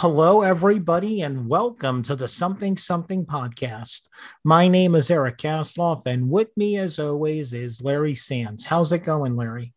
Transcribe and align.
Hello, 0.00 0.42
everybody, 0.42 1.22
and 1.22 1.48
welcome 1.48 2.04
to 2.04 2.14
the 2.14 2.28
Something 2.28 2.76
Something 2.76 3.26
podcast. 3.26 4.08
My 4.44 4.68
name 4.68 4.94
is 4.94 5.10
Eric 5.10 5.38
Kasloff, 5.38 6.06
and 6.06 6.30
with 6.30 6.56
me, 6.56 6.76
as 6.76 7.00
always, 7.00 7.52
is 7.52 7.82
Larry 7.82 8.14
Sands. 8.14 8.64
How's 8.64 8.92
it 8.92 9.00
going, 9.00 9.34
Larry? 9.34 9.72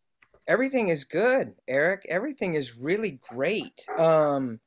Everything 0.46 0.90
is 0.90 1.02
good, 1.02 1.54
Eric. 1.66 2.06
Everything 2.08 2.54
is 2.54 2.78
really 2.78 3.18
great. 3.32 3.84
Um, 3.98 4.60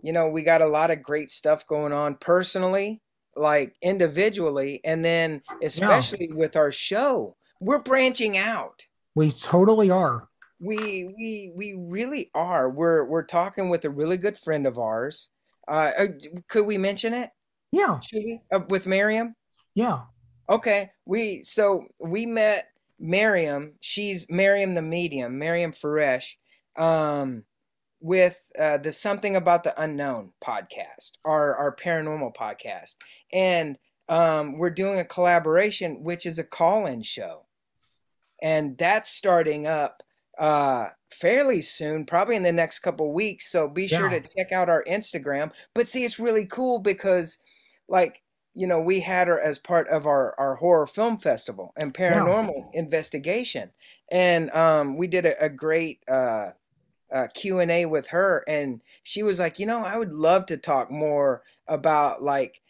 you 0.00 0.12
know, 0.12 0.30
we 0.30 0.44
got 0.44 0.62
a 0.62 0.68
lot 0.68 0.92
of 0.92 1.02
great 1.02 1.32
stuff 1.32 1.66
going 1.66 1.92
on 1.92 2.14
personally, 2.14 3.02
like 3.34 3.74
individually, 3.82 4.80
and 4.84 5.04
then 5.04 5.42
especially 5.60 6.28
yeah. 6.30 6.36
with 6.36 6.54
our 6.54 6.70
show. 6.70 7.34
We're 7.58 7.82
branching 7.82 8.36
out. 8.36 8.86
We 9.16 9.32
totally 9.32 9.90
are. 9.90 10.28
We 10.64 11.04
we 11.04 11.52
we 11.54 11.74
really 11.74 12.30
are. 12.34 12.70
We're 12.70 13.04
we're 13.04 13.24
talking 13.24 13.68
with 13.68 13.84
a 13.84 13.90
really 13.90 14.16
good 14.16 14.38
friend 14.38 14.66
of 14.66 14.78
ours. 14.78 15.28
Uh, 15.68 15.90
uh 15.98 16.06
could 16.48 16.64
we 16.64 16.78
mention 16.78 17.12
it? 17.12 17.30
Yeah. 17.70 18.00
Uh, 18.50 18.60
with 18.68 18.86
Miriam. 18.86 19.36
Yeah. 19.74 20.02
Okay. 20.48 20.90
We 21.04 21.42
so 21.42 21.84
we 21.98 22.24
met 22.24 22.68
Miriam. 22.98 23.74
She's 23.80 24.30
Miriam 24.30 24.74
the 24.74 24.82
medium, 24.82 25.38
Miriam 25.38 25.72
Faresh, 25.72 26.36
um, 26.76 27.44
with 28.00 28.50
uh, 28.58 28.78
the 28.78 28.92
Something 28.92 29.36
About 29.36 29.64
the 29.64 29.78
Unknown 29.80 30.32
podcast, 30.42 31.18
our 31.26 31.54
our 31.56 31.76
paranormal 31.76 32.34
podcast, 32.34 32.94
and 33.32 33.78
um, 34.08 34.56
we're 34.56 34.70
doing 34.70 34.98
a 34.98 35.04
collaboration, 35.04 36.02
which 36.02 36.24
is 36.24 36.38
a 36.38 36.44
call-in 36.44 37.02
show, 37.02 37.46
and 38.40 38.78
that's 38.78 39.10
starting 39.10 39.66
up 39.66 40.02
uh 40.38 40.88
fairly 41.10 41.62
soon 41.62 42.04
probably 42.04 42.36
in 42.36 42.42
the 42.42 42.52
next 42.52 42.80
couple 42.80 43.12
weeks 43.12 43.50
so 43.50 43.68
be 43.68 43.86
yeah. 43.86 43.98
sure 43.98 44.08
to 44.08 44.20
check 44.20 44.50
out 44.52 44.68
our 44.68 44.84
instagram 44.84 45.52
but 45.74 45.88
see 45.88 46.04
it's 46.04 46.18
really 46.18 46.44
cool 46.44 46.78
because 46.78 47.38
like 47.88 48.22
you 48.52 48.66
know 48.66 48.80
we 48.80 49.00
had 49.00 49.28
her 49.28 49.40
as 49.40 49.58
part 49.58 49.86
of 49.88 50.06
our 50.06 50.34
our 50.38 50.56
horror 50.56 50.86
film 50.86 51.18
festival 51.18 51.72
and 51.76 51.94
paranormal 51.94 52.70
yeah. 52.72 52.80
investigation 52.80 53.70
and 54.10 54.50
um 54.50 54.96
we 54.96 55.06
did 55.06 55.26
a, 55.26 55.44
a 55.44 55.48
great 55.48 56.00
uh 56.08 56.50
uh, 57.12 57.28
q&a 57.32 57.86
with 57.86 58.08
her 58.08 58.42
and 58.48 58.82
she 59.04 59.22
was 59.22 59.38
like 59.38 59.60
you 59.60 59.66
know 59.66 59.84
i 59.84 59.96
would 59.96 60.12
love 60.12 60.46
to 60.46 60.56
talk 60.56 60.90
more 60.90 61.42
about 61.68 62.22
like 62.22 62.60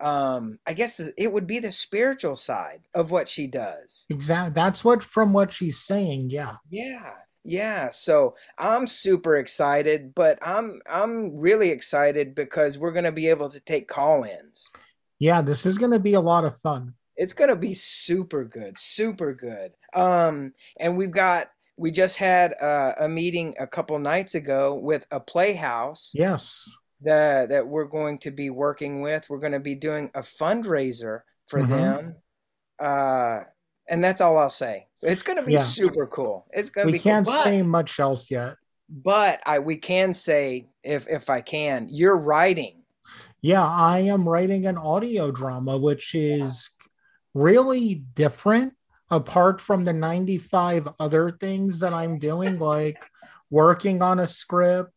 um 0.00 0.58
i 0.66 0.72
guess 0.72 1.00
it 1.16 1.32
would 1.32 1.46
be 1.46 1.58
the 1.58 1.72
spiritual 1.72 2.34
side 2.34 2.82
of 2.94 3.10
what 3.10 3.28
she 3.28 3.46
does. 3.46 4.06
Exactly 4.10 4.52
that's 4.54 4.84
what 4.84 5.02
from 5.02 5.32
what 5.32 5.52
she's 5.52 5.80
saying 5.80 6.30
yeah. 6.30 6.56
Yeah 6.68 7.12
yeah 7.42 7.88
so 7.88 8.34
i'm 8.58 8.86
super 8.86 9.36
excited 9.36 10.14
but 10.14 10.38
i'm 10.42 10.80
i'm 10.90 11.34
really 11.36 11.70
excited 11.70 12.34
because 12.34 12.78
we're 12.78 12.92
going 12.92 13.04
to 13.04 13.12
be 13.12 13.28
able 13.28 13.48
to 13.48 13.60
take 13.60 13.88
call-ins. 13.88 14.70
Yeah 15.18 15.40
this 15.40 15.64
is 15.64 15.78
going 15.78 15.92
to 15.92 15.98
be 15.98 16.14
a 16.14 16.20
lot 16.20 16.44
of 16.44 16.56
fun. 16.58 16.94
It's 17.16 17.32
going 17.32 17.50
to 17.50 17.56
be 17.56 17.74
super 17.74 18.44
good 18.44 18.76
super 18.78 19.34
good. 19.34 19.72
Um 19.94 20.52
and 20.78 20.96
we've 20.96 21.10
got 21.10 21.50
we 21.76 21.90
just 21.90 22.18
had 22.18 22.54
uh, 22.60 22.92
a 22.98 23.08
meeting 23.08 23.54
a 23.58 23.66
couple 23.66 23.98
nights 23.98 24.34
ago 24.34 24.74
with 24.74 25.06
a 25.10 25.18
playhouse. 25.18 26.10
Yes 26.14 26.68
that 27.02 27.48
that 27.50 27.66
we're 27.66 27.84
going 27.84 28.18
to 28.18 28.30
be 28.30 28.50
working 28.50 29.00
with. 29.00 29.28
We're 29.28 29.38
going 29.38 29.52
to 29.52 29.60
be 29.60 29.74
doing 29.74 30.10
a 30.14 30.20
fundraiser 30.20 31.20
for 31.48 31.60
mm-hmm. 31.60 31.70
them. 31.70 32.16
Uh, 32.78 33.40
and 33.88 34.02
that's 34.02 34.20
all 34.20 34.38
I'll 34.38 34.50
say. 34.50 34.86
It's 35.02 35.22
going 35.22 35.38
to 35.38 35.44
be 35.44 35.54
yeah. 35.54 35.58
super 35.58 36.06
cool. 36.06 36.46
It's 36.50 36.70
going 36.70 36.86
to 36.86 36.92
be. 36.92 36.98
We 36.98 37.02
can't 37.02 37.26
cool. 37.26 37.42
say 37.42 37.62
much 37.62 37.98
else 37.98 38.30
yet. 38.30 38.56
But 38.88 39.40
I 39.46 39.60
we 39.60 39.76
can 39.76 40.14
say 40.14 40.68
if 40.82 41.08
if 41.08 41.30
I 41.30 41.40
can, 41.40 41.88
you're 41.90 42.18
writing. 42.18 42.82
Yeah, 43.42 43.64
I 43.64 44.00
am 44.00 44.28
writing 44.28 44.66
an 44.66 44.76
audio 44.76 45.30
drama, 45.30 45.78
which 45.78 46.14
is 46.14 46.70
yeah. 46.78 46.86
really 47.34 47.94
different 48.14 48.74
apart 49.10 49.60
from 49.60 49.84
the 49.84 49.92
95 49.92 50.88
other 51.00 51.32
things 51.32 51.80
that 51.80 51.92
I'm 51.92 52.18
doing, 52.18 52.58
like 52.58 53.04
working 53.50 54.02
on 54.02 54.20
a 54.20 54.26
script, 54.26 54.92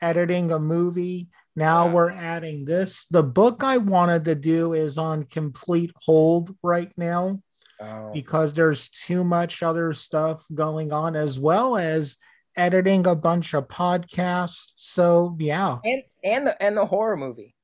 editing 0.00 0.50
a 0.50 0.58
movie, 0.58 1.28
now 1.58 1.86
wow. 1.86 1.92
we're 1.92 2.10
adding 2.10 2.64
this. 2.64 3.06
The 3.10 3.22
book 3.22 3.62
I 3.62 3.78
wanted 3.78 4.24
to 4.26 4.34
do 4.34 4.72
is 4.72 4.96
on 4.96 5.24
complete 5.24 5.90
hold 5.96 6.56
right 6.62 6.92
now 6.96 7.42
oh. 7.80 8.10
because 8.12 8.54
there's 8.54 8.88
too 8.88 9.24
much 9.24 9.62
other 9.62 9.92
stuff 9.92 10.44
going 10.54 10.92
on, 10.92 11.16
as 11.16 11.38
well 11.38 11.76
as 11.76 12.16
editing 12.56 13.06
a 13.06 13.14
bunch 13.14 13.54
of 13.54 13.68
podcasts. 13.68 14.68
So 14.76 15.36
yeah, 15.38 15.78
and 15.84 16.02
and 16.24 16.46
the 16.46 16.62
and 16.62 16.76
the 16.76 16.86
horror 16.86 17.16
movie. 17.16 17.54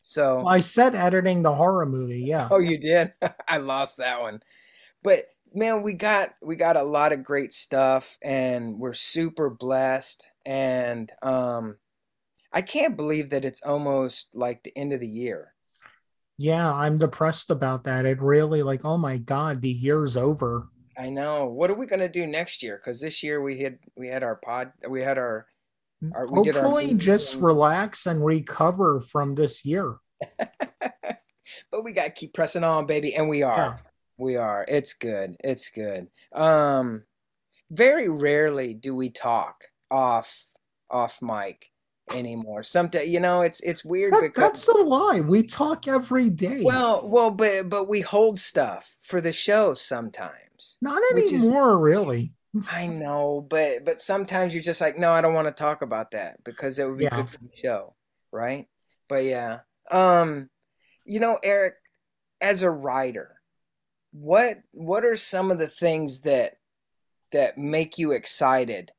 So 0.00 0.38
well, 0.38 0.48
I 0.48 0.60
said 0.60 0.94
editing 0.94 1.42
the 1.42 1.54
horror 1.54 1.86
movie. 1.86 2.22
Yeah. 2.22 2.48
Oh, 2.50 2.58
you 2.58 2.78
did. 2.78 3.12
I 3.48 3.58
lost 3.58 3.98
that 3.98 4.20
one, 4.20 4.42
but 5.02 5.26
man, 5.54 5.82
we 5.82 5.94
got 5.94 6.30
we 6.42 6.56
got 6.56 6.76
a 6.76 6.82
lot 6.82 7.12
of 7.12 7.24
great 7.24 7.52
stuff, 7.52 8.16
and 8.22 8.78
we're 8.78 8.94
super 8.94 9.50
blessed. 9.50 10.26
And 10.44 11.12
um, 11.22 11.76
I 12.52 12.62
can't 12.62 12.96
believe 12.96 13.30
that 13.30 13.44
it's 13.44 13.62
almost 13.62 14.28
like 14.34 14.62
the 14.62 14.76
end 14.76 14.92
of 14.92 15.00
the 15.00 15.08
year. 15.08 15.54
Yeah, 16.38 16.72
I'm 16.72 16.98
depressed 16.98 17.50
about 17.50 17.84
that. 17.84 18.04
It 18.04 18.20
really 18.20 18.62
like, 18.62 18.84
oh 18.84 18.98
my 18.98 19.18
god, 19.18 19.62
the 19.62 19.70
year's 19.70 20.16
over. 20.16 20.68
I 20.98 21.08
know. 21.08 21.46
What 21.46 21.70
are 21.70 21.74
we 21.74 21.86
gonna 21.86 22.08
do 22.08 22.26
next 22.26 22.62
year? 22.62 22.80
Because 22.82 23.00
this 23.00 23.22
year 23.22 23.40
we 23.40 23.58
had 23.58 23.78
we 23.96 24.08
had 24.08 24.22
our 24.22 24.36
pod, 24.36 24.72
we 24.88 25.02
had 25.02 25.18
our. 25.18 25.46
our 26.14 26.26
we 26.26 26.50
Hopefully, 26.50 26.92
our 26.92 26.98
just 26.98 27.34
and... 27.34 27.42
relax 27.42 28.06
and 28.06 28.24
recover 28.24 29.00
from 29.00 29.34
this 29.34 29.64
year. 29.64 29.96
but 30.38 31.84
we 31.84 31.92
gotta 31.92 32.10
keep 32.10 32.34
pressing 32.34 32.64
on, 32.64 32.86
baby, 32.86 33.14
and 33.14 33.28
we 33.28 33.42
are. 33.42 33.56
Yeah. 33.56 33.76
We 34.18 34.36
are. 34.36 34.64
It's 34.68 34.92
good. 34.92 35.36
It's 35.42 35.70
good. 35.70 36.08
Um, 36.32 37.04
very 37.70 38.08
rarely 38.08 38.74
do 38.74 38.94
we 38.94 39.10
talk 39.10 39.64
off 39.90 40.44
off 40.90 41.20
mic 41.22 41.71
anymore. 42.14 42.64
Sometimes 42.64 43.08
you 43.08 43.20
know 43.20 43.42
it's 43.42 43.60
it's 43.60 43.84
weird 43.84 44.12
that, 44.12 44.22
because 44.22 44.42
that's 44.42 44.68
a 44.68 44.72
lie. 44.72 45.20
We 45.20 45.42
talk 45.42 45.88
every 45.88 46.30
day. 46.30 46.62
Well, 46.62 47.06
well, 47.06 47.30
but 47.30 47.68
but 47.68 47.88
we 47.88 48.00
hold 48.00 48.38
stuff 48.38 48.96
for 49.00 49.20
the 49.20 49.32
show 49.32 49.74
sometimes. 49.74 50.78
Not 50.80 51.02
anymore, 51.12 51.72
is, 51.72 51.80
really. 51.80 52.32
I 52.70 52.86
know, 52.86 53.46
but 53.48 53.84
but 53.84 54.02
sometimes 54.02 54.54
you're 54.54 54.62
just 54.62 54.80
like, 54.80 54.98
no, 54.98 55.12
I 55.12 55.22
don't 55.22 55.34
want 55.34 55.48
to 55.48 55.52
talk 55.52 55.82
about 55.82 56.10
that 56.10 56.44
because 56.44 56.78
it 56.78 56.86
would 56.86 56.98
be 56.98 57.04
yeah. 57.04 57.16
good 57.16 57.28
for 57.28 57.38
the 57.38 57.50
show, 57.62 57.94
right? 58.30 58.66
But 59.08 59.24
yeah, 59.24 59.60
um, 59.90 60.50
you 61.04 61.18
know, 61.18 61.38
Eric, 61.42 61.74
as 62.40 62.62
a 62.62 62.70
writer, 62.70 63.36
what 64.12 64.58
what 64.72 65.04
are 65.04 65.16
some 65.16 65.50
of 65.50 65.58
the 65.58 65.68
things 65.68 66.22
that 66.22 66.58
that 67.32 67.56
make 67.56 67.96
you 67.96 68.12
excited? 68.12 68.92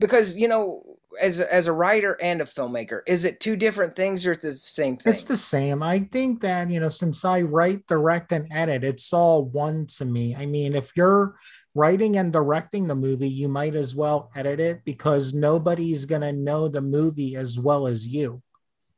Because 0.00 0.36
you 0.36 0.48
know, 0.48 0.98
as 1.20 1.40
a, 1.40 1.52
as 1.52 1.66
a 1.66 1.72
writer 1.72 2.16
and 2.20 2.40
a 2.40 2.44
filmmaker 2.44 3.00
is 3.06 3.24
it 3.24 3.40
two 3.40 3.56
different 3.56 3.96
things 3.96 4.26
or 4.26 4.32
it's 4.32 4.44
the 4.44 4.52
same 4.52 4.96
thing? 4.96 5.12
it's 5.12 5.24
the 5.24 5.36
same. 5.36 5.82
I 5.82 6.00
think 6.10 6.40
that 6.40 6.70
you 6.70 6.80
know 6.80 6.88
since 6.88 7.24
i 7.24 7.42
write 7.42 7.86
direct 7.86 8.32
and 8.32 8.48
edit 8.50 8.84
it's 8.84 9.12
all 9.12 9.44
one 9.44 9.86
to 9.98 10.04
me. 10.04 10.34
I 10.34 10.46
mean 10.46 10.74
if 10.74 10.90
you're 10.96 11.36
writing 11.74 12.16
and 12.16 12.32
directing 12.32 12.86
the 12.86 12.94
movie 12.94 13.28
you 13.28 13.48
might 13.48 13.74
as 13.74 13.94
well 13.94 14.30
edit 14.34 14.60
it 14.60 14.84
because 14.84 15.34
nobody's 15.34 16.04
going 16.04 16.22
to 16.22 16.32
know 16.32 16.68
the 16.68 16.80
movie 16.80 17.36
as 17.36 17.58
well 17.58 17.86
as 17.86 18.08
you. 18.08 18.42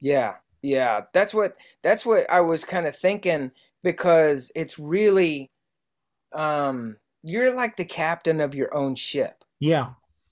Yeah 0.00 0.36
yeah. 0.62 1.02
That's 1.12 1.32
what 1.32 1.56
that's 1.82 2.04
what 2.04 2.30
i 2.30 2.40
was 2.40 2.64
kind 2.64 2.86
of 2.86 2.96
thinking 2.96 3.52
because 3.82 4.50
it's 4.54 4.78
really 4.78 5.50
um 6.32 6.96
you're 7.22 7.54
like 7.54 7.76
the 7.76 7.84
captain 7.84 8.40
of 8.40 8.54
your 8.54 8.74
own 8.74 8.94
ship. 8.94 9.44
Yeah 9.60 9.90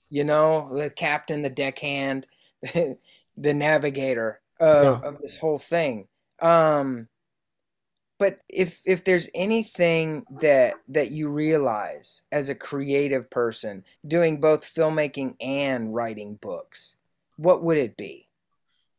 you 0.09 0.23
know, 0.23 0.69
the 0.71 0.89
captain, 0.89 1.41
the 1.41 1.49
deckhand, 1.49 2.27
the 2.61 2.97
navigator 3.37 4.41
of, 4.59 4.83
yeah. 4.83 5.07
of 5.07 5.21
this 5.21 5.37
whole 5.37 5.57
thing. 5.57 6.07
Um, 6.41 7.07
but 8.19 8.39
if 8.49 8.81
if 8.85 9.03
there's 9.03 9.29
anything 9.35 10.25
that 10.41 10.75
that 10.87 11.11
you 11.11 11.29
realize 11.29 12.23
as 12.31 12.49
a 12.49 12.55
creative 12.55 13.29
person 13.29 13.83
doing 14.05 14.41
both 14.41 14.63
filmmaking 14.63 15.35
and 15.39 15.93
writing 15.93 16.35
books, 16.35 16.97
what 17.35 17.63
would 17.63 17.77
it 17.77 17.95
be? 17.95 18.27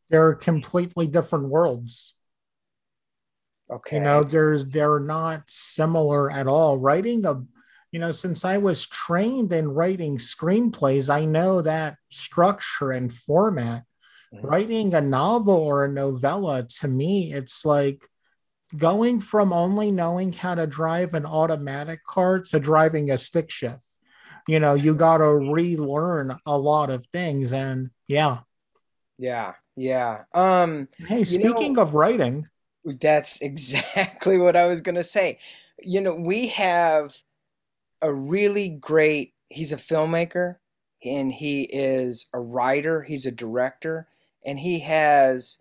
They're 0.08 0.34
completely 0.34 1.08
different 1.08 1.48
worlds. 1.48 2.14
Okay. 3.70 3.96
You 3.96 4.02
know, 4.02 4.22
there's 4.22 4.66
they're 4.66 5.00
not 5.00 5.42
similar 5.48 6.30
at 6.30 6.46
all. 6.46 6.78
Writing 6.78 7.26
a 7.26 7.42
you 7.90 7.98
know, 7.98 8.12
since 8.12 8.44
I 8.44 8.58
was 8.58 8.86
trained 8.86 9.52
in 9.52 9.68
writing 9.68 10.18
screenplays, 10.18 11.12
I 11.12 11.24
know 11.24 11.62
that 11.62 11.96
structure 12.10 12.92
and 12.92 13.12
format. 13.12 13.84
Mm-hmm. 14.34 14.46
Writing 14.46 14.94
a 14.94 15.00
novel 15.00 15.54
or 15.54 15.86
a 15.86 15.88
novella, 15.88 16.64
to 16.80 16.88
me, 16.88 17.32
it's 17.32 17.64
like 17.64 18.06
going 18.76 19.20
from 19.20 19.54
only 19.54 19.90
knowing 19.90 20.32
how 20.34 20.54
to 20.54 20.66
drive 20.66 21.14
an 21.14 21.24
automatic 21.24 22.04
car 22.04 22.40
to 22.40 22.60
driving 22.60 23.10
a 23.10 23.16
stick 23.16 23.50
shift. 23.50 23.86
You 24.46 24.60
know, 24.60 24.74
you 24.74 24.94
got 24.94 25.18
to 25.18 25.28
relearn 25.28 26.36
a 26.44 26.58
lot 26.58 26.90
of 26.90 27.06
things. 27.06 27.54
And 27.54 27.90
yeah. 28.06 28.40
Yeah. 29.18 29.54
Yeah. 29.76 30.24
Um 30.34 30.88
Hey, 30.98 31.24
speaking 31.24 31.74
know, 31.74 31.82
of 31.82 31.94
writing, 31.94 32.48
that's 32.84 33.40
exactly 33.40 34.36
what 34.36 34.56
I 34.56 34.66
was 34.66 34.82
going 34.82 34.96
to 34.96 35.04
say. 35.04 35.38
You 35.78 36.00
know, 36.02 36.14
we 36.14 36.48
have 36.48 37.14
a 38.00 38.12
really 38.12 38.68
great 38.68 39.34
he's 39.48 39.72
a 39.72 39.76
filmmaker 39.76 40.56
and 41.04 41.32
he 41.32 41.62
is 41.62 42.26
a 42.34 42.40
writer, 42.40 43.02
he's 43.02 43.24
a 43.24 43.30
director, 43.30 44.08
and 44.44 44.58
he 44.58 44.80
has 44.80 45.58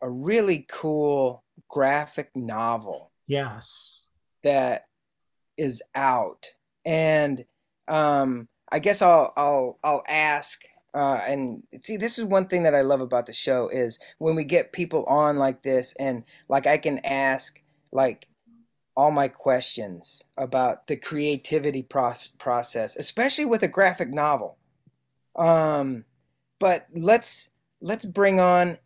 a 0.00 0.10
really 0.10 0.66
cool 0.68 1.44
graphic 1.68 2.30
novel 2.34 3.12
yes. 3.26 4.06
that 4.42 4.86
is 5.56 5.82
out. 5.94 6.46
And 6.84 7.44
um 7.88 8.48
I 8.70 8.78
guess 8.78 9.02
I'll 9.02 9.32
I'll 9.36 9.78
I'll 9.84 10.04
ask 10.08 10.62
uh, 10.94 11.20
and 11.26 11.64
see 11.82 11.96
this 11.96 12.20
is 12.20 12.24
one 12.24 12.46
thing 12.46 12.62
that 12.62 12.74
I 12.74 12.82
love 12.82 13.00
about 13.00 13.26
the 13.26 13.32
show 13.32 13.68
is 13.68 13.98
when 14.18 14.36
we 14.36 14.44
get 14.44 14.72
people 14.72 15.04
on 15.06 15.38
like 15.38 15.62
this 15.62 15.92
and 15.98 16.22
like 16.48 16.68
I 16.68 16.78
can 16.78 17.00
ask 17.04 17.60
like 17.90 18.28
all 18.96 19.10
my 19.10 19.28
questions 19.28 20.22
about 20.36 20.86
the 20.86 20.96
creativity 20.96 21.82
prof- 21.82 22.30
process, 22.38 22.96
especially 22.96 23.44
with 23.44 23.62
a 23.62 23.68
graphic 23.68 24.10
novel. 24.10 24.56
Um, 25.36 26.04
but 26.60 26.86
let's 26.94 27.50
let's 27.80 28.04
bring 28.04 28.38
on 28.40 28.78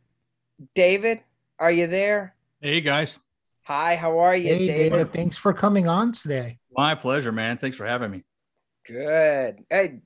David. 0.74 1.22
Are 1.58 1.70
you 1.70 1.86
there? 1.86 2.34
Hey 2.60 2.80
guys, 2.80 3.18
Hi, 3.64 3.96
how 3.96 4.18
are 4.20 4.34
you, 4.34 4.48
Hey, 4.54 4.66
David? 4.66 4.90
David, 4.92 5.12
thanks 5.12 5.36
for 5.36 5.52
coming 5.52 5.86
on 5.88 6.12
today. 6.12 6.58
my 6.74 6.94
pleasure, 6.94 7.32
man. 7.32 7.58
Thanks 7.58 7.76
for 7.76 7.84
having 7.86 8.10
me. 8.10 8.24
Good. 8.86 9.64
Hey, 9.68 10.00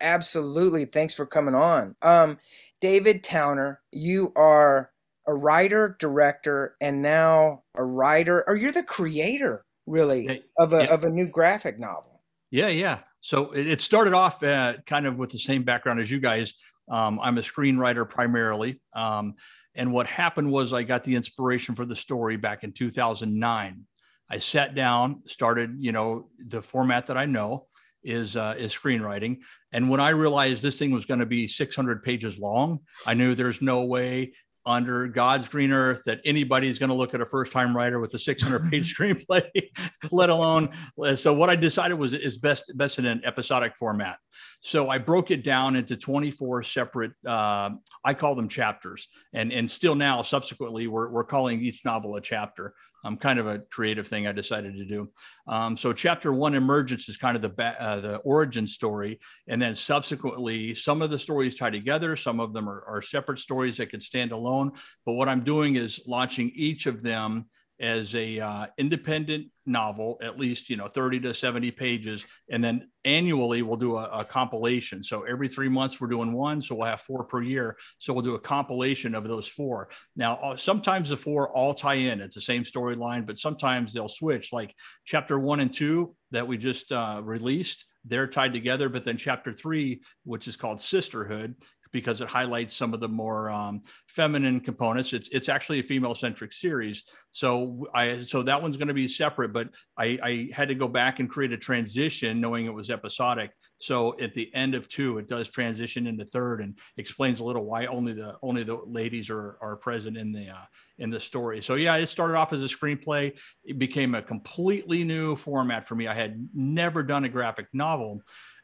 absolutely. 0.00 0.86
Thanks 0.86 1.12
for 1.12 1.26
coming 1.26 1.54
on. 1.54 1.94
Um, 2.00 2.38
David 2.80 3.22
Towner, 3.22 3.80
you 3.90 4.32
are 4.34 4.90
a 5.26 5.34
writer, 5.34 5.96
director, 5.98 6.76
and 6.80 7.02
now 7.02 7.62
a 7.74 7.84
writer, 7.84 8.44
or 8.46 8.56
you're 8.56 8.72
the 8.72 8.82
creator, 8.82 9.64
really, 9.86 10.42
of 10.58 10.72
a 10.72 10.84
yeah. 10.84 10.94
of 10.94 11.04
a 11.04 11.10
new 11.10 11.26
graphic 11.26 11.78
novel. 11.78 12.22
Yeah, 12.50 12.68
yeah. 12.68 12.98
So 13.20 13.52
it, 13.52 13.80
started 13.80 14.12
off 14.12 14.42
uh, 14.42 14.74
kind 14.86 15.06
of 15.06 15.18
with 15.18 15.30
the 15.30 15.38
same 15.38 15.62
background 15.62 16.00
as 16.00 16.10
you 16.10 16.20
guys. 16.20 16.54
Um, 16.88 17.18
I'm 17.20 17.38
a 17.38 17.40
screenwriter 17.40 18.08
primarily. 18.08 18.80
Um, 18.94 19.34
and 19.74 19.92
what 19.92 20.06
happened 20.06 20.50
was 20.52 20.72
I 20.72 20.82
got 20.82 21.02
the 21.02 21.14
inspiration 21.14 21.74
for 21.74 21.86
the 21.86 21.96
story 21.96 22.36
back 22.36 22.62
in 22.62 22.72
2009. 22.72 23.84
I 24.28 24.38
sat 24.38 24.74
down, 24.74 25.22
started, 25.26 25.76
you 25.78 25.92
know, 25.92 26.28
the 26.38 26.60
format 26.60 27.06
that 27.06 27.16
I 27.16 27.26
know 27.26 27.66
is 28.02 28.36
uh, 28.36 28.54
is 28.58 28.74
screenwriting. 28.74 29.38
And 29.72 29.88
when 29.88 30.00
I 30.00 30.10
realized 30.10 30.62
this 30.62 30.78
thing 30.78 30.90
was 30.90 31.06
going 31.06 31.20
to 31.20 31.26
be 31.26 31.48
600 31.48 32.02
pages 32.02 32.38
long, 32.38 32.80
I 33.06 33.14
knew 33.14 33.34
there's 33.34 33.62
no 33.62 33.84
way 33.84 34.34
under 34.64 35.08
God's 35.08 35.48
green 35.48 35.72
earth 35.72 36.02
that 36.06 36.20
anybody's 36.24 36.78
going 36.78 36.88
to 36.88 36.94
look 36.94 37.14
at 37.14 37.20
a 37.20 37.26
first 37.26 37.52
time 37.52 37.76
writer 37.76 38.00
with 38.00 38.14
a 38.14 38.18
600 38.18 38.62
page 38.70 38.94
screenplay, 38.94 39.44
let 40.10 40.30
alone. 40.30 40.68
So 41.16 41.32
what 41.32 41.50
I 41.50 41.56
decided 41.56 41.94
was 41.94 42.12
is 42.12 42.38
best 42.38 42.72
best 42.76 42.98
in 42.98 43.06
an 43.06 43.22
episodic 43.24 43.76
format. 43.76 44.18
So 44.60 44.88
I 44.88 44.98
broke 44.98 45.30
it 45.30 45.44
down 45.44 45.76
into 45.76 45.96
24 45.96 46.62
separate. 46.62 47.12
Uh, 47.26 47.70
I 48.04 48.14
call 48.14 48.34
them 48.34 48.48
chapters, 48.48 49.08
and 49.32 49.52
and 49.52 49.70
still 49.70 49.94
now 49.94 50.22
subsequently 50.22 50.86
we're 50.86 51.10
we're 51.10 51.24
calling 51.24 51.60
each 51.60 51.84
novel 51.84 52.16
a 52.16 52.20
chapter. 52.20 52.74
Um, 53.04 53.16
kind 53.16 53.38
of 53.38 53.46
a 53.48 53.58
creative 53.58 54.06
thing 54.06 54.26
I 54.26 54.32
decided 54.32 54.76
to 54.76 54.84
do. 54.84 55.10
Um, 55.48 55.76
so 55.76 55.92
chapter 55.92 56.32
one, 56.32 56.54
emergence, 56.54 57.08
is 57.08 57.16
kind 57.16 57.34
of 57.34 57.42
the 57.42 57.48
ba- 57.48 57.76
uh, 57.82 58.00
the 58.00 58.16
origin 58.18 58.66
story, 58.66 59.18
and 59.48 59.60
then 59.60 59.74
subsequently 59.74 60.74
some 60.74 61.02
of 61.02 61.10
the 61.10 61.18
stories 61.18 61.56
tie 61.56 61.70
together. 61.70 62.16
Some 62.16 62.38
of 62.38 62.52
them 62.52 62.68
are, 62.68 62.84
are 62.86 63.02
separate 63.02 63.40
stories 63.40 63.76
that 63.78 63.90
could 63.90 64.02
stand 64.02 64.30
alone. 64.30 64.72
But 65.04 65.14
what 65.14 65.28
I'm 65.28 65.42
doing 65.42 65.76
is 65.76 66.00
launching 66.06 66.52
each 66.54 66.86
of 66.86 67.02
them 67.02 67.46
as 67.82 68.14
a 68.14 68.38
uh, 68.38 68.66
independent 68.78 69.48
novel, 69.66 70.16
at 70.22 70.38
least 70.38 70.70
you 70.70 70.76
know 70.76 70.86
30 70.86 71.18
to 71.20 71.34
70 71.34 71.72
pages, 71.72 72.24
and 72.48 72.62
then 72.62 72.88
annually 73.04 73.62
we'll 73.62 73.76
do 73.76 73.96
a, 73.96 74.04
a 74.20 74.24
compilation. 74.24 75.02
So 75.02 75.22
every 75.22 75.48
three 75.48 75.68
months 75.68 76.00
we're 76.00 76.06
doing 76.06 76.32
one, 76.32 76.62
so 76.62 76.76
we'll 76.76 76.86
have 76.86 77.00
four 77.00 77.24
per 77.24 77.42
year. 77.42 77.76
So 77.98 78.12
we'll 78.12 78.22
do 78.22 78.36
a 78.36 78.40
compilation 78.40 79.16
of 79.16 79.26
those 79.26 79.48
four. 79.48 79.90
Now 80.14 80.36
uh, 80.36 80.56
sometimes 80.56 81.08
the 81.08 81.16
four 81.16 81.50
all 81.50 81.74
tie 81.74 81.94
in; 81.94 82.20
it's 82.20 82.36
the 82.36 82.40
same 82.40 82.62
storyline, 82.62 83.26
but 83.26 83.36
sometimes 83.36 83.92
they'll 83.92 84.08
switch. 84.08 84.52
Like 84.52 84.74
chapter 85.04 85.38
one 85.38 85.60
and 85.60 85.72
two 85.72 86.14
that 86.30 86.46
we 86.46 86.56
just 86.56 86.92
uh, 86.92 87.20
released, 87.24 87.84
they're 88.04 88.28
tied 88.28 88.52
together. 88.52 88.88
But 88.88 89.04
then 89.04 89.16
chapter 89.16 89.52
three, 89.52 90.02
which 90.24 90.46
is 90.46 90.56
called 90.56 90.80
Sisterhood, 90.80 91.56
because 91.92 92.20
it 92.20 92.28
highlights 92.28 92.74
some 92.74 92.94
of 92.94 93.00
the 93.00 93.08
more 93.08 93.50
um, 93.50 93.82
feminine 94.08 94.60
components. 94.60 95.12
It's 95.12 95.28
it's 95.30 95.48
actually 95.48 95.80
a 95.80 95.82
female 95.82 96.14
centric 96.14 96.52
series. 96.52 97.04
So 97.30 97.86
I 97.94 98.20
so 98.20 98.42
that 98.42 98.60
one's 98.60 98.76
going 98.76 98.88
to 98.88 98.94
be 98.94 99.08
separate, 99.08 99.52
but 99.52 99.68
I, 99.96 100.18
I 100.22 100.48
had 100.52 100.68
to 100.68 100.74
go 100.74 100.88
back 100.88 101.20
and 101.20 101.30
create 101.30 101.52
a 101.52 101.56
transition, 101.56 102.40
knowing 102.40 102.66
it 102.66 102.74
was 102.74 102.90
episodic. 102.90 103.52
So 103.78 104.18
at 104.20 104.34
the 104.34 104.52
end 104.54 104.74
of 104.74 104.88
two, 104.88 105.18
it 105.18 105.28
does 105.28 105.48
transition 105.48 106.06
into 106.06 106.24
third 106.24 106.60
and 106.60 106.78
explains 106.96 107.40
a 107.40 107.44
little 107.44 107.64
why 107.64 107.86
only 107.86 108.12
the 108.12 108.36
only 108.42 108.64
the 108.64 108.80
ladies 108.86 109.30
are 109.30 109.58
are 109.60 109.76
present 109.76 110.16
in 110.16 110.32
the 110.32 110.50
uh, 110.50 110.66
in 110.98 111.10
the 111.10 111.20
story. 111.20 111.62
So 111.62 111.74
yeah, 111.74 111.96
it 111.96 112.08
started 112.08 112.36
off 112.36 112.52
as 112.52 112.62
a 112.62 112.66
screenplay. 112.66 113.38
It 113.64 113.78
became 113.78 114.14
a 114.14 114.22
completely 114.22 115.04
new 115.04 115.36
format 115.36 115.86
for 115.86 115.94
me. 115.94 116.06
I 116.06 116.14
had 116.14 116.48
never 116.54 117.02
done 117.02 117.24
a 117.24 117.28
graphic 117.28 117.66
novel 117.72 118.22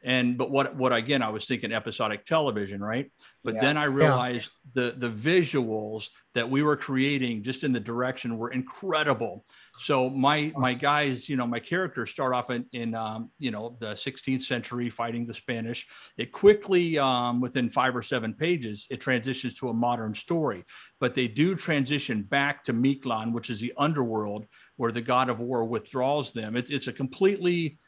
and 0.08 0.38
but 0.38 0.50
what 0.50 0.74
what 0.74 0.92
again 0.92 1.22
i 1.22 1.28
was 1.28 1.44
thinking 1.44 1.70
episodic 1.70 2.24
television 2.24 2.80
right? 2.80 3.12
But 3.44 3.54
Yeah. 3.54 3.60
then 3.60 3.76
i 3.76 3.84
realized 3.84 4.50
the 4.74 4.94
the 4.96 5.10
visuals 5.10 6.08
that 6.34 6.48
we 6.48 6.62
were 6.62 6.76
creating 6.76 7.42
just 7.42 7.62
in 7.62 7.72
the 7.72 7.80
direction 7.80 8.38
were 8.38 8.50
incredible. 8.50 9.44
So 9.80 10.08
my 10.10 10.52
my 10.56 10.72
guys 10.74 11.28
you 11.28 11.36
know 11.36 11.46
my 11.46 11.60
characters 11.60 12.10
start 12.10 12.34
off 12.34 12.48
in 12.50 12.64
in 12.72 12.94
um, 12.94 13.30
you 13.38 13.50
know 13.50 13.76
the 13.80 13.92
16th 13.94 14.42
century 14.42 14.88
fighting 14.88 15.26
the 15.26 15.34
spanish. 15.34 15.86
It 16.16 16.32
quickly 16.32 16.98
um, 16.98 17.40
within 17.40 17.68
five 17.68 17.94
or 17.94 18.02
seven 18.02 18.32
pages 18.34 18.86
it 18.90 19.00
transitions 19.00 19.54
to 19.54 19.68
a 19.68 19.74
modern 19.74 20.14
story. 20.14 20.64
But 21.00 21.14
they 21.14 21.28
do 21.28 21.54
transition 21.54 22.22
back 22.22 22.64
to 22.64 22.72
Mictlan, 22.72 23.32
which 23.32 23.50
is 23.50 23.60
the 23.60 23.74
underworld 23.76 24.46
where 24.76 24.92
the 24.92 25.02
god 25.02 25.28
of 25.28 25.40
war 25.40 25.64
withdraws 25.64 26.32
them. 26.32 26.56
It, 26.56 26.70
it's 26.70 26.86
a 26.86 26.92
completely 26.92 27.78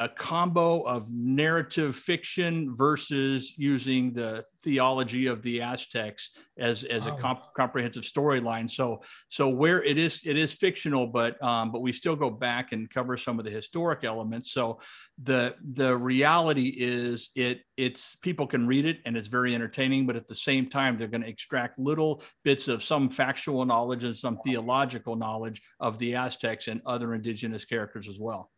a 0.00 0.08
combo 0.08 0.80
of 0.82 1.08
narrative 1.12 1.94
fiction 1.94 2.74
versus 2.76 3.54
using 3.56 4.12
the 4.12 4.44
theology 4.62 5.28
of 5.28 5.40
the 5.42 5.60
Aztecs 5.60 6.30
as 6.58 6.82
as 6.84 7.06
Wow. 7.06 7.16
a 7.16 7.20
comp- 7.20 7.54
comprehensive 7.56 8.02
storyline. 8.02 8.68
So 8.68 9.02
so 9.28 9.48
where 9.48 9.84
it 9.84 9.96
is 9.96 10.20
it 10.24 10.36
is 10.36 10.52
fictional, 10.52 11.06
but 11.06 11.40
um, 11.42 11.70
but 11.70 11.80
we 11.80 11.92
still 11.92 12.16
go 12.16 12.28
back 12.28 12.72
and 12.72 12.90
cover 12.90 13.16
some 13.16 13.38
of 13.38 13.44
the 13.44 13.52
historic 13.52 14.02
elements. 14.02 14.50
So 14.50 14.80
the 15.22 15.54
the 15.74 15.96
reality 15.96 16.74
is 16.76 17.30
it 17.36 17.60
it's 17.76 18.16
people 18.16 18.48
can 18.48 18.66
read 18.66 18.86
it 18.86 18.98
and 19.06 19.16
it's 19.16 19.28
very 19.28 19.54
entertaining, 19.54 20.06
but 20.06 20.16
at 20.16 20.26
the 20.26 20.34
same 20.34 20.68
time 20.68 20.96
they're 20.96 21.06
going 21.06 21.22
to 21.22 21.28
extract 21.28 21.78
little 21.78 22.20
bits 22.42 22.66
of 22.66 22.82
some 22.82 23.08
factual 23.08 23.64
knowledge 23.64 24.02
and 24.02 24.16
some 24.16 24.38
theological 24.44 25.14
knowledge 25.14 25.62
of 25.78 25.98
the 25.98 26.16
Aztecs 26.16 26.66
and 26.66 26.80
other 26.84 27.14
indigenous 27.14 27.64
characters 27.64 28.08
as 28.08 28.18
well. 28.18 28.50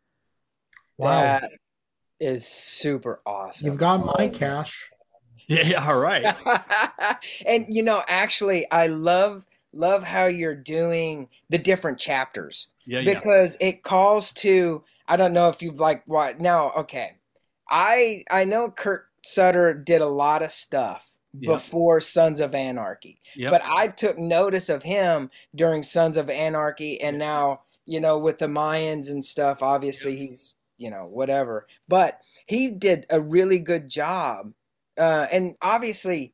Wow. 0.98 1.20
That 1.20 1.50
is 2.20 2.46
super 2.46 3.18
awesome. 3.26 3.68
You've 3.68 3.78
got 3.78 4.04
my 4.04 4.28
cash. 4.28 4.88
Yeah, 5.48 5.62
yeah, 5.62 5.86
all 5.88 5.98
right. 5.98 6.36
and 7.46 7.66
you 7.68 7.82
know, 7.82 8.02
actually, 8.08 8.68
I 8.70 8.88
love 8.88 9.46
love 9.72 10.02
how 10.02 10.24
you're 10.26 10.54
doing 10.56 11.28
the 11.50 11.58
different 11.58 11.98
chapters 11.98 12.68
Yeah, 12.86 13.00
yeah. 13.00 13.14
because 13.14 13.56
it 13.60 13.82
calls 13.84 14.32
to. 14.34 14.82
I 15.06 15.16
don't 15.16 15.32
know 15.34 15.48
if 15.48 15.62
you've 15.62 15.78
like 15.78 16.02
what 16.06 16.40
now. 16.40 16.72
Okay, 16.78 17.12
I 17.70 18.24
I 18.30 18.44
know 18.44 18.70
Kurt 18.70 19.06
Sutter 19.22 19.72
did 19.72 20.00
a 20.00 20.06
lot 20.08 20.42
of 20.42 20.50
stuff 20.50 21.18
Yeah. 21.38 21.52
before 21.52 22.00
Sons 22.00 22.40
of 22.40 22.52
Anarchy, 22.54 23.20
Yep. 23.36 23.52
but 23.52 23.62
I 23.64 23.86
took 23.88 24.18
notice 24.18 24.68
of 24.68 24.82
him 24.82 25.30
during 25.54 25.84
Sons 25.84 26.16
of 26.16 26.28
Anarchy, 26.28 27.00
and 27.00 27.18
now 27.18 27.60
you 27.84 28.00
know 28.00 28.18
with 28.18 28.38
the 28.38 28.46
Mayans 28.48 29.08
and 29.10 29.24
stuff. 29.24 29.62
Obviously, 29.62 30.16
he's 30.16 30.54
you 30.78 30.90
know 30.90 31.06
whatever, 31.06 31.66
but 31.88 32.20
he 32.46 32.70
did 32.70 33.06
a 33.10 33.20
really 33.20 33.58
good 33.58 33.88
job, 33.88 34.52
uh, 34.98 35.26
and 35.32 35.56
obviously. 35.60 36.32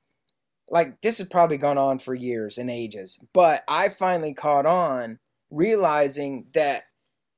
Like 0.71 1.03
this 1.03 1.19
has 1.19 1.29
probably 1.29 1.59
gone 1.59 1.77
on 1.77 1.99
for 1.99 2.15
years 2.15 2.57
and 2.57 2.71
ages, 2.71 3.21
but 3.35 3.63
I 3.69 3.91
finally 3.91 4.33
caught 4.33 4.65
on 4.65 5.19
realizing 5.51 6.47
that, 6.55 6.85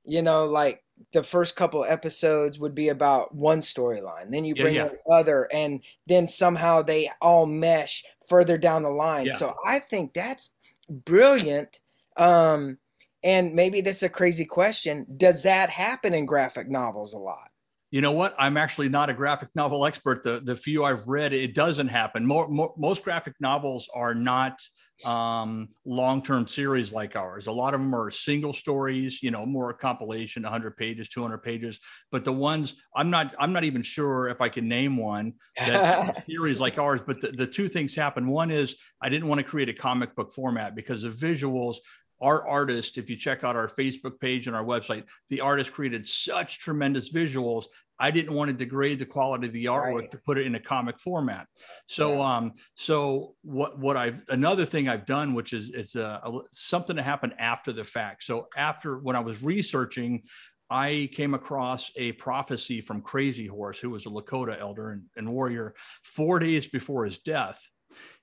you 0.05 0.23
know, 0.23 0.45
like 0.45 0.85
the 1.13 1.25
first 1.25 1.57
couple 1.57 1.85
episodes 1.85 2.61
would 2.61 2.77
be 2.77 2.91
about 2.91 3.35
one 3.35 3.59
storyline, 3.59 4.31
then 4.31 4.45
you 4.45 4.55
bring 4.55 4.77
yeah. 4.77 4.85
in 4.85 4.99
other, 5.11 5.49
and 5.53 5.81
then 6.07 6.29
somehow 6.29 6.83
they 6.83 7.11
all 7.21 7.45
mesh 7.45 8.05
further 8.29 8.57
down 8.57 8.85
the 8.85 8.91
line. 8.91 9.27
Yeah. 9.27 9.35
So 9.35 9.57
I 9.67 9.81
think 9.81 10.15
that's 10.15 10.51
brilliant. 10.89 11.81
Um, 12.17 12.79
and 13.25 13.55
maybe 13.55 13.81
this 13.81 13.97
is 13.97 14.03
a 14.05 14.09
crazy 14.09 14.45
question: 14.45 15.07
Does 15.17 15.43
that 15.43 15.71
happen 15.71 16.15
in 16.15 16.27
graphic 16.27 16.69
novels 16.69 17.15
a 17.15 17.19
lot? 17.19 17.51
you 17.95 18.01
know 18.01 18.11
what? 18.11 18.35
I'm 18.41 18.57
actually 18.57 18.89
not 18.89 19.09
a 19.09 19.15
graphic 19.15 19.51
novel 19.55 19.87
expert. 19.87 20.25
The 20.25 20.41
the 20.41 20.57
few 20.57 20.83
I've 20.83 21.07
read, 21.07 21.33
it 21.33 21.55
doesn't 21.55 21.87
happen. 21.87 22.27
More, 22.27 22.49
more 22.49 22.75
most 22.77 23.05
graphic 23.05 23.35
novels 23.39 23.89
are 23.95 24.17
not 24.17 24.61
um, 25.05 25.69
long-term 25.85 26.49
series 26.49 26.93
like 26.93 27.15
ours. 27.15 27.47
A 27.47 27.53
lot 27.53 27.73
of 27.73 27.81
them 27.81 27.95
are 27.95 28.11
single 28.11 28.53
stories, 28.53 29.23
you 29.23 29.31
know, 29.31 29.47
more 29.47 29.73
compilation, 29.75 30.43
100 30.43 30.77
pages, 30.77 31.09
200 31.09 31.39
pages. 31.39 31.79
But 32.11 32.25
the 32.25 32.33
ones 32.33 32.75
I'm 32.97 33.11
not, 33.11 33.33
I'm 33.39 33.53
not 33.53 33.63
even 33.63 33.83
sure 33.83 34.29
if 34.29 34.41
I 34.41 34.49
can 34.49 34.67
name 34.67 34.97
one 34.97 35.35
that's 35.57 36.19
a 36.19 36.23
series 36.27 36.59
like 36.59 36.79
ours. 36.79 37.01
But 37.07 37.21
the, 37.21 37.29
the 37.29 37.47
two 37.47 37.69
things 37.69 37.95
happen. 37.95 38.27
One 38.27 38.51
is 38.51 38.75
I 39.01 39.09
didn't 39.09 39.29
want 39.29 39.39
to 39.39 39.45
create 39.45 39.69
a 39.69 39.75
comic 39.75 40.17
book 40.17 40.33
format 40.33 40.75
because 40.75 41.03
the 41.03 41.11
visuals 41.11 41.77
our 42.25 42.47
artist, 42.49 42.99
if 42.99 43.11
you 43.11 43.17
check 43.17 43.45
out 43.45 43.55
our 43.55 43.69
Facebook 43.69 44.19
page 44.19 44.47
and 44.47 44.57
our 44.57 44.65
website, 44.65 45.05
the 45.29 45.41
artist 45.41 45.73
created 45.73 46.07
such 46.07 46.59
tremendous 46.59 47.13
visuals 47.13 47.67
I 47.99 48.11
didn't 48.11 48.35
want 48.35 48.49
to 48.49 48.53
degrade 48.53 48.99
the 48.99 49.07
quality 49.07 49.47
of 49.47 49.53
the 49.53 49.67
artwork 49.67 50.01
right. 50.01 50.11
to 50.11 50.19
put 50.19 50.39
it 50.39 50.47
in 50.47 50.55
a 50.57 50.61
comic 50.61 50.99
format. 50.99 51.47
So, 51.87 52.17
yeah. 52.17 52.37
um, 52.37 52.53
so 52.75 53.35
what 53.43 53.79
what 53.79 53.97
I've 53.97 54.21
another 54.29 54.65
thing 54.65 54.89
I've 54.89 55.07
done, 55.07 55.35
which 55.35 55.53
is 55.53 55.71
it's 55.71 55.95
a, 55.95 56.21
a, 56.25 56.41
something 56.49 56.97
that 56.97 57.05
happened 57.05 57.35
after 57.39 57.73
the 57.73 57.85
fact. 57.85 58.25
So 58.25 58.49
after 58.57 58.99
when 58.99 59.17
I 59.17 59.21
was 59.21 59.43
researching, 59.43 60.23
I 60.71 61.09
came 61.13 61.35
across 61.35 61.91
a 61.97 62.13
prophecy 62.13 62.81
from 62.81 63.01
Crazy 63.01 63.47
Horse, 63.47 63.79
who 63.79 63.91
was 63.91 64.07
a 64.07 64.11
Lakota 64.11 64.59
elder 64.61 64.91
and, 64.91 65.05
and 65.17 65.31
warrior, 65.31 65.75
four 66.03 66.41
days 66.41 66.67
before 66.67 67.05
his 67.05 67.19
death 67.19 67.61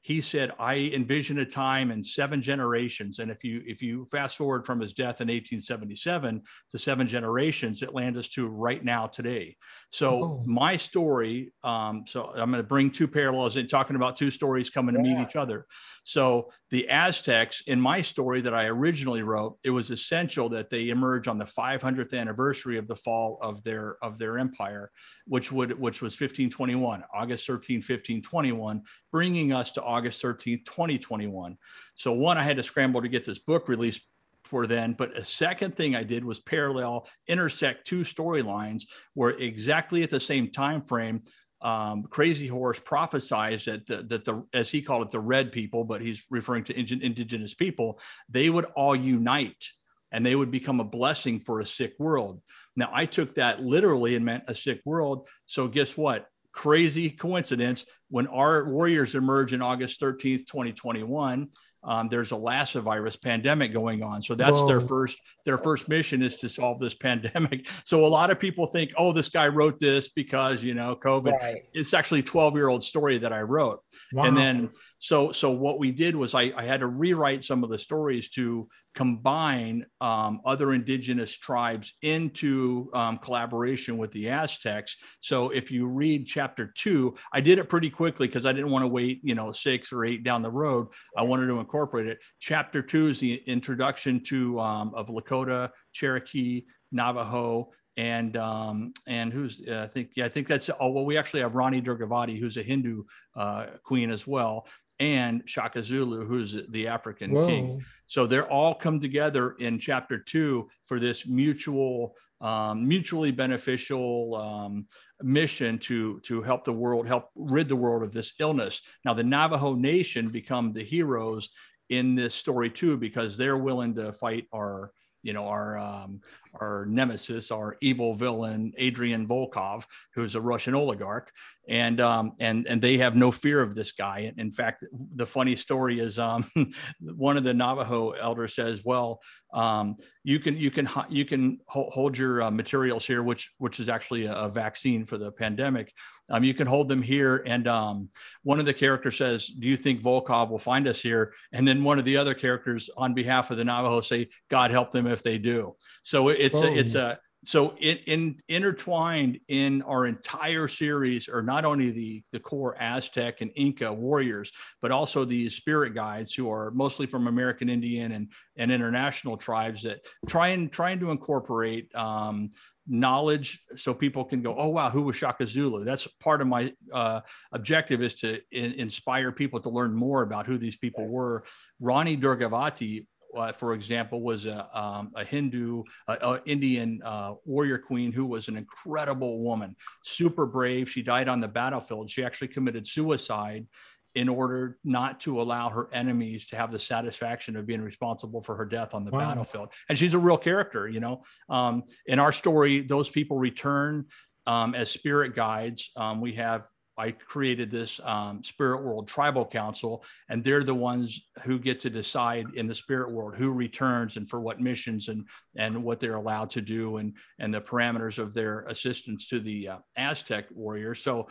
he 0.02 0.22
said 0.22 0.52
i 0.60 0.92
envision 0.94 1.38
a 1.40 1.46
time 1.46 1.92
in 1.92 2.02
seven 2.02 2.42
generations 2.42 3.20
and 3.20 3.32
if 3.32 3.44
you 3.44 3.62
if 3.66 3.82
you 3.82 4.06
fast 4.06 4.38
forward 4.38 4.66
from 4.66 4.80
his 4.80 4.94
death 4.94 5.22
in 5.22 5.28
1877 5.28 6.42
to 6.70 6.78
seven 6.78 7.08
generations 7.08 7.82
it 7.82 7.94
lands 7.94 8.18
us 8.18 8.28
to 8.30 8.48
right 8.48 8.84
now 8.84 9.08
today. 9.08 9.56
So 9.90 10.24
oh. 10.24 10.44
my 10.46 10.78
story 10.78 11.54
um, 11.64 12.04
so 12.08 12.32
i'm 12.36 12.52
going 12.52 12.62
to 12.62 12.68
bring 12.68 12.90
two 12.90 13.08
parallels 13.08 13.56
in 13.56 13.68
talking 13.68 13.96
about 13.96 14.16
two 14.18 14.32
stories 14.32 14.70
coming 14.70 14.96
to 14.96 15.02
meet 15.02 15.20
each 15.20 15.36
other. 15.36 15.68
So 16.04 16.52
the 16.72 16.90
aztecs 16.90 17.62
in 17.68 17.80
my 17.80 18.02
story 18.02 18.42
that 18.42 18.54
i 18.54 18.66
originally 18.66 19.22
wrote 19.22 19.58
it 19.64 19.70
was 19.70 19.92
essential 19.92 20.50
that 20.50 20.70
they 20.70 20.90
emerge 20.90 21.28
on 21.28 21.38
the 21.38 21.46
500th 21.46 22.18
anniversary 22.18 22.78
of 22.78 22.88
the 22.88 22.96
fall 22.96 23.38
of 23.42 23.64
their 23.64 23.98
of 24.02 24.18
their 24.18 24.38
empire 24.38 24.90
which 25.28 25.52
would 25.52 25.78
which 25.80 26.02
was 26.02 26.14
1521 26.14 27.04
august 27.14 27.46
13 27.46 27.78
1521 27.78 28.82
bringing 29.12 29.54
us 29.54 29.72
to 29.74 29.84
August 29.84 30.22
13th, 30.24 30.66
2021. 30.66 31.58
So, 31.96 32.14
one, 32.14 32.38
I 32.38 32.44
had 32.44 32.58
to 32.58 32.64
scramble 32.64 33.02
to 33.02 33.08
get 33.08 33.26
this 33.26 33.40
book 33.40 33.68
released 33.68 34.02
for 34.44 34.68
then. 34.68 34.94
But 34.94 35.16
a 35.18 35.24
second 35.24 35.76
thing 35.76 35.96
I 35.96 36.04
did 36.04 36.26
was 36.26 36.40
parallel, 36.40 37.08
intersect 37.28 37.88
two 37.88 38.02
storylines 38.02 38.84
where 39.14 39.32
exactly 39.32 40.04
at 40.04 40.10
the 40.10 40.20
same 40.20 40.52
time 40.52 40.82
frame, 40.82 41.22
um, 41.62 42.04
Crazy 42.04 42.48
Horse 42.48 42.80
prophesized 42.80 43.66
that 43.66 43.86
the, 43.86 44.04
that 44.04 44.26
the 44.26 44.44
as 44.54 44.70
he 44.70 44.82
called 44.82 45.08
it 45.08 45.12
the 45.12 45.20
red 45.20 45.52
people, 45.52 45.84
but 45.84 46.02
he's 46.02 46.26
referring 46.30 46.64
to 46.66 46.78
indigenous 46.78 47.54
people, 47.54 48.00
they 48.30 48.50
would 48.50 48.66
all 48.76 48.96
unite 48.96 49.70
and 50.12 50.26
they 50.26 50.36
would 50.36 50.52
become 50.52 50.80
a 50.80 50.86
blessing 50.86 51.40
for 51.40 51.60
a 51.60 51.66
sick 51.66 51.94
world. 52.00 52.42
Now 52.76 52.90
I 52.92 53.06
took 53.06 53.36
that 53.36 53.62
literally 53.62 54.16
and 54.16 54.26
meant 54.26 54.46
a 54.48 54.56
sick 54.56 54.82
world. 54.86 55.28
So 55.46 55.68
guess 55.68 55.96
what? 55.96 56.28
Crazy 56.54 57.10
coincidence 57.10 57.86
when 58.10 58.28
our 58.28 58.70
warriors 58.70 59.16
emerge 59.16 59.54
in 59.54 59.62
August 59.62 60.00
13th, 60.02 60.46
2021. 60.46 61.50
Um, 61.84 62.10
there's 62.10 62.32
a 62.32 62.36
Lassa 62.36 62.80
virus 62.80 63.16
pandemic 63.16 63.74
going 63.74 64.04
on, 64.04 64.22
so 64.22 64.36
that's 64.36 64.56
Whoa. 64.58 64.68
their 64.68 64.82
first 64.82 65.20
their 65.46 65.58
first 65.58 65.90
mission 65.90 66.22
is 66.22 66.38
to 66.38 66.48
solve 66.48 66.80
this 66.80 66.94
pandemic. 66.94 67.68
So 67.84 68.06
a 68.06 68.08
lot 68.08 68.30
of 68.30 68.40
people 68.40 68.68
think, 68.68 68.92
oh, 68.98 69.12
this 69.12 69.28
guy 69.28 69.48
wrote 69.48 69.80
this 69.80 70.10
because 70.10 70.64
you 70.64 70.76
know 70.76 70.96
COVID. 70.96 71.32
Right. 71.32 71.64
It's 71.74 71.96
actually 71.96 72.20
a 72.20 72.24
12 72.24 72.54
year 72.54 72.68
old 72.68 72.84
story 72.84 73.18
that 73.18 73.34
I 73.34 73.42
wrote, 73.42 73.80
wow. 74.14 74.26
and 74.26 74.38
then 74.38 74.70
so 75.04 75.32
so 75.32 75.50
what 75.50 75.80
we 75.80 75.92
did 75.92 76.16
was 76.16 76.36
I, 76.36 76.54
I 76.56 76.62
had 76.64 76.82
to 76.82 76.88
rewrite 76.88 77.44
some 77.44 77.64
of 77.64 77.72
the 77.72 77.80
stories 77.80 78.30
to 78.30 78.70
combine 78.94 79.84
um, 80.00 80.42
other 80.46 80.74
indigenous 80.74 81.36
tribes 81.36 81.92
into 82.04 82.88
um, 82.94 83.18
collaboration 83.18 83.98
with 83.98 84.12
the 84.12 84.30
aztecs. 84.30 84.96
So 85.20 85.50
if 85.50 85.72
you 85.72 85.88
read 85.90 86.28
chapter 86.28 86.72
two 86.78 87.16
i 87.34 87.42
did 87.42 87.58
it 87.58 87.68
pretty 87.68 87.90
quickly 87.90 88.28
because 88.28 88.46
i 88.46 88.52
didn't 88.52 88.70
want 88.70 88.84
to 88.84 88.88
wait 88.88 89.22
you 89.24 89.34
know 89.34 89.52
six 89.52 89.92
or 89.92 90.06
eight 90.06 90.24
down 90.24 90.44
the 90.44 90.52
road. 90.52 90.88
I 91.18 91.24
wanted 91.24 91.48
to 91.48 91.60
incorporate 91.60 92.06
it. 92.06 92.20
Chapter 92.40 92.84
two 92.84 93.08
is 93.08 93.20
the 93.20 93.42
introduction 93.48 94.24
to 94.26 94.60
um, 94.60 94.94
of 94.94 95.08
lakota 95.08 95.72
cherokee 95.94 96.66
navajo 96.92 97.72
and 97.98 98.38
um, 98.38 98.94
and 99.08 99.34
who's 99.34 99.62
uh, 99.68 99.82
I 99.84 99.88
think 99.88 100.12
yeah 100.16 100.26
I 100.26 100.30
think 100.30 100.48
that's 100.48 100.70
oh 100.80 100.92
well 100.92 101.06
we 101.06 101.18
actually 101.18 101.42
have 101.42 101.56
Rani 101.56 101.82
Durgavati 101.82 102.40
who's 102.40 102.58
a 102.58 102.64
Hindu 102.64 103.04
uh, 103.36 103.66
queen 103.84 104.12
as 104.12 104.26
well 104.26 104.68
and 105.02 105.42
Shaka 105.48 105.82
Zulu, 105.82 106.26
who's 106.26 106.56
the 106.70 106.88
African 106.88 107.32
Whoa. 107.32 107.48
king. 107.48 107.84
So 108.06 108.28
they're 108.28 108.50
all 108.50 108.76
come 108.76 109.00
together 109.00 109.56
in 109.60 109.80
chapter 109.80 110.20
two 110.20 110.70
for 110.86 111.00
this 111.00 111.26
mutual, 111.26 112.16
um, 112.40 112.88
mutually 112.88 113.32
beneficial 113.32 114.36
um, 114.36 114.86
mission 115.24 115.80
to 115.80 116.20
to 116.20 116.44
help 116.44 116.66
the 116.66 116.74
world, 116.74 117.08
help 117.08 117.32
rid 117.36 117.68
the 117.68 117.76
world 117.76 118.04
of 118.04 118.14
this 118.14 118.34
illness. 118.40 118.84
Now 119.04 119.16
the 119.16 119.24
Navajo 119.24 119.74
Nation 119.74 120.30
become 120.30 120.72
the 120.72 120.84
heroes 120.84 121.50
in 121.90 122.14
this 122.14 122.36
story 122.36 122.70
too 122.70 122.96
because 122.96 123.38
they're 123.38 123.58
willing 123.58 123.96
to 123.96 124.14
fight 124.14 124.46
our 124.54 124.92
you 125.24 125.34
know 125.34 125.48
our 125.48 125.80
um, 125.80 126.22
our 126.54 126.86
nemesis, 126.86 127.52
our 127.52 127.78
evil 127.82 128.14
villain, 128.14 128.74
Adrian 128.78 129.28
Volkov, 129.28 129.86
who's 130.14 130.36
a 130.36 130.42
Russian 130.42 130.76
oligarch, 130.76 131.32
and 131.68 132.02
um, 132.02 132.34
and 132.40 132.66
and 132.68 132.82
they 132.82 132.98
have 132.98 133.16
no 133.16 133.32
fear 133.32 133.62
of 133.62 133.76
this 133.76 133.92
guy. 133.92 134.32
In 134.38 134.52
fact, 134.52 134.84
the 135.16 135.26
funny 135.26 135.56
story 135.56 136.00
is 136.00 136.18
um, 136.20 136.46
one 137.02 137.38
of 137.38 137.44
the 137.44 137.54
Navajo 137.54 138.12
elders 138.12 138.56
says, 138.56 138.84
"Well, 138.84 139.22
um, 139.54 139.96
you 140.24 140.40
can 140.40 140.58
you 140.58 140.72
can 140.72 140.90
you 141.10 141.24
can 141.24 141.60
hold 141.68 142.18
your 142.18 142.44
uh, 142.44 142.52
materials 142.52 143.06
here, 143.06 143.22
which 143.22 143.52
which 143.58 143.80
is 143.80 143.90
actually 143.90 144.26
a, 144.26 144.50
vaccine 144.50 145.06
for 145.06 145.18
the 145.18 145.32
pandemic. 145.32 145.94
Um, 146.30 146.44
you 146.44 146.54
can 146.54 146.68
hold 146.68 146.90
them 146.90 147.02
here." 147.02 147.44
And 147.46 147.68
um, 147.68 148.10
one 148.44 148.60
of 148.60 148.66
the 148.66 148.74
characters 148.74 149.18
says, 149.18 149.48
"Do 149.48 149.68
you 149.68 149.78
think 149.78 150.02
Volkov 150.02 150.50
will 150.50 150.60
find 150.60 150.88
us 150.88 151.00
here?" 151.00 151.34
And 151.54 151.68
then 151.68 151.84
one 151.84 152.00
of 152.00 152.06
the 152.06 152.18
other 152.18 152.34
characters, 152.34 152.90
on 152.98 153.14
behalf 153.14 153.52
of 153.52 153.58
the 153.58 153.66
Navajo, 153.66 154.02
say, 154.02 154.30
"God 154.50 154.72
help 154.72 154.92
them 154.92 155.06
if 155.06 155.22
they 155.22 155.38
do." 155.38 155.76
So 156.02 156.30
it's 156.46 156.62
a, 156.62 156.78
it's 156.78 156.96
a 156.96 157.20
so 157.44 157.76
in, 157.80 157.98
in, 158.06 158.36
intertwined 158.50 159.40
in 159.48 159.82
our 159.84 160.06
entire 160.06 160.68
series 160.68 161.28
are 161.28 161.42
not 161.42 161.66
only 161.66 161.90
the 161.90 162.24
the 162.32 162.40
core 162.40 162.76
Aztec 162.80 163.42
and 163.42 163.52
Inca 163.56 163.92
warriors, 163.92 164.52
but 164.82 164.92
also 164.92 165.26
these 165.26 165.56
spirit 165.56 165.96
guides 165.96 166.34
who 166.34 166.52
are 166.52 166.72
mostly 166.72 167.08
from 167.08 167.28
American 167.28 167.68
Indian 167.68 168.12
and 168.12 168.32
and 168.58 168.72
international 168.72 169.38
tribes 169.38 169.82
that 169.84 170.02
try 170.28 170.50
and 170.50 170.72
trying 170.72 171.00
to 171.00 171.10
incorporate 171.10 171.94
um, 171.96 172.52
knowledge 172.88 173.64
so 173.76 173.94
people 173.94 174.24
can 174.24 174.42
go, 174.42 174.56
oh 174.58 174.70
wow, 174.70 174.90
who 174.90 175.04
was 175.04 175.16
Shaka 175.16 175.48
Zulu? 175.48 175.84
That's 175.84 176.08
part 176.20 176.42
of 176.42 176.48
my 176.48 176.74
uh, 176.94 177.22
objective 177.52 178.02
is 178.02 178.14
to 178.16 178.40
in, 178.52 178.74
inspire 178.74 179.32
people 179.32 179.60
to 179.62 179.70
learn 179.70 179.96
more 179.96 180.22
about 180.22 180.46
who 180.46 180.58
these 180.58 180.78
people 180.78 181.08
were. 181.08 181.44
Rani 181.80 182.18
Durgavati 182.18 183.08
uh, 183.36 183.52
for 183.52 183.74
example, 183.74 184.22
was 184.22 184.46
a, 184.46 184.68
um, 184.78 185.12
a 185.16 185.24
Hindu, 185.24 185.84
uh, 186.08 186.40
Indian 186.46 187.02
uh, 187.04 187.34
warrior 187.46 187.78
queen 187.78 188.12
who 188.12 188.26
was 188.26 188.48
an 188.48 188.58
incredible 188.58 189.40
woman, 189.40 189.76
super 190.04 190.46
brave. 190.46 190.90
She 190.90 191.02
died 191.02 191.28
on 191.28 191.40
the 191.40 191.48
battlefield. 191.48 192.10
She 192.10 192.24
actually 192.24 192.50
committed 192.50 192.86
suicide 192.88 193.68
in 194.16 194.28
order 194.28 194.78
not 194.84 195.20
to 195.22 195.42
allow 195.42 195.70
her 195.70 195.88
enemies 195.94 196.46
to 196.46 196.56
have 196.58 196.72
the 196.72 196.80
satisfaction 196.80 197.56
of 197.56 197.66
being 197.66 197.82
responsible 197.82 198.42
for 198.42 198.56
her 198.56 198.66
death 198.66 198.94
on 198.94 199.06
the 199.06 199.12
wow. 199.12 199.20
battlefield. 199.20 199.70
And 199.88 199.98
she's 199.98 200.14
a 200.14 200.20
real 200.20 200.38
character, 200.38 200.88
you 200.88 201.00
know. 201.00 201.24
Um, 201.50 201.84
in 202.06 202.20
our 202.20 202.34
story, 202.34 202.82
those 202.82 203.10
people 203.10 203.38
return 203.38 204.06
um, 204.48 204.76
as 204.76 204.92
spirit 204.92 205.34
guides. 205.36 205.92
Um, 205.96 206.20
we 206.20 206.34
have 206.34 206.68
I 207.02 207.12
created 207.12 207.72
this 207.72 208.00
um, 208.04 208.44
Spirit 208.44 208.84
World 208.84 209.08
Tribal 209.08 209.44
Council, 209.44 210.04
and 210.30 210.44
they're 210.44 210.64
the 210.64 210.76
ones 210.76 211.20
who 211.42 211.58
get 211.58 211.80
to 211.80 211.90
decide 211.90 212.46
in 212.54 212.68
the 212.68 212.76
spirit 212.76 213.12
world 213.12 213.36
who 213.36 213.52
returns 213.52 214.18
and 214.18 214.30
for 214.30 214.40
what 214.40 214.62
missions 214.62 215.08
and 215.08 215.26
and 215.56 215.84
what 215.84 216.00
they're 216.00 216.16
allowed 216.16 216.52
to 216.52 216.62
do 216.62 216.98
and 216.98 217.16
and 217.40 217.52
the 217.52 217.60
parameters 217.60 218.20
of 218.20 218.36
their 218.36 218.62
assistance 218.68 219.28
to 219.30 219.40
the 219.40 219.70
uh, 219.70 219.78
Aztec 219.96 220.46
warriors. 220.52 221.04
So. 221.04 221.28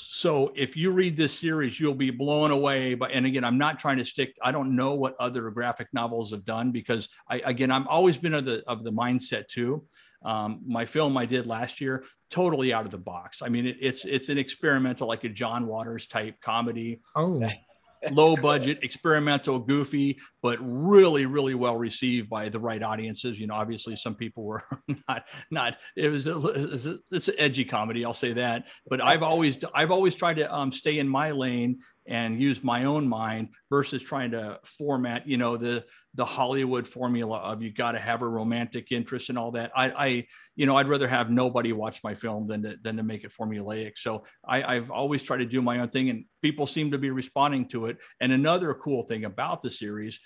So 0.00 0.52
if 0.54 0.76
you 0.76 0.92
read 0.92 1.16
this 1.16 1.36
series, 1.36 1.80
you'll 1.80 1.92
be 1.92 2.10
blown 2.10 2.52
away. 2.52 2.94
But 2.94 3.10
and 3.10 3.26
again, 3.26 3.42
I'm 3.42 3.58
not 3.58 3.80
trying 3.80 3.96
to 3.96 4.04
stick. 4.04 4.36
I 4.40 4.52
don't 4.52 4.76
know 4.76 4.94
what 4.94 5.16
other 5.18 5.50
graphic 5.50 5.88
novels 5.92 6.30
have 6.30 6.44
done 6.44 6.70
because 6.70 7.08
I 7.28 7.42
again, 7.44 7.72
I'm 7.72 7.88
always 7.88 8.16
been 8.16 8.34
of 8.34 8.44
the 8.44 8.62
of 8.68 8.84
the 8.84 8.92
mindset 8.92 9.48
too 9.48 9.88
um, 10.22 10.60
my 10.66 10.84
film 10.84 11.16
I 11.16 11.26
did 11.26 11.46
last 11.46 11.80
year, 11.80 12.04
totally 12.30 12.72
out 12.72 12.84
of 12.84 12.90
the 12.90 12.98
box. 12.98 13.42
I 13.42 13.48
mean, 13.48 13.66
it, 13.66 13.76
it's 13.80 14.04
it's 14.04 14.28
an 14.28 14.38
experimental, 14.38 15.08
like 15.08 15.24
a 15.24 15.28
John 15.28 15.66
Waters 15.66 16.06
type 16.06 16.36
comedy. 16.40 17.00
Oh. 17.16 17.40
low 18.12 18.36
cool. 18.36 18.42
budget, 18.42 18.78
experimental, 18.82 19.58
goofy, 19.58 20.18
but 20.42 20.58
really, 20.60 21.26
really 21.26 21.54
well 21.54 21.76
received 21.76 22.28
by 22.28 22.48
the 22.48 22.58
right 22.58 22.82
audiences. 22.82 23.38
You 23.38 23.46
know, 23.46 23.54
obviously 23.54 23.96
some 23.96 24.14
people 24.14 24.44
were 24.44 24.62
not, 25.08 25.24
not, 25.50 25.76
it 25.96 26.08
was, 26.08 26.26
a, 26.26 26.98
it's, 27.10 27.28
an 27.28 27.34
edgy 27.38 27.64
comedy. 27.64 28.04
I'll 28.04 28.14
say 28.14 28.32
that, 28.34 28.66
but 28.88 29.00
I've 29.00 29.22
always, 29.22 29.58
I've 29.74 29.90
always 29.90 30.14
tried 30.14 30.34
to 30.34 30.54
um, 30.54 30.72
stay 30.72 30.98
in 30.98 31.08
my 31.08 31.30
lane 31.30 31.80
and 32.08 32.40
use 32.40 32.64
my 32.64 32.84
own 32.84 33.06
mind 33.06 33.50
versus 33.68 34.02
trying 34.02 34.30
to 34.30 34.58
format, 34.64 35.28
you 35.28 35.36
know, 35.36 35.58
the, 35.58 35.84
the 36.14 36.24
Hollywood 36.24 36.88
formula 36.88 37.38
of 37.38 37.62
you 37.62 37.70
got 37.70 37.92
to 37.92 37.98
have 37.98 38.22
a 38.22 38.28
romantic 38.28 38.90
interest 38.90 39.28
and 39.28 39.38
all 39.38 39.52
that. 39.52 39.70
I, 39.76 39.90
I, 39.90 40.26
you 40.56 40.64
know, 40.64 40.76
I'd 40.76 40.88
rather 40.88 41.06
have 41.06 41.30
nobody 41.30 41.72
watch 41.74 42.02
my 42.02 42.14
film 42.14 42.48
than 42.48 42.62
to, 42.62 42.76
than 42.82 42.96
to 42.96 43.02
make 43.02 43.24
it 43.24 43.32
formulaic. 43.38 43.98
So 43.98 44.24
I, 44.42 44.62
I've 44.62 44.90
always 44.90 45.22
tried 45.22 45.38
to 45.38 45.44
do 45.44 45.60
my 45.60 45.80
own 45.80 45.88
thing, 45.88 46.08
and 46.08 46.24
people 46.40 46.66
seem 46.66 46.90
to 46.92 46.98
be 46.98 47.10
responding 47.10 47.68
to 47.68 47.86
it. 47.86 47.98
And 48.20 48.32
another 48.32 48.72
cool 48.72 49.02
thing 49.02 49.26
about 49.26 49.62
the 49.62 49.70
series, 49.70 50.18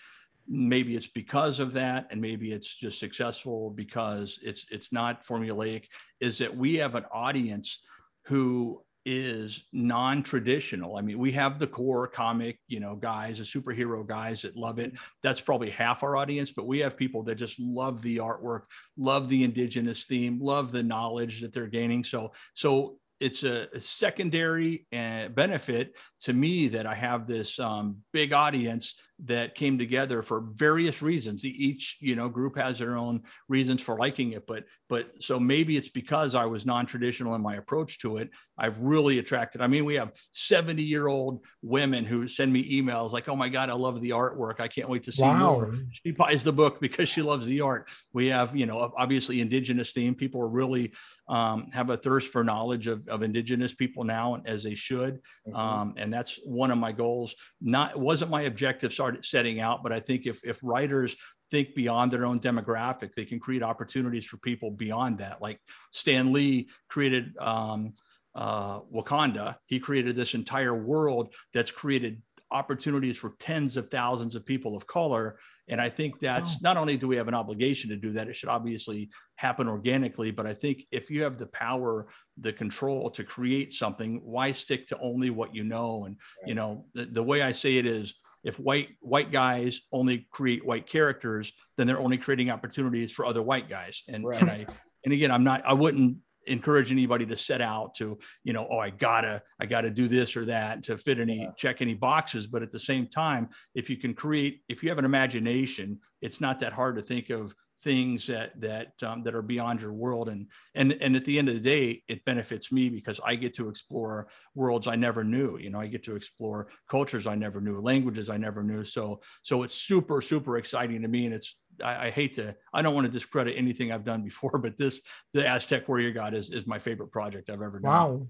maybe 0.46 0.94
it's 0.94 1.08
because 1.08 1.58
of 1.58 1.72
that, 1.72 2.06
and 2.10 2.20
maybe 2.20 2.52
it's 2.52 2.72
just 2.72 3.00
successful 3.00 3.70
because 3.70 4.38
it's 4.40 4.66
it's 4.70 4.92
not 4.92 5.26
formulaic, 5.26 5.86
is 6.20 6.38
that 6.38 6.56
we 6.56 6.76
have 6.76 6.94
an 6.94 7.04
audience 7.12 7.80
who 8.26 8.82
is 9.04 9.64
non-traditional. 9.72 10.96
I 10.96 11.00
mean, 11.00 11.18
we 11.18 11.32
have 11.32 11.58
the 11.58 11.66
core 11.66 12.06
comic, 12.06 12.58
you 12.68 12.80
know, 12.80 12.94
guys, 12.94 13.38
the 13.38 13.44
superhero 13.44 14.06
guys 14.06 14.42
that 14.42 14.56
love 14.56 14.78
it. 14.78 14.92
That's 15.22 15.40
probably 15.40 15.70
half 15.70 16.02
our 16.02 16.16
audience, 16.16 16.50
but 16.50 16.66
we 16.66 16.78
have 16.80 16.96
people 16.96 17.22
that 17.24 17.34
just 17.34 17.58
love 17.58 18.00
the 18.02 18.18
artwork, 18.18 18.62
love 18.96 19.28
the 19.28 19.44
indigenous 19.44 20.04
theme, 20.04 20.38
love 20.40 20.72
the 20.72 20.82
knowledge 20.82 21.40
that 21.40 21.52
they're 21.52 21.66
gaining. 21.66 22.04
So, 22.04 22.32
so 22.54 22.98
it's 23.18 23.44
a, 23.44 23.68
a 23.72 23.80
secondary 23.80 24.86
uh, 24.92 25.28
benefit 25.28 25.94
to 26.22 26.32
me 26.32 26.68
that 26.68 26.86
I 26.86 26.94
have 26.94 27.26
this 27.26 27.58
um, 27.58 27.98
big 28.12 28.32
audience 28.32 28.96
that 29.24 29.54
came 29.54 29.78
together 29.78 30.22
for 30.22 30.40
various 30.40 31.00
reasons. 31.00 31.44
Each 31.44 31.96
you 32.00 32.16
know 32.16 32.28
group 32.28 32.56
has 32.56 32.78
their 32.78 32.96
own 32.96 33.22
reasons 33.48 33.80
for 33.80 33.96
liking 33.96 34.32
it, 34.32 34.46
but 34.46 34.64
but 34.88 35.10
so 35.22 35.38
maybe 35.38 35.76
it's 35.76 35.88
because 35.88 36.34
I 36.34 36.44
was 36.46 36.66
non-traditional 36.66 37.34
in 37.34 37.42
my 37.42 37.54
approach 37.54 38.00
to 38.00 38.16
it. 38.16 38.30
I've 38.58 38.78
really 38.80 39.18
attracted. 39.18 39.60
I 39.60 39.66
mean, 39.66 39.84
we 39.84 39.94
have 39.94 40.12
70 40.32 40.82
year 40.82 41.08
old 41.08 41.44
women 41.62 42.04
who 42.04 42.28
send 42.28 42.52
me 42.52 42.80
emails 42.80 43.12
like, 43.12 43.28
"Oh 43.28 43.36
my 43.36 43.48
God, 43.48 43.70
I 43.70 43.74
love 43.74 44.00
the 44.00 44.10
artwork. 44.10 44.60
I 44.60 44.68
can't 44.68 44.88
wait 44.88 45.04
to 45.04 45.12
see 45.12 45.22
wow. 45.22 45.38
more." 45.38 45.74
She 45.92 46.10
buys 46.10 46.44
the 46.44 46.52
book 46.52 46.80
because 46.80 47.08
she 47.08 47.22
loves 47.22 47.46
the 47.46 47.60
art. 47.60 47.88
We 48.12 48.26
have 48.28 48.56
you 48.56 48.66
know 48.66 48.92
obviously 48.96 49.40
indigenous 49.40 49.92
theme. 49.92 50.14
People 50.14 50.42
are 50.42 50.48
really 50.48 50.92
um, 51.28 51.68
have 51.72 51.90
a 51.90 51.96
thirst 51.96 52.32
for 52.32 52.44
knowledge 52.44 52.88
of, 52.88 53.08
of 53.08 53.22
indigenous 53.22 53.74
people 53.74 54.04
now, 54.04 54.42
as 54.44 54.62
they 54.62 54.74
should. 54.74 55.20
Mm-hmm. 55.46 55.56
Um, 55.56 55.94
and 55.96 56.12
that's 56.12 56.38
one 56.44 56.70
of 56.70 56.78
my 56.78 56.92
goals. 56.92 57.34
Not 57.60 57.98
wasn't 57.98 58.30
my 58.30 58.42
objective 58.42 58.92
started 59.12 59.24
setting 59.24 59.60
out, 59.60 59.82
but 59.82 59.92
I 59.92 60.00
think 60.00 60.26
if 60.26 60.42
if 60.44 60.58
writers 60.62 61.16
think 61.50 61.74
beyond 61.74 62.10
their 62.10 62.24
own 62.24 62.40
demographic, 62.40 63.14
they 63.14 63.24
can 63.24 63.38
create 63.38 63.62
opportunities 63.62 64.24
for 64.24 64.38
people 64.38 64.70
beyond 64.70 65.18
that. 65.18 65.42
Like 65.42 65.60
Stan 65.90 66.32
Lee 66.32 66.68
created 66.88 67.36
um, 67.38 67.92
uh, 68.34 68.80
Wakanda. 68.80 69.56
He 69.66 69.78
created 69.78 70.16
this 70.16 70.34
entire 70.34 70.74
world 70.74 71.34
that's 71.52 71.70
created 71.70 72.22
opportunities 72.50 73.18
for 73.18 73.34
tens 73.38 73.76
of 73.76 73.90
thousands 73.90 74.34
of 74.34 74.46
people 74.46 74.76
of 74.76 74.86
color 74.86 75.38
and 75.68 75.80
I 75.80 75.88
think 75.88 76.18
that's 76.18 76.60
not 76.60 76.76
only 76.76 76.96
do 76.96 77.06
we 77.06 77.16
have 77.16 77.28
an 77.28 77.34
obligation 77.34 77.88
to 77.90 77.96
do 77.96 78.12
that, 78.12 78.28
it 78.28 78.34
should 78.34 78.48
obviously 78.48 79.10
happen 79.36 79.68
organically. 79.68 80.30
But 80.30 80.46
I 80.46 80.54
think 80.54 80.84
if 80.90 81.08
you 81.08 81.22
have 81.22 81.38
the 81.38 81.46
power, 81.46 82.08
the 82.38 82.52
control 82.52 83.10
to 83.10 83.24
create 83.24 83.72
something, 83.72 84.20
why 84.24 84.52
stick 84.52 84.86
to 84.88 84.98
only 85.00 85.30
what 85.30 85.54
you 85.54 85.64
know? 85.64 86.04
And 86.04 86.16
right. 86.40 86.48
you 86.48 86.54
know, 86.54 86.86
the, 86.94 87.04
the 87.04 87.22
way 87.22 87.42
I 87.42 87.52
say 87.52 87.76
it 87.76 87.86
is, 87.86 88.14
if 88.44 88.58
white 88.58 88.88
white 89.00 89.30
guys 89.30 89.80
only 89.92 90.26
create 90.30 90.64
white 90.64 90.86
characters, 90.86 91.52
then 91.76 91.86
they're 91.86 92.00
only 92.00 92.18
creating 92.18 92.50
opportunities 92.50 93.12
for 93.12 93.24
other 93.24 93.42
white 93.42 93.68
guys. 93.68 94.02
And, 94.08 94.24
right. 94.24 94.40
and 94.40 94.50
I 94.50 94.66
and 95.04 95.12
again, 95.12 95.30
I'm 95.30 95.44
not 95.44 95.62
I 95.66 95.72
wouldn't 95.72 96.18
encourage 96.46 96.90
anybody 96.90 97.24
to 97.26 97.36
set 97.36 97.60
out 97.60 97.94
to 97.94 98.18
you 98.42 98.52
know 98.52 98.66
oh 98.70 98.78
i 98.78 98.90
gotta 98.90 99.40
i 99.60 99.66
gotta 99.66 99.90
do 99.90 100.08
this 100.08 100.36
or 100.36 100.44
that 100.44 100.82
to 100.82 100.98
fit 100.98 101.20
any 101.20 101.42
yeah. 101.42 101.50
check 101.56 101.80
any 101.80 101.94
boxes 101.94 102.46
but 102.46 102.62
at 102.62 102.70
the 102.70 102.78
same 102.78 103.06
time 103.06 103.48
if 103.74 103.88
you 103.88 103.96
can 103.96 104.12
create 104.12 104.60
if 104.68 104.82
you 104.82 104.88
have 104.88 104.98
an 104.98 105.04
imagination 105.04 105.98
it's 106.20 106.40
not 106.40 106.58
that 106.58 106.72
hard 106.72 106.96
to 106.96 107.02
think 107.02 107.30
of 107.30 107.54
things 107.82 108.26
that 108.28 108.58
that 108.60 108.92
um, 109.02 109.22
that 109.24 109.34
are 109.34 109.42
beyond 109.42 109.80
your 109.80 109.92
world 109.92 110.28
and 110.28 110.46
and 110.74 110.92
and 111.00 111.16
at 111.16 111.24
the 111.24 111.38
end 111.38 111.48
of 111.48 111.54
the 111.54 111.60
day 111.60 112.02
it 112.06 112.24
benefits 112.24 112.70
me 112.70 112.88
because 112.88 113.20
i 113.24 113.34
get 113.34 113.54
to 113.54 113.68
explore 113.68 114.28
worlds 114.54 114.86
i 114.86 114.94
never 114.94 115.24
knew 115.24 115.58
you 115.58 115.68
know 115.68 115.80
i 115.80 115.86
get 115.86 116.04
to 116.04 116.14
explore 116.14 116.68
cultures 116.88 117.26
i 117.26 117.34
never 117.34 117.60
knew 117.60 117.80
languages 117.80 118.30
i 118.30 118.36
never 118.36 118.62
knew 118.62 118.84
so 118.84 119.20
so 119.42 119.64
it's 119.64 119.74
super 119.74 120.22
super 120.22 120.58
exciting 120.58 121.02
to 121.02 121.08
me 121.08 121.26
and 121.26 121.34
it's 121.34 121.56
I, 121.82 122.08
I, 122.08 122.10
hate 122.10 122.34
to, 122.34 122.54
I 122.74 122.82
don't 122.82 122.94
want 122.94 123.06
to 123.06 123.10
discredit 123.10 123.56
anything 123.56 123.92
I've 123.92 124.04
done 124.04 124.22
before, 124.22 124.58
but 124.62 124.76
this, 124.76 125.00
the 125.32 125.48
Aztec 125.48 125.88
Warrior 125.88 126.10
God 126.10 126.34
is, 126.34 126.50
is 126.50 126.66
my 126.66 126.78
favorite 126.78 127.10
project 127.10 127.48
I've 127.48 127.62
ever 127.62 127.80
done. 127.80 127.90
Wow. 127.90 128.26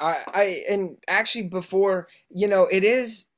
I, 0.00 0.24
I, 0.26 0.64
and 0.68 0.96
actually 1.06 1.48
before, 1.48 2.08
you 2.28 2.48
know, 2.48 2.66
it 2.66 2.82
is 2.82 3.28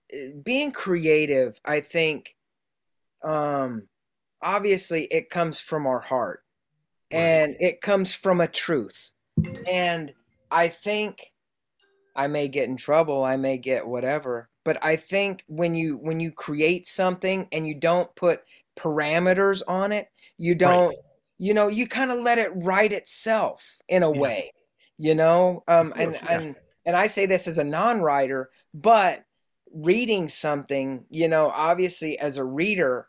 being 0.42 0.72
creative. 0.72 1.60
I 1.62 1.80
think, 1.80 2.34
um, 3.22 3.82
obviously 4.42 5.04
it 5.04 5.30
comes 5.30 5.60
from 5.60 5.86
our 5.86 6.00
heart 6.00 6.42
right. 7.12 7.18
and 7.18 7.56
it 7.60 7.80
comes 7.80 8.14
from 8.14 8.40
a 8.40 8.48
truth. 8.48 9.12
And 9.66 10.12
I 10.50 10.68
think 10.68 11.32
I 12.14 12.26
may 12.26 12.48
get 12.48 12.68
in 12.68 12.76
trouble. 12.76 13.24
I 13.24 13.36
may 13.36 13.58
get 13.58 13.86
whatever, 13.86 14.48
but 14.64 14.82
I 14.84 14.96
think 14.96 15.44
when 15.46 15.74
you, 15.74 15.96
when 15.96 16.20
you 16.20 16.32
create 16.32 16.86
something 16.86 17.48
and 17.52 17.66
you 17.66 17.74
don't 17.74 18.14
put 18.14 18.42
parameters 18.80 19.62
on 19.68 19.92
it. 19.92 20.08
You 20.38 20.54
don't, 20.54 20.88
right. 20.88 20.98
you 21.38 21.54
know, 21.54 21.68
you 21.68 21.86
kind 21.86 22.10
of 22.10 22.20
let 22.20 22.38
it 22.38 22.50
write 22.54 22.92
itself 22.92 23.78
in 23.88 24.02
a 24.02 24.12
yeah. 24.12 24.20
way, 24.20 24.52
you 24.96 25.14
know. 25.14 25.62
Um, 25.68 25.92
course, 25.92 26.00
and 26.00 26.12
yeah. 26.14 26.26
and 26.30 26.56
and 26.86 26.96
I 26.96 27.06
say 27.06 27.26
this 27.26 27.46
as 27.46 27.58
a 27.58 27.64
non-writer, 27.64 28.50
but 28.72 29.24
reading 29.72 30.28
something, 30.28 31.04
you 31.10 31.28
know, 31.28 31.50
obviously 31.50 32.18
as 32.18 32.36
a 32.36 32.44
reader, 32.44 33.08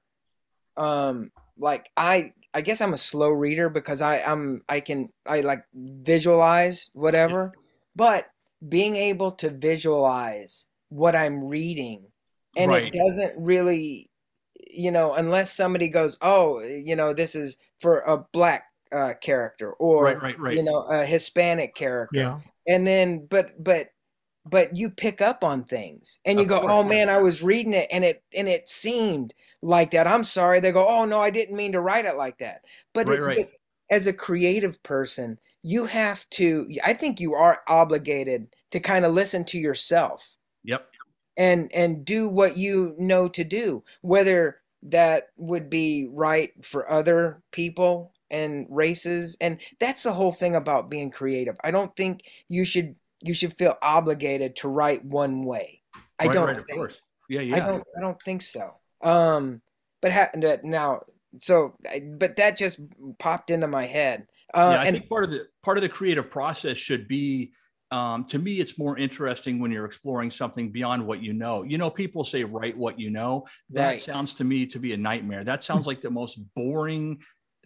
um, 0.78 1.32
like 1.58 1.90
I 1.98 2.34
I 2.54 2.62
guess 2.62 2.82
I'm 2.82 2.94
a 2.94 2.98
slow 2.98 3.30
reader 3.30 3.70
because 3.70 4.02
I 4.02 4.22
I'm 4.22 4.64
I 4.68 4.80
can 4.80 5.10
I 5.26 5.42
like 5.42 5.64
visualize 5.74 6.90
whatever, 6.94 7.54
but 7.96 8.28
being 8.68 8.96
able 8.96 9.32
to 9.32 9.50
visualize 9.50 10.68
what 10.90 11.16
I'm 11.16 11.46
reading 11.46 12.08
and 12.56 12.70
right. 12.70 12.94
it 12.94 12.98
doesn't 12.98 13.34
really 13.38 14.12
you 14.74 14.92
know, 14.92 15.14
unless 15.14 15.54
somebody 15.54 15.90
goes, 15.90 16.18
oh, 16.22 16.62
you 16.62 16.96
know, 16.96 17.14
this 17.14 17.36
is 17.36 17.58
for 17.80 18.00
a 18.02 18.18
black 18.32 18.66
uh, 18.92 19.14
character 19.22 19.72
or 19.74 20.04
right, 20.04 20.22
right, 20.22 20.40
right. 20.40 20.58
you 20.58 20.64
know 20.64 20.82
a 20.82 21.06
Hispanic 21.06 21.74
character, 21.76 22.20
yeah. 22.20 22.40
and 22.68 22.86
then 22.86 23.26
but 23.30 23.52
but 23.64 23.88
but 24.46 24.76
you 24.76 24.90
pick 24.90 25.22
up 25.22 25.44
on 25.44 25.64
things 25.64 26.20
and 26.26 26.40
you 26.40 26.44
of 26.44 26.50
go, 26.50 26.62
course, 26.62 26.72
oh 26.74 26.84
man, 26.84 27.10
I 27.10 27.20
was 27.20 27.42
reading 27.42 27.74
it 27.74 27.88
and 27.92 28.04
it 28.04 28.24
and 28.36 28.50
it 28.50 28.68
seemed 28.68 29.34
like 29.62 29.91
that. 29.91 30.08
I'm 30.08 30.24
sorry. 30.24 30.60
They 30.60 30.71
go, 30.71 30.88
oh 30.88 31.06
no, 31.06 31.19
I 31.19 31.30
didn't 31.30 31.56
mean 31.56 31.74
to 31.74 31.82
write 31.82 32.06
it 32.06 32.15
like 32.15 32.39
that. 32.39 32.62
But, 32.93 33.08
right, 33.08 33.19
it, 33.19 33.21
right. 33.21 33.38
It, 33.39 33.52
as 33.89 34.08
a 34.08 34.13
creative 34.13 34.82
person, 34.84 35.38
you 35.63 35.86
have 35.86 36.30
to. 36.32 36.69
I 36.84 36.93
think 36.93 37.19
you 37.19 37.36
are 37.36 37.62
obligated 37.67 38.47
to 38.71 38.80
kind 38.80 39.04
of 39.04 39.13
listen 39.13 39.43
to 39.45 39.58
yourself. 39.58 40.38
Yep 40.63 40.88
and 41.38 41.71
and 41.74 42.06
do 42.06 42.28
what 42.28 42.58
you 42.58 42.93
know 42.97 43.28
to 43.28 43.43
do 43.43 43.84
whether 44.02 44.60
that 44.84 45.30
would 45.38 45.69
be 45.69 46.08
right 46.12 46.52
for 46.63 46.89
other 46.89 47.41
people 47.52 48.13
and 48.30 48.65
races 48.69 49.38
and 49.41 49.60
that's 49.80 50.04
the 50.04 50.13
whole 50.13 50.32
thing 50.32 50.56
about 50.56 50.89
being 50.89 51.10
creative 51.10 51.56
i 51.63 51.71
don't 51.71 51.95
think 51.95 52.24
you 52.47 52.65
should 52.65 52.95
you 53.21 53.34
should 53.34 53.54
feel 53.54 53.78
obligated 53.82 54.56
to 54.56 54.67
write 54.67 55.04
one 55.06 55.43
way 55.45 55.82
i 56.19 56.28
right, 56.28 56.34
don't 56.34 56.47
right, 56.47 56.56
think, 56.58 56.69
of 56.69 56.76
course 56.76 57.02
yeah 57.30 57.41
yeah 57.41 57.56
i 57.56 57.60
don't 57.60 57.84
i 57.97 58.02
don't 58.02 58.21
think 58.24 58.41
so 58.41 58.76
um 59.04 59.62
but 60.02 60.12
ha- 60.12 60.30
now 60.64 61.02
so 61.40 61.76
but 62.18 62.36
that 62.36 62.58
just 62.58 62.80
popped 63.20 63.50
into 63.50 63.68
my 63.68 63.86
head 63.86 64.28
uh, 64.54 64.72
yeah, 64.74 64.82
I 64.82 64.86
and, 64.86 64.98
think 64.98 65.10
part 65.10 65.24
of 65.24 65.32
the 65.32 65.48
part 65.64 65.78
of 65.78 65.82
the 65.82 65.90
creative 65.90 66.30
process 66.30 66.78
should 66.78 67.08
be 67.08 67.54
um, 67.92 68.24
to 68.26 68.40
me, 68.40 68.54
it's 68.54 68.78
more 68.78 68.98
interesting 68.98 69.60
when 69.60 69.70
you're 69.70 69.86
exploring 69.86 70.32
something 70.32 70.72
beyond 70.72 71.06
what 71.06 71.22
you 71.22 71.34
know. 71.34 71.64
You 71.64 71.78
know, 71.78 71.90
people 71.90 72.24
say 72.24 72.44
write 72.46 72.78
what 72.78 72.98
you 72.98 73.10
know. 73.10 73.46
That 73.70 73.86
right. 73.86 74.02
sounds 74.02 74.34
to 74.36 74.46
me 74.46 74.66
to 74.68 74.80
be 74.80 74.94
a 74.94 74.98
nightmare. 74.98 75.44
That 75.44 75.62
sounds 75.62 75.88
like 75.88 76.00
the 76.00 76.10
most 76.10 76.40
boring 76.56 77.20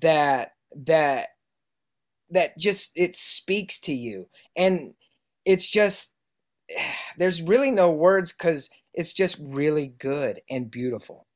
that 0.00 0.56
that 0.74 1.28
that 2.30 2.58
just 2.58 2.90
it 2.96 3.14
speaks 3.14 3.78
to 3.78 3.94
you, 3.94 4.26
and 4.56 4.94
it's 5.44 5.70
just 5.70 6.14
there's 7.16 7.40
really 7.40 7.70
no 7.70 7.92
words 7.92 8.32
because 8.32 8.70
it's 8.92 9.12
just 9.12 9.38
really 9.40 9.86
good 9.86 10.40
and 10.50 10.68
beautiful. 10.68 11.28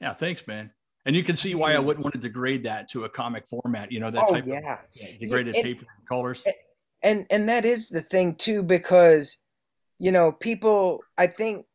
Yeah, 0.00 0.14
thanks, 0.14 0.46
man. 0.46 0.70
And 1.06 1.14
you 1.14 1.22
can 1.22 1.36
see 1.36 1.54
why 1.54 1.70
I 1.70 1.76
mm-hmm. 1.76 1.86
wouldn't 1.86 2.04
want 2.04 2.14
to 2.14 2.20
degrade 2.20 2.64
that 2.64 2.88
to 2.90 3.04
a 3.04 3.08
comic 3.08 3.46
format. 3.46 3.92
You 3.92 4.00
know 4.00 4.10
that 4.10 4.24
oh, 4.28 4.32
type 4.32 4.44
yeah. 4.46 4.78
of 4.78 5.18
degraded 5.20 5.54
and, 5.54 5.64
paper 5.64 5.86
and 5.96 6.08
colors. 6.08 6.44
And 7.02 7.26
and 7.30 7.48
that 7.48 7.64
is 7.64 7.88
the 7.88 8.02
thing 8.02 8.34
too, 8.34 8.62
because 8.62 9.38
you 9.98 10.10
know 10.10 10.32
people. 10.32 11.00
I 11.16 11.28
think 11.28 11.66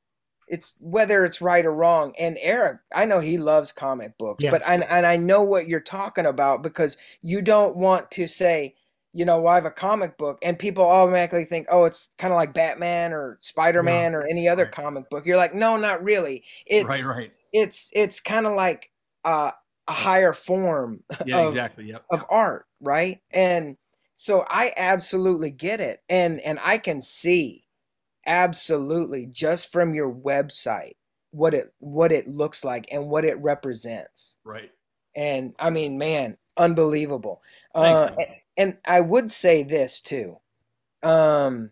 it's 0.51 0.75
whether 0.81 1.23
it's 1.23 1.41
right 1.41 1.65
or 1.65 1.73
wrong. 1.73 2.13
And 2.19 2.37
Eric, 2.41 2.79
I 2.93 3.05
know 3.05 3.21
he 3.21 3.37
loves 3.37 3.71
comic 3.71 4.17
books, 4.17 4.43
yes. 4.43 4.51
but 4.51 4.61
and, 4.67 4.83
and 4.83 5.05
I 5.05 5.15
know 5.15 5.43
what 5.43 5.65
you're 5.65 5.79
talking 5.79 6.25
about 6.25 6.61
because 6.61 6.97
you 7.21 7.41
don't 7.41 7.77
want 7.77 8.11
to 8.11 8.27
say, 8.27 8.75
you 9.13 9.23
know, 9.23 9.39
well, 9.39 9.53
I 9.53 9.55
have 9.55 9.65
a 9.65 9.71
comic 9.71 10.17
book, 10.17 10.39
and 10.41 10.59
people 10.59 10.83
automatically 10.83 11.45
think, 11.45 11.67
oh, 11.71 11.85
it's 11.85 12.09
kind 12.17 12.33
of 12.33 12.35
like 12.35 12.53
Batman 12.53 13.13
or 13.13 13.37
Spider 13.39 13.81
Man 13.81 14.13
or 14.13 14.27
any 14.27 14.49
other 14.49 14.65
right. 14.65 14.73
comic 14.73 15.09
book. 15.09 15.25
You're 15.25 15.37
like, 15.37 15.55
no, 15.55 15.77
not 15.77 16.03
really. 16.03 16.43
It's 16.65 17.05
right, 17.05 17.05
right. 17.05 17.31
It's 17.53 17.89
it's 17.93 18.19
kind 18.19 18.45
of 18.45 18.51
like 18.51 18.91
uh, 19.23 19.51
a 19.87 19.91
higher 19.91 20.33
form 20.33 21.03
yeah, 21.25 21.39
of, 21.39 21.49
exactly. 21.49 21.85
Yep. 21.85 22.05
of 22.11 22.25
art, 22.29 22.65
right? 22.79 23.19
And 23.31 23.77
so 24.15 24.45
I 24.47 24.71
absolutely 24.77 25.51
get 25.51 25.79
it, 25.79 26.01
and 26.09 26.39
and 26.41 26.59
I 26.63 26.77
can 26.77 27.01
see 27.01 27.65
absolutely 28.25 29.25
just 29.25 29.71
from 29.71 29.93
your 29.95 30.11
website 30.13 30.93
what 31.31 31.53
it 31.53 31.73
what 31.79 32.11
it 32.11 32.27
looks 32.27 32.63
like 32.63 32.87
and 32.91 33.09
what 33.09 33.25
it 33.25 33.37
represents. 33.39 34.37
Right. 34.43 34.71
And 35.15 35.53
I 35.59 35.69
mean, 35.69 35.97
man, 35.97 36.37
unbelievable. 36.55 37.41
Uh, 37.73 38.11
and 38.57 38.77
I 38.85 39.01
would 39.01 39.31
say 39.31 39.63
this 39.63 40.01
too. 40.01 40.37
Um, 41.03 41.71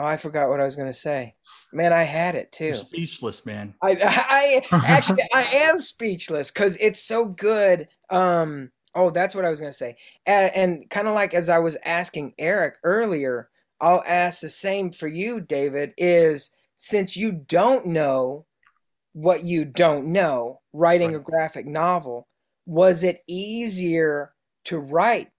oh, 0.00 0.06
I 0.06 0.16
forgot 0.16 0.48
what 0.48 0.60
I 0.60 0.64
was 0.64 0.76
going 0.76 0.88
to 0.88 0.94
say. 0.94 1.34
Man, 1.72 1.92
I 1.92 2.04
had 2.04 2.34
it 2.34 2.52
too. 2.52 2.66
You're 2.66 2.74
speechless, 2.76 3.44
man. 3.44 3.74
I, 3.82 3.98
I 4.72 4.86
actually, 4.86 5.22
I 5.34 5.44
am 5.44 5.78
speechless 5.78 6.50
because 6.50 6.76
it's 6.80 7.02
so 7.02 7.26
good. 7.26 7.88
Um, 8.08 8.70
oh, 8.94 9.10
that's 9.10 9.34
what 9.34 9.44
I 9.44 9.50
was 9.50 9.60
going 9.60 9.72
to 9.72 9.76
say. 9.76 9.96
And, 10.26 10.52
and 10.54 10.90
kind 10.90 11.06
of 11.06 11.14
like 11.14 11.34
as 11.34 11.48
I 11.48 11.58
was 11.58 11.76
asking 11.84 12.34
Eric 12.38 12.76
earlier, 12.82 13.50
I'll 13.80 14.02
ask 14.06 14.40
the 14.40 14.48
same 14.48 14.90
for 14.90 15.08
you, 15.08 15.40
David. 15.40 15.92
Is 15.96 16.50
since 16.76 17.16
you 17.16 17.32
don't 17.32 17.86
know 17.86 18.46
what 19.12 19.44
you 19.44 19.64
don't 19.64 20.06
know, 20.06 20.60
writing 20.72 21.12
right. 21.12 21.20
a 21.20 21.22
graphic 21.22 21.66
novel, 21.66 22.26
was 22.64 23.02
it 23.02 23.22
easier 23.26 24.32
to 24.64 24.78
write 24.78 25.30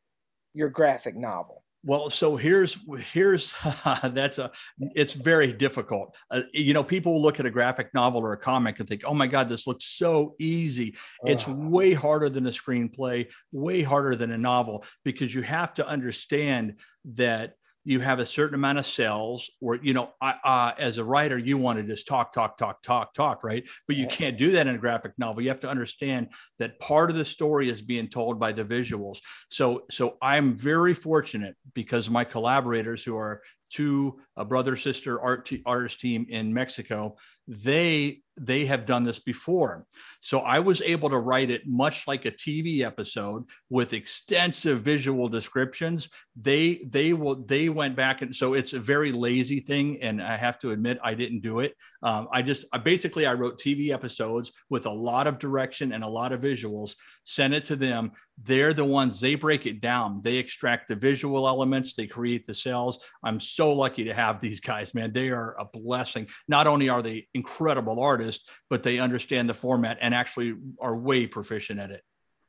your 0.53 0.69
graphic 0.69 1.15
novel? 1.15 1.60
Well, 1.83 2.11
so 2.11 2.35
here's 2.35 2.77
here's 3.11 3.55
that's 4.03 4.37
a 4.37 4.51
it's 4.79 5.13
very 5.13 5.51
difficult. 5.51 6.15
Uh, 6.29 6.43
you 6.53 6.73
know, 6.73 6.83
people 6.83 7.21
look 7.21 7.39
at 7.39 7.45
a 7.45 7.49
graphic 7.49 7.91
novel 7.93 8.21
or 8.21 8.33
a 8.33 8.37
comic 8.37 8.79
and 8.79 8.87
think, 8.87 9.01
"Oh 9.03 9.15
my 9.15 9.25
God, 9.25 9.49
this 9.49 9.65
looks 9.65 9.85
so 9.85 10.35
easy." 10.39 10.95
It's 11.25 11.47
way 11.47 11.93
harder 11.93 12.29
than 12.29 12.45
a 12.45 12.51
screenplay, 12.51 13.27
way 13.51 13.81
harder 13.81 14.15
than 14.15 14.31
a 14.31 14.37
novel 14.37 14.85
because 15.03 15.33
you 15.33 15.41
have 15.41 15.73
to 15.75 15.87
understand 15.87 16.75
that 17.15 17.55
you 17.83 17.99
have 17.99 18.19
a 18.19 18.25
certain 18.25 18.55
amount 18.55 18.77
of 18.77 18.85
cells 18.85 19.49
where 19.59 19.79
you 19.81 19.93
know 19.93 20.11
I, 20.21 20.35
uh, 20.43 20.71
as 20.77 20.97
a 20.97 21.03
writer 21.03 21.37
you 21.37 21.57
want 21.57 21.79
to 21.79 21.83
just 21.83 22.07
talk 22.07 22.33
talk 22.33 22.57
talk 22.57 22.81
talk 22.83 23.13
talk 23.13 23.43
right? 23.43 23.63
But 23.87 23.95
you 23.95 24.07
can't 24.07 24.37
do 24.37 24.51
that 24.51 24.67
in 24.67 24.75
a 24.75 24.79
graphic 24.79 25.13
novel. 25.17 25.41
You 25.41 25.49
have 25.49 25.59
to 25.61 25.69
understand 25.69 26.29
that 26.59 26.79
part 26.79 27.09
of 27.09 27.15
the 27.15 27.25
story 27.25 27.69
is 27.69 27.81
being 27.81 28.07
told 28.07 28.39
by 28.39 28.51
the 28.51 28.65
visuals. 28.65 29.19
So 29.47 29.85
so 29.89 30.17
i'm 30.21 30.53
very 30.53 30.93
fortunate 30.93 31.55
because 31.73 32.09
my 32.09 32.23
collaborators 32.23 33.03
who 33.03 33.17
are 33.17 33.41
two 33.69 34.19
a 34.35 34.45
brother 34.45 34.75
sister 34.75 35.19
art 35.21 35.45
t- 35.45 35.61
artist 35.65 35.99
team 35.99 36.25
in 36.29 36.53
mexico 36.53 37.15
they 37.47 38.21
they 38.37 38.65
have 38.65 38.85
done 38.85 39.03
this 39.03 39.19
before. 39.19 39.85
So 40.21 40.39
I 40.39 40.59
was 40.59 40.81
able 40.81 41.09
to 41.09 41.17
write 41.17 41.51
it 41.51 41.67
much 41.67 42.07
like 42.07 42.25
a 42.25 42.31
TV 42.31 42.81
episode 42.81 43.43
with 43.69 43.93
extensive 43.93 44.81
visual 44.81 45.27
descriptions. 45.27 46.09
They 46.35 46.81
they 46.87 47.13
will 47.13 47.35
they 47.35 47.69
went 47.69 47.95
back 47.95 48.21
and 48.21 48.35
so 48.35 48.53
it's 48.53 48.73
a 48.73 48.79
very 48.79 49.11
lazy 49.11 49.59
thing, 49.59 50.01
and 50.01 50.21
I 50.21 50.37
have 50.37 50.57
to 50.59 50.71
admit 50.71 50.99
I 51.03 51.13
didn't 51.13 51.41
do 51.41 51.59
it. 51.59 51.75
Um, 52.03 52.27
I 52.31 52.41
just 52.41 52.65
I 52.71 52.77
basically 52.77 53.25
I 53.25 53.33
wrote 53.33 53.59
TV 53.59 53.91
episodes 53.91 54.51
with 54.69 54.85
a 54.85 54.91
lot 54.91 55.27
of 55.27 55.39
direction 55.39 55.91
and 55.91 56.03
a 56.03 56.07
lot 56.07 56.31
of 56.31 56.41
visuals. 56.41 56.95
Sent 57.23 57.53
it 57.53 57.65
to 57.65 57.75
them. 57.75 58.11
They're 58.43 58.73
the 58.73 58.85
ones 58.85 59.19
they 59.19 59.35
break 59.35 59.65
it 59.65 59.81
down. 59.81 60.21
They 60.23 60.37
extract 60.37 60.87
the 60.87 60.95
visual 60.95 61.47
elements. 61.47 61.93
They 61.93 62.07
create 62.07 62.47
the 62.47 62.53
cells. 62.53 62.99
I'm 63.23 63.39
so 63.39 63.71
lucky 63.71 64.03
to 64.05 64.13
have 64.13 64.39
these 64.39 64.59
guys, 64.59 64.95
man. 64.95 65.13
They 65.13 65.29
are 65.29 65.55
a 65.59 65.65
blessing. 65.65 66.27
Not 66.47 66.65
only 66.65 66.89
are 66.89 67.03
they 67.03 67.27
incredible 67.33 67.99
artist, 67.99 68.49
but 68.69 68.83
they 68.83 68.99
understand 68.99 69.49
the 69.49 69.53
format 69.53 69.97
and 70.01 70.13
actually 70.13 70.55
are 70.79 70.95
way 70.95 71.27
proficient 71.27 71.79
at 71.79 71.91
it. 71.91 72.03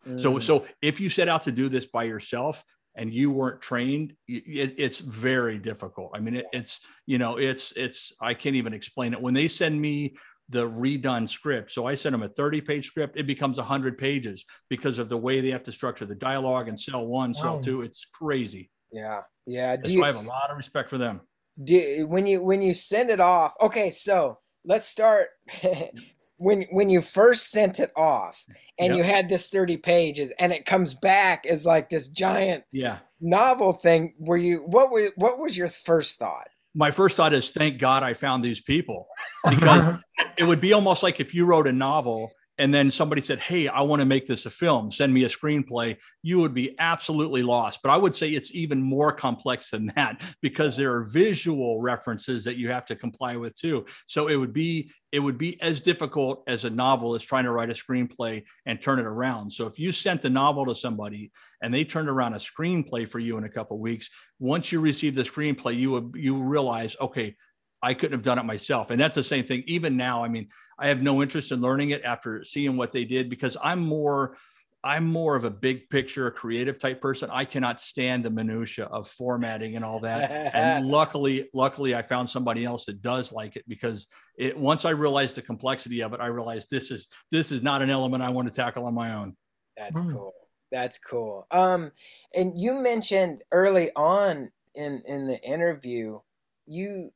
Mm. 0.06 0.20
So, 0.20 0.38
so 0.38 0.66
if 0.80 1.00
you 1.00 1.08
set 1.08 1.28
out 1.28 1.42
to 1.42 1.52
do 1.52 1.68
this 1.68 1.86
by 1.86 2.04
yourself 2.04 2.64
and 2.94 3.12
you 3.12 3.30
weren't 3.30 3.60
trained, 3.60 4.14
it, 4.28 4.74
it's 4.78 4.98
very 4.98 5.58
difficult. 5.58 6.12
I 6.14 6.20
mean, 6.20 6.36
it, 6.36 6.46
it's 6.52 6.80
you 7.06 7.18
know, 7.18 7.38
it's 7.38 7.72
it's 7.76 8.12
I 8.20 8.34
can't 8.34 8.56
even 8.56 8.72
explain 8.72 9.12
it. 9.12 9.20
When 9.20 9.34
they 9.34 9.48
send 9.48 9.80
me 9.80 10.14
the 10.48 10.68
redone 10.68 11.28
script. 11.28 11.72
So 11.72 11.86
I 11.86 11.94
send 11.94 12.14
them 12.14 12.22
a 12.22 12.28
30 12.28 12.60
page 12.60 12.86
script. 12.86 13.16
It 13.16 13.26
becomes 13.26 13.56
100 13.56 13.96
pages 13.96 14.44
because 14.68 14.98
of 14.98 15.08
the 15.08 15.16
way 15.16 15.40
they 15.40 15.50
have 15.50 15.62
to 15.64 15.72
structure 15.72 16.04
the 16.04 16.14
dialogue 16.14 16.68
and 16.68 16.78
cell 16.78 17.06
one, 17.06 17.32
cell 17.32 17.60
two. 17.60 17.82
It's 17.82 18.06
crazy. 18.12 18.70
Yeah. 18.92 19.22
Yeah. 19.46 19.76
Do 19.76 19.92
you, 19.92 20.04
I 20.04 20.08
have 20.08 20.16
a 20.16 20.28
lot 20.28 20.50
of 20.50 20.58
respect 20.58 20.90
for 20.90 20.98
them. 20.98 21.22
Do, 21.62 22.06
when 22.06 22.26
you 22.26 22.42
when 22.42 22.62
you 22.62 22.74
send 22.74 23.10
it 23.10 23.20
off, 23.20 23.54
okay, 23.60 23.90
so 23.90 24.38
let's 24.64 24.86
start 24.86 25.28
when 26.36 26.62
when 26.70 26.90
you 26.90 27.00
first 27.00 27.50
sent 27.50 27.78
it 27.78 27.92
off 27.96 28.44
and 28.78 28.94
yep. 28.94 28.96
you 28.96 29.04
had 29.04 29.28
this 29.28 29.48
30 29.48 29.76
pages 29.78 30.32
and 30.38 30.52
it 30.52 30.66
comes 30.66 30.94
back 30.94 31.46
as 31.46 31.64
like 31.64 31.88
this 31.88 32.08
giant 32.08 32.64
yeah. 32.72 32.98
novel 33.20 33.72
thing 33.72 34.14
were 34.18 34.36
you 34.36 34.58
what 34.58 34.90
was 34.90 35.10
what 35.16 35.38
was 35.38 35.56
your 35.56 35.68
first 35.68 36.18
thought? 36.18 36.48
My 36.74 36.90
first 36.90 37.16
thought 37.16 37.32
is 37.32 37.50
thank 37.50 37.78
god 37.78 38.02
i 38.02 38.14
found 38.14 38.44
these 38.44 38.60
people. 38.60 39.06
Because 39.48 39.88
it 40.38 40.44
would 40.44 40.60
be 40.60 40.72
almost 40.72 41.02
like 41.02 41.20
if 41.20 41.34
you 41.34 41.44
wrote 41.46 41.66
a 41.66 41.72
novel 41.72 42.32
and 42.62 42.72
then 42.72 42.92
somebody 42.92 43.20
said, 43.20 43.40
Hey, 43.40 43.66
I 43.66 43.80
want 43.80 43.98
to 44.00 44.06
make 44.06 44.24
this 44.24 44.46
a 44.46 44.50
film, 44.50 44.92
send 44.92 45.12
me 45.12 45.24
a 45.24 45.28
screenplay, 45.28 45.96
you 46.22 46.38
would 46.38 46.54
be 46.54 46.76
absolutely 46.78 47.42
lost. 47.42 47.80
But 47.82 47.90
I 47.90 47.96
would 47.96 48.14
say 48.14 48.28
it's 48.28 48.54
even 48.54 48.80
more 48.80 49.10
complex 49.10 49.70
than 49.70 49.86
that 49.96 50.22
because 50.40 50.76
there 50.76 50.94
are 50.94 51.02
visual 51.02 51.82
references 51.82 52.44
that 52.44 52.56
you 52.56 52.70
have 52.70 52.84
to 52.86 52.94
comply 52.94 53.34
with 53.34 53.56
too. 53.56 53.84
So 54.06 54.28
it 54.28 54.36
would 54.36 54.52
be 54.52 54.92
it 55.10 55.18
would 55.18 55.38
be 55.38 55.60
as 55.60 55.80
difficult 55.80 56.44
as 56.46 56.64
a 56.64 56.70
novelist 56.70 57.26
trying 57.26 57.44
to 57.44 57.50
write 57.50 57.68
a 57.68 57.74
screenplay 57.74 58.44
and 58.64 58.80
turn 58.80 59.00
it 59.00 59.06
around. 59.06 59.50
So 59.50 59.66
if 59.66 59.76
you 59.76 59.90
sent 59.90 60.22
the 60.22 60.30
novel 60.30 60.64
to 60.66 60.74
somebody 60.74 61.32
and 61.62 61.74
they 61.74 61.82
turned 61.82 62.08
around 62.08 62.34
a 62.34 62.38
screenplay 62.38 63.10
for 63.10 63.18
you 63.18 63.38
in 63.38 63.44
a 63.44 63.50
couple 63.50 63.80
weeks, 63.80 64.08
once 64.38 64.70
you 64.70 64.80
receive 64.80 65.16
the 65.16 65.24
screenplay, 65.24 65.76
you 65.76 65.90
would 65.90 66.12
you 66.14 66.40
realize, 66.40 66.94
okay, 67.00 67.34
I 67.82 67.94
couldn't 67.94 68.12
have 68.12 68.22
done 68.22 68.38
it 68.38 68.44
myself. 68.44 68.90
And 68.90 69.00
that's 69.00 69.16
the 69.16 69.24
same 69.24 69.44
thing. 69.44 69.64
Even 69.66 69.96
now, 69.96 70.22
I 70.22 70.28
mean, 70.28 70.48
I 70.82 70.88
have 70.88 71.00
no 71.00 71.22
interest 71.22 71.52
in 71.52 71.60
learning 71.60 71.90
it 71.90 72.02
after 72.02 72.44
seeing 72.44 72.76
what 72.76 72.90
they 72.90 73.04
did 73.04 73.30
because 73.30 73.56
I'm 73.62 73.78
more, 73.78 74.36
I'm 74.82 75.06
more 75.06 75.36
of 75.36 75.44
a 75.44 75.50
big 75.50 75.88
picture, 75.88 76.28
creative 76.32 76.76
type 76.80 77.00
person. 77.00 77.30
I 77.32 77.44
cannot 77.44 77.80
stand 77.80 78.24
the 78.24 78.30
minutia 78.30 78.86
of 78.86 79.08
formatting 79.08 79.76
and 79.76 79.84
all 79.84 80.00
that. 80.00 80.50
and 80.52 80.88
luckily, 80.90 81.48
luckily, 81.54 81.94
I 81.94 82.02
found 82.02 82.28
somebody 82.28 82.64
else 82.64 82.86
that 82.86 83.00
does 83.00 83.30
like 83.30 83.54
it 83.54 83.64
because 83.68 84.08
it. 84.36 84.58
Once 84.58 84.84
I 84.84 84.90
realized 84.90 85.36
the 85.36 85.42
complexity 85.42 86.02
of 86.02 86.14
it, 86.14 86.20
I 86.20 86.26
realized 86.26 86.68
this 86.68 86.90
is 86.90 87.06
this 87.30 87.52
is 87.52 87.62
not 87.62 87.80
an 87.80 87.88
element 87.88 88.24
I 88.24 88.30
want 88.30 88.48
to 88.48 88.54
tackle 88.54 88.84
on 88.86 88.94
my 88.94 89.14
own. 89.14 89.36
That's 89.76 90.00
mm. 90.00 90.12
cool. 90.12 90.34
That's 90.72 90.98
cool. 90.98 91.46
Um, 91.52 91.92
and 92.34 92.58
you 92.58 92.72
mentioned 92.72 93.44
early 93.52 93.90
on 93.94 94.50
in 94.74 95.04
in 95.06 95.28
the 95.28 95.40
interview, 95.42 96.18
you 96.66 97.12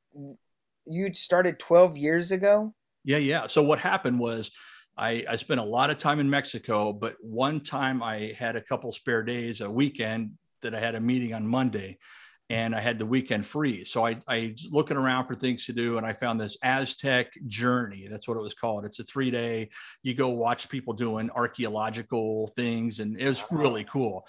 you 0.86 1.12
started 1.14 1.58
12 1.58 1.96
years 1.96 2.30
ago? 2.30 2.75
Yeah, 3.06 3.18
yeah. 3.18 3.46
So 3.46 3.62
what 3.62 3.78
happened 3.78 4.18
was 4.18 4.50
I, 4.98 5.24
I 5.28 5.36
spent 5.36 5.60
a 5.60 5.64
lot 5.64 5.90
of 5.90 5.96
time 5.96 6.18
in 6.18 6.28
Mexico, 6.28 6.92
but 6.92 7.14
one 7.22 7.60
time 7.60 8.02
I 8.02 8.34
had 8.36 8.56
a 8.56 8.60
couple 8.60 8.92
spare 8.92 9.22
days, 9.22 9.60
a 9.62 9.70
weekend 9.70 10.32
that 10.62 10.74
I 10.74 10.80
had 10.80 10.96
a 10.96 11.00
meeting 11.00 11.32
on 11.32 11.46
Monday 11.46 11.98
and 12.50 12.74
I 12.74 12.80
had 12.80 12.98
the 12.98 13.06
weekend 13.06 13.46
free. 13.46 13.84
So 13.84 14.06
I, 14.06 14.18
I 14.28 14.54
looking 14.70 14.96
around 14.96 15.26
for 15.26 15.34
things 15.34 15.66
to 15.66 15.72
do, 15.72 15.98
and 15.98 16.06
I 16.06 16.12
found 16.12 16.38
this 16.38 16.56
Aztec 16.62 17.32
journey. 17.46 18.06
That's 18.08 18.28
what 18.28 18.36
it 18.36 18.40
was 18.40 18.54
called. 18.54 18.84
It's 18.84 19.00
a 19.00 19.04
three 19.04 19.30
day. 19.32 19.70
You 20.02 20.14
go 20.14 20.28
watch 20.28 20.68
people 20.68 20.94
doing 20.94 21.28
archaeological 21.30 22.48
things, 22.54 23.00
and 23.00 23.20
it 23.20 23.28
was 23.28 23.42
really 23.50 23.84
cool. 23.84 24.26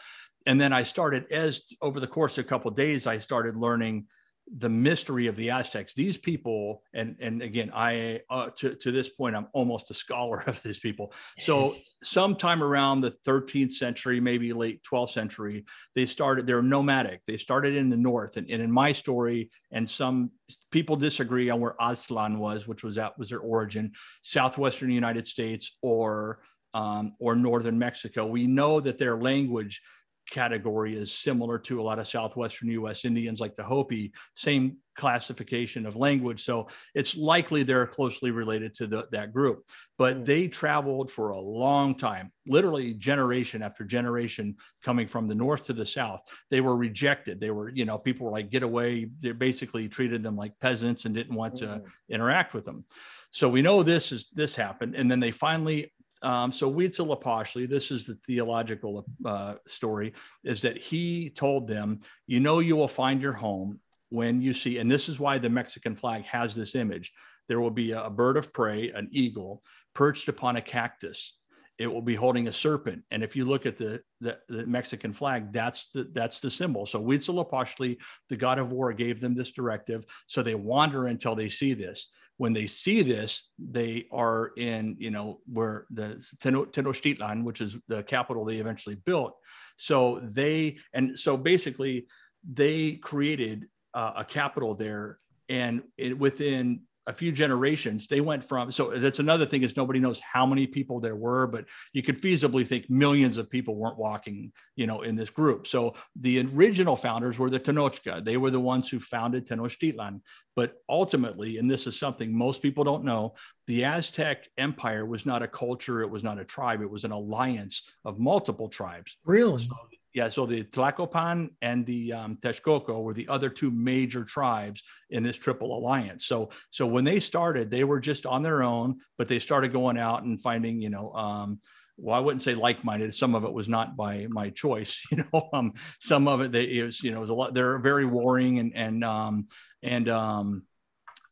And 0.47 0.59
then 0.59 0.73
I 0.73 0.83
started 0.83 1.31
as 1.31 1.61
over 1.81 1.99
the 1.99 2.07
course 2.07 2.37
of 2.37 2.45
a 2.45 2.47
couple 2.47 2.71
of 2.71 2.75
days, 2.75 3.05
I 3.05 3.19
started 3.19 3.55
learning 3.55 4.07
the 4.55 4.69
mystery 4.69 5.27
of 5.27 5.35
the 5.35 5.49
Aztecs. 5.49 5.93
These 5.93 6.17
people, 6.17 6.83
and 6.93 7.15
and 7.19 7.41
again, 7.41 7.71
I 7.73 8.21
uh, 8.29 8.49
to 8.57 8.75
to 8.75 8.91
this 8.91 9.09
point, 9.09 9.35
I'm 9.35 9.47
almost 9.53 9.91
a 9.91 9.93
scholar 9.93 10.41
of 10.47 10.61
these 10.63 10.79
people. 10.79 11.13
So 11.39 11.75
sometime 12.03 12.63
around 12.63 13.01
the 13.01 13.11
13th 13.27 13.71
century, 13.71 14.19
maybe 14.19 14.53
late 14.53 14.83
12th 14.83 15.09
century, 15.09 15.65
they 15.95 16.05
started. 16.05 16.45
They're 16.45 16.61
nomadic. 16.61 17.25
They 17.25 17.37
started 17.37 17.75
in 17.75 17.89
the 17.89 17.97
north, 17.97 18.37
and, 18.37 18.49
and 18.49 18.61
in 18.61 18.71
my 18.71 18.91
story, 18.91 19.51
and 19.71 19.89
some 19.89 20.31
people 20.71 20.95
disagree 20.95 21.49
on 21.49 21.59
where 21.59 21.75
Aztlan 21.79 22.37
was, 22.37 22.67
which 22.67 22.83
was 22.83 22.95
that 22.95 23.17
was 23.17 23.29
their 23.29 23.39
origin, 23.39 23.91
southwestern 24.21 24.91
United 24.91 25.27
States 25.27 25.75
or 25.81 26.39
um, 26.73 27.13
or 27.19 27.35
northern 27.35 27.79
Mexico. 27.79 28.25
We 28.25 28.47
know 28.47 28.79
that 28.79 28.97
their 28.97 29.17
language 29.17 29.81
category 30.29 30.95
is 30.95 31.11
similar 31.13 31.57
to 31.59 31.81
a 31.81 31.83
lot 31.83 31.99
of 31.99 32.07
southwestern 32.07 32.69
U.S. 32.69 33.05
Indians, 33.05 33.39
like 33.39 33.55
the 33.55 33.63
Hopi, 33.63 34.13
same 34.33 34.77
classification 34.95 35.85
of 35.85 35.95
language. 35.95 36.43
So 36.43 36.67
it's 36.95 37.15
likely 37.15 37.63
they're 37.63 37.87
closely 37.87 38.31
related 38.31 38.73
to 38.75 38.87
the, 38.87 39.07
that 39.11 39.31
group. 39.31 39.63
But 39.97 40.17
mm. 40.17 40.25
they 40.25 40.47
traveled 40.47 41.11
for 41.11 41.29
a 41.29 41.39
long 41.39 41.95
time, 41.95 42.31
literally 42.47 42.93
generation 42.95 43.61
after 43.61 43.83
generation, 43.83 44.55
coming 44.83 45.07
from 45.07 45.27
the 45.27 45.35
north 45.35 45.65
to 45.67 45.73
the 45.73 45.85
south. 45.85 46.21
They 46.49 46.61
were 46.61 46.75
rejected. 46.75 47.39
They 47.39 47.51
were, 47.51 47.69
you 47.69 47.85
know, 47.85 47.97
people 47.97 48.25
were 48.25 48.31
like, 48.31 48.49
get 48.49 48.63
away. 48.63 49.09
They 49.21 49.31
basically 49.31 49.87
treated 49.87 50.23
them 50.23 50.35
like 50.35 50.59
peasants 50.59 51.05
and 51.05 51.15
didn't 51.15 51.35
want 51.35 51.55
to 51.57 51.65
mm. 51.65 51.85
interact 52.09 52.53
with 52.53 52.65
them. 52.65 52.85
So 53.29 53.49
we 53.49 53.61
know 53.61 53.83
this 53.83 54.11
is 54.11 54.27
this 54.33 54.55
happened, 54.55 54.95
and 54.95 55.11
then 55.11 55.19
they 55.19 55.31
finally 55.31 55.91
um, 56.21 56.51
so 56.51 56.71
Huitzilopochtli, 56.71 57.69
this 57.69 57.91
is 57.91 58.05
the 58.05 58.15
theological 58.25 59.05
uh, 59.25 59.55
story, 59.65 60.13
is 60.43 60.61
that 60.61 60.77
he 60.77 61.29
told 61.29 61.67
them, 61.67 61.99
you 62.25 62.39
know, 62.39 62.59
you 62.59 62.75
will 62.75 62.87
find 62.87 63.21
your 63.21 63.33
home 63.33 63.79
when 64.09 64.41
you 64.41 64.53
see, 64.53 64.77
and 64.77 64.89
this 64.89 65.09
is 65.09 65.19
why 65.19 65.37
the 65.37 65.49
Mexican 65.49 65.95
flag 65.95 66.23
has 66.23 66.55
this 66.55 66.75
image. 66.75 67.13
There 67.47 67.61
will 67.61 67.71
be 67.71 67.91
a 67.91 68.09
bird 68.09 68.37
of 68.37 68.53
prey, 68.53 68.91
an 68.91 69.09
eagle, 69.11 69.61
perched 69.93 70.27
upon 70.29 70.55
a 70.55 70.61
cactus. 70.61 71.37
It 71.77 71.87
will 71.87 72.01
be 72.01 72.15
holding 72.15 72.47
a 72.47 72.53
serpent. 72.53 73.03
And 73.11 73.23
if 73.23 73.35
you 73.35 73.45
look 73.45 73.65
at 73.65 73.77
the, 73.77 74.01
the, 74.19 74.39
the 74.47 74.65
Mexican 74.65 75.13
flag, 75.13 75.53
that's 75.53 75.89
the, 75.93 76.09
that's 76.11 76.39
the 76.39 76.49
symbol. 76.49 76.85
So 76.85 77.01
Huitzilopochtli, 77.01 77.97
the 78.29 78.35
god 78.35 78.57
of 78.57 78.71
war, 78.71 78.93
gave 78.93 79.21
them 79.21 79.35
this 79.35 79.51
directive. 79.51 80.05
So 80.25 80.41
they 80.41 80.55
wander 80.55 81.07
until 81.07 81.35
they 81.35 81.49
see 81.49 81.73
this 81.73 82.07
when 82.37 82.53
they 82.53 82.67
see 82.67 83.01
this, 83.01 83.49
they 83.57 84.05
are 84.11 84.51
in, 84.57 84.95
you 84.99 85.11
know, 85.11 85.41
where 85.51 85.85
the 85.89 86.23
Tenochtitlan, 86.39 87.43
which 87.43 87.61
is 87.61 87.77
the 87.87 88.03
capital 88.03 88.45
they 88.45 88.57
eventually 88.57 88.95
built. 88.95 89.35
So 89.75 90.19
they, 90.19 90.77
and 90.93 91.17
so 91.19 91.35
basically 91.35 92.07
they 92.49 92.93
created 92.95 93.67
uh, 93.93 94.13
a 94.17 94.25
capital 94.25 94.75
there. 94.75 95.19
And 95.49 95.83
it, 95.97 96.17
within 96.17 96.81
a 97.07 97.13
few 97.13 97.31
generations 97.31 98.07
they 98.07 98.21
went 98.21 98.43
from 98.43 98.71
so 98.71 98.91
that's 98.97 99.19
another 99.19 99.45
thing 99.45 99.63
is 99.63 99.75
nobody 99.75 99.99
knows 99.99 100.19
how 100.19 100.45
many 100.45 100.67
people 100.67 100.99
there 100.99 101.15
were 101.15 101.47
but 101.47 101.65
you 101.93 102.03
could 102.03 102.21
feasibly 102.21 102.65
think 102.65 102.89
millions 102.89 103.37
of 103.37 103.49
people 103.49 103.75
weren't 103.75 103.97
walking 103.97 104.51
you 104.75 104.87
know 104.87 105.01
in 105.01 105.15
this 105.15 105.29
group. 105.29 105.67
So 105.67 105.95
the 106.15 106.45
original 106.53 106.95
founders 106.95 107.37
were 107.37 107.49
the 107.49 107.59
tenochca 107.59 108.23
they 108.23 108.37
were 108.37 108.51
the 108.51 108.59
ones 108.59 108.89
who 108.89 108.99
founded 108.99 109.47
tenochtitlan. 109.47 110.21
But 110.55 110.73
ultimately 110.89 111.57
and 111.57 111.69
this 111.69 111.87
is 111.87 111.99
something 111.99 112.35
most 112.35 112.61
people 112.61 112.83
don't 112.83 113.03
know 113.03 113.35
the 113.67 113.83
aztec 113.83 114.47
empire 114.57 115.05
was 115.05 115.25
not 115.25 115.43
a 115.43 115.47
culture 115.47 116.01
it 116.01 116.09
was 116.09 116.23
not 116.23 116.39
a 116.39 116.45
tribe 116.45 116.81
it 116.81 116.89
was 116.89 117.03
an 117.03 117.11
alliance 117.11 117.83
of 118.05 118.19
multiple 118.19 118.69
tribes. 118.69 119.17
Really? 119.25 119.63
So 119.63 119.75
yeah, 120.17 120.29
so 120.29 120.47
the 120.47 120.63
Tlacopan 120.63 121.49
and 121.61 121.85
the 121.85 122.11
um, 122.11 122.37
Texcoco 122.37 123.03
were 123.03 123.13
the 123.13 123.27
other 123.27 123.51
two 123.51 123.69
major 123.69 124.23
tribes 124.23 124.81
in 125.11 125.21
this 125.21 125.37
triple 125.37 125.77
alliance. 125.77 126.25
So, 126.25 126.49
so 126.71 126.87
when 126.87 127.03
they 127.03 127.19
started, 127.19 127.69
they 127.69 127.83
were 127.83 127.99
just 127.99 128.25
on 128.25 128.41
their 128.41 128.63
own, 128.63 128.97
but 129.19 129.27
they 129.27 129.37
started 129.37 129.71
going 129.71 129.95
out 129.95 130.23
and 130.23 130.41
finding, 130.41 130.81
you 130.81 130.89
know, 130.89 131.13
um, 131.13 131.59
well, 131.97 132.15
I 132.15 132.19
wouldn't 132.19 132.41
say 132.41 132.55
like-minded. 132.55 133.13
Some 133.13 133.35
of 133.35 133.43
it 133.43 133.53
was 133.53 133.69
not 133.69 133.95
by 133.95 134.25
my 134.31 134.49
choice, 134.49 134.99
you 135.11 135.23
know. 135.31 135.49
Um, 135.53 135.73
some 135.99 136.27
of 136.27 136.41
it, 136.41 136.51
they, 136.51 136.63
it 136.63 136.83
was, 136.83 137.03
you 137.03 137.11
know, 137.11 137.17
it 137.17 137.21
was 137.21 137.29
a 137.29 137.35
lot. 137.35 137.53
They're 137.53 137.75
a 137.75 137.79
very 137.79 138.05
warring 138.05 138.57
and 138.57 138.75
and 138.75 139.03
um, 139.03 139.45
and 139.83 140.09
um, 140.09 140.63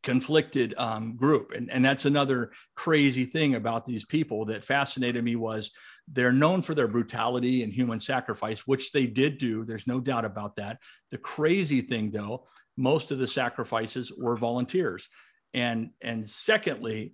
conflicted 0.03 0.75
um, 0.77 1.15
group, 1.15 1.53
and 1.55 1.71
and 1.71 1.83
that's 1.83 2.05
another 2.05 2.51
crazy 2.75 3.25
thing 3.25 3.55
about 3.55 3.85
these 3.85 4.05
people 4.05 4.45
that 4.45 4.63
fascinated 4.63 5.23
me 5.23 5.35
was 5.35 5.71
they're 6.07 6.31
known 6.31 6.61
for 6.61 6.75
their 6.75 6.87
brutality 6.87 7.63
and 7.63 7.73
human 7.73 7.99
sacrifice, 7.99 8.61
which 8.67 8.91
they 8.91 9.07
did 9.07 9.37
do. 9.37 9.65
There's 9.65 9.87
no 9.87 9.99
doubt 9.99 10.25
about 10.25 10.55
that. 10.57 10.79
The 11.11 11.17
crazy 11.17 11.81
thing, 11.81 12.11
though, 12.11 12.47
most 12.77 13.11
of 13.11 13.17
the 13.17 13.27
sacrifices 13.27 14.11
were 14.11 14.35
volunteers. 14.35 15.09
And, 15.53 15.91
and 16.01 16.29
secondly, 16.29 17.13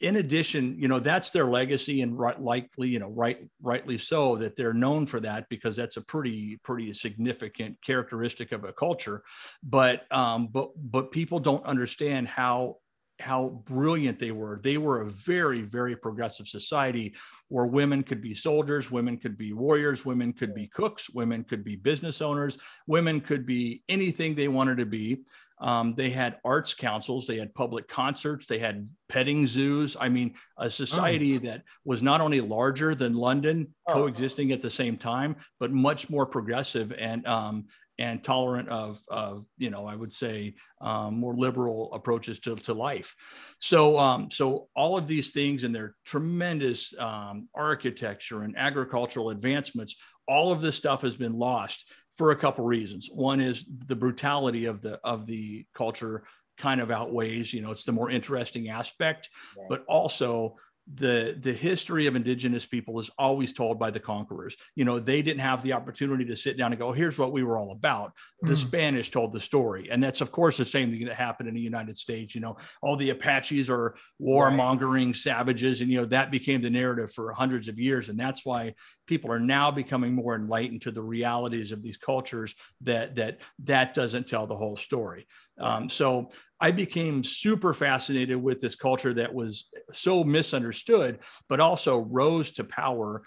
in 0.00 0.16
addition, 0.16 0.76
you 0.78 0.88
know, 0.88 1.00
that's 1.00 1.30
their 1.30 1.46
legacy 1.46 2.02
and 2.02 2.16
right, 2.16 2.40
likely, 2.40 2.88
you 2.88 2.98
know, 2.98 3.10
right, 3.10 3.48
rightly 3.62 3.98
so 3.98 4.36
that 4.36 4.54
they're 4.56 4.74
known 4.74 5.06
for 5.06 5.20
that 5.20 5.48
because 5.48 5.74
that's 5.74 5.96
a 5.96 6.00
pretty, 6.00 6.56
pretty 6.62 6.92
significant 6.94 7.78
characteristic 7.84 8.52
of 8.52 8.64
a 8.64 8.72
culture. 8.72 9.22
But, 9.62 10.10
um, 10.12 10.48
but, 10.48 10.70
but 10.76 11.10
people 11.10 11.40
don't 11.40 11.64
understand 11.64 12.28
how 12.28 12.76
how 13.20 13.62
brilliant 13.66 14.18
they 14.18 14.30
were. 14.30 14.60
They 14.62 14.78
were 14.78 15.00
a 15.00 15.06
very, 15.06 15.62
very 15.62 15.96
progressive 15.96 16.46
society 16.46 17.14
where 17.48 17.66
women 17.66 18.02
could 18.02 18.22
be 18.22 18.34
soldiers, 18.34 18.90
women 18.90 19.16
could 19.16 19.36
be 19.36 19.52
warriors, 19.52 20.04
women 20.04 20.32
could 20.32 20.54
be 20.54 20.68
cooks, 20.68 21.10
women 21.10 21.44
could 21.44 21.64
be 21.64 21.76
business 21.76 22.20
owners, 22.20 22.58
women 22.86 23.20
could 23.20 23.44
be 23.44 23.82
anything 23.88 24.34
they 24.34 24.48
wanted 24.48 24.78
to 24.78 24.86
be. 24.86 25.24
Um, 25.60 25.94
they 25.94 26.10
had 26.10 26.36
arts 26.44 26.72
councils, 26.72 27.26
they 27.26 27.36
had 27.36 27.52
public 27.52 27.88
concerts, 27.88 28.46
they 28.46 28.58
had 28.58 28.88
petting 29.08 29.46
zoos. 29.46 29.96
I 29.98 30.08
mean, 30.08 30.34
a 30.56 30.70
society 30.70 31.36
oh. 31.36 31.38
that 31.40 31.64
was 31.84 32.02
not 32.02 32.20
only 32.20 32.40
larger 32.40 32.94
than 32.94 33.14
London, 33.14 33.74
oh. 33.88 33.94
coexisting 33.94 34.52
at 34.52 34.62
the 34.62 34.70
same 34.70 34.96
time, 34.96 35.34
but 35.58 35.72
much 35.72 36.08
more 36.08 36.26
progressive 36.26 36.92
and 36.96 37.26
um, 37.26 37.66
and 37.98 38.22
tolerant 38.22 38.68
of, 38.68 39.00
of 39.08 39.44
you 39.56 39.70
know, 39.70 39.86
I 39.86 39.96
would 39.96 40.12
say 40.12 40.54
um, 40.80 41.18
more 41.18 41.34
liberal 41.34 41.92
approaches 41.92 42.38
to, 42.40 42.54
to 42.54 42.74
life. 42.74 43.14
So, 43.58 43.98
um, 43.98 44.30
so 44.30 44.68
all 44.76 44.96
of 44.96 45.06
these 45.06 45.32
things 45.32 45.64
and 45.64 45.74
their 45.74 45.96
tremendous 46.04 46.94
um, 46.98 47.48
architecture 47.54 48.42
and 48.42 48.56
agricultural 48.56 49.30
advancements, 49.30 49.96
all 50.28 50.52
of 50.52 50.60
this 50.60 50.76
stuff 50.76 51.02
has 51.02 51.16
been 51.16 51.38
lost 51.38 51.90
for 52.12 52.30
a 52.30 52.36
couple 52.36 52.64
reasons. 52.64 53.08
One 53.12 53.40
is 53.40 53.64
the 53.86 53.96
brutality 53.96 54.66
of 54.66 54.80
the 54.80 55.00
of 55.04 55.26
the 55.26 55.66
culture 55.74 56.24
kind 56.58 56.80
of 56.80 56.90
outweighs, 56.90 57.52
you 57.52 57.62
know, 57.62 57.70
it's 57.70 57.84
the 57.84 57.92
more 57.92 58.10
interesting 58.10 58.68
aspect, 58.68 59.28
right. 59.56 59.66
but 59.68 59.84
also 59.86 60.56
the 60.94 61.36
the 61.38 61.52
history 61.52 62.06
of 62.06 62.16
indigenous 62.16 62.64
people 62.64 62.98
is 62.98 63.10
always 63.18 63.52
told 63.52 63.78
by 63.78 63.90
the 63.90 64.00
conquerors. 64.00 64.56
You 64.74 64.84
know 64.84 64.98
they 64.98 65.22
didn't 65.22 65.40
have 65.40 65.62
the 65.62 65.74
opportunity 65.74 66.24
to 66.24 66.36
sit 66.36 66.56
down 66.56 66.72
and 66.72 66.78
go 66.78 66.92
here's 66.92 67.18
what 67.18 67.32
we 67.32 67.42
were 67.42 67.58
all 67.58 67.72
about. 67.72 68.12
The 68.42 68.54
mm. 68.54 68.58
spanish 68.58 69.10
told 69.10 69.32
the 69.32 69.40
story. 69.40 69.88
And 69.90 70.02
that's 70.02 70.20
of 70.20 70.32
course 70.32 70.56
the 70.56 70.64
same 70.64 70.90
thing 70.90 71.06
that 71.06 71.16
happened 71.16 71.48
in 71.48 71.54
the 71.54 71.60
united 71.60 71.98
states. 71.98 72.34
You 72.34 72.40
know 72.40 72.56
all 72.80 72.96
the 72.96 73.10
apaches 73.10 73.68
are 73.68 73.96
warmongering 74.20 75.06
right. 75.06 75.16
savages 75.16 75.80
and 75.80 75.90
you 75.90 76.00
know 76.00 76.06
that 76.06 76.30
became 76.30 76.62
the 76.62 76.70
narrative 76.70 77.12
for 77.12 77.32
hundreds 77.32 77.68
of 77.68 77.78
years. 77.78 78.08
And 78.08 78.18
that's 78.18 78.44
why 78.44 78.74
people 79.08 79.32
are 79.32 79.40
now 79.40 79.70
becoming 79.70 80.14
more 80.14 80.36
enlightened 80.36 80.82
to 80.82 80.92
the 80.92 81.02
realities 81.02 81.72
of 81.72 81.82
these 81.82 81.96
cultures 81.96 82.54
that 82.80 83.16
that 83.16 83.38
that 83.58 83.94
doesn't 83.94 84.28
tell 84.28 84.46
the 84.46 84.56
whole 84.56 84.76
story 84.76 85.26
um, 85.58 85.88
so 85.88 86.30
I 86.60 86.70
became 86.70 87.22
super 87.22 87.72
fascinated 87.72 88.36
with 88.36 88.60
this 88.60 88.74
culture 88.74 89.12
that 89.14 89.32
was 89.32 89.68
so 89.92 90.24
misunderstood, 90.24 91.20
but 91.48 91.60
also 91.60 91.98
rose 91.98 92.50
to 92.52 92.64
power. 92.64 93.22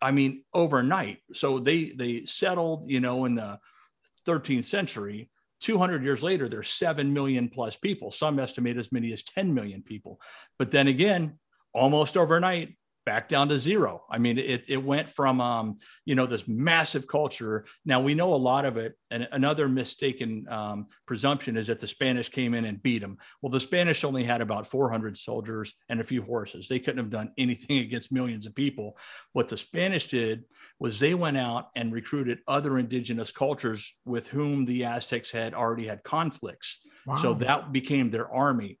I 0.00 0.10
mean, 0.10 0.44
overnight. 0.52 1.18
So 1.32 1.58
they 1.58 1.90
they 1.90 2.24
settled, 2.24 2.90
you 2.90 3.00
know, 3.00 3.24
in 3.24 3.34
the 3.34 3.58
13th 4.26 4.64
century. 4.64 5.30
200 5.60 6.02
years 6.02 6.24
later, 6.24 6.48
there's 6.48 6.70
7 6.70 7.12
million 7.12 7.48
plus 7.48 7.76
people. 7.76 8.10
Some 8.10 8.40
estimate 8.40 8.76
as 8.76 8.90
many 8.90 9.12
as 9.12 9.22
10 9.22 9.54
million 9.54 9.80
people. 9.80 10.20
But 10.58 10.72
then 10.72 10.88
again, 10.88 11.38
almost 11.72 12.16
overnight, 12.16 12.76
back 13.04 13.28
down 13.28 13.48
to 13.48 13.58
zero. 13.58 14.04
I 14.10 14.18
mean, 14.18 14.38
it, 14.38 14.66
it 14.68 14.82
went 14.82 15.10
from, 15.10 15.40
um, 15.40 15.76
you 16.04 16.14
know, 16.14 16.26
this 16.26 16.46
massive 16.46 17.06
culture. 17.06 17.64
Now 17.84 18.00
we 18.00 18.14
know 18.14 18.34
a 18.34 18.36
lot 18.36 18.64
of 18.64 18.76
it. 18.76 18.94
And 19.10 19.28
another 19.32 19.68
mistaken 19.68 20.46
um, 20.48 20.86
presumption 21.06 21.56
is 21.56 21.66
that 21.66 21.80
the 21.80 21.86
Spanish 21.86 22.28
came 22.28 22.54
in 22.54 22.64
and 22.64 22.82
beat 22.82 23.00
them. 23.00 23.18
Well, 23.40 23.50
the 23.50 23.60
Spanish 23.60 24.04
only 24.04 24.24
had 24.24 24.40
about 24.40 24.66
400 24.66 25.18
soldiers 25.18 25.74
and 25.88 26.00
a 26.00 26.04
few 26.04 26.22
horses. 26.22 26.68
They 26.68 26.78
couldn't 26.78 26.98
have 26.98 27.10
done 27.10 27.32
anything 27.38 27.78
against 27.78 28.12
millions 28.12 28.46
of 28.46 28.54
people. 28.54 28.96
What 29.32 29.48
the 29.48 29.56
Spanish 29.56 30.08
did 30.08 30.44
was 30.78 30.98
they 30.98 31.14
went 31.14 31.36
out 31.36 31.70
and 31.76 31.92
recruited 31.92 32.38
other 32.46 32.78
indigenous 32.78 33.30
cultures 33.30 33.94
with 34.04 34.28
whom 34.28 34.64
the 34.64 34.84
Aztecs 34.84 35.30
had 35.30 35.54
already 35.54 35.86
had 35.86 36.04
conflicts. 36.04 36.80
Wow. 37.06 37.16
So 37.16 37.34
that 37.34 37.72
became 37.72 38.10
their 38.10 38.30
army. 38.30 38.78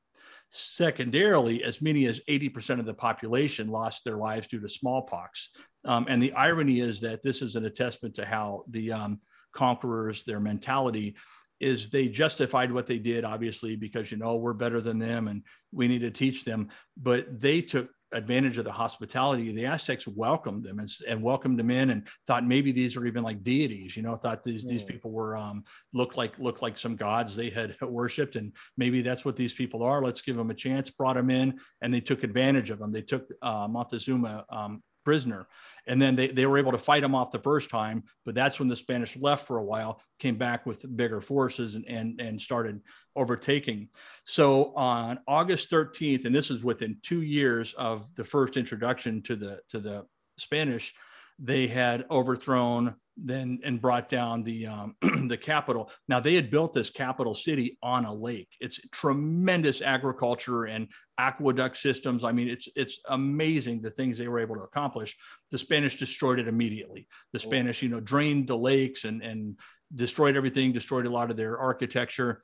Secondarily, 0.54 1.64
as 1.64 1.80
many 1.80 2.06
as 2.06 2.20
80% 2.28 2.78
of 2.78 2.84
the 2.84 2.92
population 2.92 3.68
lost 3.68 4.04
their 4.04 4.18
lives 4.18 4.48
due 4.48 4.60
to 4.60 4.68
smallpox. 4.68 5.48
Um, 5.86 6.06
and 6.08 6.22
the 6.22 6.34
irony 6.34 6.80
is 6.80 7.00
that 7.00 7.22
this 7.22 7.40
is 7.40 7.56
an 7.56 7.64
attestment 7.64 8.14
to 8.16 8.26
how 8.26 8.64
the 8.68 8.92
um, 8.92 9.20
conquerors, 9.52 10.24
their 10.24 10.40
mentality, 10.40 11.16
is 11.58 11.88
they 11.88 12.08
justified 12.08 12.70
what 12.70 12.86
they 12.86 12.98
did, 12.98 13.24
obviously, 13.24 13.76
because, 13.76 14.10
you 14.10 14.18
know, 14.18 14.36
we're 14.36 14.52
better 14.52 14.80
than 14.80 14.98
them 14.98 15.28
and 15.28 15.42
we 15.72 15.88
need 15.88 16.00
to 16.00 16.10
teach 16.10 16.44
them. 16.44 16.68
But 16.96 17.40
they 17.40 17.62
took 17.62 17.88
advantage 18.12 18.58
of 18.58 18.64
the 18.64 18.72
hospitality, 18.72 19.52
the 19.52 19.66
Aztecs 19.66 20.06
welcomed 20.06 20.64
them 20.64 20.78
and, 20.78 20.88
and, 21.08 21.22
welcomed 21.22 21.58
them 21.58 21.70
in 21.70 21.90
and 21.90 22.06
thought 22.26 22.46
maybe 22.46 22.72
these 22.72 22.96
are 22.96 23.06
even 23.06 23.22
like 23.22 23.42
deities, 23.42 23.96
you 23.96 24.02
know, 24.02 24.16
thought 24.16 24.42
these, 24.42 24.64
these 24.64 24.82
people 24.82 25.10
were, 25.10 25.36
um, 25.36 25.64
looked 25.92 26.16
like, 26.16 26.38
looked 26.38 26.62
like 26.62 26.78
some 26.78 26.96
gods 26.96 27.34
they 27.34 27.50
had 27.50 27.76
worshiped. 27.82 28.36
And 28.36 28.52
maybe 28.76 29.02
that's 29.02 29.24
what 29.24 29.36
these 29.36 29.52
people 29.52 29.82
are. 29.82 30.02
Let's 30.02 30.22
give 30.22 30.36
them 30.36 30.50
a 30.50 30.54
chance, 30.54 30.90
brought 30.90 31.16
them 31.16 31.30
in 31.30 31.58
and 31.80 31.92
they 31.92 32.00
took 32.00 32.22
advantage 32.22 32.70
of 32.70 32.78
them. 32.78 32.92
They 32.92 33.02
took 33.02 33.26
uh, 33.42 33.68
Montezuma 33.68 34.44
um, 34.50 34.82
prisoner. 35.04 35.46
And 35.86 36.00
then 36.00 36.14
they, 36.16 36.28
they 36.28 36.46
were 36.46 36.58
able 36.58 36.72
to 36.72 36.78
fight 36.78 37.02
him 37.02 37.14
off 37.14 37.30
the 37.30 37.38
first 37.38 37.70
time, 37.70 38.04
but 38.24 38.34
that's 38.34 38.58
when 38.58 38.68
the 38.68 38.76
Spanish 38.76 39.16
left 39.16 39.46
for 39.46 39.58
a 39.58 39.64
while, 39.64 40.00
came 40.18 40.36
back 40.36 40.64
with 40.66 40.96
bigger 40.96 41.20
forces 41.20 41.74
and, 41.74 41.84
and, 41.86 42.20
and 42.20 42.40
started 42.40 42.80
overtaking. 43.16 43.88
So 44.24 44.74
on 44.74 45.18
August 45.26 45.70
13th, 45.70 46.24
and 46.24 46.34
this 46.34 46.50
is 46.50 46.62
within 46.62 46.98
two 47.02 47.22
years 47.22 47.72
of 47.74 48.14
the 48.14 48.24
first 48.24 48.56
introduction 48.56 49.22
to 49.22 49.36
the, 49.36 49.60
to 49.70 49.80
the 49.80 50.06
Spanish, 50.38 50.94
they 51.38 51.66
had 51.66 52.04
overthrown 52.10 52.94
then 53.16 53.60
and 53.64 53.80
brought 53.80 54.08
down 54.08 54.42
the 54.42 54.66
um, 54.66 54.96
the 55.28 55.36
capital. 55.36 55.90
Now 56.08 56.20
they 56.20 56.34
had 56.34 56.50
built 56.50 56.72
this 56.72 56.90
capital 56.90 57.34
city 57.34 57.78
on 57.82 58.04
a 58.04 58.14
lake. 58.14 58.48
It's 58.60 58.80
tremendous 58.90 59.80
agriculture 59.80 60.64
and 60.64 60.88
aqueduct 61.18 61.76
systems. 61.76 62.24
I 62.24 62.32
mean, 62.32 62.48
it's 62.48 62.68
it's 62.74 62.98
amazing 63.08 63.82
the 63.82 63.90
things 63.90 64.18
they 64.18 64.28
were 64.28 64.40
able 64.40 64.56
to 64.56 64.62
accomplish. 64.62 65.16
The 65.50 65.58
Spanish 65.58 65.98
destroyed 65.98 66.38
it 66.38 66.48
immediately. 66.48 67.06
The 67.32 67.38
Spanish, 67.38 67.82
you 67.82 67.88
know, 67.88 68.00
drained 68.00 68.46
the 68.46 68.56
lakes 68.56 69.04
and 69.04 69.22
and 69.22 69.58
destroyed 69.94 70.36
everything, 70.36 70.72
destroyed 70.72 71.06
a 71.06 71.10
lot 71.10 71.30
of 71.30 71.36
their 71.36 71.58
architecture. 71.58 72.42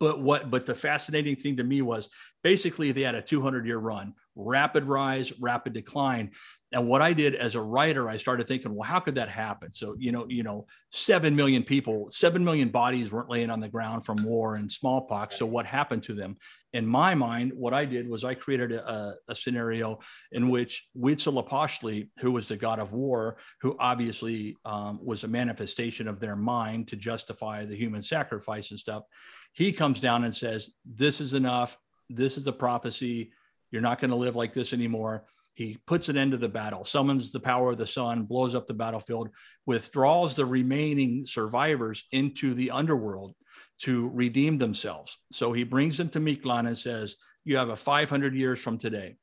But 0.00 0.20
what 0.20 0.50
but 0.50 0.66
the 0.66 0.74
fascinating 0.74 1.36
thing 1.36 1.56
to 1.58 1.64
me 1.64 1.82
was 1.82 2.08
basically 2.42 2.90
they 2.90 3.02
had 3.02 3.14
a 3.14 3.22
200 3.22 3.66
year 3.66 3.78
run, 3.78 4.14
rapid 4.34 4.84
rise, 4.84 5.32
rapid 5.40 5.72
decline 5.72 6.32
and 6.74 6.88
what 6.88 7.02
I 7.02 7.12
did 7.12 7.36
as 7.36 7.54
a 7.54 7.60
writer, 7.60 8.08
I 8.10 8.16
started 8.16 8.48
thinking, 8.48 8.74
well, 8.74 8.88
how 8.88 8.98
could 8.98 9.14
that 9.14 9.28
happen? 9.28 9.72
So, 9.72 9.94
you 9.96 10.10
know, 10.10 10.26
you 10.28 10.42
know, 10.42 10.66
seven 10.90 11.36
million 11.36 11.62
people, 11.62 12.08
seven 12.10 12.44
million 12.44 12.68
bodies 12.68 13.12
weren't 13.12 13.30
laying 13.30 13.48
on 13.48 13.60
the 13.60 13.68
ground 13.68 14.04
from 14.04 14.24
war 14.24 14.56
and 14.56 14.70
smallpox. 14.70 15.38
So, 15.38 15.46
what 15.46 15.66
happened 15.66 16.02
to 16.04 16.14
them? 16.14 16.36
In 16.72 16.84
my 16.84 17.14
mind, 17.14 17.52
what 17.54 17.72
I 17.72 17.84
did 17.84 18.08
was 18.08 18.24
I 18.24 18.34
created 18.34 18.72
a, 18.72 19.14
a 19.28 19.36
scenario 19.36 20.00
in 20.32 20.50
which 20.50 20.88
Huitzilopochtli, 20.98 22.08
who 22.18 22.32
was 22.32 22.48
the 22.48 22.56
god 22.56 22.80
of 22.80 22.92
war, 22.92 23.36
who 23.60 23.76
obviously 23.78 24.56
um, 24.64 24.98
was 25.00 25.22
a 25.22 25.28
manifestation 25.28 26.08
of 26.08 26.18
their 26.18 26.34
mind 26.34 26.88
to 26.88 26.96
justify 26.96 27.64
the 27.64 27.76
human 27.76 28.02
sacrifice 28.02 28.72
and 28.72 28.80
stuff, 28.80 29.04
he 29.52 29.70
comes 29.70 30.00
down 30.00 30.24
and 30.24 30.34
says, 30.34 30.70
"This 30.84 31.20
is 31.20 31.34
enough. 31.34 31.78
This 32.10 32.36
is 32.36 32.48
a 32.48 32.52
prophecy. 32.52 33.30
You're 33.70 33.80
not 33.80 34.00
going 34.00 34.10
to 34.10 34.16
live 34.16 34.34
like 34.34 34.52
this 34.52 34.72
anymore." 34.72 35.24
He 35.54 35.78
puts 35.86 36.08
an 36.08 36.16
end 36.16 36.32
to 36.32 36.36
the 36.36 36.48
battle, 36.48 36.84
summons 36.84 37.30
the 37.30 37.40
power 37.40 37.70
of 37.70 37.78
the 37.78 37.86
sun, 37.86 38.24
blows 38.24 38.54
up 38.54 38.66
the 38.66 38.74
battlefield, 38.74 39.30
withdraws 39.66 40.34
the 40.34 40.44
remaining 40.44 41.26
survivors 41.26 42.04
into 42.10 42.54
the 42.54 42.72
underworld 42.72 43.34
to 43.82 44.10
redeem 44.10 44.58
themselves. 44.58 45.16
So 45.30 45.52
he 45.52 45.62
brings 45.62 45.96
them 45.96 46.08
to 46.10 46.20
Mictlan 46.20 46.66
and 46.66 46.76
says, 46.76 47.16
You 47.44 47.56
have 47.56 47.68
a 47.68 47.76
500 47.76 48.34
years 48.34 48.60
from 48.60 48.78
today. 48.78 49.16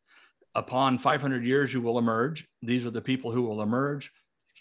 Upon 0.55 0.97
500 0.97 1.45
years, 1.45 1.73
you 1.73 1.81
will 1.81 1.99
emerge. 1.99 2.47
These 2.61 2.85
are 2.85 2.91
the 2.91 3.01
people 3.01 3.31
who 3.31 3.43
will 3.43 3.61
emerge. 3.61 4.11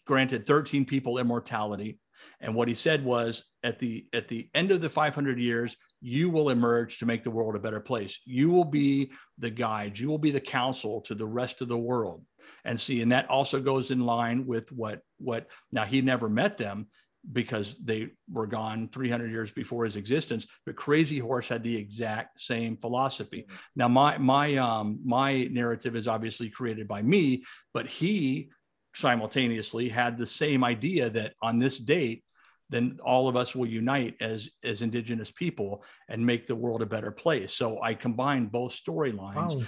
Granted 0.07 0.47
13 0.47 0.85
people 0.85 1.19
immortality. 1.19 1.99
And 2.41 2.55
what 2.55 2.69
he 2.69 2.75
said 2.75 3.05
was 3.05 3.45
at 3.63 3.79
the 3.79 4.07
at 4.13 4.29
the 4.29 4.49
end 4.55 4.71
of 4.73 4.81
the 4.81 4.89
500 4.89 5.39
years, 5.39 5.77
you 6.01 6.31
will 6.31 6.51
emerge 6.51 6.99
to 6.99 7.07
make 7.07 7.23
the 7.23 7.31
world 7.31 7.57
a 7.57 7.61
better 7.61 7.81
place. 7.81 8.19
You 8.25 8.51
will 8.51 8.65
be 8.65 9.13
the 9.39 9.51
guide, 9.51 9.99
you 9.99 10.09
will 10.09 10.19
be 10.19 10.31
the 10.31 10.41
counsel 10.41 11.01
to 11.03 11.15
the 11.15 11.27
rest 11.27 11.61
of 11.61 11.69
the 11.69 11.79
world. 11.79 12.25
And 12.65 12.79
see, 12.79 13.03
and 13.03 13.13
that 13.13 13.29
also 13.29 13.61
goes 13.61 13.91
in 13.91 14.01
line 14.01 14.47
with 14.47 14.73
what 14.73 15.01
what 15.19 15.47
now 15.73 15.85
he 15.85 16.01
never 16.01 16.29
met 16.29 16.57
them 16.57 16.87
because 17.33 17.77
they 17.83 18.09
were 18.31 18.47
gone 18.47 18.89
300 18.89 19.31
years 19.31 19.53
before 19.53 19.85
his 19.85 19.97
existence 19.97 20.47
but 20.65 20.75
crazy 20.75 21.19
horse 21.19 21.49
had 21.49 21.63
the 21.63 21.77
exact 21.77 22.41
same 22.41 22.79
philosophy 22.79 23.43
mm-hmm. 23.43 23.57
now 23.77 23.89
my 23.89 24.17
my 24.17 24.57
um 24.57 24.99
my 25.05 25.45
narrative 25.51 25.97
is 25.97 26.09
obviously 26.09 26.49
created 26.49 26.89
by 26.89 27.03
me 27.03 27.45
but 27.75 27.87
he 27.87 28.49
simultaneously 28.95 29.87
had 29.87 30.17
the 30.17 30.27
same 30.27 30.65
idea 30.65 31.11
that 31.11 31.35
on 31.43 31.59
this 31.59 31.79
date 31.79 32.25
then 32.71 32.99
all 33.05 33.29
of 33.29 33.37
us 33.37 33.55
will 33.55 33.67
unite 33.67 34.17
as 34.21 34.49
as 34.65 34.81
indigenous 34.81 35.31
people 35.31 35.85
and 36.09 36.25
make 36.25 36.47
the 36.47 36.57
world 36.57 36.83
a 36.83 36.87
better 36.87 37.11
place. 37.11 37.53
So 37.53 37.83
i 37.83 37.95
combined 37.95 38.51
both 38.51 38.73
storylines. 38.73 39.57
Wow. 39.57 39.63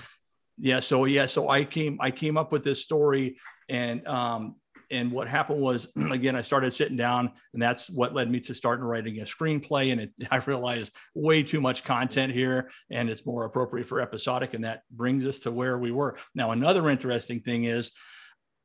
yeah 0.59 0.81
so 0.81 1.05
yeah 1.05 1.27
so 1.27 1.49
i 1.49 1.65
came 1.65 1.97
i 2.01 2.11
came 2.11 2.37
up 2.37 2.53
with 2.53 2.63
this 2.63 2.83
story 2.83 3.39
and 3.69 4.07
um 4.07 4.57
and 4.91 5.11
what 5.11 5.27
happened 5.27 5.61
was 5.61 5.89
again 6.11 6.37
i 6.37 6.43
started 6.43 6.73
sitting 6.73 6.97
down 6.97 7.33
and 7.55 7.63
that's 7.63 7.89
what 7.89 8.15
led 8.15 8.31
me 8.31 8.39
to 8.39 8.55
starting 8.55 8.85
writing 8.85 9.21
a 9.21 9.25
screenplay 9.25 9.91
and 9.93 10.01
it, 10.03 10.13
i 10.31 10.37
realized 10.47 10.93
way 11.15 11.43
too 11.43 11.61
much 11.61 11.83
content 11.83 12.33
here 12.33 12.71
and 12.91 13.09
it's 13.09 13.27
more 13.27 13.45
appropriate 13.45 13.87
for 13.87 14.01
episodic 14.01 14.55
and 14.55 14.65
that 14.65 14.83
brings 14.91 15.25
us 15.25 15.39
to 15.41 15.51
where 15.51 15.79
we 15.79 15.91
were. 15.91 16.17
Now 16.35 16.53
another 16.53 16.89
interesting 16.91 17.41
thing 17.41 17.65
is 17.65 17.93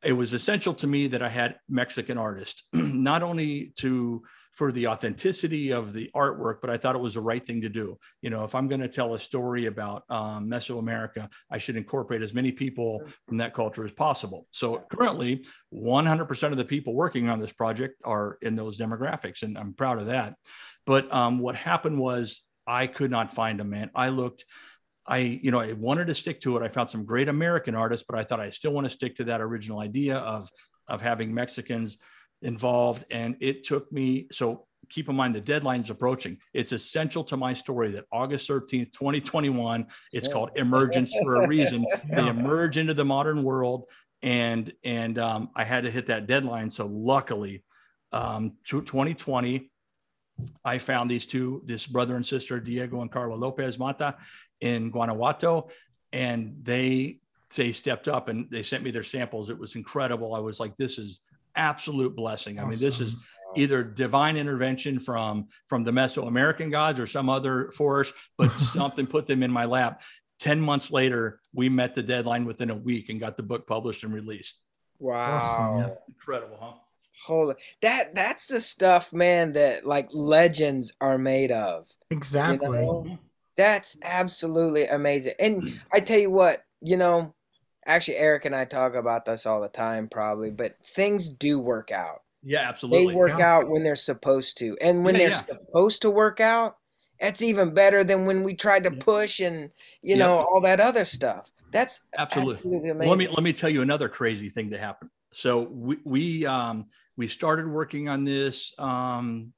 it 0.04 0.14
was 0.14 0.34
essential 0.34 0.74
to 0.76 0.88
me 0.88 1.08
that 1.08 1.22
I 1.22 1.30
had 1.30 1.58
Mexican 1.68 2.18
artists, 2.18 2.64
not 2.74 3.24
only 3.24 3.74
to 3.80 4.24
for 4.58 4.72
the 4.72 4.88
authenticity 4.88 5.72
of 5.72 5.94
the 5.94 6.10
artwork, 6.16 6.62
but 6.62 6.72
I 6.72 6.78
thought 6.78 6.96
it 6.96 7.02
was 7.02 7.14
the 7.14 7.22
right 7.22 7.46
thing 7.46 7.62
to 7.62 7.70
do. 7.70 7.96
You 8.24 8.32
know, 8.32 8.44
if 8.44 8.56
I'm 8.56 8.68
going 8.68 8.82
to 8.82 8.88
tell 8.88 9.14
a 9.14 9.20
story 9.20 9.68
about 9.68 10.02
um, 10.10 10.50
Mesoamerica, 10.50 11.30
I 11.52 11.60
should 11.60 11.76
incorporate 11.76 12.24
as 12.24 12.34
many 12.34 12.52
people 12.52 13.04
from 13.28 13.38
that 13.38 13.54
culture 13.54 13.86
as 13.86 13.92
possible. 13.92 14.48
So 14.52 14.84
currently, 14.90 15.46
100% 15.72 16.52
of 16.52 16.58
the 16.58 16.66
people 16.66 16.96
working 16.96 17.30
on 17.30 17.40
this 17.40 17.54
project 17.54 18.02
are 18.04 18.40
in 18.42 18.56
those 18.56 18.80
demographics, 18.80 19.44
and 19.44 19.60
I'm 19.60 19.76
proud 19.76 20.00
of 20.00 20.08
that. 20.08 20.34
But 20.88 21.14
um, 21.14 21.38
what 21.38 21.56
happened 21.56 22.00
was 22.00 22.42
I 22.66 22.88
could 22.88 23.12
not 23.12 23.36
find 23.36 23.62
a 23.62 23.64
man. 23.64 23.92
I 23.94 24.10
looked 24.10 24.44
I, 25.08 25.20
you 25.20 25.52
know, 25.52 25.60
I 25.60 25.74
wanted 25.74 26.08
to 26.08 26.16
stick 26.16 26.42
to 26.42 26.58
it. 26.58 26.64
I 26.64 26.68
found 26.68 26.90
some 26.90 27.06
great 27.06 27.30
American 27.30 27.76
artists, 27.76 28.06
but 28.08 28.20
I 28.20 28.24
thought 28.24 28.40
I 28.40 28.50
still 28.50 28.72
want 28.72 28.86
to 28.86 28.92
stick 28.92 29.16
to 29.18 29.24
that 29.26 29.42
original 29.42 29.80
idea 29.80 30.18
of 30.18 30.50
of 30.88 31.02
having 31.02 31.34
Mexicans 31.34 31.98
involved. 32.42 33.06
And 33.12 33.36
it 33.40 33.64
took 33.64 33.92
me 33.92 34.28
so 34.32 34.68
keep 34.90 35.10
in 35.10 35.16
mind 35.16 35.36
the 35.36 35.42
deadline's 35.42 35.90
approaching. 35.90 36.38
It's 36.54 36.72
essential 36.72 37.24
to 37.26 37.38
my 37.38 37.54
story 37.54 37.92
that 37.92 38.06
August 38.12 38.50
13th, 38.50 38.92
2021, 38.92 39.86
it's 40.14 40.28
yeah. 40.28 40.34
called 40.34 40.52
emergence 40.56 41.14
for 41.24 41.44
a 41.44 41.48
reason. 41.48 41.86
yeah. 41.90 42.00
They 42.16 42.28
emerge 42.28 42.78
into 42.78 42.94
the 42.94 43.06
modern 43.06 43.44
world. 43.44 43.86
And 44.24 44.72
and 44.84 45.20
um, 45.20 45.50
I 45.56 45.64
had 45.64 45.84
to 45.84 45.92
hit 45.92 46.08
that 46.08 46.26
deadline. 46.26 46.72
So 46.72 46.88
luckily, 46.88 47.64
um, 48.12 48.54
2020, 48.66 49.70
I 50.64 50.78
found 50.78 51.10
these 51.10 51.26
two, 51.26 51.62
this 51.66 51.86
brother 51.86 52.16
and 52.16 52.26
sister, 52.26 52.60
Diego 52.60 53.02
and 53.02 53.12
Carla 53.12 53.36
Lopez 53.36 53.78
Mata, 53.78 54.16
in 54.62 54.92
Guanajuato, 54.92 55.70
and 56.12 56.56
they 56.64 57.20
they 57.56 57.72
stepped 57.72 58.08
up 58.08 58.28
and 58.28 58.50
they 58.52 58.64
sent 58.64 58.84
me 58.84 58.92
their 58.92 59.04
samples. 59.04 59.50
It 59.50 59.58
was 59.58 59.76
incredible. 59.76 60.36
I 60.36 60.40
was 60.40 60.60
like, 60.60 60.76
this 60.76 60.98
is 60.98 61.22
absolute 61.56 62.16
blessing. 62.16 62.60
Awesome. 62.60 62.68
I 62.68 62.72
mean, 62.72 62.80
this 62.80 63.00
is 63.00 63.16
either 63.56 63.84
divine 63.84 64.38
intervention 64.38 65.00
from 65.00 65.48
from 65.68 65.84
the 65.84 65.92
Mesoamerican 65.92 66.72
gods 66.72 67.00
or 67.00 67.08
some 67.08 67.30
other 67.30 67.72
force, 67.72 68.12
but 68.38 68.52
something 68.56 69.08
put 69.08 69.28
them 69.28 69.44
in 69.44 69.52
my 69.52 69.66
lap. 69.66 70.02
10 70.40 70.62
months 70.62 70.92
later, 70.92 71.40
we 71.54 71.68
met 71.68 71.96
the 71.96 72.04
deadline 72.04 72.46
within 72.46 72.70
a 72.70 72.76
week 72.76 73.10
and 73.10 73.20
got 73.20 73.38
the 73.38 73.44
book 73.44 73.66
published 73.66 74.04
and 74.04 74.14
released. 74.14 74.62
Wow. 75.00 75.38
Awesome. 75.38 75.98
Incredible, 76.08 76.58
huh? 76.60 76.74
Hold 77.26 77.56
that 77.82 78.14
that's 78.14 78.48
the 78.48 78.62
stuff, 78.62 79.12
man, 79.12 79.54
that 79.54 79.86
like 79.86 80.10
legends 80.14 80.94
are 81.02 81.18
made 81.18 81.52
of. 81.52 81.88
Exactly. 82.12 82.68
You 82.68 82.86
know? 82.86 83.04
Mm-hmm. 83.08 83.16
That's 83.58 83.98
absolutely 84.04 84.86
amazing. 84.86 85.34
And 85.40 85.82
I 85.92 86.00
tell 86.00 86.20
you 86.20 86.30
what, 86.32 86.64
you 86.82 86.96
know, 86.96 87.34
actually 87.86 88.18
Eric 88.18 88.46
and 88.46 88.56
I 88.56 88.66
talk 88.66 88.94
about 88.94 89.26
this 89.26 89.46
all 89.46 89.62
the 89.62 89.68
time, 89.70 90.08
probably, 90.08 90.52
but 90.52 90.78
things 90.86 91.28
do 91.28 91.60
work 91.60 91.92
out. 91.92 92.22
Yeah, 92.44 92.60
absolutely. 92.70 93.14
They 93.14 93.18
work 93.18 93.32
Yeah. 93.38 93.58
out 93.58 93.70
when 93.70 93.84
they're 93.84 93.96
supposed 93.96 94.58
to, 94.60 94.78
and 94.80 95.04
when 95.04 95.16
Yeah, 95.16 95.20
they're 95.20 95.30
yeah. 95.32 95.44
supposed 95.48 96.02
to 96.04 96.12
work 96.12 96.40
out, 96.40 96.78
that's 97.20 97.42
even 97.42 97.74
better 97.74 98.04
than 98.04 98.26
when 98.28 98.44
we 98.44 98.54
tried 98.54 98.84
to 98.84 98.92
push 98.92 99.40
and 99.40 99.72
you 100.04 100.16
know 100.16 100.36
all 100.36 100.62
that 100.62 100.80
other 100.80 101.04
stuff. 101.04 101.52
That's 101.72 102.06
Absolutely. 102.18 102.54
absolutely, 102.54 102.90
amazing. 102.90 103.10
let 103.10 103.18
me 103.18 103.28
let 103.28 103.44
me 103.44 103.54
tell 103.54 103.70
you 103.70 103.82
another 103.82 104.08
crazy 104.08 104.50
thing 104.50 104.70
that 104.70 104.80
happened. 104.80 105.10
So 105.34 105.64
we 105.64 105.98
we 106.06 106.46
um 106.46 106.86
we 107.18 107.28
started 107.28 107.68
working 107.68 108.08
on 108.08 108.24
this 108.24 108.72
um 108.80 109.52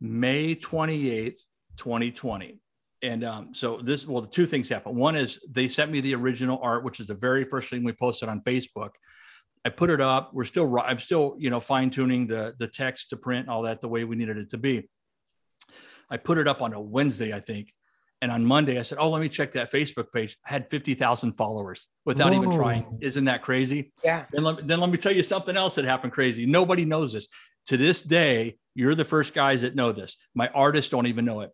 May 0.00 0.54
28th, 0.54 1.40
2020. 1.76 2.60
And 3.02 3.24
um, 3.24 3.54
so 3.54 3.78
this 3.78 4.06
well, 4.06 4.20
the 4.20 4.28
two 4.28 4.46
things 4.46 4.68
happened. 4.68 4.96
One 4.96 5.16
is 5.16 5.40
they 5.48 5.68
sent 5.68 5.90
me 5.90 6.00
the 6.00 6.14
original 6.14 6.58
art, 6.62 6.84
which 6.84 7.00
is 7.00 7.06
the 7.06 7.14
very 7.14 7.44
first 7.44 7.70
thing 7.70 7.82
we 7.82 7.92
posted 7.92 8.28
on 8.28 8.42
Facebook. 8.42 8.90
I 9.64 9.70
put 9.70 9.90
it 9.90 10.00
up. 10.00 10.32
We're 10.34 10.44
still 10.44 10.78
I'm 10.80 10.98
still, 10.98 11.34
you 11.38 11.50
know, 11.50 11.60
fine 11.60 11.90
tuning 11.90 12.26
the 12.26 12.54
the 12.58 12.68
text 12.68 13.10
to 13.10 13.16
print 13.16 13.48
all 13.48 13.62
that 13.62 13.80
the 13.80 13.88
way 13.88 14.04
we 14.04 14.16
needed 14.16 14.36
it 14.36 14.50
to 14.50 14.58
be. 14.58 14.88
I 16.10 16.16
put 16.16 16.38
it 16.38 16.48
up 16.48 16.60
on 16.60 16.74
a 16.74 16.80
Wednesday, 16.80 17.32
I 17.32 17.40
think. 17.40 17.72
And 18.22 18.30
on 18.30 18.44
Monday, 18.44 18.78
I 18.78 18.82
said, 18.82 18.98
"Oh, 19.00 19.08
let 19.08 19.22
me 19.22 19.30
check 19.30 19.52
that 19.52 19.72
Facebook 19.72 20.12
page." 20.12 20.36
I 20.44 20.50
had 20.50 20.68
fifty 20.68 20.92
thousand 20.92 21.32
followers 21.32 21.88
without 22.04 22.34
even 22.34 22.50
trying. 22.52 22.98
Isn't 23.00 23.24
that 23.26 23.40
crazy? 23.40 23.92
yeah, 24.04 24.26
Then 24.30 24.44
let, 24.44 24.66
then 24.66 24.78
let 24.78 24.90
me 24.90 24.98
tell 24.98 25.12
you 25.12 25.22
something 25.22 25.56
else 25.56 25.76
that 25.76 25.86
happened 25.86 26.12
crazy. 26.12 26.44
Nobody 26.44 26.84
knows 26.84 27.14
this. 27.14 27.28
To 27.66 27.78
this 27.78 28.02
day, 28.02 28.58
you're 28.74 28.94
the 28.94 29.04
first 29.06 29.32
guys 29.32 29.62
that 29.62 29.74
know 29.74 29.92
this. 29.92 30.18
My 30.34 30.48
artists 30.48 30.90
don't 30.90 31.06
even 31.06 31.24
know 31.24 31.40
it. 31.40 31.50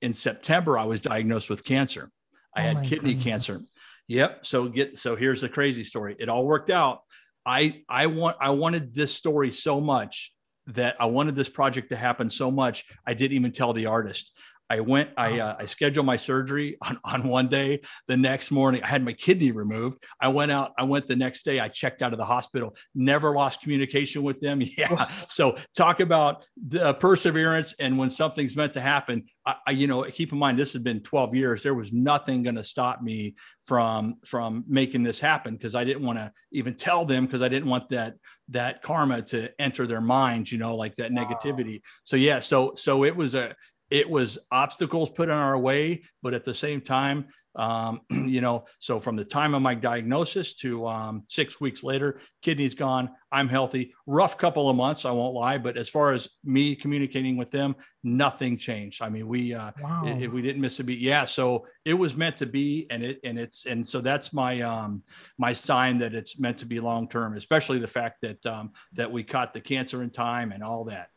In 0.00 0.14
September, 0.14 0.78
I 0.78 0.84
was 0.84 1.02
diagnosed 1.02 1.50
with 1.50 1.64
cancer. 1.64 2.10
I 2.54 2.60
Oh 2.60 2.74
had 2.74 2.84
kidney 2.84 3.14
goodness. 3.14 3.24
cancer. 3.24 3.60
Yep. 4.08 4.46
So 4.46 4.68
get 4.68 4.98
so 4.98 5.16
here's 5.16 5.40
the 5.40 5.48
crazy 5.48 5.84
story. 5.84 6.16
It 6.18 6.28
all 6.28 6.46
worked 6.46 6.70
out. 6.70 7.00
I 7.44 7.82
I 7.88 8.06
want 8.06 8.36
I 8.40 8.50
wanted 8.50 8.94
this 8.94 9.14
story 9.14 9.52
so 9.52 9.80
much 9.80 10.32
that 10.68 10.96
I 11.00 11.06
wanted 11.06 11.34
this 11.34 11.48
project 11.48 11.90
to 11.90 11.96
happen 11.96 12.28
so 12.28 12.50
much. 12.50 12.84
I 13.06 13.14
didn't 13.14 13.36
even 13.36 13.52
tell 13.52 13.72
the 13.72 13.86
artist. 13.86 14.32
I 14.70 14.80
went, 14.80 15.10
I, 15.16 15.40
uh, 15.40 15.56
I 15.58 15.66
scheduled 15.66 16.04
my 16.06 16.16
surgery 16.16 16.76
on, 16.82 16.98
on 17.04 17.28
one 17.28 17.48
day. 17.48 17.80
The 18.06 18.16
next 18.16 18.50
morning, 18.50 18.82
I 18.82 18.88
had 18.88 19.04
my 19.04 19.12
kidney 19.12 19.50
removed. 19.52 20.02
I 20.20 20.28
went 20.28 20.50
out, 20.52 20.72
I 20.78 20.82
went 20.84 21.08
the 21.08 21.16
next 21.16 21.44
day, 21.44 21.58
I 21.60 21.68
checked 21.68 22.02
out 22.02 22.12
of 22.12 22.18
the 22.18 22.24
hospital, 22.24 22.76
never 22.94 23.34
lost 23.34 23.62
communication 23.62 24.22
with 24.22 24.40
them. 24.40 24.62
Yeah. 24.78 25.08
So 25.28 25.56
talk 25.76 25.98
about 25.98 26.44
the 26.56 26.94
perseverance. 26.94 27.74
And 27.80 27.98
when 27.98 28.10
something's 28.10 28.54
meant 28.54 28.74
to 28.74 28.80
happen, 28.80 29.24
I, 29.44 29.56
I, 29.66 29.70
you 29.72 29.86
know, 29.88 30.04
keep 30.04 30.30
in 30.30 30.38
mind, 30.38 30.56
this 30.58 30.72
has 30.74 30.82
been 30.82 31.00
12 31.00 31.34
years. 31.34 31.62
There 31.62 31.74
was 31.74 31.92
nothing 31.92 32.42
going 32.44 32.54
to 32.56 32.62
stop 32.62 33.02
me 33.02 33.34
from, 33.66 34.16
from 34.24 34.64
making 34.68 35.02
this 35.02 35.18
happen 35.18 35.54
because 35.54 35.74
I 35.74 35.82
didn't 35.84 36.04
want 36.04 36.18
to 36.18 36.30
even 36.52 36.74
tell 36.74 37.04
them 37.04 37.24
because 37.26 37.42
I 37.42 37.48
didn't 37.48 37.68
want 37.68 37.88
that, 37.88 38.14
that 38.50 38.82
karma 38.82 39.22
to 39.22 39.50
enter 39.60 39.86
their 39.86 40.00
minds, 40.00 40.52
you 40.52 40.58
know, 40.58 40.76
like 40.76 40.94
that 40.96 41.10
Wow. 41.12 41.24
negativity. 41.24 41.80
So 42.04 42.14
yeah, 42.16 42.38
so, 42.40 42.74
so 42.76 43.04
it 43.04 43.16
was 43.16 43.34
a, 43.34 43.56
it 43.90 44.08
was 44.08 44.38
obstacles 44.50 45.10
put 45.10 45.28
in 45.28 45.34
our 45.34 45.58
way, 45.58 46.02
but 46.22 46.34
at 46.34 46.44
the 46.44 46.52
same 46.54 46.80
time, 46.80 47.26
um, 47.56 48.00
you 48.10 48.40
know, 48.40 48.66
so 48.78 49.00
from 49.00 49.16
the 49.16 49.24
time 49.24 49.54
of 49.54 49.62
my 49.62 49.74
diagnosis 49.74 50.54
to 50.56 50.86
um, 50.86 51.24
six 51.28 51.60
weeks 51.60 51.82
later, 51.82 52.20
kidney's 52.42 52.74
gone. 52.74 53.10
I'm 53.32 53.48
healthy. 53.48 53.94
Rough 54.06 54.36
couple 54.38 54.68
of 54.68 54.76
months, 54.76 55.04
I 55.04 55.10
won't 55.10 55.34
lie. 55.34 55.58
But 55.58 55.76
as 55.76 55.88
far 55.88 56.12
as 56.12 56.28
me 56.44 56.76
communicating 56.76 57.36
with 57.36 57.50
them, 57.50 57.74
nothing 58.04 58.58
changed. 58.58 59.02
I 59.02 59.08
mean, 59.08 59.26
we 59.26 59.54
uh, 59.54 59.72
Wow. 59.82 60.02
i- 60.04 60.08
if 60.20 60.30
we 60.32 60.42
didn't 60.42 60.60
miss 60.60 60.78
a 60.80 60.84
beat, 60.84 61.00
yeah. 61.00 61.24
So 61.24 61.66
it 61.84 61.94
was 61.94 62.14
meant 62.14 62.36
to 62.36 62.46
be, 62.46 62.86
and 62.90 63.02
it 63.02 63.18
and 63.24 63.38
it's 63.38 63.66
and 63.66 63.84
so 63.86 64.00
that's 64.00 64.32
my 64.32 64.60
um 64.60 65.02
my 65.38 65.52
sign 65.54 65.98
that 65.98 66.14
it's 66.14 66.38
meant 66.38 66.58
to 66.58 66.66
be 66.66 66.78
long 66.78 67.08
term. 67.08 67.36
Especially 67.36 67.78
the 67.78 67.88
fact 67.88 68.20
that 68.20 68.44
um 68.46 68.70
that 68.92 69.10
we 69.10 69.24
caught 69.24 69.52
the 69.54 69.60
cancer 69.60 70.02
in 70.02 70.10
time 70.10 70.52
and 70.52 70.62
all 70.62 70.84
that. 70.84 71.08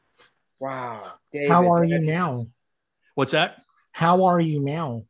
wow. 0.60 1.04
David, 1.32 1.50
How 1.52 1.70
are 1.72 1.84
you 1.84 2.00
now? 2.00 2.46
What's 3.22 3.34
that? 3.34 3.58
How 3.92 4.24
are 4.24 4.40
you 4.40 4.60
now? 4.62 5.04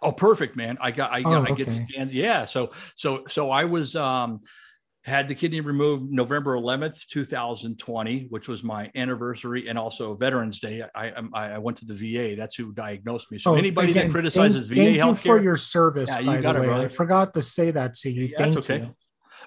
Oh, 0.00 0.10
perfect, 0.10 0.56
man. 0.56 0.78
I 0.80 0.90
got, 0.90 1.12
I 1.12 1.18
Oh, 1.18 1.22
got, 1.24 1.50
I 1.50 1.54
get 1.54 1.68
okay. 1.68 1.86
scanned. 1.86 2.10
Yeah. 2.10 2.46
So, 2.46 2.70
so, 2.94 3.24
so 3.28 3.50
I 3.50 3.66
was, 3.66 3.94
um, 3.94 4.40
had 5.04 5.28
the 5.28 5.34
kidney 5.34 5.60
removed 5.60 6.10
November 6.10 6.56
11th, 6.56 7.06
2020, 7.08 8.28
which 8.30 8.48
was 8.48 8.64
my 8.64 8.90
anniversary 8.94 9.68
and 9.68 9.78
also 9.78 10.14
Veterans 10.14 10.60
Day. 10.60 10.82
I, 10.94 11.12
I, 11.34 11.50
I 11.50 11.58
went 11.58 11.76
to 11.76 11.84
the 11.84 11.92
VA. 11.92 12.36
That's 12.36 12.54
who 12.54 12.72
diagnosed 12.72 13.30
me. 13.30 13.38
So 13.38 13.50
Oh, 13.50 13.54
anybody 13.56 13.90
again, 13.90 14.06
that 14.06 14.12
criticizes 14.12 14.66
thank, 14.66 14.78
VA 14.78 14.84
thank 14.84 14.96
you 15.08 15.14
for 15.16 15.38
your 15.38 15.58
service. 15.58 16.08
Yeah, 16.08 16.20
you 16.20 16.26
by 16.28 16.40
got 16.40 16.52
the 16.54 16.60
it, 16.60 16.62
way, 16.62 16.66
brother. 16.68 16.84
I 16.86 16.88
forgot 16.88 17.34
to 17.34 17.42
say 17.42 17.70
that 17.72 17.92
to 17.96 18.10
you. 18.10 18.28
Yeah, 18.28 18.36
that's 18.38 18.56
okay. 18.56 18.78
you. 18.78 18.96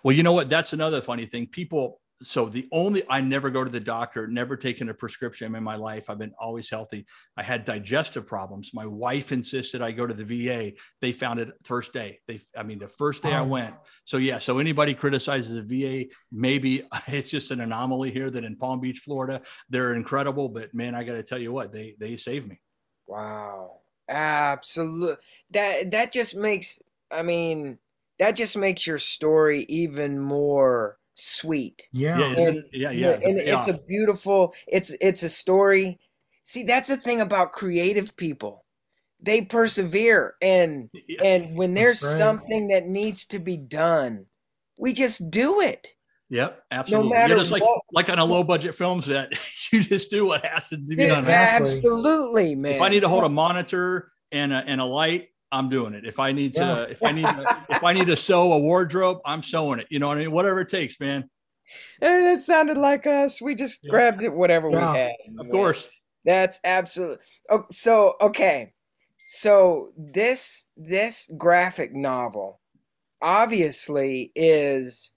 Well, 0.03 0.16
you 0.16 0.22
know 0.22 0.34
what? 0.34 0.47
That's 0.47 0.74
another 0.74 1.01
funny 1.01 1.26
thing. 1.26 1.47
People, 1.47 1.99
so 2.22 2.47
the 2.47 2.68
only 2.72 3.03
I 3.09 3.22
never 3.22 3.49
go 3.49 3.63
to 3.63 3.70
the 3.70 3.80
doctor, 3.80 4.28
never 4.28 4.55
taken 4.55 4.89
a 4.89 4.93
prescription 4.93 5.53
in 5.53 5.63
my 5.63 5.76
life. 5.76 6.09
I've 6.09 6.18
been 6.18 6.34
always 6.39 6.70
healthy. 6.70 7.05
I 7.36 7.43
had 7.43 7.66
digestive 7.66 8.26
problems. 8.26 8.72
My 8.74 8.86
wife 8.86 9.32
insisted 9.32 9.82
I 9.82 9.91
go 9.91 10.07
to 10.07 10.13
the 10.13 10.24
VA. 10.24 10.74
They 11.01 11.11
found 11.11 11.39
it 11.39 11.49
first 11.63 11.91
day. 11.91 12.20
They, 12.28 12.39
I 12.57 12.63
mean, 12.63 12.80
the 12.80 12.88
first 12.88 13.22
day 13.22 13.34
I 13.34 13.41
went. 13.41 13.76
So 14.05 14.18
yeah. 14.18 14.39
So 14.39 14.59
anybody 14.59 14.93
criticizes 14.93 15.68
the 15.68 16.05
VA, 16.05 16.09
maybe 16.32 16.84
it's 17.07 17.30
just 17.30 17.51
an 17.51 17.59
anomaly 17.59 18.11
here 18.11 18.30
that 18.30 18.43
in 18.43 18.55
Palm 18.55 18.80
Beach, 18.80 18.99
Florida, 18.99 19.41
they're 19.70 19.93
incredible. 19.95 20.47
But 20.47 20.74
man, 20.74 20.95
I 20.95 21.03
got 21.03 21.13
to 21.13 21.24
tell 21.24 21.39
you 21.39 21.51
what, 21.51 21.74
they 21.74 21.95
they 21.99 22.16
saved 22.18 22.47
me. 22.47 22.61
Wow. 23.07 23.82
absolutely. 24.09 25.18
That 25.51 25.91
that 25.91 26.13
just 26.13 26.36
makes 26.36 26.82
I 27.11 27.24
mean, 27.24 27.78
that 28.20 28.36
just 28.36 28.57
makes 28.57 28.88
your 28.88 28.97
story 28.97 29.66
even 29.68 30.20
more 30.20 30.97
sweet. 31.16 31.88
Yeah. 31.91 32.20
Yeah, 32.20 32.26
And- 32.26 32.38
isn't 32.39 32.66
yeah, 32.74 32.91
yeah. 32.91 33.16
the 33.16 33.26
And 33.26 33.38
it's 33.39 33.68
a 33.68 33.78
beautiful 33.80 34.53
it's 34.68 34.95
it's 35.01 35.24
a 35.24 35.30
story. 35.30 35.99
See, 36.43 36.63
that's 36.63 36.89
the 36.89 36.97
thing 36.97 37.22
about 37.22 37.51
creative 37.53 38.16
people. 38.16 38.63
They 39.20 39.41
persevere 39.41 40.36
and 40.41 40.89
Yeah. 41.07 41.24
and 41.24 41.57
when 41.57 41.74
there's 41.74 42.03
right. 42.03 42.18
something 42.18 42.68
that 42.68 42.86
needs 42.86 43.26
to 43.28 43.39
be 43.39 43.57
done, 43.57 44.28
we 44.78 44.93
just 44.93 45.32
do 45.32 45.61
it. 45.61 45.88
Yep, 46.30 46.63
absolutely. 46.72 47.09
No 47.09 47.16
matter 47.16 47.38
yeah, 47.38 47.43
like 47.49 47.63
what- 47.63 47.82
like 47.91 48.09
on 48.09 48.20
a 48.20 48.26
low 48.26 48.43
budget 48.43 48.76
films 48.76 49.05
that 49.07 49.32
you 49.72 49.82
just 49.82 50.09
do 50.11 50.26
what 50.26 50.43
has 50.45 50.70
to 50.70 50.78
be 50.78 50.95
done. 50.95 51.18
Exactly. 51.20 51.76
Absolutely, 51.78 52.55
man. 52.55 52.74
If 52.76 52.82
I 52.82 52.89
need 52.89 53.01
to 53.01 53.07
hold 53.09 53.24
a 53.24 53.30
monitor 53.30 54.11
and 54.32 54.51
a, 54.51 54.57
and 54.68 54.82
a 54.82 54.86
light, 54.86 55.30
I'm 55.56 55.70
doing 55.70 55.93
it. 55.93 56.06
If 56.06 56.20
I 56.20 56.32
need 56.32 56.53
to, 56.56 56.62
Yeah. 56.62 56.82
if 56.84 57.01
I 57.01 57.12
need 57.12 57.24
to, 57.24 57.66
if 57.70 57.84
I 57.84 57.93
need 57.93 58.08
to 58.08 58.16
sew 58.18 58.53
a 58.53 58.60
wardrobe, 58.60 59.20
I'm 59.26 59.41
sewing 59.41 59.80
it. 59.80 59.88
You 59.89 59.99
know 59.99 60.10
what 60.10 60.18
I 60.18 60.22
mean? 60.22 60.32
Whatever 60.32 60.60
it 60.62 60.70
takes, 60.70 60.99
man. 60.99 61.30
Eh, 62.01 62.20
that 62.22 62.41
sounded 62.41 62.78
like 62.78 63.08
us. 63.08 63.41
We 63.41 63.56
just 63.56 63.80
Yeah. 63.82 63.89
grabbed 63.89 64.22
it, 64.22 64.34
whatever 64.34 64.70
Yeah. 64.70 64.91
we 64.91 64.97
had. 64.97 65.12
Of 65.39 65.49
course. 65.49 65.88
That's 66.26 66.60
absolutely. 66.64 67.24
Oh, 67.49 67.66
so 67.72 68.16
okay, 68.20 68.74
so 69.28 69.91
this 69.97 70.68
this 70.76 71.32
graphic 71.38 71.93
novel 71.93 72.60
obviously 73.22 74.32
is 74.36 75.12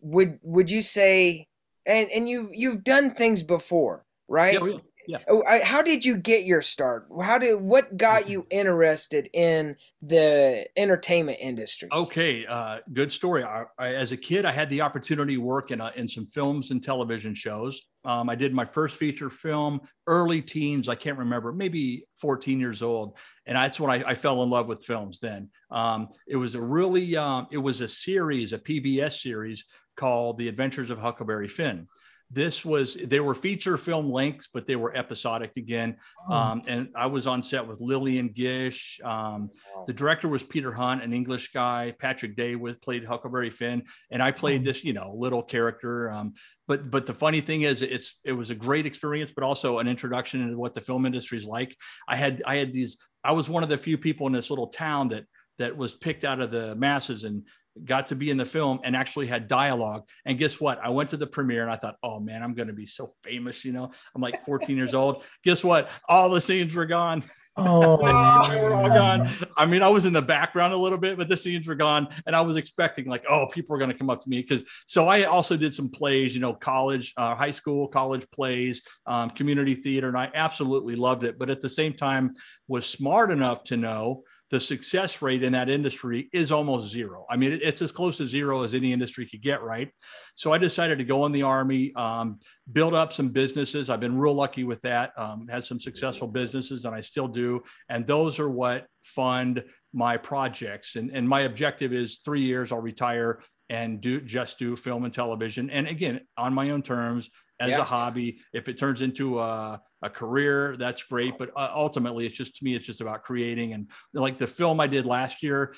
would 0.00 0.38
would 0.42 0.70
you 0.70 0.82
say 0.82 1.46
and 1.86 2.10
and 2.10 2.28
you 2.28 2.50
you've 2.52 2.84
done 2.84 3.10
things 3.14 3.42
before, 3.42 4.04
right? 4.28 4.54
Yeah, 4.60 4.78
yeah. 5.08 5.20
Oh, 5.26 5.42
how 5.64 5.80
did 5.80 6.04
you 6.04 6.18
get 6.18 6.44
your 6.44 6.60
start? 6.60 7.08
How 7.22 7.38
did 7.38 7.54
what 7.54 7.96
got 7.96 8.28
you 8.28 8.46
interested 8.50 9.30
in 9.32 9.76
the 10.02 10.66
entertainment 10.76 11.38
industry? 11.40 11.88
Okay, 11.90 12.44
uh, 12.44 12.80
good 12.92 13.10
story. 13.10 13.42
I, 13.42 13.64
I, 13.78 13.94
as 13.94 14.12
a 14.12 14.18
kid, 14.18 14.44
I 14.44 14.52
had 14.52 14.68
the 14.68 14.82
opportunity 14.82 15.36
to 15.36 15.40
work 15.40 15.70
in, 15.70 15.80
in 15.96 16.06
some 16.06 16.26
films 16.26 16.72
and 16.72 16.84
television 16.84 17.34
shows. 17.34 17.80
Um, 18.04 18.28
I 18.28 18.34
did 18.34 18.52
my 18.52 18.66
first 18.66 18.98
feature 18.98 19.30
film, 19.30 19.80
early 20.06 20.42
teens. 20.42 20.90
I 20.90 20.94
can't 20.94 21.16
remember, 21.16 21.52
maybe 21.52 22.04
14 22.20 22.60
years 22.60 22.82
old, 22.82 23.16
and 23.46 23.56
that's 23.56 23.80
when 23.80 23.90
I, 23.90 24.10
I 24.10 24.14
fell 24.14 24.42
in 24.42 24.50
love 24.50 24.68
with 24.68 24.84
films. 24.84 25.20
Then 25.20 25.48
um, 25.70 26.08
it 26.26 26.36
was 26.36 26.54
a 26.54 26.60
really, 26.60 27.16
um, 27.16 27.46
it 27.50 27.56
was 27.56 27.80
a 27.80 27.88
series, 27.88 28.52
a 28.52 28.58
PBS 28.58 29.22
series 29.22 29.64
called 29.96 30.36
The 30.36 30.48
Adventures 30.48 30.90
of 30.90 30.98
Huckleberry 30.98 31.48
Finn. 31.48 31.88
This 32.30 32.62
was 32.62 32.94
they 32.94 33.20
were 33.20 33.34
feature 33.34 33.78
film 33.78 34.10
lengths, 34.10 34.48
but 34.52 34.66
they 34.66 34.76
were 34.76 34.94
episodic 34.94 35.52
again. 35.56 35.96
Oh, 36.28 36.34
Um, 36.34 36.62
and 36.66 36.88
I 36.94 37.06
was 37.06 37.26
on 37.26 37.42
set 37.42 37.66
with 37.66 37.80
Lillian 37.80 38.28
Gish. 38.28 39.00
Um, 39.02 39.48
the 39.86 39.94
director 39.94 40.28
was 40.28 40.42
Peter 40.42 40.70
Hunt, 40.72 41.02
an 41.02 41.14
English 41.14 41.52
guy. 41.52 41.94
Patrick 41.98 42.36
Day 42.36 42.54
was 42.54 42.76
played 42.76 43.06
Huckleberry 43.06 43.48
Finn, 43.48 43.82
and 44.10 44.22
I 44.22 44.30
played 44.30 44.60
Oh. 44.60 44.64
this, 44.64 44.84
you 44.84 44.92
know, 44.92 45.14
little 45.16 45.42
character. 45.42 46.10
Um, 46.10 46.34
but 46.66 46.90
but 46.90 47.06
the 47.06 47.14
funny 47.14 47.40
thing 47.40 47.62
is, 47.62 47.80
it's 47.80 48.20
it 48.24 48.32
was 48.32 48.50
a 48.50 48.54
great 48.54 48.84
experience, 48.84 49.32
but 49.34 49.42
also 49.42 49.78
an 49.78 49.88
introduction 49.88 50.42
into 50.42 50.58
what 50.58 50.74
the 50.74 50.82
film 50.82 51.06
industry 51.06 51.38
is 51.38 51.46
like. 51.46 51.74
I 52.06 52.16
had 52.16 52.42
I 52.46 52.56
had 52.56 52.74
these. 52.74 52.98
I 53.24 53.32
was 53.32 53.48
one 53.48 53.62
of 53.62 53.70
the 53.70 53.78
few 53.78 53.96
people 53.96 54.26
in 54.26 54.34
this 54.34 54.50
little 54.50 54.68
town 54.68 55.08
that 55.08 55.24
that 55.58 55.76
was 55.76 55.92
picked 55.94 56.24
out 56.24 56.40
of 56.40 56.50
the 56.52 56.76
masses 56.76 57.24
and 57.24 57.42
got 57.84 58.06
to 58.08 58.16
be 58.16 58.30
in 58.30 58.36
the 58.36 58.44
film 58.44 58.80
and 58.84 58.96
actually 58.96 59.26
had 59.26 59.48
dialogue. 59.48 60.08
And 60.24 60.38
guess 60.38 60.60
what? 60.60 60.78
I 60.82 60.90
went 60.90 61.10
to 61.10 61.16
the 61.16 61.26
premiere 61.26 61.62
and 61.62 61.70
I 61.70 61.76
thought, 61.76 61.96
oh 62.02 62.20
man, 62.20 62.42
I'm 62.42 62.54
going 62.54 62.68
to 62.68 62.74
be 62.74 62.86
so 62.86 63.14
famous. 63.22 63.64
You 63.64 63.72
know, 63.72 63.90
I'm 64.14 64.22
like 64.22 64.44
14 64.44 64.76
years 64.76 64.94
old. 64.94 65.22
Guess 65.44 65.64
what? 65.64 65.90
All 66.08 66.30
the 66.30 66.40
scenes 66.40 66.74
were 66.74 66.86
gone. 66.86 67.22
Oh, 67.56 67.96
they 68.48 68.60
were 68.60 68.74
all 68.74 68.88
gone. 68.88 69.28
I 69.56 69.66
mean, 69.66 69.82
I 69.82 69.88
was 69.88 70.06
in 70.06 70.12
the 70.12 70.22
background 70.22 70.72
a 70.72 70.76
little 70.76 70.98
bit, 70.98 71.18
but 71.18 71.28
the 71.28 71.36
scenes 71.36 71.66
were 71.66 71.74
gone. 71.74 72.08
And 72.26 72.34
I 72.34 72.40
was 72.40 72.56
expecting 72.56 73.06
like, 73.06 73.24
oh, 73.28 73.46
people 73.52 73.74
are 73.74 73.78
going 73.78 73.90
to 73.90 73.98
come 73.98 74.10
up 74.10 74.22
to 74.22 74.28
me 74.28 74.40
because. 74.40 74.64
So 74.86 75.08
I 75.08 75.24
also 75.24 75.56
did 75.56 75.74
some 75.74 75.88
plays, 75.90 76.34
you 76.34 76.40
know, 76.40 76.54
college, 76.54 77.12
uh, 77.16 77.34
high 77.34 77.50
school, 77.50 77.88
college 77.88 78.26
plays, 78.30 78.82
um, 79.06 79.30
community 79.30 79.74
theater, 79.74 80.08
and 80.08 80.16
I 80.16 80.30
absolutely 80.34 80.96
loved 80.96 81.24
it. 81.24 81.38
But 81.38 81.50
at 81.50 81.60
the 81.60 81.68
same 81.68 81.92
time, 81.92 82.34
was 82.68 82.86
smart 82.86 83.30
enough 83.30 83.64
to 83.64 83.76
know 83.76 84.22
the 84.50 84.58
success 84.58 85.20
rate 85.20 85.42
in 85.42 85.52
that 85.52 85.68
industry 85.68 86.28
is 86.32 86.50
almost 86.50 86.90
zero. 86.90 87.26
I 87.28 87.36
mean, 87.36 87.58
it's 87.62 87.82
as 87.82 87.92
close 87.92 88.16
to 88.16 88.26
zero 88.26 88.62
as 88.62 88.74
any 88.74 88.92
industry 88.92 89.26
could 89.26 89.42
get, 89.42 89.62
right? 89.62 89.90
So 90.34 90.52
I 90.52 90.58
decided 90.58 90.98
to 90.98 91.04
go 91.04 91.26
in 91.26 91.32
the 91.32 91.42
Army, 91.42 91.92
um, 91.94 92.40
build 92.72 92.94
up 92.94 93.12
some 93.12 93.28
businesses. 93.28 93.90
I've 93.90 94.00
been 94.00 94.16
real 94.16 94.34
lucky 94.34 94.64
with 94.64 94.80
that, 94.82 95.12
um, 95.18 95.46
had 95.48 95.64
some 95.64 95.80
successful 95.80 96.28
businesses, 96.28 96.84
and 96.84 96.94
I 96.94 97.02
still 97.02 97.28
do. 97.28 97.62
And 97.88 98.06
those 98.06 98.38
are 98.38 98.48
what 98.48 98.86
fund 99.04 99.62
my 99.92 100.16
projects. 100.16 100.96
And, 100.96 101.10
and 101.10 101.28
my 101.28 101.40
objective 101.40 101.92
is 101.92 102.20
three 102.24 102.42
years, 102.42 102.72
I'll 102.72 102.80
retire 102.80 103.42
and 103.70 104.00
do 104.00 104.20
just 104.22 104.58
do 104.58 104.76
film 104.76 105.04
and 105.04 105.12
television. 105.12 105.68
And 105.68 105.86
again, 105.86 106.20
on 106.38 106.54
my 106.54 106.70
own 106.70 106.82
terms, 106.82 107.28
as 107.60 107.70
yeah. 107.70 107.80
a 107.80 107.84
hobby. 107.84 108.40
If 108.52 108.68
it 108.68 108.78
turns 108.78 109.02
into 109.02 109.40
a, 109.40 109.80
a 110.02 110.10
career, 110.10 110.76
that's 110.76 111.02
great. 111.02 111.38
But 111.38 111.50
uh, 111.56 111.70
ultimately, 111.74 112.26
it's 112.26 112.36
just 112.36 112.56
to 112.56 112.64
me, 112.64 112.74
it's 112.74 112.86
just 112.86 113.00
about 113.00 113.22
creating. 113.22 113.72
And 113.72 113.88
like 114.14 114.38
the 114.38 114.46
film 114.46 114.80
I 114.80 114.86
did 114.86 115.06
last 115.06 115.42
year, 115.42 115.74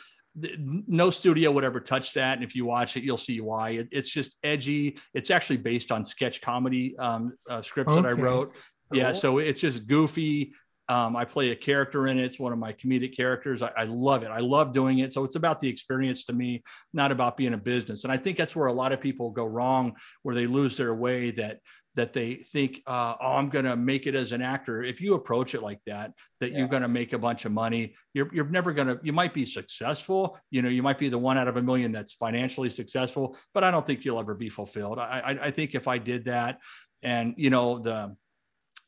no 0.56 1.10
studio 1.10 1.50
would 1.50 1.64
ever 1.64 1.80
touch 1.80 2.14
that. 2.14 2.34
And 2.34 2.44
if 2.44 2.54
you 2.54 2.64
watch 2.64 2.96
it, 2.96 3.02
you'll 3.02 3.16
see 3.16 3.40
why. 3.40 3.70
It, 3.70 3.88
it's 3.90 4.08
just 4.08 4.36
edgy. 4.42 4.98
It's 5.14 5.30
actually 5.30 5.56
based 5.56 5.90
on 5.90 6.04
sketch 6.04 6.40
comedy 6.40 6.96
um, 6.98 7.36
uh, 7.48 7.62
scripts 7.62 7.92
okay. 7.92 8.02
that 8.02 8.08
I 8.08 8.12
wrote. 8.12 8.52
Cool. 8.52 8.98
Yeah, 8.98 9.12
so 9.12 9.38
it's 9.38 9.60
just 9.60 9.86
goofy. 9.86 10.52
Um, 10.88 11.14
I 11.14 11.24
play 11.24 11.50
a 11.50 11.56
character 11.56 12.08
in 12.08 12.18
it. 12.18 12.24
It's 12.24 12.40
one 12.40 12.52
of 12.52 12.58
my 12.58 12.72
comedic 12.72 13.16
characters. 13.16 13.62
I, 13.62 13.70
I, 13.76 13.84
love 13.84 14.24
it. 14.24 14.30
I 14.32 14.40
love 14.40 14.72
doing 14.72 14.98
it. 14.98 15.12
So 15.12 15.22
it's 15.22 15.36
about 15.36 15.60
the 15.60 15.68
experience 15.68 16.24
to 16.24 16.32
me, 16.32 16.64
not 16.92 17.12
about 17.12 17.36
being 17.36 17.54
a 17.54 17.58
business. 17.58 18.02
And 18.02 18.12
I 18.12 18.16
think 18.16 18.36
that's 18.36 18.56
where 18.56 18.66
a 18.66 18.72
lot 18.72 18.90
of 18.90 19.00
people 19.00 19.30
go 19.30 19.44
wrong, 19.44 19.94
where 20.24 20.34
they 20.34 20.48
lose 20.48 20.76
their 20.76 20.92
way. 20.92 21.30
That 21.30 21.60
that 21.96 22.12
they 22.12 22.34
think, 22.34 22.82
uh, 22.86 23.14
oh, 23.20 23.36
I'm 23.36 23.48
going 23.48 23.64
to 23.64 23.76
make 23.76 24.06
it 24.06 24.14
as 24.14 24.32
an 24.32 24.42
actor. 24.42 24.82
If 24.82 25.00
you 25.00 25.14
approach 25.14 25.54
it 25.54 25.62
like 25.62 25.82
that, 25.84 26.12
that 26.38 26.52
yeah. 26.52 26.58
you're 26.58 26.68
going 26.68 26.82
to 26.82 26.88
make 26.88 27.12
a 27.12 27.18
bunch 27.18 27.44
of 27.44 27.52
money, 27.52 27.94
you're, 28.14 28.30
you're 28.32 28.48
never 28.48 28.72
going 28.72 28.88
to, 28.88 29.00
you 29.02 29.12
might 29.12 29.34
be 29.34 29.44
successful. 29.44 30.38
You 30.50 30.62
know, 30.62 30.68
you 30.68 30.82
might 30.82 30.98
be 30.98 31.08
the 31.08 31.18
one 31.18 31.36
out 31.36 31.48
of 31.48 31.56
a 31.56 31.62
million 31.62 31.90
that's 31.90 32.12
financially 32.12 32.70
successful, 32.70 33.36
but 33.54 33.64
I 33.64 33.70
don't 33.70 33.86
think 33.86 34.04
you'll 34.04 34.20
ever 34.20 34.34
be 34.34 34.48
fulfilled. 34.48 34.98
I, 34.98 35.20
I, 35.20 35.30
I 35.46 35.50
think 35.50 35.74
if 35.74 35.88
I 35.88 35.98
did 35.98 36.26
that 36.26 36.60
and, 37.02 37.34
you 37.36 37.50
know, 37.50 37.80
the, 37.80 38.16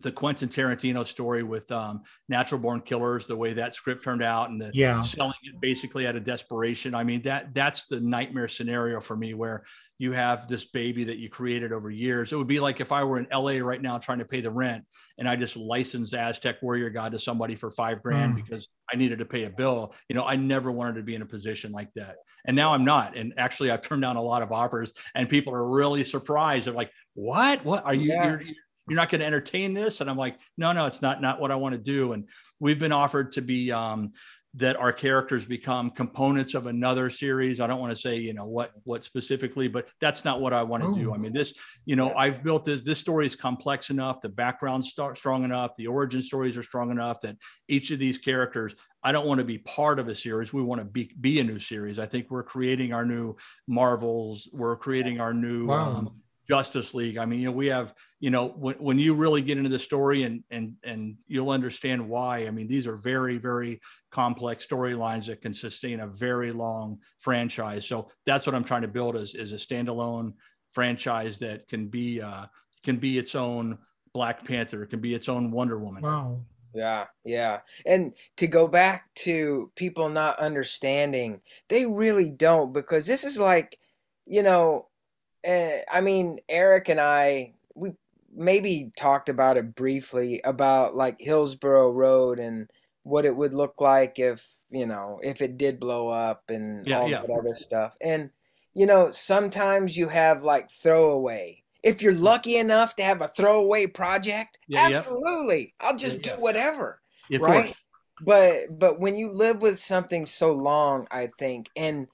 the 0.00 0.11
Quentin 0.11 0.48
Tarantino 0.48 1.07
story 1.07 1.44
with 1.44 1.70
um, 1.70 2.03
Natural 2.28 2.61
Born 2.61 2.80
Killers, 2.80 3.28
the 3.28 3.36
way 3.36 3.53
that 3.53 3.72
script 3.72 4.03
turned 4.03 4.22
out, 4.22 4.50
and 4.50 4.61
the 4.61 4.72
yeah. 4.74 5.00
selling 5.00 5.34
it 5.44 5.61
basically 5.61 6.09
out 6.09 6.16
of 6.16 6.24
desperation. 6.24 6.92
I 6.92 7.05
mean 7.05 7.22
that 7.22 7.55
that's 7.55 7.86
the 7.86 8.00
nightmare 8.00 8.48
scenario 8.48 9.00
for 9.00 9.16
me, 9.16 9.32
where 9.34 9.62
you 10.03 10.11
have 10.11 10.48
this 10.48 10.64
baby 10.64 11.05
that 11.05 11.18
you 11.18 11.30
created 11.30 11.72
over 11.72 11.88
years. 11.88 12.32
It 12.32 12.36
would 12.36 12.48
be 12.48 12.59
like 12.59 12.80
if 12.80 12.90
I 12.90 13.05
were 13.05 13.20
in 13.20 13.28
LA 13.32 13.64
right 13.64 13.80
now 13.80 13.98
trying 13.98 14.18
to 14.18 14.24
pay 14.24 14.40
the 14.40 14.50
rent, 14.50 14.84
and 15.16 15.28
I 15.28 15.36
just 15.36 15.57
licensed 15.57 16.12
Aztec 16.12 16.61
Warrior 16.61 16.90
God 16.90 17.12
to 17.12 17.20
somebody 17.20 17.55
for 17.55 17.70
five 17.70 18.03
grand 18.03 18.32
mm. 18.32 18.44
because 18.44 18.66
I 18.92 18.96
needed 18.96 19.20
to 19.20 19.24
pay 19.24 19.44
a 19.44 19.50
bill. 19.50 19.94
You 20.09 20.16
know, 20.16 20.24
I 20.24 20.34
never 20.34 20.72
wanted 20.72 20.96
to 20.96 21.05
be 21.05 21.14
in 21.14 21.22
a 21.22 21.26
position 21.26 21.70
like 21.70 21.92
that, 21.94 22.16
and 22.44 22.57
now 22.57 22.74
I'm 22.74 22.84
not. 22.84 23.16
And 23.16 23.32
actually, 23.36 23.70
I've 23.70 23.82
turned 23.82 24.03
down 24.03 24.16
a 24.16 24.22
lot 24.22 24.42
of 24.42 24.50
offers, 24.50 24.92
and 25.14 25.28
people 25.28 25.55
are 25.55 25.70
really 25.70 26.03
surprised. 26.03 26.66
They're 26.66 26.74
like, 26.74 26.90
"What? 27.14 27.64
What 27.64 27.84
are 27.84 27.94
you?" 27.94 28.09
Yeah. 28.09 28.26
You're, 28.26 28.42
you're 28.88 28.96
not 28.96 29.09
going 29.09 29.20
to 29.20 29.26
entertain 29.26 29.74
this 29.74 30.00
and 30.00 30.11
i'm 30.11 30.16
like 30.16 30.36
no 30.59 30.72
no 30.72 30.86
it's 30.86 31.00
not 31.00 31.22
not 31.22 31.40
what 31.40 31.53
i 31.53 31.55
want 31.55 31.72
to 31.72 31.78
do 31.78 32.14
and 32.14 32.28
we've 32.59 32.80
been 32.80 32.90
offered 32.90 33.30
to 33.30 33.40
be 33.40 33.70
um, 33.70 34.11
that 34.55 34.76
our 34.76 34.92
characters 34.92 35.44
become 35.44 35.90
components 35.90 36.55
of 36.55 36.66
another 36.66 37.09
series. 37.09 37.59
I 37.59 37.66
don't 37.66 37.80
want 37.80 37.94
to 37.94 38.00
say 38.00 38.16
you 38.16 38.34
know 38.34 38.44
what 38.44 38.72
what 38.84 39.05
specifically 39.05 39.68
but 39.68 39.88
that's 40.00 40.24
not 40.24 40.40
what 40.40 40.53
i 40.53 40.62
want 40.62 40.82
to 40.82 40.90
oh. 40.90 40.94
do. 40.94 41.14
I 41.14 41.16
mean 41.16 41.32
this 41.32 41.55
you 41.84 41.96
know 41.96 42.14
i've 42.14 42.42
built 42.42 42.64
this 42.64 42.82
this 42.82 42.98
story 42.98 43.26
is 43.26 43.34
complex 43.34 43.90
enough 43.90 44.20
the 44.20 44.28
background's 44.28 44.90
start 44.90 45.16
strong 45.16 45.44
enough 45.44 45.74
the 45.76 45.86
origin 45.86 46.22
stories 46.22 46.57
are 46.57 46.62
strong 46.62 46.90
enough 46.90 47.20
that 47.20 47.36
each 47.68 47.90
of 47.90 47.98
these 47.98 48.18
characters 48.18 48.74
i 49.03 49.12
don't 49.12 49.26
want 49.26 49.38
to 49.38 49.44
be 49.44 49.59
part 49.59 49.98
of 49.98 50.09
a 50.09 50.14
series. 50.14 50.53
We 50.53 50.62
want 50.62 50.80
to 50.80 50.84
be 50.84 51.12
be 51.20 51.40
a 51.40 51.44
new 51.44 51.59
series. 51.59 51.98
I 51.98 52.07
think 52.07 52.30
we're 52.30 52.42
creating 52.42 52.92
our 52.92 53.05
new 53.05 53.36
marvels. 53.66 54.48
We're 54.53 54.76
creating 54.76 55.20
our 55.20 55.34
new 55.34 55.66
wow. 55.66 55.96
um, 55.96 56.22
Justice 56.53 56.92
League. 56.92 57.16
I 57.16 57.24
mean, 57.24 57.40
you 57.40 57.46
know, 57.46 57.57
we 57.57 57.68
have, 57.68 57.94
you 58.20 58.28
know, 58.28 58.48
when, 58.48 58.74
when 58.74 58.98
you 58.98 59.14
really 59.14 59.40
get 59.40 59.57
into 59.57 59.70
the 59.70 59.78
story 59.78 60.24
and 60.24 60.44
and 60.50 60.74
and 60.84 61.16
you'll 61.26 61.48
understand 61.48 62.07
why. 62.07 62.46
I 62.46 62.50
mean, 62.50 62.68
these 62.68 62.86
are 62.86 62.96
very 62.96 63.38
very 63.38 63.80
complex 64.11 64.66
storylines 64.66 65.24
that 65.28 65.40
can 65.40 65.55
sustain 65.55 66.00
a 66.00 66.07
very 66.07 66.53
long 66.53 66.98
franchise. 67.20 67.86
So 67.86 68.11
that's 68.26 68.44
what 68.44 68.55
I'm 68.55 68.64
trying 68.64 68.82
to 68.82 68.88
build 68.88 69.16
is 69.16 69.34
is 69.34 69.55
a 69.55 69.57
standalone 69.57 70.34
franchise 70.72 71.38
that 71.38 71.68
can 71.68 71.88
be 71.88 72.20
uh, 72.20 72.44
can 72.84 72.98
be 72.98 73.16
its 73.16 73.34
own 73.34 73.78
Black 74.12 74.44
Panther, 74.44 74.84
can 74.84 75.00
be 75.00 75.14
its 75.14 75.30
own 75.30 75.53
Wonder 75.53 75.78
Woman. 75.78 76.03
Wow. 76.03 76.40
Yeah, 76.74 77.07
yeah. 77.24 77.61
And 77.86 78.14
to 78.36 78.46
go 78.46 78.68
back 78.68 79.14
to 79.24 79.72
people 79.74 80.11
not 80.11 80.38
understanding, 80.38 81.40
they 81.70 81.86
really 81.86 82.30
don't 82.30 82.74
because 82.74 83.07
this 83.07 83.24
is 83.24 83.40
like, 83.40 83.78
you 84.26 84.42
know, 84.42 84.88
uh, 85.47 85.78
I 85.93 86.01
mean, 86.01 86.38
Eric 86.49 86.88
and 86.88 87.01
I, 87.01 87.55
we 87.74 87.93
maybe 88.34 88.93
talked 88.97 89.28
about 89.28 89.57
it 89.57 89.74
briefly 89.74 90.40
about 90.45 90.95
like 90.95 91.16
Hillsborough 91.18 91.93
Road 91.93 92.38
and 92.38 92.70
what 93.03 93.24
it 93.24 93.36
would 93.36 93.53
look 93.53 93.80
like 93.80 94.18
if 94.18 94.55
you 94.70 94.86
know 94.86 95.18
if 95.22 95.43
it 95.43 95.59
did 95.59 95.80
blow 95.80 96.09
up 96.09 96.45
and 96.49 96.86
yeah, 96.86 96.99
all 96.99 97.09
yeah. 97.09 97.20
that 97.20 97.30
other 97.30 97.57
stuff. 97.57 97.97
And 98.01 98.30
you 98.74 98.86
know, 98.86 99.11
sometimes 99.11 99.97
you 99.97 100.09
have 100.09 100.45
like 100.45 100.70
throwaway. 100.70 101.62
If 101.82 102.01
you're 102.01 102.14
lucky 102.14 102.57
enough 102.57 102.95
to 102.97 103.03
have 103.03 103.20
a 103.20 103.28
throwaway 103.28 103.86
project, 103.86 104.59
yeah, 104.68 104.88
absolutely, 104.90 105.74
I'll 105.80 105.99
just 105.99 106.22
do 106.22 106.30
whatever. 106.32 107.01
right? 107.40 107.74
But 108.24 108.78
but 108.78 109.01
when 109.01 109.16
you 109.16 109.32
live 109.32 109.61
with 109.61 109.78
something 109.78 110.26
so 110.26 110.53
long, 110.53 111.09
I 111.11 111.28
think, 111.38 111.68
and 111.76 112.07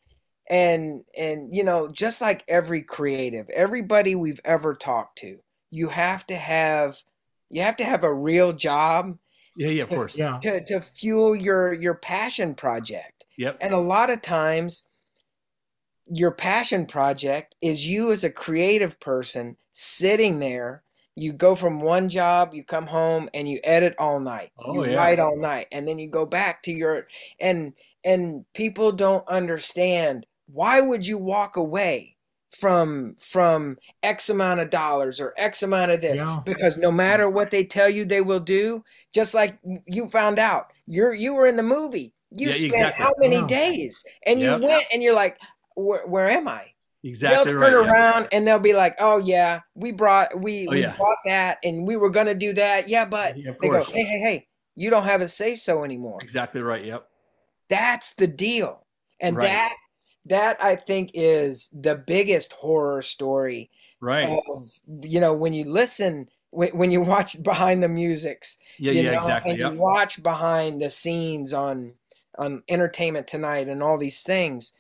and 0.50 1.04
and 1.16 1.54
you 1.54 1.62
know 1.62 1.88
just 1.88 2.20
like 2.20 2.44
every 2.48 2.82
creative 2.82 3.48
everybody 3.50 4.14
we've 4.14 4.40
ever 4.44 4.74
talked 4.74 5.18
to 5.18 5.38
you 5.70 5.88
have 5.88 6.26
to 6.26 6.36
have 6.36 7.02
you 7.50 7.62
have 7.62 7.76
to 7.76 7.84
have 7.84 8.04
a 8.04 8.14
real 8.14 8.52
job 8.52 9.18
yeah 9.58 9.68
yeah 9.68 9.82
of 9.82 9.88
to, 9.90 9.94
course. 9.94 10.16
Yeah. 10.16 10.38
to, 10.42 10.64
to 10.64 10.80
fuel 10.80 11.36
your 11.36 11.72
your 11.74 11.94
passion 11.94 12.54
project. 12.54 13.24
Yep. 13.36 13.58
And 13.60 13.74
a 13.74 13.80
lot 13.80 14.10
of 14.10 14.22
times 14.22 14.84
your 16.06 16.30
passion 16.30 16.86
project 16.86 17.54
is 17.60 17.86
you 17.86 18.10
as 18.10 18.24
a 18.24 18.30
creative 18.30 18.98
person 18.98 19.56
sitting 19.72 20.38
there 20.38 20.82
you 21.14 21.32
go 21.32 21.56
from 21.56 21.80
one 21.80 22.08
job 22.08 22.54
you 22.54 22.64
come 22.64 22.86
home 22.86 23.28
and 23.34 23.48
you 23.48 23.60
edit 23.64 23.94
all 23.98 24.20
night. 24.20 24.52
Oh, 24.58 24.74
you 24.74 24.92
yeah. 24.92 24.96
write 24.96 25.18
all 25.18 25.36
night 25.36 25.66
and 25.72 25.86
then 25.86 25.98
you 25.98 26.08
go 26.08 26.24
back 26.24 26.62
to 26.62 26.72
your 26.72 27.06
and 27.40 27.74
and 28.04 28.44
people 28.54 28.92
don't 28.92 29.26
understand 29.28 30.24
why 30.52 30.80
would 30.80 31.06
you 31.06 31.18
walk 31.18 31.56
away 31.56 32.16
from 32.50 33.14
from 33.20 33.76
x 34.02 34.30
amount 34.30 34.58
of 34.58 34.70
dollars 34.70 35.20
or 35.20 35.34
x 35.36 35.62
amount 35.62 35.90
of 35.90 36.00
this? 36.00 36.20
Yeah. 36.20 36.40
because 36.44 36.76
no 36.76 36.90
matter 36.90 37.28
what 37.28 37.50
they 37.50 37.64
tell 37.64 37.88
you 37.88 38.04
they 38.04 38.20
will 38.20 38.40
do 38.40 38.84
just 39.12 39.34
like 39.34 39.58
you 39.86 40.08
found 40.08 40.38
out 40.38 40.72
you're 40.86 41.14
you 41.14 41.34
were 41.34 41.46
in 41.46 41.56
the 41.56 41.62
movie. 41.62 42.14
You 42.30 42.48
yeah, 42.48 42.54
spent 42.54 42.74
exactly. 42.74 43.04
how 43.04 43.12
many 43.18 43.36
yeah. 43.36 43.46
days? 43.46 44.04
And 44.26 44.40
you 44.40 44.58
went 44.58 44.84
and 44.92 45.02
you're 45.02 45.14
like 45.14 45.38
where, 45.76 46.06
where 46.06 46.28
am 46.28 46.48
i? 46.48 46.72
Exactly 47.04 47.36
they'll 47.36 47.60
turn 47.60 47.60
right, 47.60 47.90
around 47.90 48.28
and 48.32 48.46
they'll 48.46 48.58
be 48.58 48.74
like 48.74 48.96
oh 48.98 49.18
yeah 49.18 49.60
we 49.74 49.92
brought 49.92 50.38
we, 50.40 50.66
oh, 50.66 50.72
we 50.72 50.84
bought 50.84 51.16
that 51.26 51.58
and 51.62 51.86
we 51.86 51.96
were 51.96 52.10
gonna 52.10 52.34
do 52.34 52.54
that. 52.54 52.88
Yeah 52.88 53.04
but 53.04 53.36
they 53.36 53.68
go 53.68 53.84
hey 53.84 54.04
hey 54.04 54.18
hey 54.18 54.48
you 54.74 54.90
don't 54.90 55.04
have 55.04 55.20
a 55.20 55.28
say 55.28 55.54
so 55.54 55.84
anymore. 55.84 56.18
Exactly 56.22 56.62
right 56.62 56.84
yep. 56.84 57.06
That's 57.68 58.14
the 58.14 58.26
deal. 58.26 58.86
And 59.20 59.36
right. 59.36 59.44
that 59.44 59.74
that 60.28 60.62
I 60.62 60.76
think 60.76 61.10
is 61.14 61.68
the 61.72 61.94
biggest 61.94 62.52
horror 62.52 63.02
story. 63.02 63.70
Right. 64.00 64.40
Of, 64.48 64.72
you 65.02 65.20
know, 65.20 65.34
when 65.34 65.52
you 65.52 65.64
listen, 65.64 66.28
when, 66.50 66.70
when 66.70 66.90
you 66.90 67.00
watch 67.00 67.42
behind 67.42 67.82
the 67.82 67.88
musics. 67.88 68.58
Yeah, 68.78 68.92
yeah, 68.92 69.10
know, 69.12 69.18
exactly. 69.18 69.50
And 69.52 69.60
yep. 69.60 69.72
you 69.72 69.78
watch 69.78 70.22
behind 70.22 70.80
the 70.80 70.90
scenes 70.90 71.52
on 71.52 71.94
on 72.38 72.62
Entertainment 72.68 73.26
Tonight 73.26 73.68
and 73.68 73.82
all 73.82 73.98
these 73.98 74.22
things. 74.22 74.72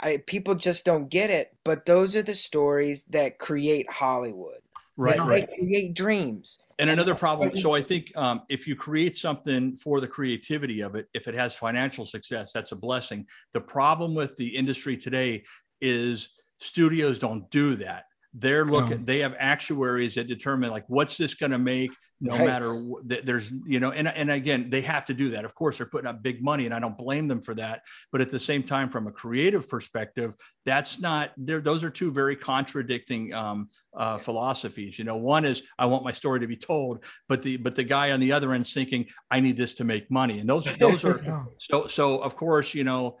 I, 0.00 0.22
people 0.26 0.54
just 0.54 0.84
don't 0.84 1.10
get 1.10 1.30
it, 1.30 1.54
but 1.62 1.84
those 1.84 2.16
are 2.16 2.22
the 2.22 2.34
stories 2.34 3.04
that 3.04 3.38
create 3.38 3.90
Hollywood. 3.90 4.62
Right, 5.02 5.20
right. 5.20 5.48
create 5.58 5.94
dreams. 5.94 6.58
And 6.78 6.90
another 6.90 7.14
problem. 7.14 7.56
So 7.56 7.74
I 7.74 7.82
think 7.82 8.16
um, 8.16 8.42
if 8.48 8.66
you 8.66 8.76
create 8.76 9.16
something 9.16 9.76
for 9.76 10.00
the 10.00 10.08
creativity 10.08 10.80
of 10.80 10.94
it, 10.94 11.08
if 11.14 11.28
it 11.28 11.34
has 11.34 11.54
financial 11.54 12.04
success, 12.04 12.52
that's 12.52 12.72
a 12.72 12.76
blessing. 12.76 13.26
The 13.52 13.60
problem 13.60 14.14
with 14.14 14.36
the 14.36 14.48
industry 14.48 14.96
today 14.96 15.44
is 15.80 16.30
studios 16.58 17.18
don't 17.18 17.50
do 17.50 17.74
that 17.76 18.04
they're 18.34 18.64
looking 18.64 18.98
no. 18.98 19.04
they 19.04 19.18
have 19.18 19.34
actuaries 19.38 20.14
that 20.14 20.26
determine 20.26 20.70
like 20.70 20.84
what's 20.88 21.16
this 21.16 21.34
going 21.34 21.52
to 21.52 21.58
make 21.58 21.90
no 22.22 22.36
right. 22.36 22.46
matter 22.46 22.74
what 22.74 23.02
there's 23.26 23.52
you 23.66 23.80
know 23.80 23.90
and, 23.90 24.06
and 24.06 24.30
again 24.30 24.70
they 24.70 24.80
have 24.80 25.04
to 25.04 25.12
do 25.12 25.30
that 25.30 25.44
of 25.44 25.54
course 25.56 25.78
they're 25.78 25.86
putting 25.86 26.06
up 26.06 26.22
big 26.22 26.42
money 26.42 26.64
and 26.64 26.72
i 26.74 26.78
don't 26.78 26.96
blame 26.96 27.26
them 27.26 27.40
for 27.40 27.52
that 27.54 27.82
but 28.12 28.20
at 28.20 28.30
the 28.30 28.38
same 28.38 28.62
time 28.62 28.88
from 28.88 29.08
a 29.08 29.12
creative 29.12 29.68
perspective 29.68 30.32
that's 30.64 31.00
not 31.00 31.32
there 31.36 31.60
those 31.60 31.82
are 31.82 31.90
two 31.90 32.12
very 32.12 32.36
contradicting 32.36 33.34
um, 33.34 33.68
uh, 33.96 34.16
philosophies 34.16 34.98
you 34.98 35.04
know 35.04 35.16
one 35.16 35.44
is 35.44 35.62
i 35.78 35.84
want 35.84 36.04
my 36.04 36.12
story 36.12 36.38
to 36.38 36.46
be 36.46 36.56
told 36.56 37.04
but 37.28 37.42
the 37.42 37.56
but 37.56 37.74
the 37.74 37.84
guy 37.84 38.12
on 38.12 38.20
the 38.20 38.30
other 38.30 38.52
end 38.52 38.66
thinking 38.66 39.04
i 39.30 39.40
need 39.40 39.56
this 39.56 39.74
to 39.74 39.84
make 39.84 40.08
money 40.10 40.38
and 40.38 40.48
those 40.48 40.66
those 40.78 41.04
are 41.04 41.44
so 41.58 41.88
so 41.88 42.18
of 42.18 42.36
course 42.36 42.72
you 42.72 42.84
know 42.84 43.18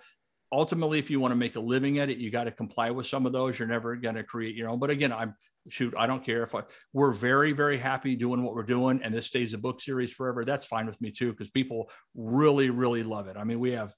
ultimately, 0.52 0.98
if 0.98 1.10
you 1.10 1.18
want 1.18 1.32
to 1.32 1.36
make 1.36 1.56
a 1.56 1.60
living 1.60 1.98
at 1.98 2.10
it, 2.10 2.18
you 2.18 2.30
got 2.30 2.44
to 2.44 2.50
comply 2.50 2.90
with 2.90 3.06
some 3.06 3.24
of 3.24 3.32
those. 3.32 3.58
You're 3.58 3.66
never 3.66 3.96
going 3.96 4.16
to 4.16 4.22
create 4.22 4.54
your 4.54 4.68
own. 4.68 4.78
But 4.78 4.90
again, 4.90 5.10
I'm 5.10 5.34
shoot, 5.68 5.94
I 5.96 6.06
don't 6.06 6.24
care 6.24 6.42
if 6.42 6.54
I, 6.54 6.62
we're 6.92 7.12
very, 7.12 7.52
very 7.52 7.78
happy 7.78 8.16
doing 8.16 8.42
what 8.42 8.54
we're 8.54 8.62
doing 8.62 9.00
and 9.02 9.14
this 9.14 9.26
stays 9.26 9.54
a 9.54 9.58
book 9.58 9.80
series 9.80 10.12
forever. 10.12 10.44
That's 10.44 10.66
fine 10.66 10.86
with 10.86 11.00
me 11.00 11.10
too, 11.10 11.30
because 11.30 11.50
people 11.50 11.90
really, 12.14 12.70
really 12.70 13.02
love 13.02 13.28
it. 13.28 13.36
I 13.36 13.44
mean, 13.44 13.60
we 13.60 13.72
have 13.72 13.94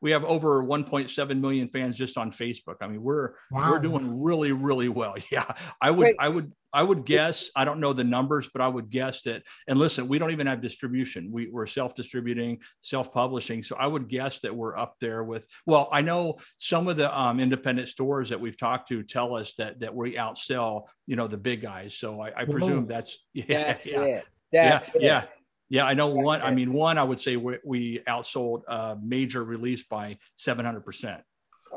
we 0.00 0.10
have 0.10 0.24
over 0.24 0.62
1.7 0.62 1.40
million 1.40 1.68
fans 1.68 1.96
just 1.96 2.16
on 2.16 2.30
Facebook. 2.30 2.76
I 2.80 2.86
mean, 2.86 3.02
we're 3.02 3.32
wow. 3.50 3.70
we're 3.70 3.78
doing 3.78 4.22
really 4.22 4.52
really 4.52 4.88
well. 4.88 5.14
Yeah, 5.30 5.50
I 5.80 5.90
would 5.90 6.06
Wait. 6.06 6.16
I 6.18 6.28
would 6.28 6.52
I 6.74 6.82
would 6.82 7.04
guess. 7.04 7.50
I 7.54 7.64
don't 7.64 7.80
know 7.80 7.92
the 7.92 8.04
numbers, 8.04 8.48
but 8.52 8.62
I 8.62 8.68
would 8.68 8.90
guess 8.90 9.22
that. 9.22 9.42
And 9.68 9.78
listen, 9.78 10.08
we 10.08 10.18
don't 10.18 10.30
even 10.30 10.46
have 10.46 10.60
distribution. 10.60 11.30
We, 11.30 11.48
we're 11.48 11.66
self 11.66 11.94
distributing, 11.94 12.60
self 12.80 13.12
publishing. 13.12 13.62
So 13.62 13.76
I 13.76 13.86
would 13.86 14.08
guess 14.08 14.40
that 14.40 14.54
we're 14.54 14.76
up 14.76 14.96
there 15.00 15.22
with. 15.22 15.46
Well, 15.66 15.88
I 15.92 16.00
know 16.00 16.38
some 16.56 16.88
of 16.88 16.96
the 16.96 17.16
um, 17.18 17.40
independent 17.40 17.88
stores 17.88 18.30
that 18.30 18.40
we've 18.40 18.56
talked 18.56 18.88
to 18.88 19.02
tell 19.02 19.34
us 19.34 19.54
that 19.58 19.80
that 19.80 19.94
we 19.94 20.14
outsell 20.16 20.84
you 21.06 21.16
know 21.16 21.26
the 21.26 21.38
big 21.38 21.60
guys. 21.60 21.94
So 21.94 22.20
I, 22.20 22.32
I 22.36 22.44
presume 22.44 22.86
that's 22.86 23.18
yeah 23.34 23.74
that's 23.74 23.86
yeah. 23.86 24.00
It. 24.00 24.24
That's 24.52 24.92
yeah, 24.94 25.00
it. 25.00 25.04
yeah. 25.04 25.24
Yeah, 25.72 25.86
I 25.86 25.94
know 25.94 26.08
one. 26.08 26.42
I 26.42 26.50
mean, 26.50 26.70
one, 26.74 26.98
I 26.98 27.02
would 27.02 27.18
say 27.18 27.36
we, 27.36 27.56
we 27.64 27.98
outsold 28.00 28.60
a 28.68 28.94
major 29.02 29.42
release 29.42 29.82
by 29.82 30.18
700%. 30.38 31.22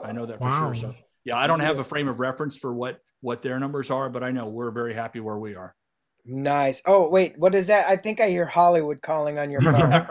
I 0.03 0.11
know 0.11 0.25
that 0.25 0.39
for 0.39 0.43
wow. 0.43 0.73
sure. 0.73 0.75
So, 0.75 0.95
yeah, 1.23 1.37
I 1.37 1.47
don't 1.47 1.61
have 1.61 1.79
a 1.79 1.83
frame 1.85 2.09
of 2.09 2.19
reference 2.19 2.57
for 2.57 2.73
what 2.73 2.99
what 3.21 3.41
their 3.41 3.57
numbers 3.57 3.89
are, 3.89 4.09
but 4.09 4.21
I 4.21 4.31
know 4.31 4.49
we're 4.49 4.71
very 4.71 4.93
happy 4.93 5.21
where 5.21 5.37
we 5.37 5.55
are. 5.55 5.75
Nice. 6.25 6.81
Oh, 6.85 7.07
wait, 7.07 7.39
what 7.39 7.55
is 7.55 7.67
that? 7.67 7.87
I 7.87 7.95
think 7.95 8.19
I 8.19 8.27
hear 8.27 8.45
Hollywood 8.45 9.01
calling 9.01 9.39
on 9.39 9.49
your 9.49 9.61
phone. 9.61 10.05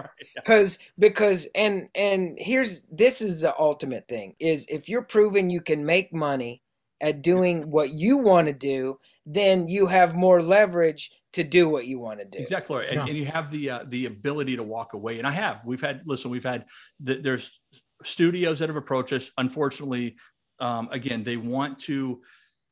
Cuz 0.46 0.78
because 0.98 1.46
and 1.54 1.90
and 1.94 2.38
here's 2.38 2.84
this 2.84 3.20
is 3.20 3.42
the 3.42 3.54
ultimate 3.58 4.08
thing 4.08 4.34
is 4.40 4.64
if 4.70 4.88
you're 4.88 5.02
proving 5.02 5.50
you 5.50 5.60
can 5.60 5.84
make 5.84 6.10
money 6.10 6.62
at 7.02 7.20
doing 7.20 7.70
what 7.70 7.90
you 7.90 8.16
want 8.16 8.46
to 8.46 8.54
do, 8.54 8.98
then 9.26 9.68
you 9.68 9.88
have 9.88 10.16
more 10.16 10.40
leverage 10.40 11.10
to 11.34 11.44
do 11.44 11.68
what 11.68 11.86
you 11.86 11.98
want 11.98 12.20
to 12.20 12.24
do. 12.24 12.38
Exactly, 12.38 12.86
and, 12.86 12.96
yeah. 12.96 13.06
and 13.06 13.16
you 13.16 13.26
have 13.26 13.50
the 13.50 13.70
uh, 13.70 13.84
the 13.86 14.06
ability 14.06 14.56
to 14.56 14.62
walk 14.62 14.94
away. 14.94 15.18
And 15.18 15.26
I 15.26 15.32
have. 15.32 15.62
We've 15.64 15.80
had 15.80 16.02
listen. 16.06 16.30
We've 16.30 16.44
had 16.44 16.64
the, 17.00 17.16
there's 17.16 17.60
studios 18.04 18.60
that 18.60 18.68
have 18.68 18.76
approached 18.76 19.12
us. 19.12 19.30
Unfortunately, 19.36 20.16
um, 20.60 20.88
again, 20.90 21.24
they 21.24 21.36
want 21.36 21.78
to 21.80 22.22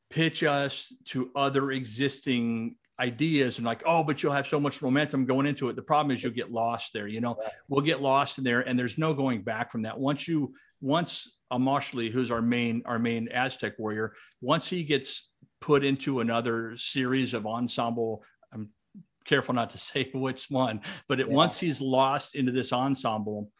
pitch 0.09 0.43
us 0.43 0.93
to 1.05 1.31
other 1.35 1.71
existing 1.71 2.75
ideas 2.99 3.57
and 3.57 3.65
like 3.65 3.81
oh 3.87 4.03
but 4.03 4.21
you'll 4.21 4.31
have 4.31 4.45
so 4.45 4.59
much 4.59 4.79
momentum 4.79 5.25
going 5.25 5.47
into 5.47 5.67
it 5.67 5.75
the 5.75 5.81
problem 5.81 6.15
is 6.15 6.21
you'll 6.21 6.31
get 6.31 6.51
lost 6.51 6.93
there 6.93 7.07
you 7.07 7.19
know 7.19 7.33
right. 7.33 7.51
we'll 7.67 7.81
get 7.81 8.03
lost 8.03 8.37
in 8.37 8.43
there 8.43 8.61
and 8.61 8.77
there's 8.77 8.99
no 8.99 9.15
going 9.15 9.41
back 9.41 9.71
from 9.71 9.81
that 9.81 9.99
once 9.99 10.27
you 10.27 10.53
once 10.79 11.35
Amashli, 11.51 12.11
who's 12.11 12.29
our 12.29 12.41
main 12.41 12.83
our 12.85 12.99
main 12.99 13.27
aztec 13.29 13.73
warrior 13.79 14.13
once 14.41 14.67
he 14.67 14.83
gets 14.83 15.29
put 15.59 15.83
into 15.83 16.19
another 16.19 16.77
series 16.77 17.33
of 17.33 17.47
ensemble 17.47 18.23
careful 19.25 19.53
not 19.53 19.69
to 19.71 19.77
say 19.79 20.09
which 20.13 20.49
one, 20.49 20.81
but 21.07 21.19
it, 21.19 21.27
yeah. 21.27 21.33
once 21.33 21.59
he's 21.59 21.81
lost 21.81 22.35
into 22.35 22.51
this 22.51 22.73
ensemble, 22.73 23.51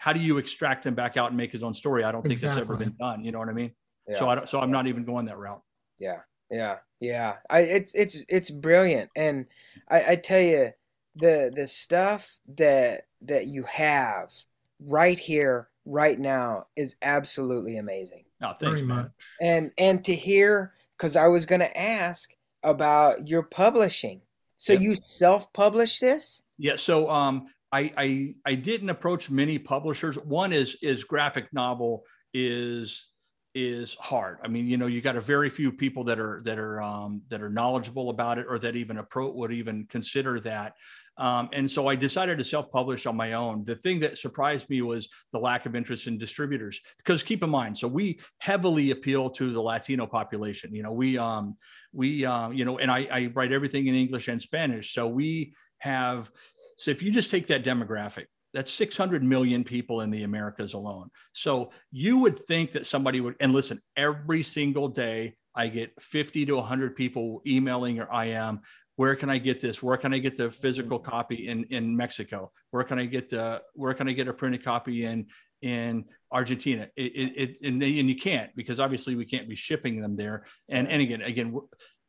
how 0.00 0.14
do 0.14 0.20
you 0.20 0.38
extract 0.38 0.86
him 0.86 0.94
back 0.94 1.18
out 1.18 1.28
and 1.28 1.36
make 1.36 1.52
his 1.52 1.62
own 1.62 1.74
story? 1.74 2.04
I 2.04 2.12
don't 2.12 2.22
think 2.22 2.32
exactly. 2.32 2.62
that's 2.62 2.70
ever 2.70 2.84
been 2.84 2.96
done. 2.98 3.22
You 3.22 3.32
know 3.32 3.38
what 3.38 3.50
I 3.50 3.52
mean? 3.52 3.72
Yeah. 4.08 4.18
So 4.18 4.28
I 4.30 4.34
don't, 4.34 4.48
so 4.48 4.58
I'm 4.58 4.70
not 4.70 4.86
even 4.86 5.04
going 5.04 5.26
that 5.26 5.36
route. 5.36 5.62
Yeah. 5.98 6.20
Yeah. 6.50 6.78
Yeah. 7.00 7.36
I, 7.50 7.60
it's, 7.60 7.94
it's, 7.94 8.18
it's 8.26 8.50
brilliant. 8.50 9.10
And 9.14 9.44
I, 9.90 10.12
I 10.12 10.16
tell 10.16 10.40
you 10.40 10.70
the, 11.16 11.52
the 11.54 11.66
stuff 11.66 12.38
that, 12.56 13.02
that 13.22 13.46
you 13.46 13.64
have 13.64 14.32
right 14.80 15.18
here, 15.18 15.68
right 15.84 16.18
now 16.18 16.68
is 16.76 16.96
absolutely 17.02 17.76
amazing. 17.76 18.24
Oh, 18.42 18.54
thanks, 18.58 18.80
man. 18.80 19.10
And, 19.40 19.70
and 19.76 20.02
to 20.06 20.14
hear, 20.14 20.72
cause 20.98 21.14
I 21.14 21.28
was 21.28 21.44
going 21.44 21.60
to 21.60 21.78
ask 21.78 22.30
about 22.62 23.28
your 23.28 23.42
publishing 23.42 24.22
so 24.60 24.74
yep. 24.74 24.82
you 24.82 24.94
self-publish 24.94 26.00
this? 26.00 26.42
Yeah. 26.58 26.76
So 26.76 27.08
um, 27.08 27.46
I, 27.72 27.90
I 27.96 28.34
I 28.44 28.54
didn't 28.56 28.90
approach 28.90 29.30
many 29.30 29.58
publishers. 29.58 30.16
One 30.16 30.52
is 30.52 30.76
is 30.82 31.02
graphic 31.02 31.50
novel 31.54 32.04
is 32.34 33.08
is 33.54 33.94
hard. 33.94 34.36
I 34.44 34.48
mean, 34.48 34.66
you 34.66 34.76
know, 34.76 34.86
you 34.86 35.00
got 35.00 35.16
a 35.16 35.20
very 35.20 35.48
few 35.48 35.72
people 35.72 36.04
that 36.04 36.20
are 36.20 36.42
that 36.44 36.58
are 36.58 36.82
um, 36.82 37.22
that 37.30 37.40
are 37.40 37.48
knowledgeable 37.48 38.10
about 38.10 38.36
it 38.36 38.44
or 38.46 38.58
that 38.58 38.76
even 38.76 38.98
approach 38.98 39.34
would 39.34 39.50
even 39.50 39.86
consider 39.88 40.38
that. 40.40 40.74
Um, 41.20 41.50
and 41.52 41.70
so 41.70 41.86
I 41.86 41.94
decided 41.94 42.38
to 42.38 42.44
self-publish 42.44 43.04
on 43.04 43.14
my 43.14 43.34
own. 43.34 43.62
The 43.62 43.76
thing 43.76 44.00
that 44.00 44.16
surprised 44.16 44.70
me 44.70 44.80
was 44.80 45.08
the 45.32 45.38
lack 45.38 45.66
of 45.66 45.76
interest 45.76 46.06
in 46.06 46.16
distributors. 46.16 46.80
Because 46.96 47.22
keep 47.22 47.44
in 47.44 47.50
mind, 47.50 47.76
so 47.76 47.86
we 47.86 48.18
heavily 48.38 48.90
appeal 48.90 49.28
to 49.30 49.52
the 49.52 49.60
Latino 49.60 50.06
population. 50.06 50.74
You 50.74 50.82
know, 50.82 50.92
we 50.92 51.18
um, 51.18 51.56
we 51.92 52.24
um, 52.24 52.54
you 52.54 52.64
know, 52.64 52.78
and 52.78 52.90
I, 52.90 53.06
I 53.12 53.30
write 53.34 53.52
everything 53.52 53.86
in 53.86 53.94
English 53.94 54.28
and 54.28 54.40
Spanish. 54.40 54.94
So 54.94 55.06
we 55.06 55.52
have. 55.78 56.30
So 56.78 56.90
if 56.90 57.02
you 57.02 57.12
just 57.12 57.30
take 57.30 57.46
that 57.48 57.62
demographic, 57.62 58.24
that's 58.54 58.72
600 58.72 59.22
million 59.22 59.62
people 59.62 60.00
in 60.00 60.10
the 60.10 60.22
Americas 60.22 60.72
alone. 60.72 61.10
So 61.32 61.72
you 61.92 62.16
would 62.18 62.38
think 62.38 62.72
that 62.72 62.86
somebody 62.86 63.20
would, 63.20 63.36
and 63.40 63.52
listen, 63.52 63.80
every 63.96 64.42
single 64.42 64.88
day 64.88 65.36
I 65.54 65.68
get 65.68 65.92
50 66.00 66.46
to 66.46 66.56
100 66.56 66.96
people 66.96 67.42
emailing 67.46 68.00
or 68.00 68.08
IM 68.22 68.60
where 69.00 69.16
can 69.16 69.30
I 69.30 69.38
get 69.38 69.60
this? 69.60 69.82
Where 69.82 69.96
can 69.96 70.12
I 70.12 70.18
get 70.18 70.36
the 70.36 70.50
physical 70.50 70.98
mm-hmm. 70.98 71.10
copy 71.10 71.48
in 71.48 71.64
in 71.70 71.96
Mexico? 71.96 72.52
Where 72.70 72.84
can 72.84 72.98
I 72.98 73.06
get 73.06 73.30
the 73.30 73.62
where 73.72 73.94
can 73.94 74.08
I 74.08 74.12
get 74.12 74.28
a 74.28 74.34
printed 74.34 74.62
copy 74.62 75.06
in 75.06 75.28
in 75.62 76.04
Argentina? 76.30 76.86
It, 76.96 77.12
it, 77.22 77.32
it 77.42 77.50
and, 77.66 77.80
they, 77.80 77.98
and 77.98 78.10
you 78.10 78.16
can't 78.16 78.54
because 78.54 78.78
obviously 78.78 79.14
we 79.14 79.24
can't 79.24 79.48
be 79.48 79.56
shipping 79.56 80.02
them 80.02 80.16
there. 80.16 80.44
And 80.68 80.86
and 80.86 81.00
again 81.00 81.22
again. 81.22 81.58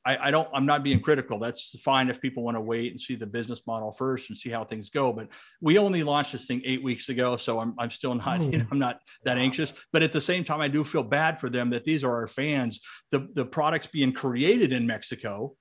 I, 0.04 0.18
I 0.18 0.32
don't. 0.32 0.50
I'm 0.52 0.66
not 0.66 0.84
being 0.84 1.00
critical. 1.00 1.38
That's 1.38 1.80
fine 1.80 2.10
if 2.10 2.20
people 2.20 2.42
want 2.44 2.58
to 2.58 2.62
wait 2.62 2.90
and 2.90 3.00
see 3.00 3.14
the 3.14 3.28
business 3.28 3.62
model 3.68 3.92
first 3.92 4.30
and 4.30 4.38
see 4.38 4.50
how 4.50 4.66
things 4.66 4.90
go. 4.90 5.14
But 5.14 5.28
we 5.62 5.78
only 5.78 6.02
launched 6.02 6.32
this 6.32 6.48
thing 6.48 6.64
eight 6.66 6.84
weeks 6.84 7.10
ago, 7.10 7.38
so 7.38 7.60
I'm, 7.60 7.76
I'm 7.78 7.92
still 7.92 8.16
not. 8.16 8.42
You 8.52 8.58
know, 8.58 8.66
I'm 8.72 8.80
not 8.80 8.98
that 9.26 9.38
anxious. 9.38 9.74
But 9.94 10.02
at 10.02 10.12
the 10.12 10.20
same 10.20 10.44
time, 10.44 10.60
I 10.60 10.70
do 10.70 10.84
feel 10.84 11.04
bad 11.04 11.40
for 11.40 11.52
them 11.52 11.70
that 11.70 11.84
these 11.84 12.04
are 12.04 12.12
our 12.12 12.28
fans. 12.28 12.80
The 13.12 13.30
the 13.34 13.46
products 13.46 13.86
being 13.86 14.12
created 14.12 14.74
in 14.74 14.88
Mexico, 14.88 15.56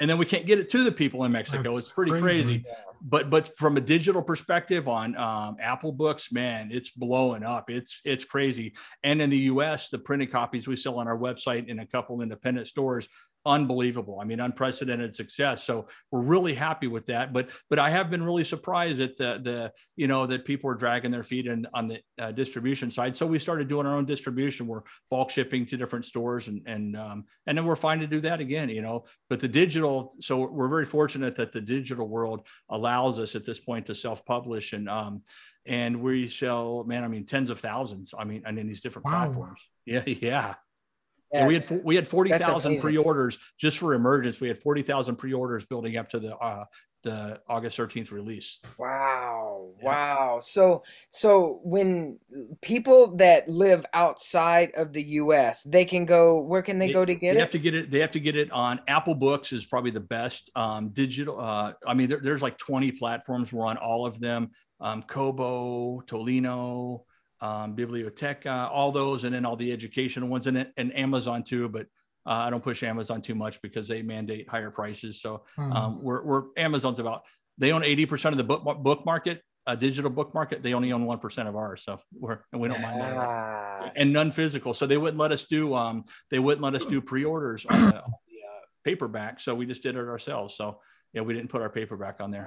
and 0.00 0.10
then 0.10 0.18
we 0.18 0.26
can't 0.26 0.46
get 0.46 0.58
it 0.58 0.70
to 0.70 0.84
the 0.84 0.92
people 0.92 1.24
in 1.24 1.32
Mexico. 1.32 1.72
That's 1.72 1.78
it's 1.84 1.92
pretty 1.92 2.12
crazy. 2.12 2.22
crazy. 2.22 2.64
Yeah. 2.66 2.74
But 3.02 3.30
but 3.30 3.56
from 3.56 3.76
a 3.76 3.80
digital 3.80 4.22
perspective 4.22 4.88
on 4.88 5.16
um, 5.16 5.56
Apple 5.60 5.92
Books, 5.92 6.32
man, 6.32 6.70
it's 6.72 6.90
blowing 6.90 7.42
up. 7.42 7.70
It's 7.70 8.00
it's 8.04 8.24
crazy. 8.24 8.74
And 9.04 9.20
in 9.20 9.30
the 9.30 9.38
U.S., 9.38 9.88
the 9.88 9.98
printed 9.98 10.32
copies 10.32 10.66
we 10.66 10.76
sell 10.76 10.98
on 10.98 11.06
our 11.06 11.16
website 11.16 11.68
in 11.68 11.80
a 11.80 11.86
couple 11.86 12.20
independent 12.22 12.66
stores 12.66 13.08
unbelievable. 13.46 14.18
I 14.20 14.24
mean, 14.24 14.40
unprecedented 14.40 15.14
success. 15.14 15.64
So 15.64 15.88
we're 16.10 16.22
really 16.22 16.54
happy 16.54 16.88
with 16.88 17.06
that. 17.06 17.32
But 17.32 17.50
but 17.70 17.78
I 17.78 17.88
have 17.88 18.10
been 18.10 18.22
really 18.22 18.44
surprised 18.44 19.00
at 19.00 19.16
the 19.16 19.40
the 19.42 19.72
you 19.96 20.08
know 20.08 20.26
that 20.26 20.44
people 20.44 20.68
are 20.68 20.74
dragging 20.74 21.10
their 21.10 21.22
feet 21.22 21.46
in 21.46 21.66
on 21.72 21.88
the 21.88 22.00
uh, 22.18 22.32
distribution 22.32 22.90
side. 22.90 23.14
So 23.16 23.26
we 23.26 23.38
started 23.38 23.68
doing 23.68 23.86
our 23.86 23.94
own 23.94 24.04
distribution. 24.04 24.66
We're 24.66 24.82
bulk 25.10 25.30
shipping 25.30 25.64
to 25.66 25.76
different 25.76 26.04
stores, 26.04 26.48
and 26.48 26.60
and 26.66 26.96
um, 26.96 27.24
and 27.46 27.56
then 27.56 27.64
we're 27.64 27.76
fine 27.76 28.00
to 28.00 28.06
do 28.06 28.20
that 28.20 28.40
again. 28.40 28.68
You 28.68 28.82
know, 28.82 29.04
but 29.30 29.40
the 29.40 29.48
digital. 29.48 30.14
So 30.20 30.50
we're 30.50 30.68
very 30.68 30.86
fortunate 30.86 31.36
that 31.36 31.52
the 31.52 31.60
digital 31.60 32.08
world 32.08 32.46
allows 32.68 33.18
us 33.18 33.34
at 33.34 33.46
this 33.46 33.60
point 33.60 33.86
to 33.86 33.94
self 33.94 34.24
publish 34.24 34.72
and. 34.72 34.88
Um, 34.88 35.22
and 35.68 36.00
we 36.00 36.28
sell, 36.28 36.84
man, 36.84 37.02
I 37.02 37.08
mean, 37.08 37.26
tens 37.26 37.50
of 37.50 37.58
thousands. 37.58 38.14
I 38.16 38.22
mean, 38.22 38.42
and 38.46 38.56
in 38.56 38.68
these 38.68 38.80
different 38.80 39.04
wow. 39.06 39.24
platforms. 39.24 39.60
Yeah, 39.84 40.02
yeah. 40.06 40.54
Yeah. 41.32 41.46
we 41.46 41.54
had 41.54 41.80
we 41.84 41.96
had 41.96 42.06
forty 42.06 42.30
thousand 42.30 42.80
pre-orders 42.80 43.38
just 43.58 43.78
for 43.78 43.94
Emergence. 43.94 44.40
We 44.40 44.48
had 44.48 44.58
forty 44.58 44.82
thousand 44.82 45.16
pre-orders 45.16 45.64
building 45.64 45.96
up 45.96 46.08
to 46.10 46.20
the 46.20 46.36
uh, 46.36 46.64
the 47.02 47.40
August 47.48 47.76
thirteenth 47.76 48.12
release. 48.12 48.60
Wow, 48.78 49.70
yeah. 49.78 49.84
wow. 49.84 50.38
So 50.40 50.82
so 51.10 51.60
when 51.62 52.18
people 52.62 53.16
that 53.16 53.48
live 53.48 53.84
outside 53.92 54.72
of 54.76 54.92
the 54.92 55.02
U.S. 55.02 55.62
they 55.62 55.84
can 55.84 56.04
go. 56.04 56.40
Where 56.40 56.62
can 56.62 56.78
they, 56.78 56.88
they 56.88 56.92
go 56.92 57.04
to 57.04 57.14
get 57.14 57.34
they 57.34 57.38
it? 57.38 57.40
Have 57.40 57.50
to 57.50 57.58
get 57.58 57.74
it. 57.74 57.90
They 57.90 58.00
have 58.00 58.12
to 58.12 58.20
get 58.20 58.36
it 58.36 58.50
on 58.52 58.80
Apple 58.86 59.14
Books. 59.14 59.52
Is 59.52 59.64
probably 59.64 59.90
the 59.90 60.00
best 60.00 60.50
um, 60.54 60.90
digital. 60.90 61.40
Uh, 61.40 61.72
I 61.86 61.94
mean, 61.94 62.08
there, 62.08 62.20
there's 62.20 62.42
like 62.42 62.58
twenty 62.58 62.92
platforms. 62.92 63.52
We're 63.52 63.66
on 63.66 63.78
all 63.78 64.06
of 64.06 64.20
them. 64.20 64.50
Um, 64.80 65.02
Kobo, 65.02 66.02
Tolino 66.02 67.02
um, 67.40 67.76
Bibliotheca, 67.76 68.70
all 68.70 68.92
those, 68.92 69.24
and 69.24 69.34
then 69.34 69.44
all 69.44 69.56
the 69.56 69.72
educational 69.72 70.28
ones, 70.28 70.46
and, 70.46 70.70
and 70.76 70.96
Amazon 70.96 71.42
too. 71.42 71.68
But 71.68 71.86
uh, 72.26 72.30
I 72.46 72.50
don't 72.50 72.62
push 72.62 72.82
Amazon 72.82 73.22
too 73.22 73.34
much 73.34 73.60
because 73.62 73.88
they 73.88 74.02
mandate 74.02 74.48
higher 74.48 74.70
prices. 74.70 75.20
So 75.20 75.44
hmm. 75.54 75.72
um, 75.72 76.02
we're, 76.02 76.24
we're 76.24 76.42
Amazon's 76.56 76.98
about 76.98 77.22
they 77.58 77.72
own 77.72 77.82
80% 77.82 78.32
of 78.32 78.36
the 78.36 78.44
book 78.44 78.64
book 78.82 79.06
market, 79.06 79.42
a 79.66 79.76
digital 79.76 80.10
book 80.10 80.34
market. 80.34 80.62
They 80.62 80.74
only 80.74 80.92
own 80.92 81.06
one 81.06 81.18
percent 81.18 81.48
of 81.48 81.56
ours, 81.56 81.82
so 81.84 82.00
we're 82.12 82.40
and 82.52 82.60
we 82.60 82.68
don't 82.68 82.82
mind 82.82 83.00
that. 83.00 83.16
Ah. 83.16 83.90
And 83.96 84.12
none 84.12 84.30
physical, 84.30 84.74
so 84.74 84.86
they 84.86 84.98
wouldn't 84.98 85.18
let 85.18 85.32
us 85.32 85.44
do 85.44 85.74
um 85.74 86.04
they 86.30 86.38
wouldn't 86.38 86.62
let 86.62 86.74
us 86.74 86.84
do 86.84 87.00
pre-orders 87.00 87.64
on 87.66 87.80
the, 87.80 87.86
on 88.02 88.12
the 88.28 88.38
uh, 88.46 88.60
paperback. 88.84 89.40
So 89.40 89.54
we 89.54 89.66
just 89.66 89.82
did 89.82 89.96
it 89.96 90.06
ourselves. 90.06 90.54
So 90.56 90.80
yeah, 91.12 91.22
we 91.22 91.32
didn't 91.32 91.48
put 91.48 91.62
our 91.62 91.70
paperback 91.70 92.20
on 92.20 92.30
there. 92.30 92.46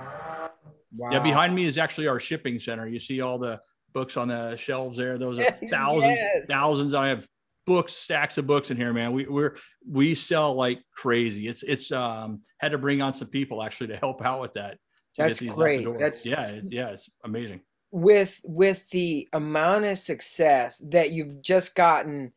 Wow. 0.93 1.11
Yeah, 1.11 1.19
behind 1.19 1.55
me 1.55 1.65
is 1.65 1.77
actually 1.77 2.07
our 2.07 2.19
shipping 2.19 2.59
center. 2.59 2.87
You 2.87 2.99
see 2.99 3.21
all 3.21 3.39
the 3.39 3.59
books 3.93 4.17
on 4.17 4.27
the 4.27 4.55
shelves 4.57 4.97
there. 4.97 5.17
Those 5.17 5.39
are 5.39 5.51
thousands, 5.69 6.17
yes. 6.17 6.45
thousands. 6.47 6.93
I 6.93 7.07
have 7.09 7.27
books, 7.65 7.93
stacks 7.93 8.37
of 8.37 8.47
books 8.47 8.71
in 8.71 8.77
here, 8.77 8.93
man. 8.93 9.11
We 9.13 9.27
we're 9.27 9.57
we 9.87 10.15
sell 10.15 10.53
like 10.53 10.81
crazy. 10.95 11.47
It's 11.47 11.63
it's 11.63 11.91
um 11.91 12.41
had 12.59 12.71
to 12.71 12.77
bring 12.77 13.01
on 13.01 13.13
some 13.13 13.27
people 13.27 13.63
actually 13.63 13.87
to 13.87 13.97
help 13.97 14.23
out 14.23 14.41
with 14.41 14.53
that. 14.53 14.77
That's 15.17 15.41
great. 15.41 15.87
That's 15.99 16.25
yeah, 16.25 16.47
it, 16.47 16.65
yeah, 16.69 16.89
it's 16.89 17.09
amazing. 17.23 17.61
With 17.91 18.39
with 18.43 18.89
the 18.89 19.27
amount 19.33 19.85
of 19.85 19.97
success 19.97 20.83
that 20.89 21.11
you've 21.11 21.41
just 21.41 21.75
gotten 21.75 22.33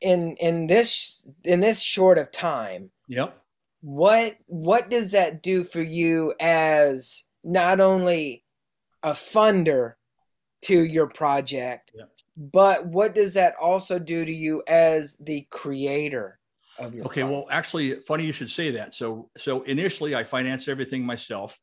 in 0.00 0.36
in 0.40 0.66
this 0.66 1.26
in 1.44 1.60
this 1.60 1.80
short 1.80 2.18
of 2.18 2.30
time. 2.30 2.90
Yep. 3.08 3.40
What 3.80 4.36
what 4.46 4.90
does 4.90 5.12
that 5.12 5.42
do 5.42 5.64
for 5.64 5.82
you 5.82 6.34
as 6.40 7.24
not 7.42 7.80
only 7.80 8.44
a 9.02 9.12
funder 9.12 9.94
to 10.64 10.84
your 10.84 11.06
project, 11.06 11.92
but 12.36 12.86
what 12.86 13.14
does 13.14 13.34
that 13.34 13.54
also 13.60 13.98
do 13.98 14.24
to 14.24 14.32
you 14.32 14.62
as 14.66 15.16
the 15.16 15.46
creator? 15.50 16.38
Of 16.78 16.94
your 16.94 17.04
Okay 17.04 17.22
project? 17.22 17.30
well 17.30 17.46
actually 17.50 18.00
funny 18.00 18.24
you 18.24 18.32
should 18.32 18.50
say 18.50 18.72
that 18.72 18.92
so 18.92 19.30
so 19.38 19.62
initially 19.62 20.16
i 20.16 20.24
financed 20.24 20.68
everything 20.68 21.06
myself 21.06 21.56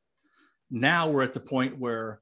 now 0.70 1.10
we're 1.10 1.22
at 1.22 1.34
the 1.34 1.40
point 1.42 1.78
where 1.78 2.22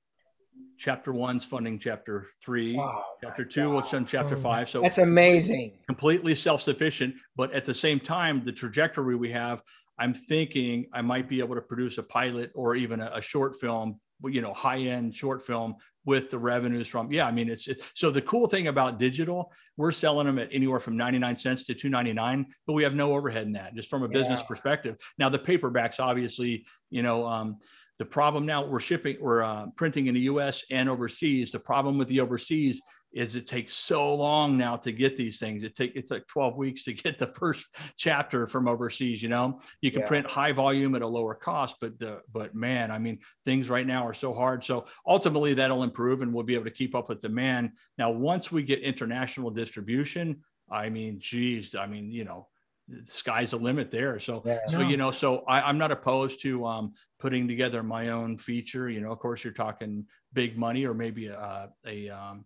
chapter 0.80 1.14
one's 1.14 1.46
funding 1.46 1.78
chapter 1.78 2.28
three, 2.42 2.76
wow, 2.76 3.04
chapter 3.22 3.44
two 3.46 3.70
will 3.70 3.82
fund 3.82 4.08
chapter 4.08 4.36
mm. 4.36 4.42
Five? 4.42 4.70
So 4.70 4.82
that's 4.82 4.98
amazing. 4.98 5.74
Completely 5.88 6.34
self-sufficient, 6.34 7.14
but 7.36 7.52
at 7.54 7.66
the 7.66 7.74
same 7.74 8.00
time, 8.00 8.44
the 8.44 8.52
trajectory 8.52 9.16
we 9.16 9.30
have, 9.32 9.62
I'm 10.00 10.14
thinking 10.14 10.88
I 10.94 11.02
might 11.02 11.28
be 11.28 11.40
able 11.40 11.56
to 11.56 11.62
produce 11.62 11.98
a 11.98 12.04
pilot 12.04 12.52
or 12.56 12.76
even 12.76 13.02
a, 13.02 13.12
a 13.14 13.22
short 13.22 13.60
film, 13.60 14.00
you 14.24 14.42
know, 14.42 14.54
high-end 14.54 15.14
short 15.14 15.46
film 15.46 15.76
with 16.06 16.30
the 16.30 16.38
revenues 16.38 16.88
from 16.88 17.12
yeah 17.12 17.28
i 17.28 17.32
mean 17.32 17.50
it's 17.50 17.68
it, 17.68 17.82
so 17.93 18.10
the 18.10 18.22
cool 18.22 18.47
thing 18.47 18.68
about 18.68 19.00
digital 19.00 19.52
we're 19.78 19.91
selling 19.91 20.26
them 20.26 20.39
at 20.39 20.50
anywhere 20.52 20.80
from 20.80 20.97
99 20.97 21.38
cents 21.38 21.64
to 21.64 21.74
299 21.74 22.45
but 22.66 22.74
we 22.74 22.84
have 22.84 22.95
no 22.95 23.14
overhead 23.14 23.45
in 23.45 23.54
that 23.54 23.76
just 23.76 23.89
from 23.89 24.04
a 24.04 24.08
business 24.08 24.41
perspective 24.43 24.97
now 25.18 25.30
the 25.30 25.39
paperbacks 25.39 26.00
obviously 26.00 26.66
you 26.89 27.04
know 27.04 27.28
um, 27.28 27.58
the 28.00 28.06
problem 28.06 28.45
now 28.45 28.66
we're 28.66 28.80
shipping, 28.80 29.18
we're 29.20 29.43
uh, 29.43 29.68
printing 29.76 30.08
in 30.08 30.14
the 30.14 30.22
U.S. 30.22 30.64
and 30.72 30.88
overseas. 30.88 31.52
The 31.52 31.60
problem 31.60 31.97
with 31.97 32.08
the 32.08 32.22
overseas 32.22 32.82
is 33.12 33.36
it 33.36 33.47
takes 33.47 33.74
so 33.74 34.14
long 34.14 34.57
now 34.57 34.78
to 34.78 34.91
get 34.91 35.18
these 35.18 35.39
things. 35.39 35.64
It 35.64 35.76
take 35.76 35.95
it's 35.95 36.12
like 36.12 36.28
12 36.28 36.57
weeks 36.57 36.84
to 36.84 36.93
get 36.93 37.18
the 37.18 37.28
first 37.28 37.68
chapter 37.97 38.47
from 38.47 38.68
overseas. 38.68 39.24
You 39.24 39.30
know, 39.30 39.60
you 39.82 39.91
can 39.91 40.01
yeah. 40.01 40.07
print 40.07 40.28
high 40.28 40.51
volume 40.51 40.95
at 40.95 41.01
a 41.01 41.07
lower 41.07 41.36
cost, 41.36 41.78
but 41.82 41.97
the 41.99 42.22
but 42.32 42.55
man, 42.55 42.91
I 42.91 42.99
mean, 42.99 43.20
things 43.45 43.70
right 43.70 43.88
now 43.88 44.05
are 44.05 44.14
so 44.14 44.34
hard. 44.34 44.64
So 44.64 44.86
ultimately, 45.07 45.53
that'll 45.53 45.84
improve, 45.84 46.22
and 46.22 46.34
we'll 46.34 46.43
be 46.43 46.55
able 46.55 46.66
to 46.66 46.72
keep 46.72 46.95
up 46.95 47.10
with 47.10 47.20
demand. 47.20 47.72
Now, 47.97 48.12
once 48.12 48.51
we 48.51 48.64
get 48.64 48.80
international 48.80 49.49
distribution, 49.49 50.43
I 50.70 50.89
mean, 50.89 51.20
geez, 51.20 51.76
I 51.76 51.88
mean, 51.88 52.12
you 52.12 52.26
know 52.26 52.47
the 52.89 53.12
sky's 53.12 53.51
the 53.51 53.57
limit 53.57 53.91
there. 53.91 54.20
So, 54.20 54.41
yeah. 54.45 54.60
so 54.68 54.80
you 54.80 54.97
know, 54.97 55.12
so 55.12 55.43
I, 55.47 55.70
am 55.70 55.78
not 55.78 55.91
opposed 55.91 56.41
to 56.41 56.66
um, 56.66 56.93
putting 57.20 57.47
together 57.47 57.84
my 57.84 58.10
own 58.10 58.38
feature. 58.38 58.89
You 58.89 59.01
know, 59.01 59.12
of 59.12 59.20
course, 59.20 59.43
you're 59.43 59.53
talking 59.53 60.05
big 60.34 60.57
money 60.57 60.86
or 60.86 60.93
maybe 60.93 61.28
a, 61.28 61.70
a, 61.86 62.10
um, 62.10 62.45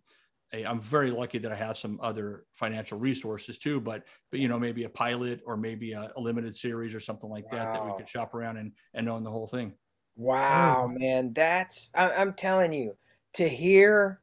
I'm 0.62 0.80
very 0.80 1.10
lucky 1.10 1.38
that 1.38 1.50
I 1.50 1.56
have 1.56 1.76
some 1.76 1.98
other 2.02 2.44
financial 2.54 2.98
resources 2.98 3.58
too. 3.58 3.80
But, 3.80 4.04
but 4.30 4.40
you 4.40 4.48
know, 4.48 4.58
maybe 4.58 4.84
a 4.84 4.88
pilot 4.88 5.40
or 5.44 5.56
maybe 5.56 5.92
a, 5.92 6.12
a 6.16 6.20
limited 6.20 6.54
series 6.54 6.94
or 6.94 7.00
something 7.00 7.28
like 7.30 7.50
wow. 7.50 7.58
that 7.58 7.72
that 7.72 7.86
we 7.86 7.92
could 7.96 8.08
shop 8.08 8.34
around 8.34 8.58
and 8.58 8.72
and 8.92 9.08
own 9.08 9.24
the 9.24 9.30
whole 9.30 9.46
thing. 9.46 9.74
Wow, 10.16 10.88
mm. 10.88 11.00
man, 11.00 11.32
that's 11.32 11.90
I, 11.94 12.12
I'm 12.12 12.34
telling 12.34 12.72
you 12.72 12.96
to 13.34 13.48
hear 13.48 14.20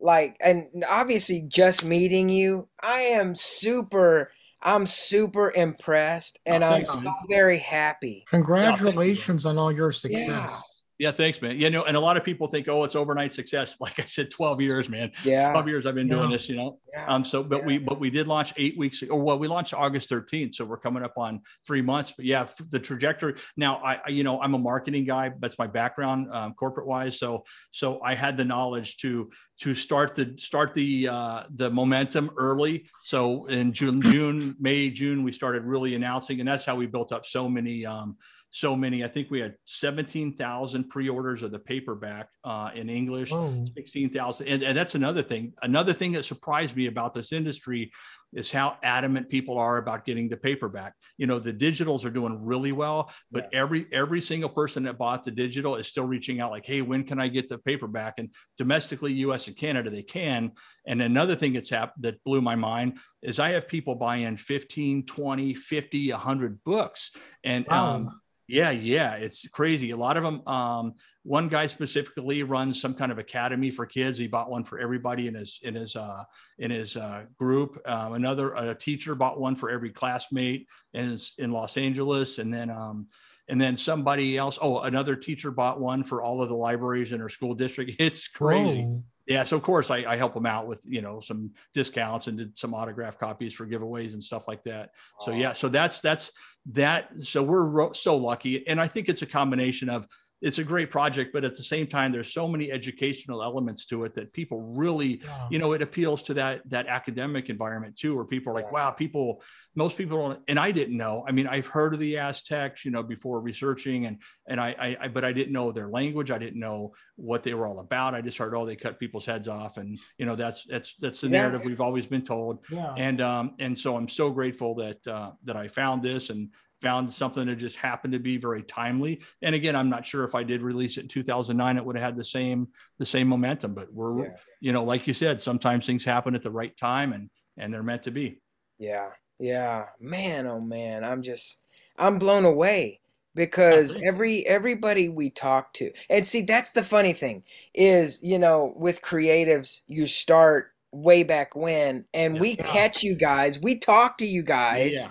like 0.00 0.36
and 0.40 0.84
obviously 0.88 1.42
just 1.46 1.84
meeting 1.84 2.30
you 2.30 2.66
i 2.82 3.00
am 3.00 3.34
super 3.34 4.30
I'm 4.62 4.86
super 4.86 5.50
impressed 5.50 6.38
and 6.44 6.62
oh, 6.62 6.68
I'm 6.68 6.84
so 6.84 7.02
very 7.28 7.58
happy. 7.58 8.24
Congratulations 8.28 9.46
on 9.46 9.56
all 9.56 9.72
your 9.72 9.90
success. 9.90 10.26
Yeah. 10.28 10.60
Yeah, 11.00 11.12
thanks, 11.12 11.40
man. 11.40 11.58
You 11.58 11.70
know, 11.70 11.84
and 11.84 11.96
a 11.96 12.00
lot 12.00 12.18
of 12.18 12.24
people 12.24 12.46
think, 12.46 12.68
oh, 12.68 12.84
it's 12.84 12.94
overnight 12.94 13.32
success. 13.32 13.78
Like 13.80 13.98
I 13.98 14.04
said, 14.04 14.30
12 14.30 14.60
years, 14.60 14.88
man. 14.90 15.10
Yeah. 15.24 15.50
12 15.52 15.68
years 15.68 15.86
I've 15.86 15.94
been 15.94 16.06
yeah. 16.06 16.16
doing 16.16 16.30
this, 16.30 16.50
you 16.50 16.56
know. 16.56 16.78
Yeah. 16.92 17.06
Um, 17.06 17.24
so 17.24 17.42
but 17.42 17.60
yeah. 17.60 17.66
we 17.66 17.78
but 17.78 17.98
we 17.98 18.10
did 18.10 18.28
launch 18.28 18.52
eight 18.58 18.76
weeks 18.76 19.02
or 19.02 19.18
well, 19.18 19.38
we 19.38 19.48
launched 19.48 19.72
August 19.72 20.10
13th. 20.10 20.56
So 20.56 20.66
we're 20.66 20.76
coming 20.76 21.02
up 21.02 21.14
on 21.16 21.40
three 21.66 21.80
months. 21.80 22.12
But 22.14 22.26
yeah, 22.26 22.46
the 22.68 22.78
trajectory. 22.78 23.36
Now 23.56 23.76
I, 23.76 24.08
you 24.08 24.22
know, 24.22 24.42
I'm 24.42 24.52
a 24.52 24.58
marketing 24.58 25.06
guy, 25.06 25.32
that's 25.40 25.58
my 25.58 25.66
background, 25.66 26.30
um, 26.30 26.52
corporate 26.52 26.86
wise. 26.86 27.18
So 27.18 27.44
so 27.70 28.02
I 28.02 28.14
had 28.14 28.36
the 28.36 28.44
knowledge 28.44 28.98
to 28.98 29.30
to 29.60 29.74
start 29.74 30.14
the 30.14 30.34
start 30.36 30.74
the 30.74 31.08
uh, 31.08 31.44
the 31.54 31.70
momentum 31.70 32.30
early. 32.36 32.86
So 33.02 33.46
in 33.46 33.72
June, 33.72 34.02
June, 34.02 34.56
May, 34.60 34.90
June, 34.90 35.22
we 35.22 35.32
started 35.32 35.64
really 35.64 35.94
announcing, 35.94 36.40
and 36.40 36.48
that's 36.48 36.66
how 36.66 36.76
we 36.76 36.86
built 36.86 37.12
up 37.12 37.24
so 37.24 37.48
many 37.48 37.86
um, 37.86 38.16
so 38.50 38.76
many. 38.76 39.04
I 39.04 39.08
think 39.08 39.30
we 39.30 39.40
had 39.40 39.54
17,000 39.64 40.88
pre-orders 40.88 41.42
of 41.42 41.52
the 41.52 41.58
paperback 41.58 42.28
uh, 42.44 42.70
in 42.74 42.88
English, 42.88 43.30
oh. 43.32 43.66
16,000. 43.76 44.46
And, 44.46 44.62
and 44.62 44.76
that's 44.76 44.96
another 44.96 45.22
thing. 45.22 45.52
Another 45.62 45.92
thing 45.92 46.12
that 46.12 46.24
surprised 46.24 46.76
me 46.76 46.86
about 46.86 47.14
this 47.14 47.32
industry 47.32 47.92
is 48.32 48.50
how 48.50 48.76
adamant 48.82 49.28
people 49.28 49.58
are 49.58 49.78
about 49.78 50.04
getting 50.04 50.28
the 50.28 50.36
paperback. 50.36 50.94
You 51.16 51.26
know, 51.26 51.38
the 51.38 51.52
digitals 51.52 52.04
are 52.04 52.10
doing 52.10 52.44
really 52.44 52.72
well, 52.72 53.10
but 53.30 53.48
yeah. 53.52 53.60
every 53.60 53.86
every 53.92 54.20
single 54.20 54.48
person 54.48 54.84
that 54.84 54.98
bought 54.98 55.24
the 55.24 55.30
digital 55.30 55.76
is 55.76 55.88
still 55.88 56.04
reaching 56.04 56.40
out 56.40 56.50
like, 56.50 56.64
"Hey, 56.64 56.82
when 56.82 57.04
can 57.04 57.20
I 57.20 57.28
get 57.28 57.48
the 57.48 57.58
paperback?" 57.58 58.14
And 58.18 58.32
domestically, 58.56 59.14
US 59.14 59.48
and 59.48 59.56
Canada, 59.56 59.90
they 59.90 60.02
can. 60.04 60.52
And 60.86 61.02
another 61.02 61.34
thing 61.34 61.52
that's 61.52 61.70
happened 61.70 62.04
that 62.04 62.22
blew 62.24 62.40
my 62.40 62.54
mind 62.54 62.98
is 63.22 63.38
I 63.38 63.50
have 63.50 63.68
people 63.68 63.96
buy 63.96 64.16
in 64.16 64.36
15, 64.36 65.06
20, 65.06 65.54
50, 65.54 66.12
100 66.12 66.64
books. 66.64 67.10
And 67.44 67.66
wow. 67.66 67.94
um, 67.94 68.20
yeah, 68.50 68.70
yeah, 68.70 69.14
it's 69.14 69.46
crazy. 69.48 69.90
A 69.90 69.96
lot 69.96 70.16
of 70.16 70.24
them. 70.24 70.46
Um, 70.46 70.94
one 71.22 71.48
guy 71.48 71.66
specifically 71.66 72.42
runs 72.42 72.80
some 72.80 72.94
kind 72.94 73.12
of 73.12 73.18
academy 73.18 73.70
for 73.70 73.86
kids. 73.86 74.18
He 74.18 74.26
bought 74.26 74.50
one 74.50 74.64
for 74.64 74.78
everybody 74.78 75.28
in 75.28 75.34
his 75.34 75.60
in 75.62 75.74
his 75.74 75.94
uh, 75.94 76.24
in 76.58 76.70
his 76.70 76.96
uh, 76.96 77.24
group. 77.38 77.80
Um, 77.86 78.14
another 78.14 78.54
a 78.54 78.74
teacher 78.74 79.14
bought 79.14 79.38
one 79.38 79.54
for 79.54 79.70
every 79.70 79.90
classmate 79.90 80.66
in 80.94 81.16
in 81.38 81.52
Los 81.52 81.76
Angeles, 81.76 82.38
and 82.38 82.52
then 82.52 82.70
um, 82.70 83.06
and 83.48 83.60
then 83.60 83.76
somebody 83.76 84.36
else. 84.36 84.58
Oh, 84.60 84.80
another 84.80 85.14
teacher 85.14 85.52
bought 85.52 85.78
one 85.78 86.02
for 86.02 86.22
all 86.22 86.42
of 86.42 86.48
the 86.48 86.56
libraries 86.56 87.12
in 87.12 87.20
her 87.20 87.28
school 87.28 87.54
district. 87.54 87.92
It's 88.00 88.26
crazy. 88.26 88.82
Whoa. 88.82 89.02
Yeah, 89.30 89.44
so 89.44 89.56
of 89.56 89.62
course 89.62 89.92
I, 89.92 89.98
I, 89.98 90.16
help 90.16 90.34
them 90.34 90.44
out 90.44 90.66
with 90.66 90.84
you 90.84 91.02
know 91.02 91.20
some 91.20 91.52
discounts 91.72 92.26
and 92.26 92.36
did 92.36 92.58
some 92.58 92.74
autograph 92.74 93.16
copies 93.16 93.54
for 93.54 93.64
giveaways 93.64 94.12
and 94.12 94.20
stuff 94.20 94.48
like 94.48 94.64
that. 94.64 94.90
So 95.20 95.30
yeah, 95.30 95.52
so 95.52 95.68
that's 95.68 96.00
that's 96.00 96.32
that 96.66 97.14
so 97.14 97.42
we're 97.42 97.94
so 97.94 98.16
lucky 98.16 98.66
and 98.68 98.80
i 98.80 98.86
think 98.86 99.08
it's 99.08 99.22
a 99.22 99.26
combination 99.26 99.88
of 99.88 100.06
it's 100.40 100.58
a 100.58 100.64
great 100.64 100.90
project 100.90 101.32
but 101.32 101.44
at 101.44 101.54
the 101.54 101.62
same 101.62 101.86
time 101.86 102.12
there's 102.12 102.32
so 102.32 102.48
many 102.48 102.70
educational 102.70 103.42
elements 103.42 103.84
to 103.84 104.04
it 104.04 104.14
that 104.14 104.32
people 104.32 104.60
really 104.60 105.20
yeah. 105.22 105.46
you 105.50 105.58
know 105.58 105.72
it 105.72 105.82
appeals 105.82 106.22
to 106.22 106.34
that 106.34 106.60
that 106.68 106.86
academic 106.86 107.50
environment 107.50 107.96
too 107.96 108.14
where 108.16 108.24
people 108.24 108.52
are 108.52 108.54
like 108.54 108.72
wow 108.72 108.90
people 108.90 109.42
most 109.74 109.96
people 109.96 110.18
don't 110.18 110.40
and 110.48 110.58
i 110.58 110.70
didn't 110.70 110.96
know 110.96 111.24
i 111.28 111.32
mean 111.32 111.46
i've 111.46 111.66
heard 111.66 111.94
of 111.94 112.00
the 112.00 112.18
aztecs 112.18 112.84
you 112.84 112.90
know 112.90 113.02
before 113.02 113.40
researching 113.40 114.06
and 114.06 114.18
and 114.46 114.60
I, 114.60 114.96
I 115.00 115.08
but 115.08 115.24
i 115.24 115.32
didn't 115.32 115.52
know 115.52 115.72
their 115.72 115.88
language 115.88 116.30
i 116.30 116.38
didn't 116.38 116.60
know 116.60 116.92
what 117.16 117.42
they 117.42 117.54
were 117.54 117.66
all 117.66 117.80
about 117.80 118.14
i 118.14 118.20
just 118.20 118.38
heard 118.38 118.54
oh 118.54 118.66
they 118.66 118.76
cut 118.76 118.98
people's 118.98 119.26
heads 119.26 119.48
off 119.48 119.76
and 119.76 119.98
you 120.18 120.26
know 120.26 120.36
that's 120.36 120.64
that's 120.64 120.94
that's 121.00 121.20
the 121.20 121.28
yeah. 121.28 121.32
narrative 121.32 121.64
we've 121.64 121.80
always 121.80 122.06
been 122.06 122.22
told 122.22 122.60
yeah. 122.70 122.94
and 122.96 123.20
um 123.20 123.54
and 123.58 123.78
so 123.78 123.96
i'm 123.96 124.08
so 124.08 124.30
grateful 124.30 124.74
that 124.74 125.06
uh 125.06 125.32
that 125.44 125.56
i 125.56 125.68
found 125.68 126.02
this 126.02 126.30
and 126.30 126.50
found 126.80 127.12
something 127.12 127.46
that 127.46 127.56
just 127.56 127.76
happened 127.76 128.12
to 128.14 128.18
be 128.18 128.36
very 128.36 128.62
timely. 128.62 129.20
And 129.42 129.54
again, 129.54 129.76
I'm 129.76 129.90
not 129.90 130.06
sure 130.06 130.24
if 130.24 130.34
I 130.34 130.42
did 130.42 130.62
release 130.62 130.96
it 130.96 131.02
in 131.02 131.08
2009, 131.08 131.76
it 131.76 131.84
would 131.84 131.96
have 131.96 132.04
had 132.04 132.16
the 132.16 132.24
same 132.24 132.68
the 132.98 133.06
same 133.06 133.28
momentum. 133.28 133.74
But 133.74 133.92
we're, 133.92 134.24
yeah. 134.24 134.30
you 134.60 134.72
know, 134.72 134.84
like 134.84 135.06
you 135.06 135.14
said, 135.14 135.40
sometimes 135.40 135.86
things 135.86 136.04
happen 136.04 136.34
at 136.34 136.42
the 136.42 136.50
right 136.50 136.76
time, 136.76 137.12
and 137.12 137.30
and 137.56 137.72
they're 137.72 137.82
meant 137.82 138.04
to 138.04 138.10
be. 138.10 138.40
Yeah, 138.78 139.10
yeah, 139.38 139.86
man, 140.00 140.46
oh 140.46 140.60
man, 140.60 141.04
I'm 141.04 141.22
just 141.22 141.58
I'm 141.98 142.18
blown 142.18 142.44
away. 142.44 143.00
because 143.34 143.96
every 144.02 144.44
everybody 144.46 145.08
we 145.08 145.30
talk 145.30 145.72
to 145.74 145.92
and 146.08 146.26
see 146.26 146.42
that's 146.42 146.72
the 146.72 146.82
funny 146.82 147.12
thing 147.12 147.44
is 147.74 148.20
you 148.24 148.36
know 148.38 148.72
with 148.76 149.02
creatives 149.02 149.82
you 149.86 150.04
start 150.06 150.72
way 150.90 151.22
back 151.22 151.54
when 151.54 152.04
and 152.12 152.34
Yeah. 152.34 152.40
we 152.40 152.56
catch 152.56 153.04
you 153.04 153.14
guys 153.14 153.60
we 153.60 153.78
talk 153.78 154.18
to 154.18 154.26
you 154.26 154.42
guys 154.42 154.94
Yeah. 154.94 155.06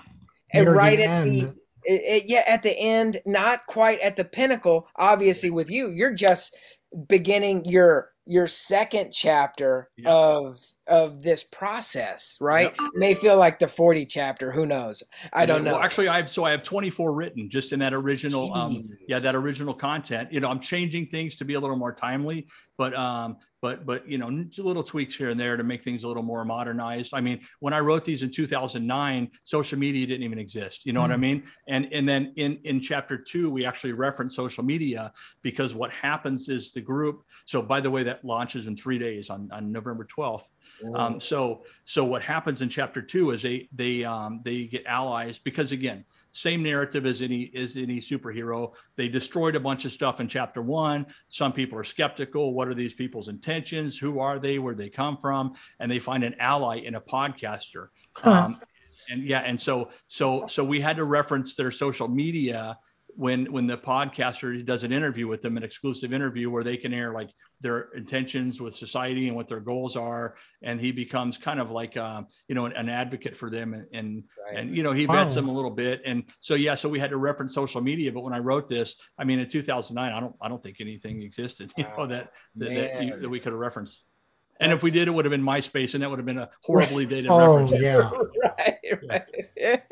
and 0.54 0.66
Near 0.66 0.74
the 0.74 0.78
right 0.78 1.00
at 1.00 1.10
end. 1.10 1.42
the 1.42 1.56
it, 1.84 2.24
it- 2.24 2.30
yeah 2.30 2.44
at 2.48 2.64
the 2.64 2.78
end 2.78 3.20
not 3.26 3.66
quite 3.68 4.00
at 4.00 4.16
the 4.16 4.26
pinnacle 4.26 4.88
obviously 4.96 5.50
with 5.50 5.70
you 5.70 5.90
you're 5.90 6.14
just 6.14 6.56
beginning 7.08 7.64
your 7.66 8.12
your 8.26 8.46
second 8.48 9.12
chapter 9.12 9.90
Yeah. 9.98 10.12
of 10.12 10.60
of 10.88 11.22
this 11.24 11.44
process 11.44 12.38
right 12.42 12.76
may 12.94 13.14
feel 13.14 13.38
like 13.38 13.60
the 13.60 13.68
40 13.68 14.06
chapter 14.06 14.52
who 14.52 14.66
knows 14.66 15.02
i 15.34 15.46
don't 15.46 15.64
know 15.64 15.74
Well, 15.74 15.82
actually, 15.84 16.08
I 16.10 16.18
have 16.18 16.30
so 16.30 16.44
I 16.46 16.52
have 16.52 16.64
24 16.64 17.14
written 17.14 17.50
just 17.50 17.74
in 17.74 17.80
that 17.80 17.94
original. 17.94 18.54
Um, 18.54 18.84
yeah, 19.08 19.20
that 19.20 19.36
original 19.36 19.74
content. 19.74 20.32
You 20.32 20.40
know, 20.40 20.50
I'm 20.50 20.60
changing 20.60 21.08
things 21.08 21.36
to 21.38 21.46
be 21.46 21.54
a 21.56 21.60
little 21.60 21.76
more 21.78 21.94
timely, 21.94 22.48
but 22.78 22.94
um, 22.96 23.38
but 23.62 23.86
but 23.86 24.08
you 24.08 24.18
know, 24.18 24.28
little 24.58 24.84
tweaks 24.84 25.16
here 25.16 25.30
and 25.30 25.40
there 25.40 25.58
to 25.58 25.64
make 25.64 25.84
things 25.84 26.04
a 26.04 26.08
little 26.08 26.24
more 26.24 26.46
modernized. 26.46 27.14
I 27.14 27.22
mean, 27.22 27.42
when 27.60 27.74
I 27.74 27.80
wrote 27.80 28.06
these 28.06 28.24
in 28.24 28.32
2009, 28.32 29.32
social 29.44 29.78
media 29.78 30.08
didn't 30.08 30.24
even 30.24 30.40
exist. 30.40 30.86
You 30.86 30.94
know 30.94 31.02
what 31.02 31.12
I 31.12 31.16
Mm. 31.16 31.20
mean? 31.20 31.44
And 31.68 31.94
and 31.94 32.08
then 32.08 32.34
in 32.36 32.60
in 32.64 32.80
chapter 32.80 33.18
two, 33.18 33.50
we 33.50 33.66
actually 33.66 33.94
reference 33.94 34.36
social 34.36 34.64
media 34.64 35.12
because 35.42 35.74
what 35.76 35.92
happens 35.92 36.48
is 36.50 36.72
the 36.72 36.82
group. 36.82 37.24
So 37.46 37.62
by 37.62 37.82
the 37.82 37.92
way, 37.92 38.04
that 38.04 38.24
launches 38.24 38.68
in 38.68 38.76
three 38.76 39.00
days 39.00 39.30
on 39.30 39.50
on 39.52 39.72
November 39.72 40.06
12th. 40.06 40.48
Um, 40.96 41.20
so 41.20 41.64
so 41.84 42.06
what 42.06 42.22
happens 42.22 42.62
in 42.62 42.70
chapter 42.70 43.02
two 43.02 43.32
is 43.32 43.42
they 43.42 43.68
they 43.74 44.06
um, 44.06 44.42
they 44.46 44.66
get 44.66 44.86
allies 44.86 45.38
because 45.40 45.72
again 45.74 46.06
same 46.42 46.64
narrative 46.64 47.06
as 47.06 47.22
any 47.22 47.52
as 47.56 47.78
any 47.78 48.00
superhero. 48.00 48.74
They 48.96 49.10
destroyed 49.10 49.56
a 49.56 49.60
bunch 49.60 49.86
of 49.86 49.92
stuff 49.92 50.20
in 50.20 50.28
chapter 50.28 50.62
one. 50.62 51.06
Some 51.28 51.54
people 51.54 51.78
are 51.78 51.84
skeptical. 51.84 52.54
What 52.54 52.68
are 52.68 52.74
these 52.74 52.94
people's 52.94 53.28
intentions? 53.28 53.98
Who 53.98 54.20
are 54.20 54.40
they? 54.40 54.60
Where 54.60 54.76
they 54.76 54.90
come 54.90 55.18
from? 55.18 55.54
And 55.80 55.92
they 55.92 56.00
find 56.00 56.24
an 56.24 56.36
ally 56.40 56.78
in 56.78 56.96
a 56.96 57.02
podcaster. 57.02 57.90
Um, 58.24 58.60
and 59.10 59.24
yeah 59.24 59.40
and 59.40 59.60
so 59.60 59.90
so 60.08 60.48
so 60.48 60.64
we 60.64 60.80
had 60.80 60.98
to 60.98 61.04
reference 61.04 61.56
their 61.56 61.72
social 61.72 62.08
media 62.08 62.78
when 63.08 63.52
when 63.52 63.68
the 63.68 63.78
podcaster 63.78 64.64
does 64.64 64.84
an 64.84 64.92
interview 64.92 65.28
with 65.28 65.42
them 65.42 65.58
an 65.58 65.64
exclusive 65.64 66.14
interview 66.14 66.50
where 66.50 66.64
they 66.64 66.78
can 66.78 66.94
air 66.94 67.12
like 67.12 67.30
their 67.62 67.90
intentions 67.96 68.62
with 68.62 68.74
society 68.74 69.28
and 69.28 69.36
what 69.36 69.48
their 69.48 69.60
goals 69.60 69.96
are 69.96 70.36
and 70.62 70.80
he 70.80 70.92
becomes 70.92 71.38
kind 71.38 71.60
of 71.60 71.72
like 71.72 71.98
uh, 71.98 72.22
you 72.48 72.56
know 72.56 72.66
an, 72.66 72.74
an 72.74 72.90
advocate 72.90 73.36
for 73.36 73.50
them 73.50 73.74
and, 73.74 73.88
and 73.94 74.24
Right. 74.46 74.60
and 74.60 74.76
you 74.76 74.82
know 74.84 74.94
he 74.94 75.06
vets 75.06 75.36
Wow. 75.36 75.42
them 75.42 75.50
a 75.50 75.54
little 75.54 75.72
bit 75.72 76.02
and 76.06 76.24
so 76.40 76.56
yeah 76.56 76.76
so 76.76 76.88
we 76.90 77.00
had 77.00 77.10
to 77.10 77.18
reference 77.18 77.54
social 77.54 77.82
media 77.82 78.12
but 78.12 78.22
when 78.22 78.34
i 78.34 78.40
wrote 78.40 78.68
this 78.68 78.96
i 79.18 79.24
mean 79.24 79.40
in 79.40 79.48
2009 79.50 80.12
i 80.12 80.20
don't 80.20 80.36
i 80.42 80.48
don't 80.48 80.64
think 80.64 80.78
anything 80.80 81.22
existed 81.22 81.72
you 81.78 81.84
know 81.98 82.08
that 82.08 82.32
that, 82.56 82.74
that, 82.74 83.04
you, 83.04 83.20
that 83.20 83.30
we 83.30 83.40
could 83.40 83.52
have 83.52 83.60
referenced 83.60 84.06
and 84.62 84.72
if 84.72 84.82
we 84.84 84.92
did 84.92 85.08
it 85.08 85.12
would 85.12 85.26
have 85.26 85.32
been 85.32 85.44
myspace 85.44 85.94
and 85.94 86.02
that 86.04 86.10
would 86.10 86.20
have 86.20 86.26
been 86.26 86.38
a 86.40 86.50
horribly 86.64 87.06
dated 87.06 87.32
Oh 87.32 87.58
reference 87.58 87.72
yeah. 87.72 88.10
right, 89.10 89.24
right. 89.58 89.84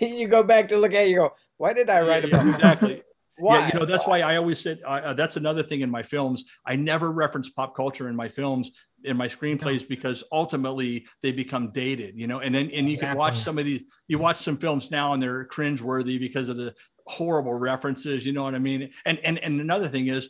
you 0.00 0.28
go 0.28 0.42
back 0.42 0.68
to 0.68 0.76
look 0.78 0.94
at 0.94 1.06
it, 1.06 1.10
you 1.10 1.16
go, 1.16 1.34
why 1.56 1.72
did 1.72 1.90
I 1.90 2.00
write 2.02 2.24
Yeah, 2.24 2.36
about 2.36 2.46
yeah, 2.46 2.52
exactly 2.54 3.02
Why? 3.38 3.58
Yeah, 3.58 3.70
you 3.72 3.80
know 3.80 3.86
that's 3.86 4.06
why 4.06 4.20
I 4.20 4.36
always 4.36 4.60
said 4.60 4.80
uh, 4.86 5.14
that's 5.14 5.36
another 5.36 5.62
thing 5.62 5.80
in 5.80 5.90
my 5.90 6.02
films. 6.02 6.44
I 6.66 6.76
never 6.76 7.10
reference 7.10 7.48
pop 7.48 7.74
culture 7.74 8.08
in 8.08 8.16
my 8.16 8.28
films 8.28 8.70
in 9.04 9.16
my 9.16 9.26
screenplays 9.26 9.86
because 9.88 10.22
ultimately 10.32 11.06
they 11.22 11.32
become 11.32 11.72
dated. 11.72 12.14
You 12.16 12.26
know, 12.26 12.40
and 12.40 12.54
then 12.54 12.70
and 12.72 12.90
you 12.90 12.98
can 12.98 13.16
watch 13.16 13.38
some 13.38 13.58
of 13.58 13.64
these. 13.64 13.82
You 14.08 14.18
watch 14.18 14.36
some 14.36 14.56
films 14.56 14.90
now 14.90 15.14
and 15.14 15.22
they're 15.22 15.46
cringeworthy 15.46 16.20
because 16.20 16.48
of 16.48 16.56
the 16.56 16.74
horrible 17.06 17.54
references. 17.54 18.24
You 18.26 18.32
know 18.32 18.44
what 18.44 18.54
I 18.54 18.58
mean? 18.58 18.90
And 19.06 19.18
and 19.20 19.38
and 19.38 19.60
another 19.60 19.88
thing 19.88 20.08
is. 20.08 20.28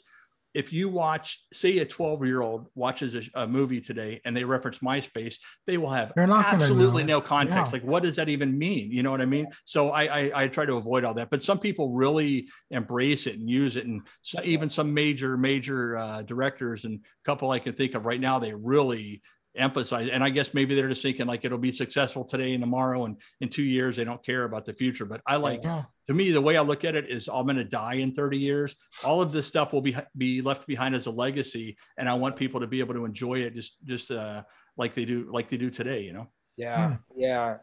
If 0.55 0.73
you 0.73 0.89
watch, 0.89 1.45
say, 1.53 1.79
a 1.79 1.85
12 1.85 2.25
year 2.27 2.43
old 2.43 2.69
watches 2.75 3.15
a, 3.15 3.23
a 3.43 3.47
movie 3.47 3.81
today 3.81 4.21
and 4.25 4.37
they 4.37 4.45
reference 4.45 4.79
MySpace, 4.79 5.37
they 5.67 5.79
will 5.79 5.91
have 5.91 6.13
They're 6.15 6.27
not 6.27 6.51
gonna 6.51 6.63
absolutely 6.63 7.05
no 7.05 7.21
context. 7.21 7.73
Yeah. 7.73 7.81
Like, 7.81 7.89
what 7.89 8.03
does 8.03 8.17
that 8.17 8.29
even 8.29 8.57
mean? 8.59 8.91
You 8.91 9.03
know 9.03 9.11
what 9.11 9.21
I 9.21 9.27
mean? 9.27 9.47
So 9.65 9.91
I, 9.91 10.03
I 10.05 10.43
I 10.43 10.49
try 10.49 10.67
to 10.67 10.75
avoid 10.75 11.05
all 11.05 11.15
that. 11.15 11.31
But 11.31 11.43
some 11.43 11.59
people 11.59 11.95
really 11.95 12.49
embrace 12.71 13.27
it 13.27 13.39
and 13.39 13.49
use 13.49 13.77
it, 13.77 13.87
and 13.87 14.03
so 14.21 14.41
even 14.45 14.69
some 14.69 14.93
major 14.93 15.37
major 15.37 15.97
uh, 15.97 16.23
directors 16.23 16.85
and 16.85 16.97
a 16.97 17.25
couple 17.25 17.51
I 17.51 17.59
can 17.59 17.73
think 17.75 17.95
of 17.95 18.07
right 18.07 18.21
now, 18.21 18.39
they 18.39 18.55
really 18.55 19.23
emphasize. 19.57 20.09
And 20.11 20.25
I 20.25 20.31
guess 20.31 20.55
maybe 20.55 20.75
they're 20.75 20.89
just 20.89 21.03
thinking 21.03 21.27
like 21.27 21.45
it'll 21.45 21.59
be 21.59 21.73
successful 21.73 22.25
today 22.25 22.55
and 22.55 22.63
tomorrow, 22.63 23.05
and 23.05 23.17
in 23.41 23.49
two 23.49 23.63
years 23.63 23.97
they 23.97 24.05
don't 24.05 24.25
care 24.25 24.45
about 24.45 24.65
the 24.65 24.73
future. 24.73 25.05
But 25.05 25.21
I 25.27 25.37
like 25.37 25.63
Yeah. 25.65 25.85
to 26.07 26.15
me 26.15 26.31
the 26.31 26.41
way 26.41 26.57
I 26.57 26.63
look 26.63 26.85
at 26.85 26.95
it 26.95 27.09
is 27.09 27.29
I'm 27.29 27.45
going 27.45 27.57
to 27.57 27.65
die 27.65 27.95
in 27.95 28.15
30 28.15 28.39
years. 28.39 28.75
All 29.05 29.21
of 29.21 29.33
this 29.33 29.47
stuff 29.47 29.73
will 29.73 29.83
be 29.83 29.97
be 30.17 30.43
left 30.43 30.67
behind 30.67 30.95
as 30.95 31.07
a 31.07 31.11
legacy, 31.11 31.77
and 31.99 32.09
I 32.09 32.15
want 32.15 32.37
people 32.37 32.61
to 32.61 32.67
be 32.67 32.81
able 32.81 32.95
to 32.95 33.05
enjoy 33.05 33.41
it 33.41 33.55
just 33.55 33.77
just 33.85 34.11
uh, 34.11 34.43
like 34.77 34.95
they 34.95 35.05
do 35.05 35.29
like 35.31 35.49
they 35.49 35.57
do 35.59 35.71
today. 35.71 36.03
You 36.03 36.13
know. 36.15 36.29
Yeah, 36.57 36.97
yeah. 37.17 37.59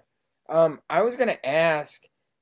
Um, 0.50 0.80
I 0.90 1.04
was 1.04 1.16
gonna 1.16 1.38
ask 1.44 2.02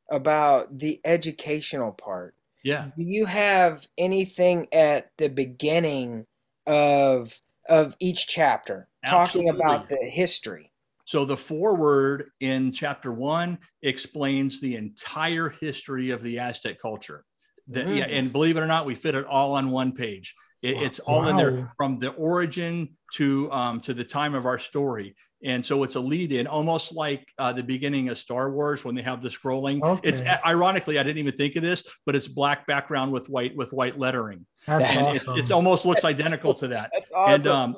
about 0.09 0.77
the 0.79 1.01
educational 1.03 1.91
part. 1.91 2.35
Yeah. 2.63 2.91
Do 2.97 3.03
you 3.03 3.25
have 3.25 3.85
anything 3.97 4.67
at 4.73 5.11
the 5.17 5.29
beginning 5.29 6.25
of 6.65 7.41
of 7.69 7.95
each 7.99 8.27
chapter 8.27 8.87
talking 9.09 9.49
about 9.49 9.89
the 9.89 9.97
history? 9.97 10.71
So 11.05 11.23
the 11.25 11.37
foreword 11.37 12.31
in 12.41 12.71
chapter 12.73 13.11
one 13.13 13.59
explains 13.81 14.59
the 14.59 14.75
entire 14.75 15.49
history 15.49 16.09
of 16.11 16.21
the 16.21 16.39
Aztec 16.39 16.81
culture. 16.81 17.23
The, 17.67 17.81
yeah, 17.81 18.07
Mm. 18.07 18.19
and 18.19 18.31
believe 18.33 18.57
it 18.57 18.61
or 18.61 18.67
not, 18.67 18.85
we 18.85 18.95
fit 18.95 19.15
it 19.15 19.25
all 19.25 19.53
on 19.53 19.71
one 19.71 19.91
page. 19.93 20.35
It- 20.61 20.75
Wow. 20.75 20.81
it's 20.83 20.99
all 20.99 21.27
in 21.27 21.37
there 21.37 21.71
from 21.77 21.99
the 21.99 22.09
origin 22.09 22.95
to 23.13 23.49
um, 23.51 23.79
to 23.81 23.93
the 23.93 24.03
time 24.03 24.33
of 24.33 24.45
our 24.45 24.57
story. 24.59 25.15
And 25.43 25.63
so 25.63 25.83
it's 25.83 25.93
a 25.95 25.99
lead 25.99 26.31
in, 26.33 26.47
almost 26.47 26.93
like 26.95 27.27
uh, 27.37 27.53
the 27.53 27.61
beginning 27.61 28.09
of 28.09 28.17
Star 28.17 28.51
Wars 28.51 28.83
when 28.83 28.95
they 28.95 29.03
have 29.03 29.21
the 29.21 29.29
scrolling. 29.29 29.99
It's 30.03 30.21
ironically, 30.43 30.97
I 30.97 31.03
didn't 31.03 31.19
even 31.19 31.37
think 31.37 31.55
of 31.55 31.61
this, 31.61 31.83
but 32.07 32.15
it's 32.15 32.27
black 32.27 32.65
background 32.65 33.11
with 33.11 33.29
white 33.29 33.55
with 33.55 33.71
white 33.71 33.99
lettering. 33.99 34.45
That's 34.65 34.89
And 34.89 34.99
awesome. 34.99 35.15
it's, 35.15 35.27
it's 35.29 35.51
almost 35.51 35.85
looks 35.85 36.03
identical 36.03 36.53
to 36.55 36.67
that 36.69 36.91
That's 37.13 37.45
and 37.45 37.47
um 37.47 37.75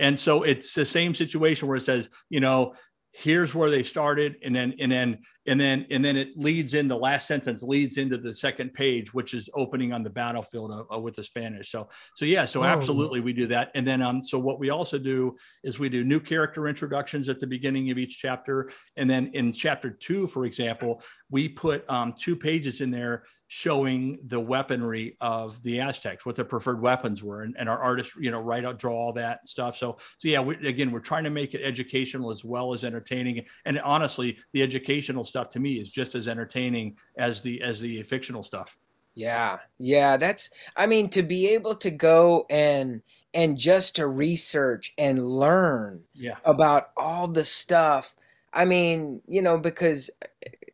and 0.00 0.18
so 0.18 0.42
it's 0.42 0.74
the 0.74 0.84
same 0.84 1.14
situation 1.14 1.68
where 1.68 1.76
it 1.76 1.84
says 1.84 2.08
you 2.28 2.40
know 2.40 2.74
here's 3.12 3.54
where 3.54 3.70
they 3.70 3.82
started 3.82 4.36
and 4.44 4.54
then 4.54 4.72
and 4.80 4.90
then 4.90 5.18
and 5.46 5.58
then 5.60 5.84
and 5.90 6.04
then 6.04 6.16
it 6.16 6.28
leads 6.36 6.74
in 6.74 6.86
the 6.86 6.96
last 6.96 7.26
sentence 7.26 7.60
leads 7.62 7.96
into 7.96 8.16
the 8.16 8.32
second 8.32 8.72
page 8.72 9.12
which 9.12 9.34
is 9.34 9.50
opening 9.54 9.92
on 9.92 10.04
the 10.04 10.08
battlefield 10.10 10.70
uh, 10.70 10.94
uh, 10.94 10.98
with 10.98 11.16
the 11.16 11.24
spanish. 11.24 11.72
So 11.72 11.88
so 12.14 12.24
yeah 12.24 12.44
so 12.44 12.60
Oh. 12.60 12.66
absolutely 12.66 13.20
we 13.20 13.32
do 13.32 13.48
that. 13.48 13.72
And 13.74 13.86
then 13.86 14.00
um 14.00 14.22
so 14.22 14.38
what 14.38 14.60
we 14.60 14.70
also 14.70 14.96
do 14.96 15.36
is 15.64 15.80
we 15.80 15.88
do 15.88 16.04
new 16.04 16.20
character 16.20 16.68
introductions 16.68 17.28
at 17.28 17.40
the 17.40 17.48
beginning 17.48 17.90
of 17.90 17.98
each 17.98 18.18
chapter. 18.20 18.70
And 18.96 19.10
then 19.10 19.26
in 19.34 19.52
chapter 19.52 19.90
two 19.90 20.28
for 20.28 20.46
example 20.46 21.02
we 21.30 21.48
put 21.48 21.88
um, 21.90 22.14
two 22.18 22.36
pages 22.36 22.80
in 22.80 22.90
there 22.92 23.24
showing 23.52 24.16
the 24.26 24.38
weaponry 24.38 25.16
of 25.20 25.60
the 25.64 25.80
Aztecs, 25.80 26.24
what 26.24 26.36
their 26.36 26.44
preferred 26.44 26.80
weapons 26.80 27.20
were, 27.20 27.42
and, 27.42 27.56
and 27.58 27.68
our 27.68 27.80
artists, 27.80 28.14
you 28.16 28.30
know, 28.30 28.38
write 28.38 28.64
out, 28.64 28.78
draw 28.78 28.94
all 28.94 29.12
that 29.12 29.46
stuff. 29.48 29.76
So, 29.76 29.98
so 30.18 30.28
yeah, 30.28 30.38
we, 30.38 30.54
again, 30.68 30.92
we're 30.92 31.00
trying 31.00 31.24
to 31.24 31.30
make 31.30 31.52
it 31.52 31.60
educational 31.64 32.30
as 32.30 32.44
well 32.44 32.72
as 32.72 32.84
entertaining. 32.84 33.44
And 33.64 33.80
honestly, 33.80 34.38
the 34.52 34.62
educational 34.62 35.24
stuff 35.24 35.48
to 35.48 35.58
me 35.58 35.80
is 35.80 35.90
just 35.90 36.14
as 36.14 36.28
entertaining 36.28 36.96
as 37.18 37.42
the 37.42 37.60
as 37.60 37.80
the 37.80 38.00
fictional 38.04 38.44
stuff. 38.44 38.78
Yeah, 39.16 39.58
yeah, 39.78 40.16
that's 40.16 40.50
I 40.76 40.86
mean 40.86 41.08
to 41.10 41.24
be 41.24 41.48
able 41.48 41.74
to 41.74 41.90
go 41.90 42.46
and 42.48 43.02
and 43.34 43.58
just 43.58 43.96
to 43.96 44.06
research 44.06 44.94
and 44.96 45.26
learn 45.26 46.04
Yeah, 46.14 46.36
about 46.44 46.90
all 46.96 47.26
the 47.26 47.44
stuff. 47.44 48.14
I 48.52 48.64
mean, 48.64 49.22
you 49.28 49.42
know, 49.42 49.58
because 49.58 50.10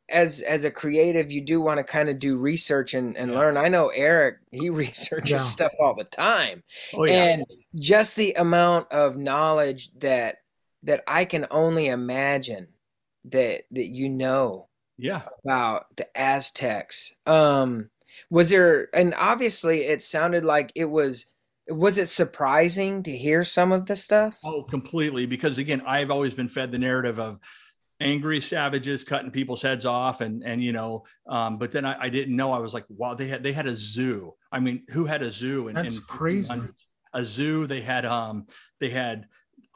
as 0.09 0.41
as 0.43 0.65
a 0.65 0.71
creative, 0.71 1.33
you 1.33 1.41
do 1.41 1.61
want 1.61 1.79
to 1.79 1.85
kind 1.85 2.09
of 2.09 2.19
do 2.19 2.37
research 2.39 2.95
and, 2.95 3.17
and 3.17 3.33
Yeah. 3.33 3.39
learn. 3.39 3.57
I 3.57 3.69
know 3.69 3.89
Eric, 3.89 4.39
he 4.53 4.71
researches 4.85 5.31
Yeah. 5.33 5.39
stuff 5.39 5.73
all 5.81 5.95
the 5.95 6.05
time. 6.05 6.63
oh 6.95 7.05
yeah, 7.05 7.13
And 7.13 7.45
just 7.75 8.17
the 8.17 8.33
amount 8.35 8.91
of 8.93 9.17
knowledge 9.17 9.91
that 9.99 10.37
that 10.85 11.03
I 11.09 11.25
can 11.25 11.47
only 11.51 11.89
imagine 11.89 12.69
that 13.27 13.63
that 13.73 13.87
you 13.87 14.09
know 14.09 14.69
yeah. 14.99 15.23
about 15.45 15.97
the 15.97 16.07
Aztecs. 16.17 17.15
Um, 17.27 17.91
was 18.31 18.51
there, 18.51 18.89
and 18.95 19.13
obviously 19.19 19.81
it 19.81 20.01
sounded 20.01 20.45
like 20.45 20.73
it 20.75 20.87
was, 20.87 21.27
was 21.69 21.99
it 21.99 22.07
surprising 22.07 23.03
to 23.03 23.11
hear 23.17 23.43
some 23.45 23.73
of 23.73 23.87
the 23.87 23.97
stuff? 23.97 24.39
Oh, 24.45 24.63
completely. 24.63 25.27
Because 25.27 25.59
again, 25.59 25.83
I've 25.87 26.11
always 26.11 26.33
been 26.35 26.49
fed 26.49 26.71
the 26.73 26.79
narrative 26.79 27.19
of 27.19 27.41
angry 28.01 28.41
savages 28.41 29.05
cutting 29.05 29.31
people's 29.31 29.63
heads 29.63 29.87
off, 29.87 30.21
and 30.21 30.43
and 30.45 30.63
you 30.63 30.73
know, 30.73 31.05
um, 31.29 31.59
but 31.59 31.73
then 31.73 31.85
I, 31.85 32.05
I 32.05 32.09
didn't 32.09 32.37
know. 32.37 32.53
I 32.53 32.59
was 32.59 32.75
like, 32.75 32.85
wow, 32.89 33.15
they 33.15 33.29
had 33.29 33.43
they 33.43 33.53
had 33.53 33.67
a 33.67 33.77
zoo. 33.77 34.35
I 34.53 34.61
mean, 34.61 34.85
who 34.91 35.05
had 35.07 35.23
a 35.23 35.33
zoo? 35.33 35.69
and 35.69 35.77
That's 35.77 35.97
in 35.97 36.03
crazy. 36.03 36.55
1500s? 36.55 36.75
A 37.15 37.25
zoo. 37.25 37.67
They 37.67 37.81
had 37.81 38.05
um, 38.05 38.47
they 38.81 38.91
had 38.91 39.27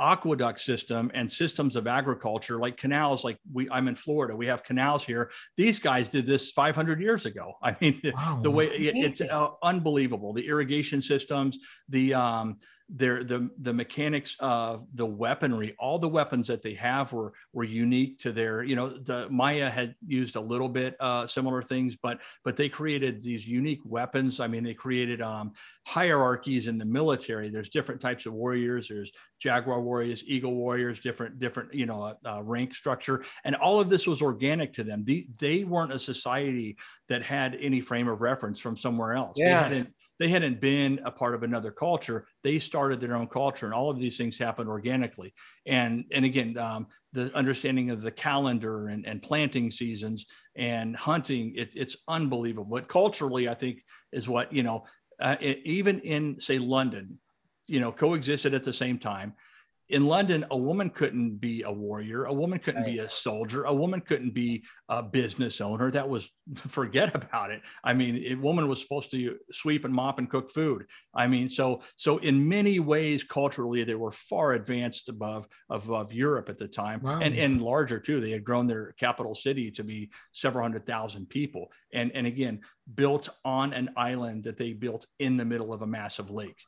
aqueduct 0.00 0.60
system 0.60 1.10
and 1.12 1.30
systems 1.30 1.76
of 1.76 1.86
agriculture 1.86 2.58
like 2.58 2.78
canals 2.78 3.22
like 3.22 3.38
we 3.52 3.68
i'm 3.70 3.86
in 3.86 3.94
florida 3.94 4.34
we 4.34 4.46
have 4.46 4.64
canals 4.64 5.04
here 5.04 5.30
these 5.58 5.78
guys 5.78 6.08
did 6.08 6.26
this 6.26 6.52
500 6.52 7.00
years 7.00 7.26
ago 7.26 7.52
i 7.62 7.76
mean 7.80 8.00
wow. 8.14 8.36
the, 8.36 8.44
the 8.44 8.50
way 8.50 8.66
it, 8.68 8.96
it's 8.96 9.20
uh, 9.20 9.50
unbelievable 9.62 10.32
the 10.32 10.46
irrigation 10.46 11.02
systems 11.02 11.58
the 11.90 12.14
um 12.14 12.56
their 12.93 13.22
the 13.22 13.49
the 13.59 13.72
mechanics 13.72 14.36
of 14.41 14.86
the 14.95 15.07
weaponry 15.07 15.74
all 15.78 15.99
the 15.99 16.09
weapons 16.09 16.47
that 16.49 16.61
they 16.61 16.74
have 16.74 17.12
were 17.12 17.32
were 17.53 17.64
unique 17.64 18.18
to 18.18 18.32
their 18.32 18.62
you 18.64 18.74
know 18.74 18.88
the 18.88 19.28
maya 19.30 19.70
had 19.70 19.95
used 20.07 20.34
a 20.34 20.41
little 20.41 20.68
bit 20.68 20.97
uh, 21.01 21.26
similar 21.26 21.62
things 21.62 21.97
but 22.03 22.18
but 22.45 22.57
they 22.57 22.68
created 22.68 23.22
these 23.22 23.47
unique 23.47 23.80
weapons. 23.84 24.41
I 24.41 24.47
mean 24.47 24.64
they 24.64 24.74
created 24.74 25.20
um, 25.20 25.53
hierarchies 25.86 26.66
in 26.66 26.78
the 26.78 26.84
military. 26.84 27.49
There's 27.49 27.68
different 27.68 28.01
types 28.01 28.26
of 28.26 28.32
warriors. 28.32 28.88
There's 28.88 29.12
jaguar 29.38 29.80
warriors 29.80 30.22
eagle 30.26 30.55
warriors 30.55 31.01
different 31.01 31.38
different 31.38 31.72
you 31.74 31.86
know 31.86 32.03
uh, 32.03 32.14
uh, 32.26 32.43
rank 32.43 32.74
structure. 32.74 33.24
And 33.45 33.55
all 33.57 33.80
of 33.80 33.88
this 33.88 34.07
was 34.07 34.22
organic 34.22 34.72
to 34.74 34.84
them. 34.84 35.05
The, 35.05 35.26
they 35.38 35.64
weren't 35.64 35.93
a 35.93 35.99
society 35.99 36.76
that 37.09 37.22
had 37.22 37.57
any 37.61 37.80
frame 37.80 38.09
of 38.09 38.20
reference 38.20 38.61
from 38.61 38.76
somewhere 38.76 39.14
else. 39.14 39.36
Yeah. 39.36 39.68
they 39.68 39.76
hadn't 39.76 39.95
they 40.20 40.28
hadn't 40.28 40.60
been 40.60 41.00
a 41.04 41.10
part 41.10 41.34
of 41.34 41.42
another 41.42 41.72
culture. 41.72 42.26
They 42.44 42.58
started 42.58 43.00
their 43.00 43.16
own 43.16 43.26
culture, 43.26 43.64
and 43.64 43.74
all 43.74 43.88
of 43.88 43.98
these 43.98 44.18
things 44.18 44.36
happened 44.36 44.68
organically. 44.68 45.32
And 45.66 46.04
and 46.12 46.26
again, 46.26 46.58
um, 46.58 46.86
the 47.14 47.34
understanding 47.34 47.90
of 47.90 48.02
the 48.02 48.10
calendar 48.12 48.88
and, 48.88 49.06
and 49.06 49.22
planting 49.22 49.70
seasons 49.70 50.26
and 50.56 50.94
hunting, 50.94 51.54
it, 51.56 51.72
it's 51.74 51.96
unbelievable. 52.06 52.66
But 52.70 52.86
culturally, 52.86 53.48
I 53.48 53.54
think 53.54 53.82
is 54.12 54.28
what 54.28 54.52
you 54.52 54.62
know. 54.62 54.84
Uh, 55.18 55.36
it, 55.40 55.60
even 55.64 55.98
in 56.00 56.38
say 56.38 56.58
London, 56.58 57.18
you 57.66 57.80
know, 57.80 57.90
coexisted 57.90 58.52
at 58.52 58.62
the 58.62 58.72
same 58.72 58.98
time 58.98 59.34
in 59.91 60.07
London, 60.07 60.45
a 60.51 60.57
woman 60.57 60.88
couldn't 60.88 61.36
be 61.36 61.62
a 61.62 61.70
warrior. 61.70 62.24
A 62.24 62.32
woman 62.32 62.59
couldn't 62.59 62.82
right. 62.82 62.95
be 62.95 62.99
a 63.01 63.09
soldier. 63.09 63.64
A 63.64 63.74
woman 63.74 64.01
couldn't 64.01 64.32
be 64.32 64.64
a 64.88 65.03
business 65.03 65.61
owner. 65.61 65.91
That 65.91 66.09
was 66.09 66.30
forget 66.55 67.14
about 67.14 67.51
it. 67.51 67.62
I 67.82 67.95
mean, 67.95 68.24
a 68.26 68.34
woman 68.36 68.68
was 68.68 68.80
supposed 68.80 69.11
to 69.11 69.36
sweep 69.53 69.84
and 69.84 69.93
mop 69.93 70.18
and 70.18 70.30
cook 70.30 70.51
food. 70.51 70.86
I 71.14 71.26
mean, 71.26 71.49
so 71.49 71.82
so 71.97 72.18
in 72.18 72.49
many 72.49 72.78
ways, 72.78 73.24
culturally, 73.24 73.84
they 73.84 73.95
were 73.95 74.12
far 74.12 74.53
advanced 74.53 75.09
above 75.09 75.47
above 75.68 76.12
Europe 76.12 76.49
at 76.49 76.59
the 76.59 76.68
time, 76.68 77.01
wow. 77.03 77.18
and 77.20 77.34
and 77.34 77.61
larger 77.61 77.99
too. 77.99 78.20
They 78.20 78.30
had 78.30 78.45
grown 78.45 78.66
their 78.66 78.93
capital 78.93 79.34
city 79.34 79.70
to 79.72 79.84
be 79.84 80.11
several 80.32 80.62
hundred 80.62 80.86
thousand 80.86 81.28
people, 81.28 81.70
and 81.93 82.12
and 82.14 82.26
again, 82.26 82.61
built 82.95 83.28
on 83.45 83.72
an 83.72 83.91
island 83.97 84.45
that 84.45 84.57
they 84.57 84.72
built 84.72 85.07
in 85.18 85.36
the 85.36 85.45
middle 85.45 85.72
of 85.72 85.82
a 85.82 85.86
massive 85.86 86.30
lake. 86.30 86.59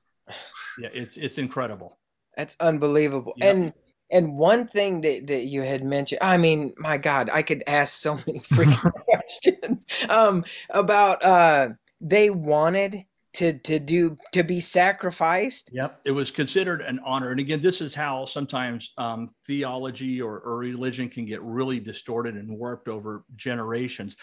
Yeah, 0.79 0.89
it's 0.93 1.16
it's 1.16 1.39
incredible. 1.39 1.99
That's 2.37 2.57
unbelievable. 2.61 3.35
Yep. 3.37 3.55
And 3.55 3.72
and 4.11 4.37
one 4.37 4.68
thing 4.68 5.01
that, 5.01 5.26
that 5.28 5.47
you 5.47 5.62
had 5.62 5.83
mentioned, 5.83 6.18
I 6.20 6.37
mean, 6.37 6.74
my 6.76 6.99
God, 6.99 7.30
I 7.33 7.41
could 7.41 7.64
ask 7.66 7.97
so 7.97 8.16
many 8.26 8.41
freaking 8.41 8.93
questions 9.05 9.85
um, 10.09 10.45
about 10.70 11.24
uh, 11.24 11.70
they 12.01 12.30
wanted 12.30 13.07
to 13.35 13.59
to 13.61 13.78
do 13.78 14.18
to 14.33 14.43
be 14.43 14.61
sacrificed. 14.61 15.70
Yep, 15.72 16.03
it 16.05 16.11
was 16.11 16.30
considered 16.30 16.83
an 16.83 17.01
honor. 17.05 17.30
And 17.30 17.41
again, 17.41 17.62
this 17.62 17.80
is 17.80 17.95
how 17.95 18.26
sometimes 18.26 18.93
um, 18.99 19.28
theology 19.47 20.20
or, 20.20 20.41
or 20.41 20.59
religion 20.59 21.09
can 21.09 21.24
get 21.24 21.43
really 21.43 21.80
distorted 21.80 22.35
and 22.35 22.59
warped 22.59 22.89
over 22.89 23.24
generations. 23.37 24.16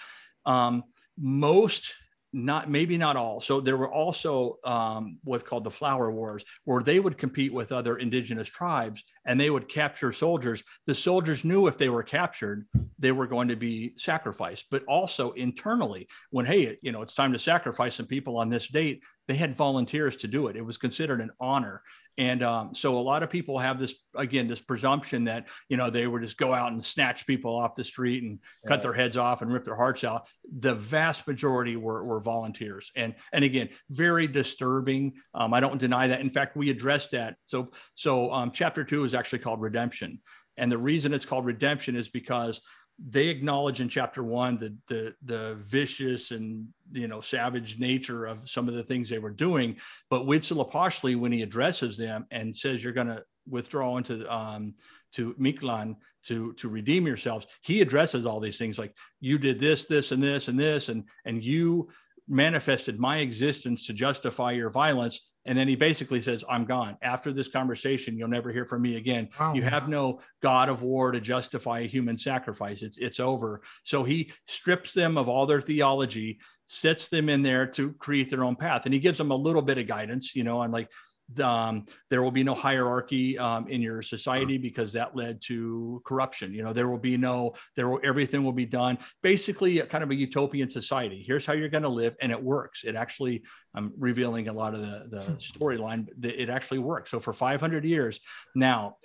Um, 0.45 0.83
most 1.17 1.93
not 2.31 2.69
maybe 2.69 2.97
not 2.97 3.15
all. 3.15 3.41
So 3.41 3.59
there 3.59 3.77
were 3.77 3.91
also 3.91 4.57
um, 4.63 5.17
what's 5.23 5.43
called 5.43 5.63
the 5.63 5.71
flower 5.71 6.11
wars, 6.11 6.45
where 6.63 6.83
they 6.83 6.99
would 6.99 7.17
compete 7.17 7.53
with 7.53 7.71
other 7.71 7.97
indigenous 7.97 8.47
tribes 8.47 9.03
and 9.25 9.39
they 9.39 9.49
would 9.49 9.67
capture 9.67 10.11
soldiers. 10.11 10.63
The 10.85 10.95
soldiers 10.95 11.43
knew 11.43 11.67
if 11.67 11.77
they 11.77 11.89
were 11.89 12.03
captured, 12.03 12.67
they 12.99 13.11
were 13.11 13.27
going 13.27 13.47
to 13.47 13.55
be 13.55 13.93
sacrificed. 13.97 14.65
But 14.69 14.83
also 14.87 15.31
internally, 15.31 16.07
when 16.29 16.45
hey, 16.45 16.77
you 16.81 16.91
know, 16.91 17.01
it's 17.01 17.15
time 17.15 17.33
to 17.33 17.39
sacrifice 17.39 17.95
some 17.95 18.07
people 18.07 18.37
on 18.37 18.49
this 18.49 18.67
date, 18.67 19.03
they 19.29 19.35
had 19.35 19.55
volunteers 19.55 20.15
to 20.15 20.27
do 20.27 20.47
it. 20.47 20.55
It 20.55 20.65
was 20.65 20.75
considered 20.75 21.21
an 21.21 21.29
honor. 21.39 21.83
And 22.17 22.41
um, 22.41 22.73
so 22.73 22.97
a 22.97 22.99
lot 22.99 23.21
of 23.21 23.29
people 23.29 23.59
have 23.59 23.79
this 23.79 23.93
again 24.15 24.47
this 24.47 24.59
presumption 24.59 25.23
that 25.25 25.45
you 25.69 25.77
know 25.77 25.91
they 25.91 26.07
would 26.07 26.23
just 26.23 26.35
go 26.35 26.51
out 26.51 26.71
and 26.71 26.83
snatch 26.83 27.27
people 27.27 27.55
off 27.55 27.75
the 27.75 27.83
street 27.83 28.23
and 28.23 28.39
cut 28.67 28.81
their 28.81 28.91
heads 28.91 29.17
off 29.17 29.43
and 29.43 29.53
rip 29.53 29.63
their 29.63 29.75
hearts 29.75 30.03
out. 30.03 30.27
The 30.57 30.73
vast 30.73 31.27
majority 31.27 31.77
were, 31.77 32.03
were 32.03 32.19
volunteers, 32.19 32.91
and 32.95 33.13
and 33.31 33.45
again 33.45 33.69
very 33.91 34.25
disturbing. 34.25 35.13
Um, 35.35 35.53
I 35.53 35.59
don't 35.59 35.77
deny 35.77 36.07
that. 36.07 36.21
In 36.21 36.31
fact, 36.31 36.57
we 36.57 36.71
addressed 36.71 37.11
that. 37.11 37.35
So 37.45 37.69
so 37.93 38.33
um, 38.33 38.49
chapter 38.51 38.83
two 38.83 39.03
is 39.03 39.13
actually 39.13 39.39
called 39.39 39.61
redemption, 39.61 40.19
and 40.57 40.71
the 40.71 40.77
reason 40.77 41.13
it's 41.13 41.23
called 41.23 41.45
redemption 41.45 41.95
is 41.95 42.09
because 42.09 42.61
they 43.07 43.27
acknowledge 43.27 43.81
in 43.81 43.89
chapter 43.89 44.23
one 44.23 44.57
the 44.57 44.75
the 44.87 45.15
the 45.23 45.57
vicious 45.67 46.31
and 46.31 46.67
you 46.91 47.07
know 47.07 47.21
savage 47.21 47.79
nature 47.79 48.25
of 48.25 48.49
some 48.49 48.67
of 48.67 48.73
the 48.73 48.83
things 48.83 49.09
they 49.09 49.19
were 49.19 49.29
doing. 49.29 49.77
But 50.09 50.23
Huitzilopochtli, 50.23 51.15
when 51.15 51.31
he 51.31 51.41
addresses 51.41 51.97
them 51.97 52.25
and 52.31 52.55
says 52.55 52.83
you're 52.83 52.93
going 52.93 53.07
to 53.07 53.23
withdraw 53.47 53.97
into 53.97 54.31
um, 54.33 54.73
to 55.13 55.33
Mictlan 55.35 55.95
to 56.23 56.53
to 56.53 56.67
redeem 56.67 57.07
yourselves 57.07 57.47
he 57.61 57.81
addresses 57.81 58.25
all 58.25 58.39
these 58.39 58.57
things 58.57 58.77
like 58.77 58.93
you 59.21 59.37
did 59.37 59.59
this 59.59 59.85
this 59.85 60.11
and 60.11 60.21
this 60.21 60.49
and 60.49 60.59
this 60.59 60.89
and 60.89 61.05
and 61.25 61.43
you 61.43 61.87
manifested 62.27 62.99
my 62.99 63.17
existence 63.19 63.85
to 63.85 63.93
justify 63.93 64.51
your 64.51 64.69
violence 64.69 65.28
and 65.45 65.57
then 65.57 65.67
he 65.67 65.75
basically 65.75 66.21
says, 66.21 66.43
I'm 66.49 66.65
gone. 66.65 66.97
After 67.01 67.31
this 67.31 67.47
conversation, 67.47 68.17
you'll 68.17 68.27
never 68.27 68.51
hear 68.51 68.65
from 68.65 68.81
me 68.81 68.97
again. 68.97 69.29
Wow. 69.39 69.53
You 69.53 69.63
have 69.63 69.87
no 69.87 70.19
God 70.41 70.69
of 70.69 70.83
war 70.83 71.11
to 71.11 71.19
justify 71.19 71.79
a 71.79 71.87
human 71.87 72.17
sacrifice. 72.17 72.81
It's 72.81 72.97
it's 72.97 73.19
over. 73.19 73.61
So 73.83 74.03
he 74.03 74.31
strips 74.45 74.93
them 74.93 75.17
of 75.17 75.29
all 75.29 75.45
their 75.45 75.61
theology, 75.61 76.39
sets 76.67 77.09
them 77.09 77.29
in 77.29 77.41
there 77.41 77.65
to 77.67 77.93
create 77.93 78.29
their 78.29 78.43
own 78.43 78.55
path. 78.55 78.85
And 78.85 78.93
he 78.93 78.99
gives 78.99 79.17
them 79.17 79.31
a 79.31 79.35
little 79.35 79.61
bit 79.61 79.77
of 79.77 79.87
guidance, 79.87 80.35
you 80.35 80.43
know, 80.43 80.59
on 80.59 80.71
like 80.71 80.91
um, 81.39 81.85
there 82.09 82.23
will 82.23 82.31
be 82.31 82.43
no 82.43 82.55
hierarchy 82.55 83.37
um, 83.37 83.67
in 83.67 83.81
your 83.81 84.01
society 84.01 84.57
because 84.57 84.93
that 84.93 85.15
led 85.15 85.41
to 85.41 86.01
corruption. 86.05 86.53
You 86.53 86.63
know, 86.63 86.73
there 86.73 86.87
will 86.87 86.97
be 86.97 87.17
no, 87.17 87.53
there 87.75 87.87
will, 87.87 87.99
everything 88.03 88.43
will 88.43 88.53
be 88.53 88.65
done 88.65 88.97
basically 89.21 89.79
kind 89.81 90.03
of 90.03 90.09
a 90.09 90.15
utopian 90.15 90.69
society. 90.69 91.23
Here's 91.25 91.45
how 91.45 91.53
you're 91.53 91.69
going 91.69 91.83
to 91.83 91.89
live. 91.89 92.15
And 92.21 92.31
it 92.31 92.41
works. 92.41 92.83
It 92.83 92.95
actually, 92.95 93.43
I'm 93.75 93.93
revealing 93.97 94.47
a 94.47 94.53
lot 94.53 94.73
of 94.73 94.81
the, 94.81 95.07
the 95.09 95.21
hmm. 95.21 95.33
storyline, 95.33 96.07
it 96.23 96.49
actually 96.49 96.79
works. 96.79 97.11
So 97.11 97.19
for 97.19 97.33
500 97.33 97.83
years 97.83 98.19
now, 98.55 98.97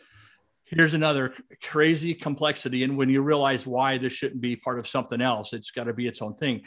here's 0.64 0.94
another 0.94 1.34
crazy 1.62 2.14
complexity. 2.14 2.84
And 2.84 2.96
when 2.96 3.10
you 3.10 3.22
realize 3.22 3.66
why 3.66 3.98
this 3.98 4.14
shouldn't 4.14 4.40
be 4.40 4.56
part 4.56 4.78
of 4.78 4.88
something 4.88 5.20
else, 5.20 5.52
it's 5.52 5.70
got 5.70 5.84
to 5.84 5.94
be 5.94 6.06
its 6.06 6.22
own 6.22 6.34
thing. 6.34 6.62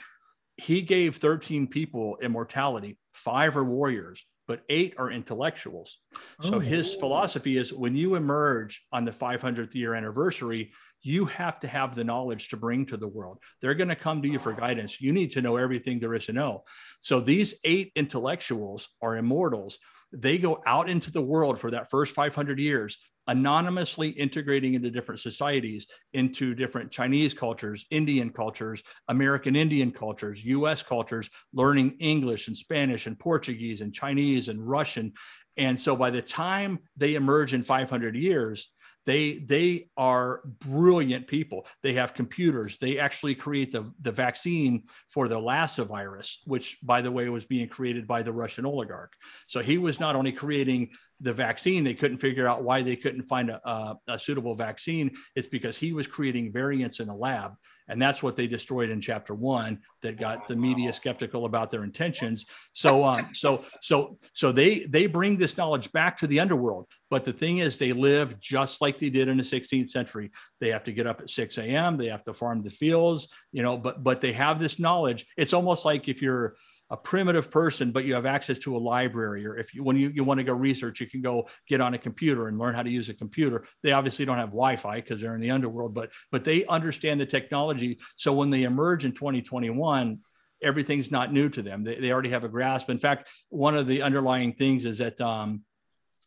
He 0.57 0.81
gave 0.81 1.17
13 1.17 1.67
people 1.67 2.17
immortality, 2.21 2.97
five 3.13 3.57
are 3.57 3.63
warriors 3.63 4.25
but 4.47 4.61
eight 4.69 4.93
are 4.97 5.11
intellectuals. 5.11 5.99
So 6.41 6.55
oh. 6.55 6.59
his 6.59 6.93
philosophy 6.95 7.57
is 7.57 7.73
when 7.73 7.95
you 7.95 8.15
emerge 8.15 8.85
on 8.91 9.05
the 9.05 9.11
500th 9.11 9.75
year 9.75 9.93
anniversary, 9.93 10.71
you 11.03 11.25
have 11.25 11.59
to 11.59 11.67
have 11.67 11.95
the 11.95 12.03
knowledge 12.03 12.49
to 12.49 12.57
bring 12.57 12.85
to 12.87 12.97
the 12.97 13.07
world. 13.07 13.39
They're 13.61 13.75
going 13.75 13.89
to 13.89 13.95
come 13.95 14.21
to 14.21 14.27
you 14.27 14.39
for 14.39 14.53
guidance. 14.53 14.99
You 14.99 15.13
need 15.13 15.31
to 15.33 15.41
know 15.41 15.57
everything 15.57 15.99
there 15.99 16.15
is 16.15 16.25
to 16.25 16.33
know. 16.33 16.63
So 16.99 17.19
these 17.19 17.55
eight 17.63 17.91
intellectuals 17.95 18.87
are 19.01 19.17
immortals. 19.17 19.77
They 20.11 20.37
go 20.37 20.61
out 20.65 20.89
into 20.89 21.11
the 21.11 21.21
world 21.21 21.59
for 21.59 21.71
that 21.71 21.89
first 21.89 22.15
500 22.15 22.59
years 22.59 22.97
anonymously 23.27 24.09
integrating 24.09 24.73
into 24.73 24.89
different 24.89 25.19
societies, 25.19 25.87
into 26.13 26.55
different 26.55 26.91
Chinese 26.91 27.33
cultures, 27.33 27.85
Indian 27.91 28.29
cultures, 28.29 28.83
American 29.07 29.55
Indian 29.55 29.91
cultures, 29.91 30.43
US 30.45 30.81
cultures, 30.83 31.29
learning 31.53 31.97
English 31.99 32.47
and 32.47 32.57
Spanish 32.57 33.07
and 33.07 33.19
Portuguese 33.19 33.81
and 33.81 33.93
Chinese 33.93 34.47
and 34.47 34.65
Russian. 34.65 35.13
And 35.57 35.79
so 35.79 35.95
by 35.95 36.11
the 36.11 36.21
time 36.21 36.79
they 36.95 37.15
emerge 37.15 37.53
in 37.53 37.63
500 37.63 38.15
years, 38.15 38.69
they 39.07 39.39
they 39.39 39.87
are 39.95 40.41
brilliant 40.59 41.27
people. 41.27 41.65
They 41.81 41.93
have 41.93 42.13
computers. 42.13 42.77
They 42.77 42.99
actually 42.99 43.35
create 43.35 43.71
the, 43.71 43.91
the 44.01 44.11
vaccine 44.11 44.83
for 45.07 45.29
the 45.29 45.39
Lassa 45.39 45.85
virus, 45.85 46.39
which 46.45 46.77
by 46.83 47.01
the 47.01 47.11
way 47.11 47.29
was 47.29 47.45
being 47.45 47.69
created 47.69 48.05
by 48.05 48.21
the 48.21 48.33
Russian 48.33 48.65
oligarch. 48.65 49.13
So 49.47 49.61
he 49.61 49.77
was 49.77 50.01
not 50.01 50.17
only 50.17 50.33
creating 50.33 50.91
the 51.21 51.33
vaccine, 51.33 51.85
they 51.85 51.93
couldn't 51.93 52.17
figure 52.17 52.49
out 52.49 52.63
why 52.63 52.81
they 52.81 52.97
couldn't 52.97 53.23
find 53.23 53.49
a, 53.49 53.65
a, 53.67 53.95
a 54.09 54.19
suitable 54.19 54.53
vaccine. 54.53 55.15
It's 55.35 55.47
because 55.47 55.77
he 55.77 55.93
was 55.93 56.05
creating 56.05 56.51
variants 56.51 56.99
in 56.99 57.07
a 57.07 57.15
lab 57.15 57.53
and 57.87 58.01
that's 58.01 58.21
what 58.21 58.35
they 58.35 58.47
destroyed 58.47 58.89
in 58.89 59.01
chapter 59.01 59.33
one 59.33 59.79
that 60.01 60.17
got 60.17 60.47
the 60.47 60.55
media 60.55 60.91
skeptical 60.93 61.45
about 61.45 61.71
their 61.71 61.83
intentions. 61.83 62.45
So 62.73 63.03
um 63.03 63.29
so 63.33 63.63
so 63.81 64.17
so 64.33 64.51
they 64.51 64.85
they 64.85 65.07
bring 65.07 65.37
this 65.37 65.57
knowledge 65.57 65.91
back 65.91 66.17
to 66.17 66.27
the 66.27 66.39
underworld. 66.39 66.87
But 67.09 67.23
the 67.23 67.33
thing 67.33 67.59
is 67.59 67.77
they 67.77 67.93
live 67.93 68.39
just 68.39 68.81
like 68.81 68.97
they 68.97 69.09
did 69.09 69.29
in 69.29 69.37
the 69.37 69.43
16th 69.43 69.89
century. 69.89 70.31
They 70.59 70.69
have 70.69 70.83
to 70.85 70.91
get 70.91 71.07
up 71.07 71.21
at 71.21 71.29
6 71.29 71.57
a.m 71.57 71.97
they 71.97 72.07
have 72.07 72.23
to 72.23 72.33
farm 72.33 72.59
the 72.59 72.69
fields 72.69 73.27
you 73.51 73.63
know 73.63 73.77
but 73.77 74.03
but 74.03 74.21
they 74.21 74.33
have 74.33 74.59
this 74.59 74.79
knowledge. 74.79 75.25
It's 75.37 75.53
almost 75.53 75.85
like 75.85 76.07
if 76.07 76.21
you're 76.21 76.55
a 76.89 76.97
primitive 76.97 77.51
person, 77.51 77.91
but 77.91 78.05
you 78.05 78.13
have 78.13 78.25
access 78.25 78.57
to 78.59 78.75
a 78.75 78.79
library, 78.79 79.45
or 79.45 79.57
if 79.57 79.73
you 79.73 79.83
when 79.83 79.97
you, 79.97 80.09
you 80.09 80.23
want 80.23 80.39
to 80.39 80.43
go 80.43 80.53
research, 80.53 81.01
you 81.01 81.07
can 81.07 81.21
go 81.21 81.47
get 81.67 81.81
on 81.81 81.93
a 81.93 81.97
computer 81.97 82.47
and 82.47 82.57
learn 82.57 82.75
how 82.75 82.83
to 82.83 82.89
use 82.89 83.09
a 83.09 83.13
computer. 83.13 83.65
They 83.83 83.91
obviously 83.91 84.25
don't 84.25 84.37
have 84.37 84.49
Wi-Fi 84.49 85.01
because 85.01 85.21
they're 85.21 85.35
in 85.35 85.41
the 85.41 85.51
underworld, 85.51 85.93
but 85.93 86.11
but 86.31 86.43
they 86.43 86.65
understand 86.65 87.19
the 87.19 87.25
technology. 87.25 87.99
So 88.15 88.33
when 88.33 88.49
they 88.49 88.63
emerge 88.63 89.05
in 89.05 89.11
2021, 89.11 90.19
everything's 90.61 91.11
not 91.11 91.33
new 91.33 91.49
to 91.49 91.61
them. 91.61 91.83
They, 91.83 91.95
they 91.95 92.11
already 92.11 92.29
have 92.29 92.43
a 92.43 92.49
grasp. 92.49 92.89
In 92.89 92.99
fact, 92.99 93.29
one 93.49 93.75
of 93.75 93.87
the 93.87 94.01
underlying 94.01 94.53
things 94.53 94.85
is 94.85 94.99
that 94.99 95.19
um, 95.21 95.63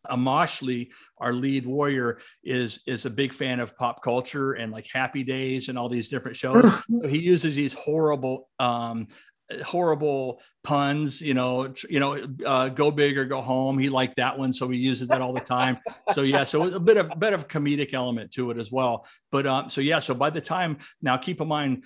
Amashli, 0.09 0.89
our 1.19 1.33
lead 1.33 1.67
warrior, 1.67 2.21
is 2.43 2.81
is 2.87 3.07
a 3.07 3.11
big 3.11 3.33
fan 3.33 3.61
of 3.61 3.77
pop 3.77 4.03
culture 4.03 4.53
and 4.53 4.73
like 4.73 4.87
Happy 4.93 5.23
Days 5.23 5.69
and 5.69 5.79
all 5.79 5.89
these 5.89 6.09
different 6.09 6.37
shows. 6.37 6.83
he 7.09 7.19
uses 7.19 7.55
these 7.55 7.73
horrible 7.75 8.49
um, 8.59 9.09
horrible 9.65 10.41
puns 10.63 11.21
you 11.21 11.35
know 11.35 11.73
you 11.89 11.99
know 11.99 12.27
uh, 12.47 12.69
go 12.69 12.91
big 12.91 13.19
or 13.19 13.25
go 13.25 13.41
home. 13.41 13.79
He 13.79 13.89
liked 13.89 14.17
that 14.17 14.39
one 14.39 14.53
so 14.53 14.69
he 14.69 14.79
uses 14.79 15.09
that 15.09 15.21
all 15.21 15.33
the 15.33 15.41
time. 15.41 15.79
So 16.13 16.23
yeah 16.23 16.45
so 16.45 16.75
a 16.75 16.81
bit 16.81 16.97
of 16.97 17.11
a 17.11 17.17
bit 17.17 17.33
of 17.33 17.49
comedic 17.49 17.95
element 17.95 18.33
to 18.33 18.51
it 18.51 18.59
as 18.59 18.71
well. 18.71 19.07
But 19.31 19.47
um 19.47 19.71
so 19.71 19.81
yeah 19.81 20.01
so 20.01 20.15
by 20.15 20.31
the 20.31 20.41
time 20.41 20.79
now 21.03 21.17
keep 21.17 21.41
in 21.41 21.49
mind 21.49 21.85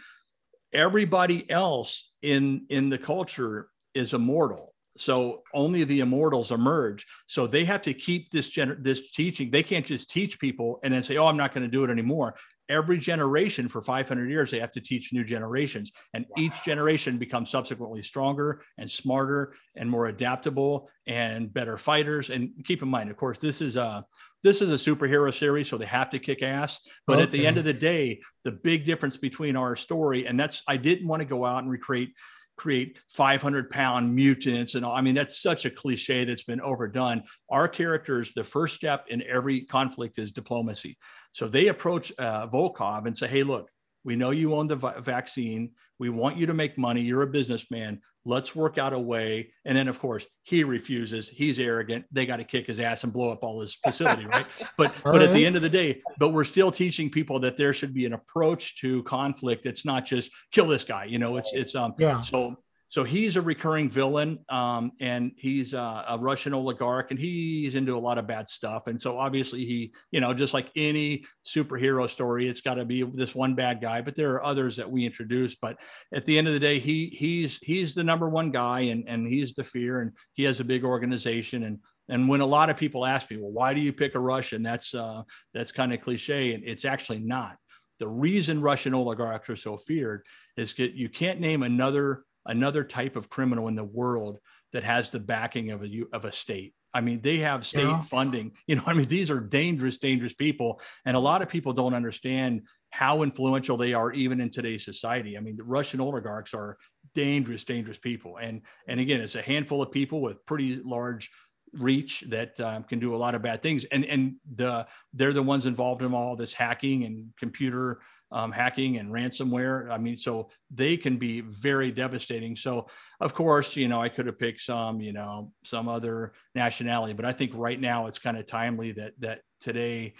everybody 0.73 1.49
else 1.51 2.12
in 2.23 2.67
in 2.69 2.91
the 2.91 2.99
culture 2.99 3.69
is 3.95 4.12
immortal. 4.12 4.75
So 4.97 5.43
only 5.53 5.83
the 5.83 6.01
immortals 6.01 6.53
emerge. 6.53 7.05
So 7.27 7.49
they 7.49 7.65
have 7.65 7.83
to 7.83 7.95
keep 7.95 8.31
this 8.31 8.51
gener- 8.51 8.83
this 8.83 9.11
teaching. 9.11 9.51
They 9.51 9.65
can't 9.65 9.85
just 9.85 10.09
teach 10.09 10.39
people 10.39 10.79
and 10.83 10.95
then 10.95 11.03
say 11.03 11.17
oh 11.17 11.27
i'm 11.27 11.37
not 11.37 11.53
going 11.53 11.65
to 11.65 11.71
do 11.71 11.85
it 11.85 11.91
anymore 11.91 12.35
every 12.69 12.99
generation 12.99 13.69
for 13.69 13.83
500 13.83 14.31
years 14.31 14.51
they 14.51 14.59
have 14.59 14.71
to 14.73 14.81
teach 14.81 15.12
new 15.12 15.25
generations 15.25 15.93
and 16.15 16.25
each 16.37 16.62
generation 16.65 17.19
becomes 17.19 17.51
subsequently 17.51 18.03
stronger 18.03 18.62
and 18.79 18.91
smarter 18.91 19.55
and 19.77 19.89
more 19.89 20.07
adaptable 20.07 20.89
and 21.07 21.53
better 21.53 21.77
fighters 21.77 22.31
and 22.31 22.51
keep 22.65 22.83
in 22.83 22.89
mind 22.89 23.11
of 23.11 23.17
course 23.17 23.39
this 23.39 23.61
is 23.61 23.77
a 23.77 24.05
this 24.43 24.61
is 24.61 24.71
a 24.71 24.91
superhero 24.91 25.33
series 25.33 25.69
so 25.69 25.77
they 25.77 25.85
have 25.85 26.11
to 26.11 26.19
kick 26.19 26.43
ass 26.43 26.81
but 27.07 27.15
okay. 27.15 27.23
at 27.23 27.31
the 27.31 27.47
end 27.47 27.59
of 27.59 27.65
the 27.65 27.73
day 27.73 28.21
the 28.45 28.53
big 28.53 28.85
difference 28.85 29.17
between 29.17 29.57
our 29.57 29.77
story 29.77 30.27
and 30.27 30.39
that's 30.39 30.62
i 30.67 30.77
didn't 30.77 31.07
want 31.07 31.21
to 31.21 31.27
go 31.27 31.45
out 31.45 31.62
and 31.62 31.71
recreate 31.71 32.15
create 32.57 32.99
500 33.15 33.69
pound 33.71 34.15
mutants 34.15 34.75
and 34.75 34.85
all. 34.85 34.95
I 34.95 35.01
mean, 35.01 35.15
that's 35.15 35.43
such 35.43 35.65
a 35.65 35.71
cliche 35.71 36.25
that's 36.25 36.45
been 36.45 36.61
overdone. 36.61 37.25
Our 37.51 37.69
characters, 37.69 38.33
the 38.35 38.45
first 38.45 38.75
step 38.75 39.07
in 39.09 39.23
every 39.23 39.62
conflict 39.62 40.19
is 40.19 40.33
diplomacy. 40.33 40.97
So 41.35 41.49
they 41.49 41.66
approach 41.68 42.12
uh, 42.18 42.47
Volkov 42.47 43.07
and 43.07 43.16
say, 43.16 43.26
hey, 43.26 43.43
look, 43.43 43.68
we 44.05 44.14
know 44.14 44.30
you 44.30 44.55
own 44.55 44.68
the 44.68 44.76
v- 44.76 45.01
vaccine. 45.01 45.72
We 45.99 46.09
want 46.09 46.37
you 46.37 46.47
to 46.47 46.55
make 46.55 46.78
money. 46.78 47.01
You're 47.01 47.22
a 47.22 47.26
businessman. 47.26 48.01
Let's 48.24 48.55
work 48.55 48.78
out 48.78 48.93
a 48.93 48.99
way. 48.99 49.53
And 49.64 49.76
then, 49.76 49.89
of 49.89 49.99
course, 49.99 50.26
he 50.45 50.62
refuses. 50.62 51.28
He's 51.28 51.59
arrogant. 51.59 52.05
They 52.12 52.24
got 52.24 52.37
to 52.37 52.45
kick 52.45 52.68
his 52.68 52.78
ass 52.78 53.03
and 53.03 53.12
blow 53.12 53.32
up 53.32 53.43
all 53.43 53.61
his 53.61 53.74
facility, 53.74 54.26
right? 54.26 54.47
But 54.78 54.95
but 55.03 55.14
right. 55.16 55.22
at 55.22 55.32
the 55.32 55.45
end 55.45 55.57
of 55.57 55.62
the 55.62 55.68
day, 55.68 56.03
but 56.18 56.30
we're 56.30 56.45
still 56.45 56.70
teaching 56.70 57.11
people 57.11 57.41
that 57.41 57.57
there 57.57 57.74
should 57.74 57.93
be 57.93 58.07
an 58.07 58.12
approach 58.12 58.80
to 58.80 59.03
conflict. 59.03 59.66
It's 59.66 59.85
not 59.85 60.07
just 60.07 60.30
kill 60.53 60.68
this 60.68 60.85
guy. 60.85 61.05
You 61.05 61.18
know, 61.18 61.37
it's 61.37 61.51
it's 61.53 61.74
um. 61.74 61.95
Yeah. 61.99 62.20
So 62.20 62.57
so 62.95 63.03
he's 63.03 63.34
a 63.34 63.42
recurring 63.42 63.90
villain, 63.90 64.38
um, 64.51 64.92
and 65.01 65.32
he's 65.36 65.74
a, 65.74 66.05
a, 66.11 66.16
Russian 66.16 66.55
oligarch, 66.55 67.11
and 67.11 67.18
he's 67.18 67.74
into 67.74 67.97
a 67.97 67.99
lot 67.99 68.18
of 68.18 68.28
bad 68.28 68.49
stuff. 68.49 68.86
And 68.86 69.01
so 69.01 69.18
obviously 69.18 69.64
he, 69.64 69.92
you 70.12 70.20
know, 70.20 70.32
just 70.32 70.55
like 70.55 70.70
any 70.76 71.24
superhero 71.45 72.09
story, 72.09 72.47
it's 72.47 72.61
got 72.61 72.74
to 72.74 72.84
be 72.84 73.03
this 73.03 73.34
one 73.34 73.57
bad 73.57 73.80
guy. 73.80 74.01
But 74.01 74.14
there 74.14 74.30
are 74.34 74.45
others 74.45 74.76
that 74.76 74.88
we 74.88 75.05
introduce. 75.05 75.57
But 75.57 75.76
at 76.14 76.24
the 76.24 76.38
end 76.38 76.47
of 76.47 76.53
the 76.53 76.61
day, 76.61 76.78
he 76.78 77.07
he's 77.07 77.59
he's 77.62 77.97
the 77.97 78.05
number 78.05 78.28
one 78.28 78.53
guy, 78.53 78.82
and 78.82 79.03
and 79.09 79.26
he's 79.26 79.55
the 79.55 79.64
fear, 79.64 80.01
and 80.01 80.12
he 80.34 80.45
has 80.45 80.61
a 80.61 80.64
big 80.64 80.84
organization, 80.84 81.64
and 81.64 81.80
and 82.09 82.28
when 82.28 82.42
a 82.42 82.47
lot 82.47 82.70
of 82.70 82.76
people 82.76 83.05
ask 83.05 83.28
me, 83.28 83.38
well, 83.38 83.51
why 83.51 83.74
do 83.74 83.80
you 83.80 83.92
pick 83.92 84.14
a 84.14 84.20
Russian? 84.20 84.62
That's 84.62 84.95
uh, 84.95 85.24
that's 85.53 85.72
kind 85.72 85.92
of 85.92 86.01
cliche, 86.01 86.55
and 86.55 86.62
it's 86.62 86.84
actually 86.84 87.18
not. 87.18 87.57
The 87.99 88.07
reason 88.07 88.62
Russian 88.62 88.95
oligarchs 88.95 89.51
are 89.51 89.57
so 89.57 89.78
feared 89.78 90.22
is 90.57 90.72
that 90.74 90.95
you 90.95 91.09
can't 91.09 91.40
name 91.40 91.64
another 91.64 92.22
another 92.47 92.84
type 92.84 93.16
of 93.16 93.28
criminal 93.28 93.68
in 93.68 93.74
the 93.74 93.84
world 93.84 94.38
that 94.72 94.84
has 94.84 95.11
the 95.11 95.20
backing 95.20 95.70
of 95.70 95.82
a 95.82 96.05
of 96.12 96.24
a 96.24 96.32
state. 96.32 96.74
I 96.92 97.01
mean, 97.01 97.20
they 97.20 97.38
have 97.38 97.66
state 97.66 97.82
yeah. 97.82 98.03
funding. 98.03 98.53
You 98.66 98.76
know, 98.76 98.82
I 98.86 98.95
mean, 98.95 99.07
these 99.07 99.30
are 99.30 99.40
dangerous, 99.40 99.99
dangerous 99.99 100.32
people, 100.32 100.80
and 101.05 101.16
a 101.16 101.20
lot 101.20 101.42
of 101.42 101.49
people 101.49 101.72
don't 101.72 101.95
understand 101.95 102.62
how 102.90 103.22
influential 103.22 103.76
they 103.76 103.92
are 103.92 104.12
even 104.12 104.40
in 104.40 104.51
today's 104.51 104.84
society. 104.84 105.36
I 105.36 105.40
mean, 105.40 105.57
the 105.57 105.64
Russian 105.64 106.01
oligarchs 106.01 106.55
are 106.55 106.78
dangerous, 107.14 107.64
dangerous 107.64 107.99
people, 107.99 108.36
and 108.36 108.62
and 108.88 109.01
again, 109.01 109.20
it's 109.20 109.34
a 109.34 109.42
handful 109.42 109.82
of 109.82 109.90
people 109.90 110.22
with 110.22 110.45
pretty 110.47 110.80
large 110.84 111.30
reach 111.72 112.24
that 112.28 112.59
um, 112.61 112.84
can 112.84 113.01
do 113.01 113.14
a 113.14 113.18
lot 113.18 113.34
of 113.34 113.42
bad 113.42 113.62
things, 113.62 113.84
and 113.86 114.05
and 114.05 114.36
the 114.55 114.86
they're 115.12 115.32
the 115.32 115.42
ones 115.42 115.66
involved 115.66 116.03
in 116.03 116.14
all 116.14 116.36
this 116.36 116.53
hacking 116.53 117.05
and 117.05 117.28
computer 117.38 118.01
um, 118.33 118.53
hacking 118.53 118.99
and 118.99 119.11
ransomware. 119.11 119.91
I 119.91 119.99
mean, 119.99 120.16
so 120.16 120.51
they 120.70 120.97
can 120.97 121.16
be 121.16 121.41
very 121.41 121.91
devastating. 121.91 122.57
So, 122.57 122.89
of 123.20 123.35
course, 123.35 123.77
you 123.77 123.89
know, 123.89 124.03
I 124.03 124.09
could 124.09 124.27
have 124.27 124.39
picked 124.39 124.62
some, 124.62 125.01
you 125.01 125.12
know, 125.12 125.53
some 125.64 125.89
other 125.89 126.33
nationality, 126.55 127.12
but 127.12 127.25
I 127.25 127.33
think 127.33 127.53
right 127.55 127.81
now 127.81 128.07
it's 128.07 128.18
kind 128.18 128.37
of 128.37 128.47
timely 128.47 128.93
that 128.93 129.12
that 129.20 129.41
today. 129.61 130.14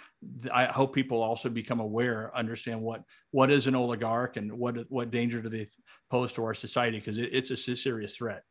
I 0.51 0.65
hope 0.65 0.95
people 0.95 1.21
also 1.21 1.49
become 1.49 1.79
aware, 1.79 2.35
understand 2.35 2.81
what 2.81 3.03
what 3.31 3.51
is 3.51 3.67
an 3.67 3.75
oligarch 3.75 4.37
and 4.37 4.51
what 4.53 4.77
what 4.89 5.11
danger 5.11 5.41
do 5.41 5.49
they 5.49 5.67
pose 6.09 6.31
to 6.33 6.43
our 6.43 6.53
society 6.53 6.99
because 6.99 7.17
it, 7.17 7.29
it's 7.31 7.51
a 7.51 7.57
serious 7.57 8.15
threat. 8.15 8.43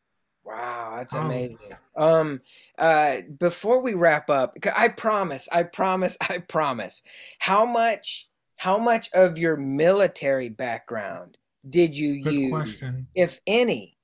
Wow, 0.44 0.96
that's 0.98 1.14
amazing. 1.14 1.58
Oh. 1.96 2.20
Um, 2.20 2.40
uh, 2.78 3.16
before 3.38 3.80
we 3.80 3.94
wrap 3.94 4.28
up, 4.28 4.54
I 4.76 4.88
promise, 4.88 5.48
I 5.50 5.62
promise, 5.62 6.18
I 6.28 6.38
promise. 6.38 7.02
How 7.38 7.64
much 7.64 8.28
how 8.56 8.78
much 8.78 9.10
of 9.12 9.38
your 9.38 9.56
military 9.56 10.48
background 10.48 11.36
did 11.68 11.96
you 11.96 12.22
Good 12.22 12.34
use, 12.34 12.50
question. 12.50 13.06
if 13.14 13.40
any, 13.46 13.96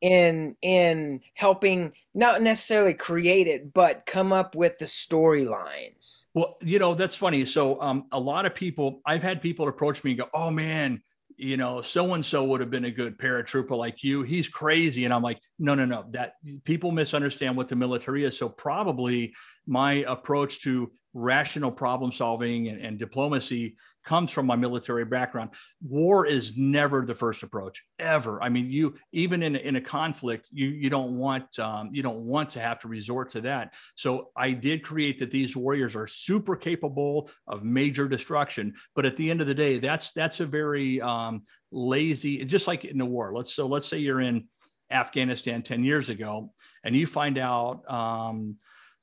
in 0.00 0.56
in 0.62 1.20
helping 1.34 1.92
not 2.12 2.42
necessarily 2.42 2.94
create 2.94 3.46
it, 3.46 3.72
but 3.72 4.04
come 4.06 4.32
up 4.32 4.54
with 4.54 4.78
the 4.78 4.84
storylines? 4.84 6.26
Well, 6.34 6.58
you 6.60 6.78
know 6.78 6.94
that's 6.94 7.16
funny. 7.16 7.44
So, 7.44 7.80
um, 7.80 8.06
a 8.12 8.20
lot 8.20 8.46
of 8.46 8.54
people, 8.54 9.00
I've 9.06 9.22
had 9.22 9.40
people 9.40 9.68
approach 9.68 10.04
me 10.04 10.12
and 10.12 10.20
go, 10.20 10.28
"Oh 10.34 10.50
man." 10.50 11.02
You 11.36 11.56
know, 11.56 11.82
so 11.82 12.14
and 12.14 12.24
so 12.24 12.44
would 12.44 12.60
have 12.60 12.70
been 12.70 12.84
a 12.84 12.92
good 12.92 13.18
paratrooper 13.18 13.76
like 13.76 14.04
you. 14.04 14.22
He's 14.22 14.46
crazy. 14.46 15.04
And 15.04 15.12
I'm 15.12 15.20
like, 15.22 15.40
no, 15.58 15.74
no, 15.74 15.84
no. 15.84 16.04
That 16.10 16.34
people 16.62 16.92
misunderstand 16.92 17.56
what 17.56 17.66
the 17.66 17.74
military 17.74 18.22
is. 18.22 18.38
So, 18.38 18.48
probably 18.48 19.34
my 19.66 20.04
approach 20.06 20.62
to 20.62 20.92
rational 21.14 21.70
problem 21.70 22.10
solving 22.10 22.68
and, 22.68 22.80
and, 22.80 22.98
diplomacy 22.98 23.76
comes 24.04 24.32
from 24.32 24.46
my 24.46 24.56
military 24.56 25.04
background. 25.04 25.50
War 25.80 26.26
is 26.26 26.56
never 26.56 27.06
the 27.06 27.14
first 27.14 27.44
approach 27.44 27.82
ever. 28.00 28.42
I 28.42 28.48
mean, 28.48 28.70
you 28.70 28.96
even 29.12 29.42
in, 29.42 29.54
in 29.54 29.76
a 29.76 29.80
conflict, 29.80 30.48
you 30.52 30.68
you 30.68 30.90
don't 30.90 31.16
want 31.16 31.58
um, 31.58 31.88
you 31.92 32.02
don't 32.02 32.26
want 32.26 32.50
to 32.50 32.60
have 32.60 32.80
to 32.80 32.88
resort 32.88 33.30
to 33.30 33.40
that. 33.42 33.74
So 33.94 34.30
I 34.36 34.50
did 34.50 34.82
create 34.82 35.18
that 35.20 35.30
these 35.30 35.56
warriors 35.56 35.94
are 35.94 36.08
super 36.08 36.56
capable 36.56 37.30
of 37.46 37.62
major 37.62 38.08
destruction. 38.08 38.74
But 38.94 39.06
at 39.06 39.16
the 39.16 39.30
end 39.30 39.40
of 39.40 39.46
the 39.46 39.54
day, 39.54 39.78
that's 39.78 40.12
that's 40.12 40.40
a 40.40 40.46
very 40.46 41.00
um, 41.00 41.42
lazy, 41.70 42.44
just 42.44 42.66
like 42.66 42.84
in 42.84 42.98
the 42.98 43.06
war. 43.06 43.32
Let's 43.32 43.54
so 43.54 43.66
let's 43.66 43.88
say 43.88 43.98
you're 43.98 44.20
in 44.20 44.48
Afghanistan 44.90 45.62
10 45.62 45.84
years 45.84 46.08
ago 46.08 46.52
and 46.84 46.94
you 46.94 47.06
find 47.06 47.38
out 47.38 47.88
um, 47.90 48.56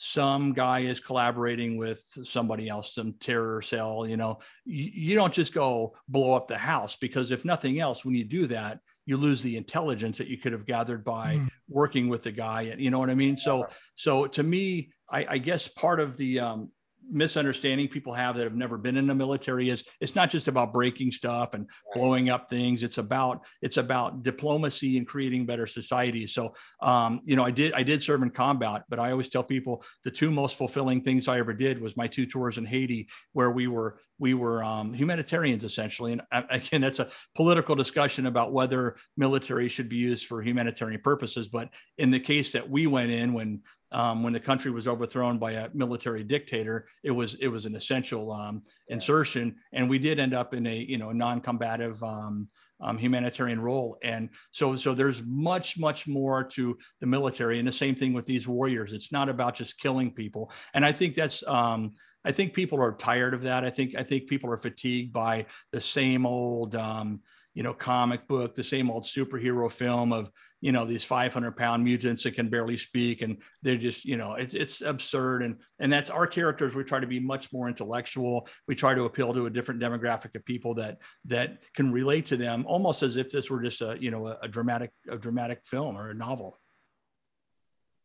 some 0.03 0.51
guy 0.51 0.79
is 0.79 0.99
collaborating 0.99 1.77
with 1.77 2.03
somebody 2.23 2.67
else, 2.67 2.95
some 2.95 3.13
terror 3.19 3.61
cell, 3.61 4.07
you 4.07 4.17
know, 4.17 4.39
you, 4.65 4.89
you, 4.91 5.15
don't 5.15 5.31
just 5.31 5.53
go 5.53 5.95
blow 6.07 6.33
up 6.33 6.47
the 6.47 6.57
house 6.57 6.97
because 6.99 7.29
if 7.29 7.45
nothing 7.45 7.79
else, 7.79 8.03
when 8.03 8.15
you 8.15 8.23
do 8.23 8.47
that, 8.47 8.79
you 9.05 9.15
lose 9.15 9.43
the 9.43 9.55
intelligence 9.55 10.17
that 10.17 10.27
you 10.27 10.39
could 10.39 10.53
have 10.53 10.65
gathered 10.65 11.03
by 11.03 11.35
mm. 11.35 11.47
working 11.69 12.09
with 12.09 12.23
the 12.23 12.31
guy. 12.31 12.73
You 12.79 12.89
know 12.89 12.97
what 12.97 13.11
I 13.11 13.13
mean? 13.13 13.37
So, 13.37 13.67
so 13.93 14.25
to 14.25 14.41
me, 14.41 14.89
I, 15.07 15.25
I 15.29 15.37
guess 15.37 15.67
part 15.67 15.99
of 15.99 16.17
the 16.17 16.39
um, 16.39 16.71
misunderstanding 17.09 17.87
people 17.87 18.13
have 18.13 18.35
that 18.35 18.43
have 18.43 18.55
never 18.55 18.77
been 18.77 18.97
in 18.97 19.07
the 19.07 19.15
military 19.15 19.69
is 19.69 19.83
it's 19.99 20.15
not 20.15 20.29
just 20.29 20.47
about 20.47 20.73
breaking 20.73 21.11
stuff 21.11 21.53
and 21.53 21.67
blowing 21.93 22.29
up 22.29 22.49
things. 22.49 22.83
It's 22.83 22.97
about 22.97 23.45
it's 23.61 23.77
about 23.77 24.23
diplomacy 24.23 24.97
and 24.97 25.07
creating 25.07 25.45
better 25.45 25.67
societies 25.67 26.33
so 26.33 26.53
um, 26.81 27.21
you 27.23 27.35
know 27.35 27.43
i 27.43 27.51
did 27.51 27.73
i 27.73 27.83
did 27.83 28.01
serve 28.01 28.21
in 28.21 28.29
combat 28.29 28.83
but 28.89 28.99
i 28.99 29.11
always 29.11 29.29
tell 29.29 29.43
people 29.43 29.83
the 30.03 30.11
two 30.11 30.31
most 30.31 30.57
fulfilling 30.57 31.01
things 31.01 31.27
i 31.27 31.39
ever 31.39 31.53
did 31.53 31.81
was 31.81 31.97
my 31.97 32.07
two 32.07 32.25
tours 32.25 32.57
in 32.57 32.65
haiti 32.65 33.07
where 33.33 33.51
we 33.51 33.67
were 33.67 33.99
we 34.21 34.35
were 34.35 34.63
um, 34.63 34.93
humanitarians 34.93 35.63
essentially. 35.65 36.13
And 36.13 36.21
uh, 36.31 36.43
again 36.49 36.79
that's 36.79 36.99
a 36.99 37.09
political 37.35 37.75
discussion 37.75 38.27
about 38.27 38.53
whether 38.53 38.95
military 39.17 39.67
should 39.67 39.89
be 39.89 39.97
used 39.97 40.27
for 40.27 40.41
humanitarian 40.41 41.01
purposes. 41.01 41.49
But 41.49 41.69
in 41.97 42.11
the 42.11 42.19
case 42.19 42.53
that 42.53 42.69
we 42.69 42.87
went 42.87 43.11
in 43.11 43.33
when 43.33 43.61
um, 43.91 44.23
when 44.23 44.33
the 44.33 44.39
country 44.39 44.71
was 44.71 44.87
overthrown 44.87 45.37
by 45.37 45.51
a 45.51 45.69
military 45.73 46.23
dictator, 46.23 46.87
it 47.03 47.11
was 47.11 47.35
it 47.35 47.47
was 47.47 47.65
an 47.65 47.75
essential 47.75 48.31
um, 48.31 48.61
insertion, 48.87 49.55
and 49.73 49.89
we 49.89 49.99
did 49.99 50.19
end 50.19 50.33
up 50.33 50.53
in 50.53 50.65
a 50.67 50.75
you 50.75 50.97
know 50.97 51.11
non-combative 51.11 52.01
um, 52.03 52.47
um, 52.79 52.97
humanitarian 52.97 53.59
role. 53.59 53.97
And 54.03 54.29
so 54.51 54.75
so 54.75 54.93
there's 54.93 55.21
much 55.25 55.77
much 55.77 56.07
more 56.07 56.43
to 56.43 56.77
the 56.99 57.07
military, 57.07 57.59
and 57.59 57.67
the 57.67 57.71
same 57.71 57.95
thing 57.95 58.13
with 58.13 58.25
these 58.25 58.47
warriors. 58.47 58.93
It's 58.93 59.11
not 59.11 59.29
about 59.29 59.55
just 59.55 59.79
killing 59.79 60.11
people, 60.11 60.51
and 60.73 60.85
I 60.85 60.91
think 60.91 61.15
that's. 61.15 61.45
Um, 61.47 61.93
I 62.23 62.31
think 62.31 62.53
people 62.53 62.79
are 62.79 62.93
tired 62.93 63.33
of 63.33 63.41
that. 63.41 63.63
I 63.63 63.71
think 63.71 63.95
I 63.95 64.03
think 64.03 64.27
people 64.27 64.51
are 64.51 64.57
fatigued 64.57 65.11
by 65.11 65.47
the 65.71 65.81
same 65.81 66.25
old, 66.25 66.75
um, 66.75 67.21
you 67.55 67.63
know, 67.63 67.73
comic 67.73 68.27
book, 68.27 68.53
the 68.53 68.63
same 68.63 68.91
old 68.91 69.05
superhero 69.05 69.71
film 69.71 70.13
of 70.13 70.29
you 70.61 70.71
know 70.71 70.85
these 70.85 71.03
500 71.03 71.57
pound 71.57 71.83
mutants 71.83 72.23
that 72.23 72.35
can 72.35 72.47
barely 72.47 72.77
speak 72.77 73.23
and 73.23 73.37
they're 73.63 73.77
just 73.77 74.05
you 74.05 74.15
know 74.15 74.35
it's 74.35 74.53
it's 74.53 74.81
absurd. 74.81 75.43
And 75.43 75.57
and 75.79 75.91
that's 75.91 76.09
our 76.09 76.27
characters 76.27 76.75
we 76.75 76.83
try 76.83 76.99
to 76.99 77.07
be 77.07 77.19
much 77.19 77.51
more 77.51 77.67
intellectual. 77.67 78.47
We 78.67 78.75
try 78.75 78.93
to 78.93 79.03
appeal 79.03 79.33
to 79.33 79.47
a 79.47 79.49
different 79.49 79.81
demographic 79.81 80.35
of 80.35 80.45
people 80.45 80.75
that 80.75 80.99
that 81.25 81.57
can 81.75 81.91
relate 81.91 82.27
to 82.27 82.37
them 82.37 82.65
almost 82.67 83.03
as 83.03 83.17
if 83.17 83.31
this 83.31 83.49
were 83.49 83.61
just 83.61 83.81
a 83.81 83.97
you 83.99 84.11
know 84.11 84.27
a, 84.27 84.37
a 84.43 84.47
dramatic 84.47 84.91
a 85.09 85.17
dramatic 85.17 85.61
film 85.65 85.97
or 85.97 86.11
a 86.11 86.13
novel. 86.13 86.57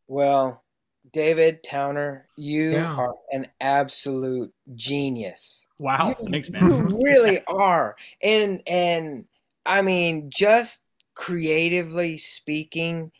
Well 0.07 0.63
david 1.13 1.63
towner 1.63 2.27
you 2.35 2.71
yeah. 2.71 2.93
are 2.93 3.13
an 3.31 3.47
absolute 3.61 4.51
genius. 4.75 5.67
Wow. 5.77 6.15
You, 6.19 6.29
thanks 6.29 6.49
man. 6.49 6.69
you 6.69 6.99
really 7.03 7.41
are. 7.47 7.95
And 8.21 8.61
and 8.67 9.25
i 9.65 9.81
mean 9.81 10.29
just 10.33 10.86
creatively 11.17 12.17
speaking, 12.17 13.11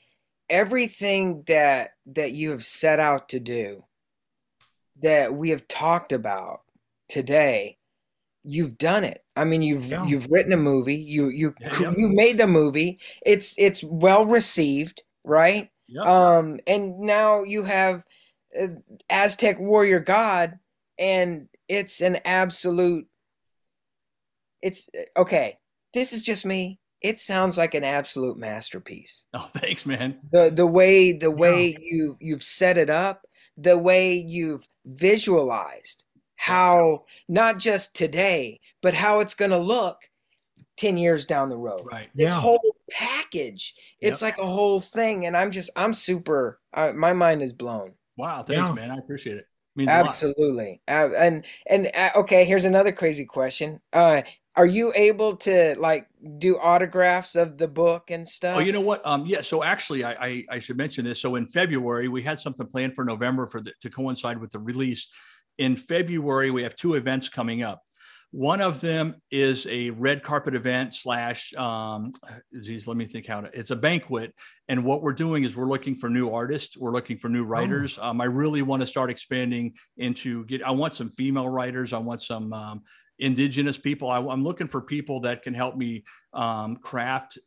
everything 0.50 1.44
that 1.48 1.90
that 2.06 2.32
you 2.32 2.52
have 2.52 2.64
set 2.64 3.00
out 3.00 3.28
to 3.30 3.40
do, 3.40 3.84
that 5.02 5.34
we 5.34 5.50
have 5.50 5.68
talked 5.68 6.14
about 6.14 6.62
today, 7.10 7.78
you've 8.44 8.78
done 8.78 9.04
it. 9.04 9.24
I 9.36 9.44
mean, 9.44 9.62
you've 9.62 9.88
yeah. 9.88 10.06
you've 10.06 10.28
written 10.30 10.54
a 10.54 10.58
movie. 10.58 10.96
You 10.96 11.30
you 11.30 11.56
yeah. 11.60 11.92
you 11.98 12.10
made 12.10 12.38
the 12.38 12.48
movie. 12.48 13.00
It's 13.26 13.58
it's 13.58 13.84
well 13.84 14.26
received, 14.26 15.04
right? 15.24 15.70
Yeah. 15.88 16.04
Um, 16.04 16.60
and 16.68 17.00
now 17.00 17.44
you 17.44 17.64
have 17.64 18.06
uh, 18.60 18.68
Aztec 19.10 19.60
Warrior 19.60 20.00
God, 20.00 20.60
and 21.00 21.50
it's 21.68 22.02
an 22.02 22.20
absolute. 22.26 23.08
It's 24.62 24.88
okay. 25.16 25.58
This 25.94 26.14
is 26.14 26.22
just 26.22 26.46
me 26.46 26.80
it 27.02 27.20
sounds 27.20 27.58
like 27.58 27.74
an 27.74 27.84
absolute 27.84 28.38
masterpiece. 28.38 29.26
Oh, 29.34 29.50
thanks, 29.56 29.86
man. 29.86 30.20
The 30.32 30.50
the 30.50 30.66
way 30.66 31.14
the 31.14 31.32
way 31.32 31.72
yeah. 31.72 31.80
you 31.82 32.18
you've 32.20 32.44
set 32.44 32.78
it 32.78 32.90
up, 32.90 33.22
the 33.56 33.78
way 33.78 34.16
you've 34.16 34.68
visualized 34.86 36.06
how 36.38 37.04
not 37.28 37.58
just 37.60 37.96
today, 37.96 38.60
but 38.82 38.94
how 38.94 39.20
it's 39.20 39.34
going 39.34 39.52
to 39.52 39.58
look 39.58 39.98
10 40.78 40.98
years 40.98 41.26
down 41.26 41.50
the 41.50 41.58
road. 41.58 41.82
Right. 41.84 42.10
This 42.16 42.30
yeah. 42.30 42.40
whole 42.40 42.76
package, 42.90 43.76
it's 44.00 44.22
yep. 44.22 44.32
like 44.32 44.38
a 44.40 44.50
whole 44.50 44.80
thing 44.80 45.26
and 45.26 45.36
I'm 45.36 45.52
just 45.52 45.70
I'm 45.76 45.94
super 45.94 46.60
uh, 46.74 46.94
my 46.96 47.14
mind 47.14 47.42
is 47.42 47.52
blown. 47.52 47.94
Wow, 48.16 48.44
thanks 48.44 48.70
yeah. 48.70 48.74
man. 48.74 48.92
I 48.92 48.98
appreciate 48.98 49.38
it. 49.38 49.46
Means 49.76 49.90
Absolutely. 49.90 50.82
Uh, 50.88 51.10
and 51.18 51.46
and 51.68 51.92
uh, 51.94 52.10
okay, 52.16 52.46
here's 52.46 52.66
another 52.66 52.92
crazy 52.92 53.26
question. 53.26 53.82
Uh 53.92 54.22
are 54.58 54.66
you 54.66 54.92
able 54.96 55.38
to 55.38 55.76
like 55.78 56.08
do 56.40 56.58
autographs 56.58 57.36
of 57.36 57.58
the 57.58 57.68
book 57.68 58.10
and 58.10 58.28
stuff? 58.28 58.58
Oh, 58.58 58.60
you 58.60 58.72
know 58.72 58.82
what? 58.82 59.06
Um, 59.06 59.26
yeah. 59.28 59.42
So 59.42 59.64
actually, 59.64 60.04
I, 60.04 60.12
I, 60.14 60.46
I 60.52 60.60
should 60.60 60.78
mention 60.78 61.06
this. 61.06 61.22
So 61.22 61.36
in 61.36 61.46
February, 61.46 62.08
we 62.08 62.24
had 62.24 62.40
something 62.40 62.66
planned 62.66 62.96
for 62.96 63.06
November 63.06 63.48
for 63.48 63.62
the, 63.62 63.72
to 63.82 63.90
coincide 63.90 64.40
with 64.40 64.50
the 64.50 64.60
release. 64.60 65.08
In 65.60 65.76
February, 65.78 66.50
we 66.50 66.64
have 66.64 66.76
two 66.76 66.96
events 66.96 67.30
coming 67.30 67.62
up. 67.62 67.84
One 68.32 68.60
of 68.60 68.82
them 68.82 69.16
is 69.32 69.66
a 69.70 69.92
red 69.92 70.22
carpet 70.22 70.54
event 70.54 70.94
slash, 70.94 71.54
um, 71.54 72.12
geez, 72.62 72.86
let 72.86 72.98
me 72.98 73.06
think 73.06 73.26
how 73.26 73.42
to, 73.42 73.50
it's 73.58 73.72
a 73.72 73.76
banquet. 73.76 74.34
And 74.68 74.84
what 74.84 75.02
we're 75.02 75.14
doing 75.14 75.46
is 75.46 75.56
we're 75.56 75.70
looking 75.70 75.96
for 75.96 76.10
new 76.10 76.32
artists. 76.32 76.76
We're 76.76 76.92
looking 76.92 77.18
for 77.18 77.30
new 77.30 77.46
oh. 77.46 77.48
writers. 77.48 77.98
Oh. 78.02 78.10
Um, 78.10 78.22
I 78.22 78.26
really 78.26 78.64
want 78.64 78.82
to 78.82 78.88
start 78.88 79.10
expanding 79.10 79.76
into 79.96 80.46
get, 80.46 80.62
I 80.62 80.72
want 80.72 80.94
some 80.94 81.10
female 81.12 81.48
writers. 81.48 81.94
I 81.94 82.00
want 82.00 82.22
some, 82.22 82.52
um, 82.52 82.82
indigenous 83.20 83.78
people. 83.78 84.10
I, 84.10 84.20
am 84.20 84.44
looking 84.44 84.68
for 84.68 84.82
people 84.82 85.22
that 85.22 85.44
can 85.44 85.54
help 85.54 85.76
me 85.76 86.04
um, 86.34 86.78
craft 86.78 87.38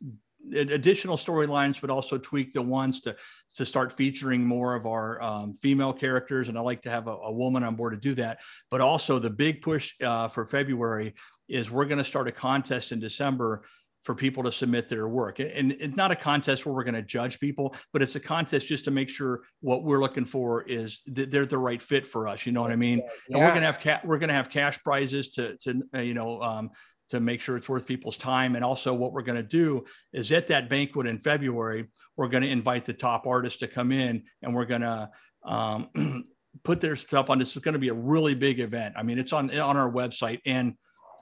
additional 0.53 1.17
storylines, 1.17 1.79
but 1.79 1.89
also 1.89 2.17
tweak 2.17 2.53
the 2.53 2.61
ones 2.61 3.01
to 3.01 3.15
to 3.55 3.65
start 3.65 3.93
featuring 3.93 4.45
more 4.45 4.75
of 4.75 4.85
our 4.85 5.21
um, 5.21 5.53
female 5.53 5.93
characters. 5.93 6.49
And 6.49 6.57
I 6.57 6.61
like 6.61 6.81
to 6.83 6.89
have 6.89 7.07
a, 7.07 7.11
a, 7.11 7.31
woman 7.31 7.63
on 7.63 7.75
board 7.75 7.93
to 7.93 7.99
do 7.99 8.15
that. 8.15 8.39
But 8.69 8.81
also 8.81 9.19
the 9.19 9.29
big 9.29 9.61
push 9.61 9.93
uh, 10.01 10.27
for 10.29 10.45
February 10.45 11.13
is 11.47 11.69
we're 11.69 11.85
going 11.85 11.97
to 11.97 12.03
start 12.03 12.27
a 12.27 12.31
contest 12.31 12.91
in 12.91 12.99
December 12.99 13.63
for 14.03 14.15
people 14.15 14.43
to 14.43 14.51
submit 14.51 14.87
their 14.89 15.07
work. 15.07 15.39
And 15.39 15.71
it's 15.73 15.95
not 15.95 16.11
a 16.11 16.15
contest 16.15 16.65
where 16.65 16.73
we're 16.73 16.83
going 16.83 16.95
to 16.95 17.03
judge 17.03 17.39
people, 17.39 17.75
but 17.93 18.01
it's 18.01 18.15
a 18.15 18.19
contest 18.19 18.67
just 18.67 18.85
to 18.85 18.91
make 18.91 19.09
sure 19.09 19.41
what 19.59 19.83
we're 19.83 19.99
looking 19.99 20.25
for 20.25 20.63
is 20.63 21.01
that 21.07 21.29
they're 21.29 21.45
the 21.45 21.57
right 21.57 21.81
fit 21.81 22.07
for 22.07 22.27
us. 22.27 22.45
You 22.45 22.51
know 22.51 22.61
what 22.61 22.71
I 22.71 22.75
mean? 22.75 22.99
Yeah. 23.29 23.37
And 23.37 23.45
we're 23.45 23.51
going 23.51 23.61
to 23.61 23.67
have 23.67 23.79
ca- 23.79 24.01
we're 24.03 24.17
going 24.17 24.29
to 24.29 24.33
have 24.33 24.49
cash 24.49 24.81
prizes 24.83 25.29
to 25.31 25.57
to 25.57 25.83
uh, 25.95 25.99
you 25.99 26.13
know 26.13 26.41
um, 26.41 26.71
to 27.09 27.19
make 27.19 27.41
sure 27.41 27.57
it's 27.57 27.69
worth 27.69 27.85
people's 27.85 28.17
time. 28.17 28.55
And 28.55 28.65
also, 28.65 28.93
what 28.93 29.13
we're 29.13 29.21
going 29.21 29.41
to 29.41 29.47
do 29.47 29.83
is 30.13 30.31
at 30.31 30.47
that 30.47 30.69
banquet 30.69 31.07
in 31.07 31.19
February, 31.19 31.87
we're 32.15 32.29
going 32.29 32.43
to 32.43 32.49
invite 32.49 32.85
the 32.85 32.93
top 32.93 33.27
artists 33.27 33.59
to 33.59 33.67
come 33.67 33.91
in, 33.91 34.23
and 34.41 34.55
we're 34.55 34.65
going 34.65 34.81
to 34.81 35.09
um, 35.43 35.89
put 36.63 36.81
their 36.81 36.95
stuff 36.95 37.29
on. 37.29 37.37
This 37.37 37.55
is 37.55 37.61
going 37.61 37.73
to 37.73 37.79
be 37.79 37.89
a 37.89 37.93
really 37.93 38.33
big 38.33 38.59
event. 38.59 38.95
I 38.97 39.03
mean, 39.03 39.19
it's 39.19 39.33
on 39.33 39.51
on 39.59 39.77
our 39.77 39.91
website 39.91 40.39
and 40.45 40.73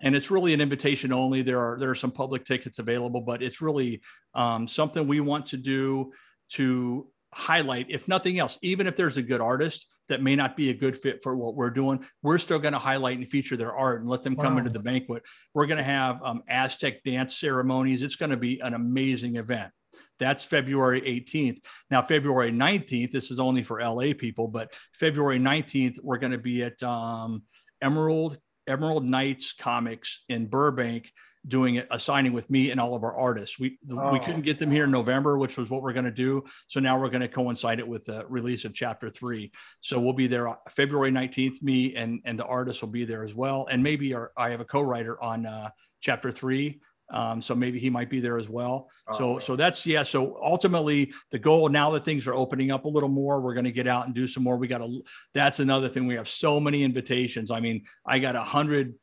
and 0.01 0.15
it's 0.15 0.31
really 0.31 0.53
an 0.53 0.61
invitation 0.61 1.11
only. 1.11 1.41
There 1.41 1.59
are 1.59 1.77
there 1.79 1.89
are 1.89 1.95
some 1.95 2.11
public 2.11 2.45
tickets 2.45 2.79
available, 2.79 3.21
but 3.21 3.43
it's 3.43 3.61
really 3.61 4.01
um, 4.33 4.67
something 4.67 5.07
we 5.07 5.19
want 5.19 5.47
to 5.47 5.57
do 5.57 6.11
to 6.53 7.07
highlight, 7.33 7.87
if 7.89 8.07
nothing 8.07 8.39
else, 8.39 8.57
even 8.61 8.87
if 8.87 8.95
there's 8.95 9.17
a 9.17 9.21
good 9.21 9.41
artist 9.41 9.87
that 10.07 10.23
may 10.23 10.35
not 10.35 10.57
be 10.57 10.71
a 10.71 10.73
good 10.73 10.97
fit 10.97 11.21
for 11.21 11.35
what 11.35 11.55
we're 11.55 11.69
doing, 11.69 12.03
we're 12.23 12.39
still 12.39 12.57
going 12.57 12.73
to 12.73 12.79
highlight 12.79 13.17
and 13.17 13.29
feature 13.29 13.55
their 13.55 13.73
art 13.73 14.01
and 14.01 14.09
let 14.09 14.23
them 14.23 14.35
come 14.35 14.53
wow. 14.53 14.57
into 14.59 14.71
the 14.71 14.79
banquet. 14.79 15.21
We're 15.53 15.67
going 15.67 15.77
to 15.77 15.83
have 15.83 16.19
um, 16.23 16.41
Aztec 16.49 17.03
dance 17.03 17.39
ceremonies. 17.39 18.01
It's 18.01 18.15
going 18.15 18.31
to 18.31 18.37
be 18.37 18.59
an 18.59 18.73
amazing 18.73 19.35
event. 19.35 19.71
That's 20.17 20.43
February 20.43 21.01
18th. 21.01 21.59
Now, 21.91 22.01
February 22.01 22.51
19th, 22.51 23.11
this 23.11 23.31
is 23.31 23.39
only 23.39 23.63
for 23.63 23.81
LA 23.81 24.13
people, 24.17 24.47
but 24.47 24.73
February 24.93 25.39
19th, 25.39 25.97
we're 26.03 26.17
going 26.17 26.33
to 26.33 26.39
be 26.39 26.63
at 26.63 26.81
um, 26.83 27.43
Emerald 27.81 28.37
Emerald 28.69 29.05
Knights 29.05 29.53
Comics 29.53 30.21
in 30.29 30.45
Burbank 30.45 31.11
doing 31.47 31.81
a 31.89 31.99
signing 31.99 32.33
with 32.33 32.49
me 32.49 32.69
and 32.69 32.79
all 32.79 32.95
of 32.95 33.03
our 33.03 33.15
artists. 33.15 33.57
We 33.57 33.77
oh. 33.91 34.11
we 34.11 34.19
couldn't 34.19 34.41
get 34.41 34.59
them 34.59 34.71
here 34.71 34.83
in 34.83 34.91
November, 34.91 35.37
which 35.37 35.57
was 35.57 35.69
what 35.69 35.81
we're 35.81 35.93
going 35.93 36.05
to 36.05 36.11
do. 36.11 36.43
So 36.67 36.79
now 36.79 36.99
we're 36.99 37.09
going 37.09 37.21
to 37.21 37.27
coincide 37.27 37.79
it 37.79 37.87
with 37.87 38.05
the 38.05 38.25
release 38.27 38.65
of 38.65 38.73
chapter 38.73 39.09
three. 39.09 39.51
So 39.79 39.99
we'll 39.99 40.13
be 40.13 40.27
there 40.27 40.55
February 40.69 41.11
19th. 41.11 41.61
Me 41.61 41.95
and 41.95 42.21
and 42.25 42.37
the 42.37 42.45
artists 42.45 42.81
will 42.81 42.89
be 42.89 43.05
there 43.05 43.23
as 43.23 43.33
well. 43.33 43.67
And 43.71 43.81
maybe 43.81 44.13
our, 44.13 44.31
I 44.37 44.49
have 44.49 44.59
a 44.59 44.65
co-writer 44.65 45.21
on 45.21 45.45
uh, 45.45 45.69
chapter 46.01 46.31
three 46.31 46.81
um, 47.11 47.41
so 47.41 47.55
maybe 47.55 47.79
he 47.79 47.89
might 47.89 48.09
be 48.09 48.19
there 48.19 48.37
as 48.37 48.47
well. 48.47 48.89
Oh, 49.07 49.17
so 49.17 49.31
man. 49.33 49.41
so 49.41 49.55
that's 49.55 49.85
yeah. 49.85 50.03
So 50.03 50.37
ultimately, 50.41 51.13
the 51.31 51.39
goal 51.39 51.67
now 51.69 51.91
that 51.91 52.05
things 52.05 52.27
are 52.27 52.33
opening 52.33 52.71
up 52.71 52.85
a 52.85 52.89
little 52.89 53.09
more, 53.09 53.41
we're 53.41 53.53
going 53.53 53.65
to 53.65 53.71
get 53.71 53.87
out 53.87 54.05
and 54.05 54.13
do 54.13 54.27
some 54.27 54.43
more. 54.43 54.57
We 54.57 54.67
got 54.67 54.79
to. 54.79 55.03
That's 55.33 55.59
another 55.59 55.89
thing. 55.89 56.05
We 56.05 56.15
have 56.15 56.29
so 56.29 56.59
many 56.59 56.83
invitations. 56.83 57.51
I 57.51 57.59
mean, 57.59 57.83
I 58.05 58.19
got 58.19 58.35
a 58.35 58.43
hundred 58.43 58.93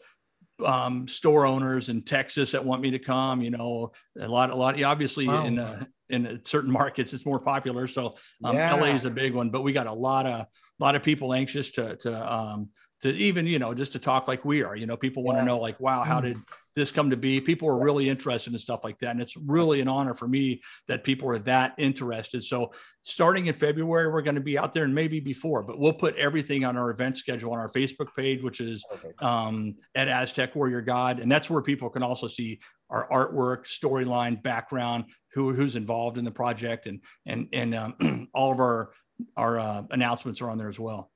um, 0.65 1.09
store 1.09 1.47
owners 1.47 1.89
in 1.89 2.03
Texas 2.03 2.53
that 2.53 2.65
want 2.65 2.81
me 2.81 2.93
to 2.93 2.99
come. 2.99 3.43
You 3.43 3.51
know, 3.51 3.93
a 4.19 4.29
lot, 4.29 4.51
a 4.51 4.55
lot. 4.55 4.81
Obviously, 4.83 5.27
wow. 5.27 5.45
in 5.45 5.59
uh, 5.59 5.85
in 6.09 6.41
certain 6.45 6.71
markets, 6.71 7.13
it's 7.13 7.27
more 7.27 7.41
popular. 7.41 7.89
So 7.89 8.17
um, 8.45 8.57
yeah. 8.57 8.75
LA 8.75 8.89
is 8.89 9.05
a 9.05 9.11
big 9.11 9.35
one, 9.35 9.51
but 9.51 9.63
we 9.63 9.73
got 9.73 9.89
a 9.89 9.93
lot 9.93 10.27
of 10.27 10.41
a 10.43 10.49
lot 10.79 10.95
of 10.95 11.03
people 11.03 11.35
anxious 11.35 11.73
to 11.73 11.97
to 11.97 12.33
um, 12.33 12.69
to 13.03 13.11
even 13.11 13.47
you 13.47 13.59
know 13.59 13.75
just 13.75 13.93
to 13.93 13.99
talk 13.99 14.29
like 14.29 14.45
we 14.45 14.63
are. 14.63 14.77
You 14.77 14.87
know, 14.87 14.97
people 14.97 15.23
want 15.23 15.39
to 15.39 15.45
know 15.45 15.59
like, 15.59 15.79
wow, 15.81 16.03
how 16.05 16.21
mm. 16.21 16.25
did 16.25 16.37
this 16.77 16.91
come 16.91 17.09
to 17.11 17.17
be. 17.17 17.41
People 17.41 17.69
are 17.69 17.83
really 17.83 18.09
interested 18.09 18.53
in 18.53 18.59
stuff 18.59 18.85
like 18.85 18.99
that. 18.99 19.11
And 19.11 19.21
it's 19.21 19.37
really 19.37 19.81
an 19.81 19.89
honor 19.89 20.15
for 20.15 20.29
me 20.29 20.61
that 20.89 21.03
people 21.03 21.29
are 21.29 21.39
that 21.39 21.75
interested. 21.79 22.45
So 22.45 22.73
starting 23.01 23.47
in 23.47 23.55
February, 23.55 24.13
we're 24.13 24.23
going 24.23 24.37
to 24.37 24.43
be 24.43 24.59
out 24.59 24.75
there 24.75 24.85
and 24.85 24.95
maybe 24.95 25.19
before, 25.19 25.63
but 25.63 25.81
we'll 25.81 25.95
put 25.95 26.15
everything 26.17 26.65
on 26.65 26.77
our 26.77 26.91
event 26.91 27.17
schedule 27.17 27.53
on 27.53 27.59
our 27.59 27.71
Facebook 27.71 28.15
page, 28.15 28.43
which 28.43 28.61
is 28.61 28.85
um, 29.21 29.75
at 29.95 30.07
Aztec 30.07 30.55
Warrior 30.55 30.83
God. 30.83 31.19
And 31.19 31.33
that's 31.33 31.49
where 31.49 31.63
people 31.63 31.89
can 31.89 32.03
also 32.03 32.29
see 32.29 32.61
our 32.91 33.09
artwork, 33.09 33.65
storyline, 33.65 34.41
background, 34.43 35.07
who, 35.33 35.55
who's 35.55 35.77
involved 35.77 36.19
in 36.19 36.25
the 36.25 36.31
project 36.31 36.87
and, 36.87 37.01
and, 37.25 37.49
and 37.55 37.75
um, 37.75 38.29
all 38.35 38.53
of 38.53 38.61
our, 38.61 38.93
our 39.37 39.59
uh, 39.59 39.83
announcements 39.91 40.43
are 40.43 40.51
on 40.51 40.59
there 40.59 40.69
as 40.69 40.79
well. 40.79 41.11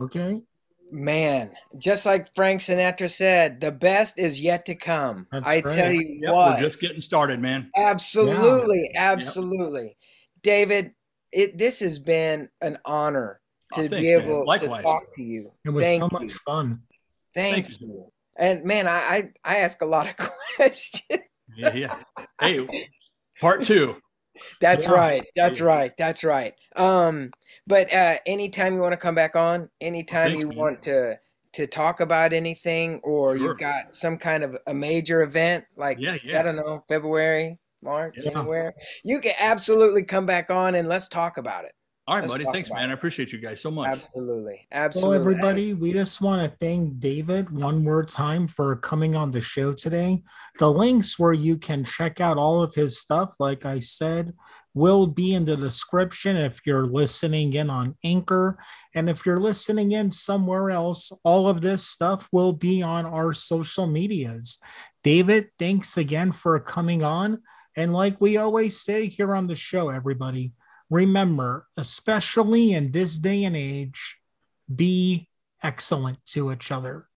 Okay 0.00 0.42
man, 0.92 1.52
just 1.78 2.06
like 2.06 2.34
Frank 2.34 2.60
Sinatra 2.60 3.10
said, 3.10 3.60
the 3.60 3.72
best 3.72 4.18
is 4.18 4.40
yet 4.40 4.66
to 4.66 4.74
come. 4.74 5.26
That's 5.32 5.46
I 5.46 5.60
right. 5.60 5.76
tell 5.76 5.92
you 5.92 6.18
yep, 6.20 6.34
what, 6.34 6.60
we're 6.60 6.66
just 6.68 6.80
getting 6.80 7.00
started, 7.00 7.40
man. 7.40 7.70
Absolutely, 7.76 8.90
yeah. 8.94 9.12
absolutely. 9.12 9.84
Yep. 9.84 9.94
David, 10.42 10.94
it 11.32 11.56
this 11.58 11.80
has 11.80 11.98
been 11.98 12.48
an 12.60 12.78
honor 12.84 13.40
Oh, 13.74 13.82
to 13.82 13.88
thanks, 13.88 14.02
be 14.02 14.10
able 14.10 14.44
to 14.44 14.82
talk 14.82 15.14
to 15.16 15.22
you. 15.22 15.50
It 15.64 15.70
was 15.70 15.84
Thank 15.84 16.02
so 16.02 16.08
you. 16.12 16.18
much 16.26 16.32
fun. 16.46 16.82
Thank, 17.34 17.66
Thank 17.68 17.80
you. 17.80 18.12
And 18.36 18.64
man, 18.64 18.86
I, 18.86 18.92
I 18.92 19.30
I 19.44 19.56
ask 19.58 19.80
a 19.82 19.86
lot 19.86 20.08
of 20.08 20.16
questions. 20.56 21.02
Yeah, 21.56 21.72
yeah. 21.74 21.96
Hey, 22.40 22.66
part 23.40 23.62
two. 23.62 23.96
That's 24.60 24.86
Yeah. 24.86 24.92
right. 24.92 25.24
That's 25.36 25.60
Yeah. 25.60 25.66
right. 25.66 25.92
That's 25.96 26.24
right. 26.24 26.54
Um, 26.76 27.30
but 27.66 27.92
uh, 27.92 28.16
anytime 28.26 28.74
you 28.74 28.80
want 28.80 28.92
to 28.92 28.96
come 28.98 29.14
back 29.14 29.36
on, 29.36 29.68
anytime 29.80 30.28
Thanks, 30.30 30.40
you 30.40 30.48
man. 30.48 30.56
want 30.58 30.82
to 30.84 31.18
to 31.54 31.66
talk 31.66 32.00
about 32.00 32.32
anything, 32.32 32.98
or 33.04 33.36
Sure. 33.36 33.48
you've 33.48 33.58
got 33.58 33.94
some 33.94 34.16
kind 34.16 34.42
of 34.42 34.56
a 34.66 34.72
major 34.72 35.20
event, 35.22 35.66
like 35.76 35.98
Yeah, 36.00 36.16
I 36.38 36.42
don't 36.42 36.56
know, 36.56 36.82
February, 36.88 37.58
March, 37.82 38.14
Yeah. 38.16 38.30
anywhere, 38.38 38.72
you 39.04 39.20
can 39.20 39.34
absolutely 39.38 40.02
come 40.02 40.24
back 40.24 40.50
on 40.50 40.74
and 40.76 40.88
let's 40.88 41.10
talk 41.10 41.36
about 41.36 41.66
it. 41.66 41.72
All 42.08 42.14
right, 42.16 42.22
Let's 42.22 42.32
buddy. 42.32 42.44
Thanks, 42.52 42.68
man. 42.70 42.88
it. 42.88 42.90
I 42.90 42.94
appreciate 42.94 43.32
you 43.32 43.38
guys 43.38 43.60
so 43.60 43.70
much. 43.70 43.88
Absolutely, 43.90 44.66
Well, 44.72 44.82
absolutely. 44.82 45.18
everybody, 45.18 45.74
we 45.74 45.92
just 45.92 46.20
want 46.22 46.42
to 46.50 46.56
thank 46.56 46.98
David 46.98 47.50
one 47.50 47.84
more 47.84 48.02
time 48.02 48.48
for 48.48 48.74
coming 48.76 49.14
on 49.14 49.30
the 49.30 49.40
show 49.42 49.72
today. 49.74 50.22
The 50.58 50.68
links 50.72 51.16
where 51.18 51.32
you 51.34 51.58
can 51.58 51.84
check 51.84 52.18
out 52.20 52.38
all 52.38 52.60
of 52.62 52.74
his 52.74 52.98
stuff, 52.98 53.34
like 53.38 53.64
I 53.66 53.78
said, 53.78 54.32
will 54.74 55.06
be 55.06 55.34
in 55.34 55.44
the 55.44 55.56
description 55.56 56.36
if 56.36 56.60
you're 56.64 56.86
listening 56.86 57.52
in 57.52 57.68
on 57.68 57.96
Anchor. 58.02 58.58
And 58.94 59.10
if 59.10 59.26
you're 59.26 59.40
listening 59.40 59.92
in 59.92 60.12
somewhere 60.12 60.70
else, 60.70 61.12
all 61.24 61.48
of 61.48 61.60
this 61.60 61.86
stuff 61.86 62.28
will 62.32 62.52
be 62.52 62.82
on 62.82 63.04
our 63.04 63.32
social 63.32 63.86
medias. 63.86 64.58
David, 65.04 65.50
thanks 65.58 65.96
again 65.96 66.32
for 66.32 66.58
coming 66.60 67.02
on. 67.02 67.42
And 67.76 67.92
like 67.92 68.20
we 68.20 68.36
always 68.36 68.80
say 68.80 69.06
here 69.06 69.34
on 69.34 69.46
the 69.46 69.56
show, 69.56 69.88
everybody, 69.88 70.52
remember, 70.90 71.66
especially 71.76 72.72
in 72.72 72.92
this 72.92 73.18
day 73.18 73.44
and 73.44 73.56
age, 73.56 74.18
be 74.74 75.28
excellent 75.62 76.24
to 76.26 76.52
each 76.52 76.70
other. 76.70 77.06